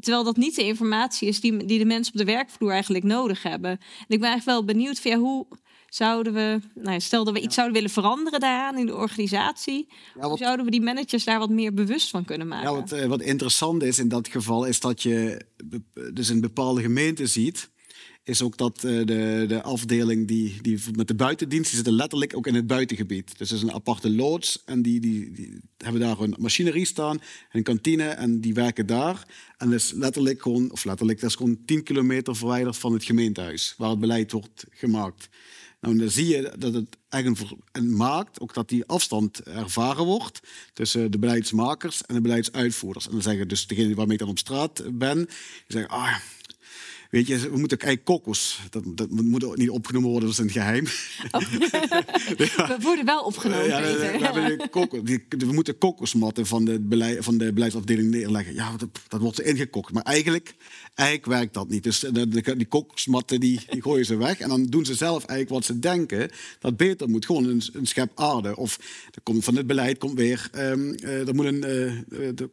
Terwijl 0.00 0.24
dat 0.24 0.36
niet 0.36 0.54
de 0.54 0.64
informatie 0.64 1.28
is 1.28 1.40
die, 1.40 1.64
die 1.64 1.78
de 1.78 1.84
mensen 1.84 2.12
op 2.12 2.18
de 2.18 2.32
werkvloer 2.32 2.70
eigenlijk 2.70 3.04
nodig 3.04 3.42
hebben. 3.42 3.70
En 3.70 4.06
ik 4.08 4.20
ben 4.20 4.28
eigenlijk 4.28 4.44
wel 4.44 4.64
benieuwd 4.64 5.02
ja, 5.02 5.16
hoe, 5.16 5.46
zouden 5.88 6.32
we, 6.32 6.60
nou, 6.74 7.00
stel 7.00 7.24
dat 7.24 7.34
we 7.34 7.40
iets 7.40 7.54
zouden 7.54 7.76
willen 7.76 7.90
veranderen 7.90 8.40
daaraan 8.40 8.78
in 8.78 8.86
de 8.86 8.94
organisatie, 8.94 9.88
ja, 10.20 10.36
zouden 10.36 10.64
we 10.64 10.70
die 10.70 10.82
managers 10.82 11.24
daar 11.24 11.38
wat 11.38 11.50
meer 11.50 11.74
bewust 11.74 12.10
van 12.10 12.24
kunnen 12.24 12.48
maken? 12.48 12.70
Ja, 12.70 12.74
wat, 12.74 12.92
eh, 12.92 13.06
wat 13.06 13.20
interessant 13.20 13.82
is 13.82 13.98
in 13.98 14.08
dat 14.08 14.28
geval, 14.28 14.64
is 14.64 14.80
dat 14.80 15.02
je 15.02 15.40
dus 16.12 16.28
een 16.28 16.40
bepaalde 16.40 16.82
gemeente 16.82 17.26
ziet 17.26 17.68
is 18.26 18.42
ook 18.42 18.56
dat 18.56 18.82
uh, 18.84 19.06
de, 19.06 19.44
de 19.48 19.62
afdeling 19.62 20.28
die, 20.28 20.58
die 20.62 20.80
met 20.96 21.08
de 21.08 21.14
buitendienst, 21.14 21.66
die 21.66 21.74
zitten 21.74 21.94
letterlijk 21.94 22.36
ook 22.36 22.46
in 22.46 22.54
het 22.54 22.66
buitengebied. 22.66 23.38
Dus 23.38 23.50
er 23.50 23.56
is 23.56 23.62
een 23.62 23.72
aparte 23.72 24.10
loods 24.10 24.62
en 24.64 24.82
die, 24.82 25.00
die, 25.00 25.32
die 25.32 25.60
hebben 25.78 26.00
daar 26.00 26.20
een 26.20 26.34
machinerie 26.38 26.84
staan, 26.84 27.20
een 27.52 27.62
kantine 27.62 28.08
en 28.08 28.40
die 28.40 28.54
werken 28.54 28.86
daar. 28.86 29.26
En 29.56 29.70
dat 29.70 29.80
is 29.80 29.92
letterlijk 29.92 30.42
gewoon, 30.42 30.72
of 30.72 30.84
letterlijk, 30.84 31.20
dat 31.20 31.30
is 31.30 31.36
gewoon 31.36 31.58
10 31.64 31.82
kilometer 31.82 32.36
verwijderd 32.36 32.76
van 32.76 32.92
het 32.92 33.04
gemeentehuis, 33.04 33.74
waar 33.76 33.90
het 33.90 34.00
beleid 34.00 34.32
wordt 34.32 34.64
gemaakt. 34.70 35.28
Nou, 35.86 35.98
dan 35.98 36.10
zie 36.10 36.26
je 36.26 36.52
dat 36.58 36.74
het 36.74 36.96
eigenlijk 37.08 37.52
maakt 37.82 38.40
ook 38.40 38.54
dat 38.54 38.68
die 38.68 38.84
afstand 38.86 39.40
ervaren 39.42 40.04
wordt 40.04 40.40
tussen 40.72 41.10
de 41.10 41.18
beleidsmakers 41.18 42.02
en 42.02 42.14
de 42.14 42.20
beleidsuitvoerders. 42.20 43.06
En 43.06 43.12
dan 43.12 43.22
zeggen 43.22 43.48
dus 43.48 43.66
degene 43.66 43.94
waarmee 43.94 44.12
ik 44.14 44.20
dan 44.20 44.28
op 44.28 44.38
straat 44.38 44.82
ben, 44.92 45.16
die 45.16 45.26
zeggen, 45.66 45.90
ah, 45.90 46.16
Weet 47.10 47.26
je, 47.26 47.50
we 47.50 47.58
moeten 47.58 47.78
kijken, 47.78 48.04
kokos. 48.04 48.60
Dat, 48.70 48.82
dat 48.86 49.10
moet 49.10 49.44
ook 49.44 49.56
niet 49.56 49.70
opgenomen 49.70 50.10
worden, 50.10 50.28
dat 50.28 50.38
is 50.38 50.44
een 50.44 50.50
geheim. 50.50 50.86
Oh. 51.30 51.40
We 52.68 52.76
worden 52.80 53.04
wel 53.04 53.22
opgenomen. 53.22 53.66
Ja, 53.66 54.34
we, 54.34 54.66
kokos, 54.70 55.00
die, 55.02 55.24
we 55.28 55.52
moeten 55.52 55.78
kokosmatten 55.78 56.46
van 56.46 56.64
de, 56.64 56.80
beleid, 56.80 57.24
van 57.24 57.38
de 57.38 57.52
beleidsafdeling 57.52 58.10
neerleggen. 58.10 58.54
Ja, 58.54 58.76
dat, 58.76 58.88
dat 59.08 59.20
wordt 59.20 59.40
ingekocht. 59.40 59.92
Maar 59.92 60.02
eigenlijk, 60.02 60.54
eigenlijk 60.94 61.28
werkt 61.28 61.54
dat 61.54 61.68
niet. 61.68 61.82
Dus 61.82 61.98
de, 61.98 62.28
de, 62.28 62.56
die 62.56 62.66
kokosmatten 62.66 63.40
die, 63.40 63.60
die 63.68 63.82
gooien 63.82 64.04
ze 64.04 64.16
weg. 64.16 64.38
En 64.38 64.48
dan 64.48 64.64
doen 64.64 64.84
ze 64.84 64.94
zelf 64.94 65.24
eigenlijk 65.24 65.50
wat 65.50 65.64
ze 65.64 65.78
denken 65.78 66.30
dat 66.60 66.76
beter 66.76 67.08
moet. 67.08 67.26
Gewoon 67.26 67.44
een, 67.44 67.62
een 67.72 67.86
schep 67.86 68.10
aarde. 68.14 68.56
Of 68.56 68.78
er 69.10 69.20
komt, 69.22 69.44
van 69.44 69.56
het 69.56 69.66
beleid 69.66 69.98
komt 69.98 70.18
weer... 70.18 70.50
Um, 70.54 70.94
er 71.02 71.34
moet 71.34 71.46
een... 71.46 71.54
Uh, 71.54 72.30
de, 72.34 72.50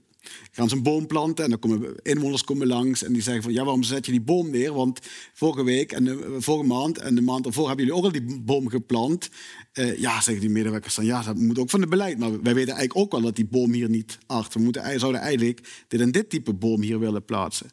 gaan 0.52 0.70
ze 0.70 0.76
een 0.76 0.84
boom 0.84 1.08
planten 1.08 1.44
en 1.44 1.50
dan 1.50 1.60
komen 1.60 1.96
inwoners 2.02 2.44
komen 2.44 2.68
langs 2.68 3.04
en 3.04 3.14
die 3.14 3.22
zeggen 3.22 3.44
van 3.44 3.54
ja, 3.54 3.64
waarom 3.64 3.84
zet 3.84 4.06
je 4.06 4.12
die 4.12 4.22
boom 4.22 4.50
neer? 4.50 4.74
Want 4.74 5.00
vorige 5.34 5.64
week 5.64 5.92
en 5.92 6.04
de, 6.04 6.36
vorige 6.40 6.68
maand 6.68 6.98
en 6.98 7.16
de 7.16 7.22
maand 7.22 7.46
ervoor 7.46 7.68
hebben 7.68 7.86
jullie 7.86 8.00
ook 8.00 8.06
al 8.06 8.12
die 8.12 8.42
boom 8.42 8.70
geplant. 8.70 9.30
Uh, 9.74 10.00
ja, 10.00 10.22
zeggen 10.22 10.40
die 10.40 10.50
medewerkers 10.50 10.96
dan 10.96 11.06
ja, 11.06 11.24
dat 11.24 11.38
moet 11.38 11.60
ook 11.60 11.70
van 11.70 11.82
het 11.82 11.90
beleid. 11.90 12.20
Maar 12.20 12.32
wij 12.32 12.54
weten 12.54 12.74
eigenlijk 12.74 12.98
ook 12.98 13.12
wel 13.12 13.22
dat 13.22 13.36
die 13.36 13.46
boom 13.46 13.74
hier 13.74 13.90
niet 13.90 14.18
acht. 14.26 14.54
We 14.54 14.60
moeten, 14.60 15.00
zouden 15.00 15.22
eigenlijk 15.22 15.86
dit 15.88 16.02
en 16.02 16.12
dit 16.12 16.30
type 16.30 16.54
boom 16.54 16.82
hier 16.82 17.00
willen 17.00 17.26
plaatsen. 17.26 17.70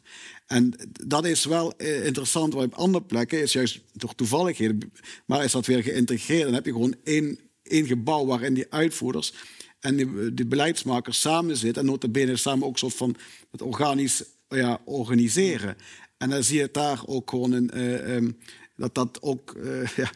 En 0.47 0.73
dat 1.05 1.25
is 1.25 1.45
wel 1.45 1.73
uh, 1.77 2.05
interessant, 2.05 2.53
waar 2.53 2.65
op 2.65 2.73
andere 2.73 3.03
plekken 3.03 3.41
is 3.41 3.53
juist 3.53 3.81
door 3.93 4.15
toevalligheden, 4.15 4.91
maar 5.25 5.43
is 5.43 5.51
dat 5.51 5.65
weer 5.65 5.83
geïntegreerd. 5.83 6.43
Dan 6.43 6.53
heb 6.53 6.65
je 6.65 6.71
gewoon 6.71 6.95
één, 7.03 7.39
één 7.63 7.85
gebouw 7.85 8.25
waarin 8.25 8.53
die 8.53 8.65
uitvoerders 8.69 9.33
en 9.81 9.97
de 10.35 10.45
beleidsmakers 10.45 11.19
samen 11.19 11.57
zitten 11.57 11.83
en 11.83 11.89
notabene 11.89 12.35
samen 12.35 12.67
ook 12.67 12.77
soort 12.77 12.93
van 12.93 13.15
het 13.51 13.61
organisch 13.61 14.23
ja, 14.47 14.81
organiseren. 14.85 15.75
En 16.17 16.29
dan 16.29 16.43
zie 16.43 16.59
je 16.59 16.69
daar 16.71 17.01
ook 17.05 17.29
gewoon 17.29 17.69
uh, 17.73 18.15
um, 18.15 18.37
dat 18.75 18.95
dat 18.95 19.21
ook 19.21 19.55
uh, 19.57 19.87
ja, 20.01 20.11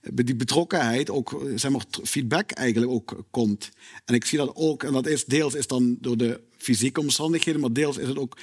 die 0.00 0.36
betrokkenheid, 0.36 1.10
ook 1.10 1.42
zeg 1.54 1.70
maar, 1.70 1.84
feedback 2.02 2.50
eigenlijk 2.50 2.92
ook 2.92 3.24
komt. 3.30 3.70
En 4.04 4.14
ik 4.14 4.24
zie 4.24 4.38
dat 4.38 4.50
ook, 4.54 4.82
en 4.82 4.92
dat 4.92 5.06
is 5.06 5.24
deels 5.24 5.54
is 5.54 5.66
dan 5.66 5.96
door 6.00 6.16
de 6.16 6.40
fysieke 6.56 7.00
omstandigheden, 7.00 7.60
maar 7.60 7.72
deels 7.72 7.96
is 7.98 8.08
het 8.08 8.18
ook 8.18 8.38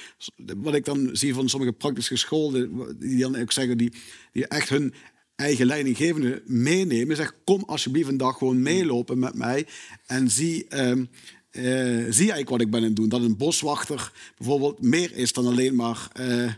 wat 0.56 0.74
ik 0.74 0.84
dan 0.84 1.08
zie 1.12 1.34
van 1.34 1.48
sommige 1.48 1.72
praktisch 1.72 2.08
geschoolden, 2.08 2.96
die 2.98 3.18
dan 3.18 3.36
ook 3.36 3.52
zeggen, 3.52 3.78
die, 3.78 3.92
die 4.32 4.46
echt 4.46 4.68
hun 4.68 4.94
eigen 5.36 5.66
leidinggevende 5.66 6.42
meenemen. 6.46 7.16
Zeg, 7.16 7.34
kom 7.44 7.62
alsjeblieft 7.66 8.08
een 8.08 8.16
dag 8.16 8.38
gewoon 8.38 8.62
meelopen 8.62 9.18
met 9.18 9.34
mij 9.34 9.66
en 10.06 10.30
zie, 10.30 10.66
uh, 10.74 10.92
zie 11.52 12.30
eigenlijk 12.30 12.48
wat 12.48 12.60
ik 12.60 12.70
ben 12.70 12.80
aan 12.80 12.86
het 12.86 12.96
doen. 12.96 13.08
Dat 13.08 13.22
een 13.22 13.36
boswachter 13.36 14.12
bijvoorbeeld 14.36 14.82
meer 14.82 15.12
is 15.14 15.32
dan 15.32 15.46
alleen 15.46 15.74
maar 15.74 16.08
uh, 16.20 16.52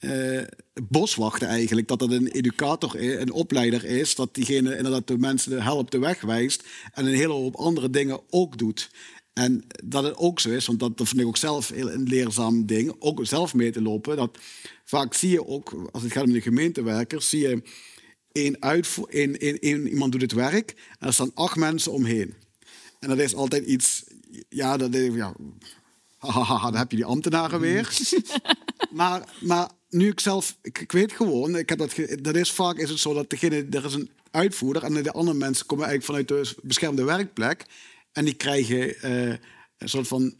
uh, 0.00 0.42
boswachten 0.88 1.48
eigenlijk. 1.48 1.88
Dat 1.88 1.98
dat 1.98 2.10
een 2.10 2.26
educator, 2.26 2.96
is, 2.96 3.20
een 3.20 3.32
opleider 3.32 3.84
is. 3.84 4.14
Dat 4.14 4.34
diegene 4.34 4.76
inderdaad 4.76 5.06
de 5.06 5.18
mensen 5.18 5.62
helpt, 5.62 5.92
de 5.92 5.98
weg 5.98 6.20
wijst. 6.20 6.64
En 6.92 7.06
een 7.06 7.14
hele 7.14 7.32
hoop 7.32 7.54
andere 7.54 7.90
dingen 7.90 8.20
ook 8.30 8.58
doet. 8.58 8.90
En 9.32 9.64
dat 9.84 10.04
het 10.04 10.16
ook 10.16 10.40
zo 10.40 10.50
is, 10.50 10.66
want 10.66 10.80
dat, 10.80 10.98
dat 10.98 11.08
vind 11.08 11.20
ik 11.20 11.26
ook 11.26 11.36
zelf 11.36 11.70
een 11.70 12.02
leerzaam 12.02 12.66
ding. 12.66 12.94
Ook 12.98 13.26
zelf 13.26 13.54
mee 13.54 13.70
te 13.70 13.82
lopen. 13.82 14.16
Dat 14.16 14.38
vaak 14.84 15.14
zie 15.14 15.30
je 15.30 15.46
ook, 15.46 15.88
als 15.92 16.02
het 16.02 16.12
gaat 16.12 16.24
om 16.24 16.32
de 16.32 16.40
gemeentewerkers, 16.40 17.28
zie 17.28 17.40
je 17.40 17.62
één, 18.32 18.62
uitvo- 18.62 19.06
één, 19.10 19.38
één, 19.38 19.58
één, 19.58 19.88
iemand 19.88 20.12
doet 20.12 20.20
het 20.20 20.32
werk 20.32 20.74
en 20.98 21.06
er 21.06 21.12
staan 21.12 21.34
acht 21.34 21.56
mensen 21.56 21.92
omheen. 21.92 22.34
En 22.98 23.08
dat 23.08 23.18
is 23.18 23.34
altijd 23.34 23.66
iets, 23.66 24.04
ja, 24.48 24.76
dat 24.76 24.94
is, 24.94 25.14
ja, 25.14 25.34
hahaha, 26.18 26.70
dan 26.70 26.80
heb 26.80 26.90
je 26.90 26.96
die 26.96 27.04
ambtenaren 27.04 27.60
weer. 27.60 27.98
maar, 28.90 29.28
maar 29.40 29.70
nu 29.90 30.08
ik 30.08 30.20
zelf, 30.20 30.56
ik, 30.62 30.78
ik, 30.78 30.92
weet 30.92 31.12
gewoon, 31.12 31.56
ik 31.56 31.68
heb 31.68 31.78
dat, 31.78 31.94
dat 32.20 32.36
is 32.36 32.52
vaak 32.52 32.76
is 32.76 32.90
het 32.90 32.98
zo 32.98 33.14
dat 33.14 33.30
degene, 33.30 33.66
er 33.70 33.84
is 33.84 33.94
een 33.94 34.10
uitvoerder 34.30 34.82
en 34.82 35.02
de 35.02 35.12
andere 35.12 35.38
mensen 35.38 35.66
komen 35.66 35.86
eigenlijk 35.86 36.26
vanuit 36.26 36.46
de 36.46 36.60
beschermde 36.62 37.04
werkplek 37.04 37.66
en 38.12 38.24
die 38.24 38.34
krijgen 38.34 38.94
uh, 39.10 39.34
een 39.78 39.88
soort 39.88 40.08
van 40.08 40.34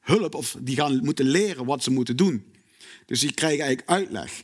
hulp 0.00 0.34
of 0.34 0.56
die 0.60 0.76
gaan 0.76 1.04
moeten 1.04 1.26
leren 1.26 1.64
wat 1.64 1.82
ze 1.82 1.90
moeten 1.90 2.16
doen. 2.16 2.52
Dus 3.06 3.20
die 3.20 3.32
krijgen 3.32 3.64
eigenlijk 3.64 3.90
uitleg. 3.90 4.42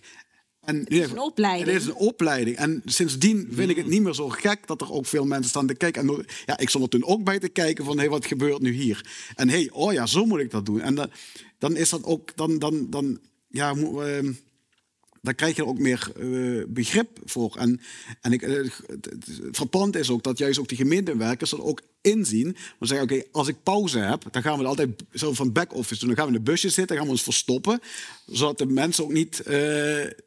En 0.69 0.79
het 0.79 0.91
is 0.91 1.11
een 1.11 1.19
opleiding. 1.19 1.67
Het 1.67 1.83
is 1.83 1.87
een 1.87 1.95
opleiding. 1.95 2.57
En 2.57 2.83
sindsdien 2.85 3.49
vind 3.53 3.71
ik 3.71 3.77
het 3.77 3.87
niet 3.87 4.03
meer 4.03 4.15
zo 4.15 4.29
gek 4.29 4.67
dat 4.67 4.81
er 4.81 4.93
ook 4.93 5.07
veel 5.07 5.25
mensen 5.25 5.51
staan 5.51 5.67
te 5.67 5.75
kijken. 5.75 6.09
En 6.09 6.27
ja, 6.47 6.59
ik 6.59 6.69
stond 6.69 6.85
er 6.85 6.91
toen 6.91 7.05
ook 7.05 7.25
bij 7.25 7.39
te 7.39 7.49
kijken 7.49 7.85
van, 7.85 7.95
hé, 7.95 8.01
hey, 8.01 8.11
wat 8.11 8.27
gebeurt 8.27 8.61
nu 8.61 8.73
hier? 8.73 9.07
En 9.35 9.49
hé, 9.49 9.55
hey, 9.55 9.71
oh 9.73 9.93
ja, 9.93 10.07
zo 10.07 10.25
moet 10.25 10.41
ik 10.41 10.51
dat 10.51 10.67
doen. 10.67 10.81
En 10.81 10.95
dan, 10.95 11.11
dan 11.59 11.77
is 11.77 11.89
dat 11.89 12.05
ook, 12.05 12.37
dan, 12.37 12.59
dan, 12.59 12.91
dan 12.91 13.19
ja, 13.49 13.75
uh, 13.75 14.33
daar 15.29 15.37
krijg 15.37 15.57
je 15.57 15.67
ook 15.67 15.79
meer 15.79 16.13
uh, 16.19 16.65
begrip 16.69 17.19
voor. 17.25 17.57
En, 17.57 17.81
en 18.21 18.33
ik, 18.33 18.43
uh, 18.43 18.71
het 18.87 19.97
is 19.97 20.11
ook 20.11 20.23
dat 20.23 20.39
juist 20.39 20.59
ook 20.59 20.69
die 20.69 20.77
gemeentewerkers 20.77 21.51
dat 21.51 21.61
ook 21.61 21.83
inzien. 22.01 22.57
We 22.79 22.87
zeggen, 22.87 23.11
oké, 23.11 23.23
als 23.33 23.49
ik 23.49 23.63
pauze 23.63 23.99
heb, 23.99 24.25
dan 24.31 24.43
gaan 24.43 24.59
we 24.59 24.65
altijd 24.65 24.89
zo 25.13 25.33
van 25.33 25.53
back-office 25.53 25.99
doen. 25.99 26.09
Dan 26.09 26.19
gaan 26.19 26.27
we 26.27 26.39
in 26.39 26.45
de 26.45 26.51
busje 26.51 26.69
zitten, 26.69 26.87
dan 26.87 26.97
gaan 26.97 27.07
we 27.07 27.13
ons 27.13 27.23
verstoppen. 27.23 27.81
Zodat 28.27 28.59
de 28.59 28.67
mensen 28.67 29.05
ook 29.05 29.13
niet, 29.13 29.43
uh, 29.49 29.55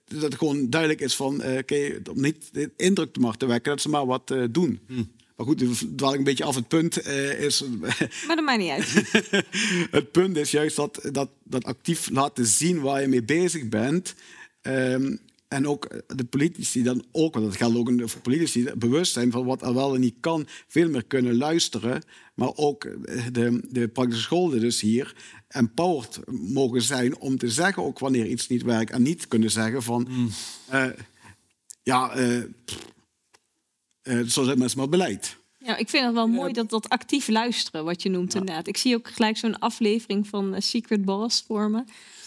dat 0.07 0.21
het 0.21 0.35
gewoon 0.35 0.69
duidelijk 0.69 1.01
is 1.01 1.15
van, 1.15 1.43
oké, 1.43 2.01
om 2.11 2.21
niet 2.21 2.49
de 2.51 2.71
indruk 2.77 3.13
te 3.13 3.19
maken 3.19 3.39
te 3.39 3.45
wekken, 3.45 3.71
dat 3.71 3.81
ze 3.81 3.89
maar 3.89 4.05
wat 4.05 4.33
doen. 4.51 4.79
Hmm. 4.87 5.11
Maar 5.35 5.45
goed, 5.45 5.97
dwaal 5.97 6.11
ik 6.11 6.17
een 6.17 6.23
beetje 6.23 6.43
af. 6.43 6.55
Het 6.55 6.67
punt 6.67 7.07
is. 7.07 7.63
Maar 8.27 8.35
dat 8.35 8.45
maakt 8.45 8.59
niet 8.59 8.69
uit. 8.69 8.93
het 9.91 10.11
punt 10.11 10.37
is 10.37 10.51
juist 10.51 10.75
dat, 10.75 11.09
dat, 11.11 11.29
dat 11.43 11.63
actief 11.63 12.09
laten 12.09 12.45
zien 12.45 12.81
waar 12.81 13.01
je 13.01 13.07
mee 13.07 13.23
bezig 13.23 13.69
bent. 13.69 14.15
Um, 14.61 15.19
en 15.47 15.67
ook 15.67 16.01
de 16.15 16.25
politici 16.25 16.83
dan 16.83 17.05
ook, 17.11 17.33
want 17.33 17.45
dat 17.45 17.55
geldt 17.55 17.77
ook 17.77 18.09
voor 18.09 18.21
politici, 18.21 18.71
bewust 18.77 19.13
zijn 19.13 19.31
van 19.31 19.45
wat 19.45 19.61
er 19.61 19.73
wel 19.73 19.95
en 19.95 19.99
niet 19.99 20.15
kan, 20.19 20.47
veel 20.67 20.89
meer 20.89 21.05
kunnen 21.05 21.37
luisteren. 21.37 22.03
Maar 22.35 22.55
ook 22.55 22.81
de, 23.31 23.67
de 23.69 23.87
praktische 23.87 24.23
scholen 24.23 24.59
dus 24.59 24.81
hier 24.81 25.15
empowered 25.47 26.19
mogen 26.31 26.81
zijn 26.81 27.17
om 27.17 27.37
te 27.37 27.49
zeggen 27.49 27.83
ook 27.83 27.99
wanneer 27.99 28.25
iets 28.25 28.47
niet 28.47 28.63
werkt. 28.63 28.91
En 28.91 29.01
niet 29.01 29.27
kunnen 29.27 29.51
zeggen 29.51 29.83
van, 29.83 30.07
mm. 30.09 30.29
uh, 30.73 30.89
ja, 31.83 32.17
uh, 32.17 32.43
uh, 34.03 34.27
zo 34.27 34.43
zijn 34.43 34.57
mensen 34.57 34.77
maar 34.77 34.89
beleid. 34.89 35.37
Ja, 35.63 35.77
ik 35.77 35.89
vind 35.89 36.05
het 36.05 36.13
wel 36.13 36.27
mooi 36.27 36.53
dat 36.53 36.69
dat 36.69 36.89
actief 36.89 37.27
luisteren, 37.27 37.85
wat 37.85 38.01
je 38.01 38.09
noemt 38.09 38.35
inderdaad. 38.35 38.67
Ik 38.67 38.77
zie 38.77 38.95
ook 38.95 39.07
gelijk 39.07 39.37
zo'n 39.37 39.59
aflevering 39.59 40.27
van 40.27 40.55
Secret 40.61 41.05
Boss 41.05 41.43
voor 41.47 41.69
me. 41.69 41.83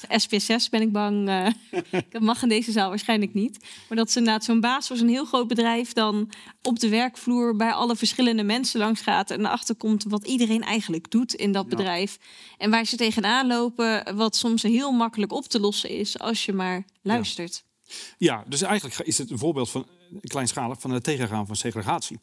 SPSS 0.09 0.69
ben 0.69 0.81
ik 0.81 0.93
bang. 0.93 1.29
Uh, 1.29 1.47
dat 2.11 2.23
mag 2.23 2.43
in 2.43 2.49
deze 2.49 2.73
zaal 2.73 2.89
waarschijnlijk 2.89 3.35
niet. 3.35 3.59
Maar 3.89 3.99
dat 3.99 4.11
ze 4.11 4.19
inderdaad 4.19 4.45
zo'n 4.45 4.61
baas 4.61 4.87
voor 4.87 4.97
zo'n 4.97 5.09
heel 5.09 5.25
groot 5.25 5.49
bedrijf 5.49 5.93
dan 5.93 6.31
op 6.63 6.79
de 6.79 6.89
werkvloer 6.89 7.57
bij 7.57 7.73
alle 7.73 7.97
verschillende 7.97 8.43
mensen 8.43 8.81
langs 8.81 9.01
gaat 9.01 9.31
en 9.31 9.41
erachter 9.41 9.75
komt 9.75 10.05
wat 10.05 10.27
iedereen 10.27 10.63
eigenlijk 10.63 11.11
doet 11.11 11.35
in 11.35 11.53
dat 11.53 11.69
bedrijf. 11.69 12.19
En 12.59 12.71
waar 12.71 12.85
ze 12.85 12.97
tegenaan 12.97 13.47
lopen, 13.47 14.17
wat 14.17 14.37
soms 14.37 14.63
heel 14.63 14.93
makkelijk 14.93 15.33
op 15.33 15.45
te 15.45 15.61
lossen 15.61 15.91
is 15.91 16.19
als 16.19 16.45
je 16.45 16.53
maar 16.53 16.85
luistert. 17.03 17.65
Ja, 17.85 17.95
ja 18.17 18.45
dus 18.49 18.63
eigenlijk 18.63 18.99
is 18.99 19.19
het 19.19 19.31
een 19.31 19.39
voorbeeld 19.39 19.71
van 19.71 19.87
kleinschalig 20.21 20.81
van 20.81 20.91
het 20.91 21.05
tegengaan 21.05 21.47
van 21.47 21.57
segregatie 21.57 22.19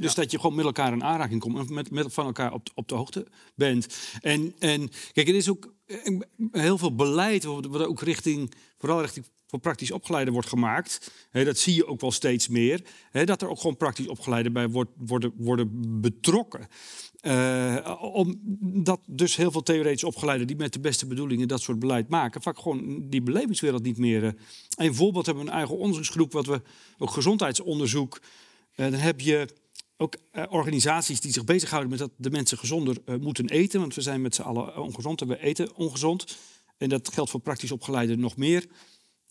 dus 0.00 0.14
dat 0.14 0.30
je 0.30 0.40
gewoon 0.40 0.56
met 0.56 0.64
elkaar 0.64 0.92
in 0.92 1.04
aanraking 1.04 1.40
komt 1.40 1.68
en 1.68 1.74
met, 1.74 1.90
met 1.90 2.12
van 2.12 2.26
elkaar 2.26 2.52
op, 2.52 2.68
op 2.74 2.88
de 2.88 2.94
hoogte 2.94 3.26
bent. 3.54 3.86
En, 4.20 4.54
en 4.58 4.90
kijk, 5.12 5.28
er 5.28 5.34
is 5.34 5.48
ook 5.48 5.74
eh, 5.86 6.18
heel 6.52 6.78
veel 6.78 6.94
beleid 6.94 7.44
wat 7.44 7.86
ook 7.86 8.00
richting, 8.00 8.52
vooral 8.78 9.00
richting 9.00 9.26
voor 9.46 9.58
praktisch 9.58 9.90
opgeleiden 9.90 10.32
wordt 10.32 10.48
gemaakt. 10.48 11.10
dat 11.32 11.58
zie 11.58 11.74
je 11.74 11.86
ook 11.86 12.00
wel 12.00 12.12
steeds 12.12 12.48
meer. 12.48 12.84
dat 13.24 13.42
er 13.42 13.48
ook 13.48 13.60
gewoon 13.60 13.76
praktisch 13.76 14.08
opgeleiden 14.08 14.52
bij 14.52 14.68
wordt, 14.68 14.90
worden, 14.96 15.32
worden 15.36 16.00
betrokken. 16.00 16.66
Uh, 17.26 17.98
omdat 18.14 19.00
dus 19.06 19.36
heel 19.36 19.50
veel 19.50 19.62
theoretisch 19.62 20.04
opgeleiden 20.04 20.46
die 20.46 20.56
met 20.56 20.72
de 20.72 20.80
beste 20.80 21.06
bedoelingen 21.06 21.48
dat 21.48 21.60
soort 21.60 21.78
beleid 21.78 22.08
maken, 22.08 22.42
vaak 22.42 22.58
gewoon 22.58 23.08
die 23.08 23.22
belevingswereld 23.22 23.82
niet 23.82 23.98
meer. 23.98 24.22
Uh. 24.22 24.30
Een 24.76 24.94
voorbeeld 24.94 25.26
hebben 25.26 25.44
we 25.44 25.50
een 25.50 25.56
eigen 25.56 25.76
onderzoeksgroep, 25.76 26.32
wat 26.32 26.46
we 26.46 26.62
ook 26.98 27.10
gezondheidsonderzoek. 27.10 28.20
dan 28.74 28.92
heb 28.92 29.20
je 29.20 29.48
ook 29.96 30.16
uh, 30.32 30.44
organisaties 30.48 31.20
die 31.20 31.32
zich 31.32 31.44
bezighouden 31.44 31.90
met 31.90 31.98
dat 31.98 32.10
de 32.16 32.30
mensen 32.30 32.58
gezonder 32.58 32.96
uh, 33.06 33.16
moeten 33.16 33.48
eten. 33.48 33.80
Want 33.80 33.94
we 33.94 34.00
zijn 34.00 34.22
met 34.22 34.34
z'n 34.34 34.42
allen 34.42 34.82
ongezond 34.82 35.20
en 35.20 35.28
we 35.28 35.42
eten 35.42 35.74
ongezond. 35.74 36.36
En 36.78 36.88
dat 36.88 37.12
geldt 37.12 37.30
voor 37.30 37.40
praktisch 37.40 37.72
opgeleiden 37.72 38.20
nog 38.20 38.36
meer. 38.36 38.66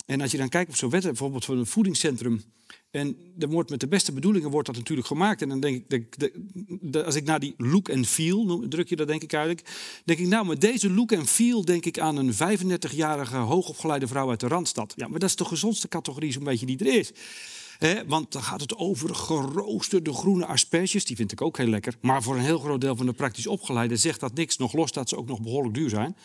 En 0.05 0.21
als 0.21 0.31
je 0.31 0.37
dan 0.37 0.49
kijkt 0.49 0.69
op 0.69 0.75
zo'n 0.75 0.89
wet, 0.89 1.03
bijvoorbeeld 1.03 1.45
van 1.45 1.57
een 1.57 1.65
voedingscentrum. 1.65 2.43
En 2.91 3.17
er 3.39 3.47
wordt 3.47 3.69
met 3.69 3.79
de 3.79 3.87
beste 3.87 4.11
bedoelingen 4.11 4.49
wordt 4.49 4.67
dat 4.67 4.75
natuurlijk 4.75 5.07
gemaakt. 5.07 5.41
En 5.41 5.49
dan 5.49 5.59
denk 5.59 5.91
ik, 5.91 6.19
de, 6.81 7.03
als 7.05 7.15
ik 7.15 7.23
naar 7.23 7.39
die 7.39 7.53
look 7.57 7.89
and 7.89 8.07
feel, 8.07 8.65
druk 8.69 8.89
je 8.89 8.95
dat 8.95 9.07
denk 9.07 9.23
ik 9.23 9.33
eigenlijk. 9.33 9.67
Denk 10.05 10.19
ik, 10.19 10.27
nou, 10.27 10.45
met 10.45 10.61
deze 10.61 10.89
look 10.89 11.13
and 11.13 11.29
feel 11.29 11.65
denk 11.65 11.85
ik 11.85 11.99
aan 11.99 12.17
een 12.17 12.33
35-jarige 12.33 13.35
hoogopgeleide 13.35 14.07
vrouw 14.07 14.29
uit 14.29 14.39
de 14.39 14.47
Randstad. 14.47 14.93
Ja, 14.95 15.07
maar 15.07 15.19
dat 15.19 15.29
is 15.29 15.35
de 15.35 15.45
gezondste 15.45 15.87
categorie 15.87 16.31
zo'n 16.31 16.43
beetje 16.43 16.65
die 16.65 16.77
er 16.77 16.99
is. 16.99 17.11
Want 18.07 18.31
dan 18.31 18.43
gaat 18.43 18.61
het 18.61 18.75
over 18.75 19.15
geroosterde 19.15 20.13
groene 20.13 20.45
asperges. 20.45 21.05
Die 21.05 21.15
vind 21.15 21.31
ik 21.31 21.41
ook 21.41 21.57
heel 21.57 21.67
lekker. 21.67 21.95
Maar 22.01 22.23
voor 22.23 22.35
een 22.35 22.41
heel 22.41 22.59
groot 22.59 22.81
deel 22.81 22.95
van 22.95 23.05
de 23.05 23.13
praktisch 23.13 23.47
opgeleide 23.47 23.97
zegt 23.97 24.19
dat 24.19 24.33
niks. 24.33 24.57
Nog 24.57 24.73
los 24.73 24.91
dat 24.91 25.09
ze 25.09 25.17
ook 25.17 25.27
nog 25.27 25.41
behoorlijk 25.41 25.73
duur 25.73 25.89
zijn. 25.89 26.15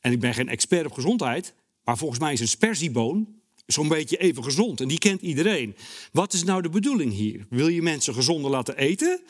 En 0.00 0.12
ik 0.12 0.20
ben 0.20 0.34
geen 0.34 0.48
expert 0.48 0.86
op 0.86 0.92
gezondheid. 0.92 1.54
Maar 1.84 1.98
volgens 1.98 2.20
mij 2.20 2.32
is 2.32 2.40
een 2.40 2.48
sperzieboon 2.48 3.28
zo'n 3.66 3.88
beetje 3.88 4.16
even 4.16 4.44
gezond. 4.44 4.80
En 4.80 4.88
die 4.88 4.98
kent 4.98 5.20
iedereen. 5.20 5.76
Wat 6.12 6.32
is 6.32 6.44
nou 6.44 6.62
de 6.62 6.68
bedoeling 6.68 7.12
hier? 7.12 7.46
Wil 7.50 7.68
je 7.68 7.82
mensen 7.82 8.14
gezonder 8.14 8.50
laten 8.50 8.76
eten? 8.76 9.20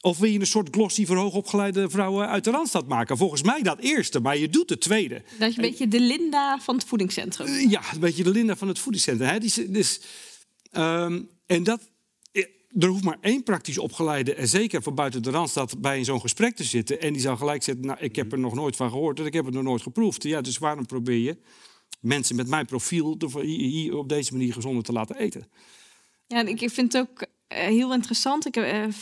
Of 0.00 0.18
wil 0.18 0.30
je 0.30 0.40
een 0.40 0.46
soort 0.46 0.68
glossy 0.70 1.06
voor 1.06 1.16
hoogopgeleide 1.16 1.90
vrouwen 1.90 2.28
uit 2.28 2.44
de 2.44 2.50
Randstad 2.50 2.88
maken? 2.88 3.16
Volgens 3.16 3.42
mij 3.42 3.62
dat 3.62 3.78
eerste, 3.78 4.20
maar 4.20 4.38
je 4.38 4.48
doet 4.48 4.70
het 4.70 4.80
tweede. 4.80 5.22
Dat 5.38 5.54
je 5.54 5.62
een 5.62 5.68
beetje 5.68 5.88
de 5.88 6.00
Linda 6.00 6.58
van 6.60 6.74
het 6.74 6.84
voedingscentrum. 6.84 7.68
Ja, 7.68 7.82
een 7.92 8.00
beetje 8.00 8.22
de 8.22 8.30
Linda 8.30 8.56
van 8.56 8.68
het 8.68 8.78
voedingscentrum. 8.78 9.28
Hè? 9.28 9.38
Dus, 9.38 9.54
dus, 9.54 10.00
um, 10.72 11.30
en 11.46 11.62
dat, 11.62 11.90
er 12.78 12.88
hoeft 12.88 13.04
maar 13.04 13.18
één 13.20 13.42
praktisch 13.42 13.78
opgeleide, 13.78 14.34
en 14.34 14.48
zeker 14.48 14.82
van 14.82 14.94
buiten 14.94 15.22
de 15.22 15.30
Randstad, 15.30 15.80
bij 15.80 16.04
zo'n 16.04 16.20
gesprek 16.20 16.56
te 16.56 16.64
zitten. 16.64 17.00
En 17.00 17.12
die 17.12 17.22
zal 17.22 17.36
gelijk 17.36 17.62
zeggen, 17.62 17.86
nou, 17.86 17.98
ik 18.00 18.16
heb 18.16 18.32
er 18.32 18.38
nog 18.38 18.54
nooit 18.54 18.76
van 18.76 18.90
gehoord 18.90 19.18
en 19.18 19.26
ik 19.26 19.32
heb 19.32 19.44
het 19.44 19.54
nog 19.54 19.62
nooit 19.62 19.82
geproefd. 19.82 20.22
Ja, 20.22 20.40
dus 20.40 20.58
waarom 20.58 20.86
probeer 20.86 21.18
je 21.18 21.36
mensen 22.00 22.36
met 22.36 22.48
mijn 22.48 22.66
profiel 22.66 23.16
hier 23.40 23.96
op 23.96 24.08
deze 24.08 24.32
manier 24.32 24.52
gezonder 24.52 24.82
te 24.82 24.92
laten 24.92 25.16
eten? 25.16 25.46
Ja, 26.26 26.40
ik 26.46 26.70
vind 26.70 26.92
het 26.92 27.02
ook 27.02 27.26
heel 27.48 27.92
interessant. 27.92 28.46
Ik 28.46 28.54
heb 28.54 28.92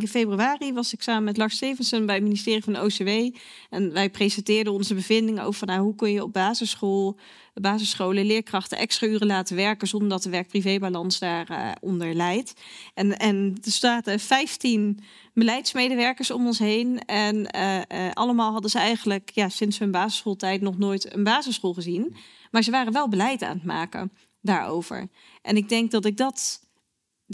in 0.00 0.08
februari 0.08 0.72
was 0.72 0.92
ik 0.92 1.02
samen 1.02 1.24
met 1.24 1.36
Lars 1.36 1.56
Stevenson 1.56 2.06
bij 2.06 2.14
het 2.14 2.24
ministerie 2.24 2.62
van 2.62 2.72
de 2.72 2.82
OCW. 2.82 3.36
En 3.70 3.92
wij 3.92 4.10
presenteerden 4.10 4.72
onze 4.72 4.94
bevindingen 4.94 5.44
over 5.44 5.66
nou, 5.66 5.80
hoe 5.80 5.94
kun 5.94 6.12
je 6.12 6.22
op 6.22 6.32
basisschool, 6.32 7.18
basisscholen 7.54 8.24
leerkrachten 8.24 8.78
extra 8.78 9.06
uren 9.06 9.26
laten 9.26 9.56
werken 9.56 9.88
zonder 9.88 10.08
dat 10.08 10.22
de 10.22 10.30
werk-privébalans 10.30 11.18
daaronder 11.18 12.08
uh, 12.08 12.14
leidt. 12.14 12.54
En, 12.94 13.18
en 13.18 13.58
er 13.62 13.70
zaten 13.70 14.20
15 14.20 15.00
beleidsmedewerkers 15.34 16.30
om 16.30 16.46
ons 16.46 16.58
heen. 16.58 17.04
En 17.04 17.36
uh, 17.56 17.76
uh, 17.76 18.10
allemaal 18.12 18.52
hadden 18.52 18.70
ze 18.70 18.78
eigenlijk 18.78 19.30
ja, 19.30 19.48
sinds 19.48 19.78
hun 19.78 19.90
basisschooltijd 19.90 20.60
nog 20.60 20.78
nooit 20.78 21.14
een 21.14 21.24
basisschool 21.24 21.74
gezien. 21.74 22.16
Maar 22.50 22.62
ze 22.62 22.70
waren 22.70 22.92
wel 22.92 23.08
beleid 23.08 23.42
aan 23.42 23.56
het 23.56 23.64
maken 23.64 24.12
daarover. 24.40 25.08
En 25.42 25.56
ik 25.56 25.68
denk 25.68 25.90
dat 25.90 26.04
ik 26.04 26.16
dat 26.16 26.60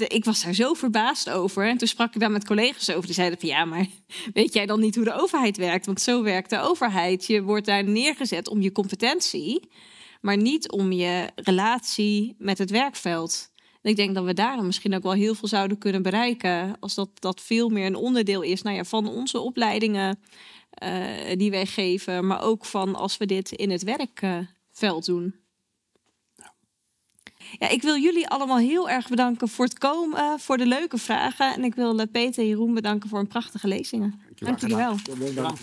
ik 0.01 0.25
was 0.25 0.43
daar 0.43 0.55
zo 0.55 0.75
verbaasd 0.75 1.31
over. 1.31 1.69
En 1.69 1.77
toen 1.77 1.89
sprak 1.89 2.15
ik 2.15 2.21
daar 2.21 2.31
met 2.31 2.47
collega's 2.47 2.91
over. 2.91 3.07
Die 3.07 3.15
zeiden 3.15 3.41
van 3.41 3.49
ja, 3.49 3.65
maar 3.65 3.87
weet 4.33 4.53
jij 4.55 4.67
dan 4.67 4.81
niet 4.81 4.95
hoe 4.95 5.05
de 5.05 5.21
overheid 5.21 5.57
werkt? 5.57 5.87
Want 5.87 6.01
zo 6.01 6.23
werkt 6.23 6.51
de 6.51 6.61
overheid. 6.61 7.27
Je 7.27 7.43
wordt 7.43 7.67
daar 7.67 7.85
neergezet 7.85 8.49
om 8.49 8.61
je 8.61 8.73
competentie, 8.73 9.69
maar 10.21 10.37
niet 10.37 10.71
om 10.71 10.93
je 10.93 11.31
relatie 11.35 12.35
met 12.39 12.59
het 12.59 12.71
werkveld. 12.71 13.51
En 13.83 13.91
ik 13.91 13.97
denk 13.97 14.15
dat 14.15 14.25
we 14.25 14.35
daar 14.35 14.57
dan 14.57 14.67
misschien 14.67 14.95
ook 14.95 15.03
wel 15.03 15.13
heel 15.13 15.35
veel 15.35 15.49
zouden 15.49 15.79
kunnen 15.79 16.03
bereiken. 16.03 16.77
Als 16.81 16.95
dat, 16.95 17.11
dat 17.15 17.41
veel 17.41 17.69
meer 17.69 17.87
een 17.87 17.95
onderdeel 17.95 18.43
is 18.43 18.63
nou 18.63 18.77
ja, 18.77 18.85
van 18.85 19.09
onze 19.09 19.39
opleidingen 19.39 20.19
uh, 20.83 21.37
die 21.37 21.51
wij 21.51 21.67
geven. 21.67 22.27
Maar 22.27 22.43
ook 22.43 22.65
van 22.65 22.95
als 22.95 23.17
we 23.17 23.27
dit 23.27 23.53
in 23.53 23.71
het 23.71 23.83
werkveld 23.83 25.05
doen. 25.05 25.35
Ja, 27.59 27.69
ik 27.69 27.83
wil 27.83 27.97
jullie 27.97 28.29
allemaal 28.29 28.59
heel 28.59 28.89
erg 28.89 29.09
bedanken 29.09 29.49
voor 29.49 29.65
het 29.65 29.79
komen, 29.79 30.41
voor 30.41 30.57
de 30.57 30.67
leuke 30.67 30.99
vragen. 30.99 31.55
En 31.55 31.65
ik 31.65 31.75
wil 31.75 32.07
Peter 32.07 32.43
en 32.43 32.49
Jeroen 32.49 32.75
bedanken 32.75 33.09
voor 33.09 33.19
een 33.19 33.27
prachtige 33.27 33.69
lezingen. 33.69 34.21
Dank 34.35 34.61
jullie 34.61 34.77
wel. 34.77 34.97
Dank 35.03 35.19
jullie 35.19 35.35
wel. 35.35 35.55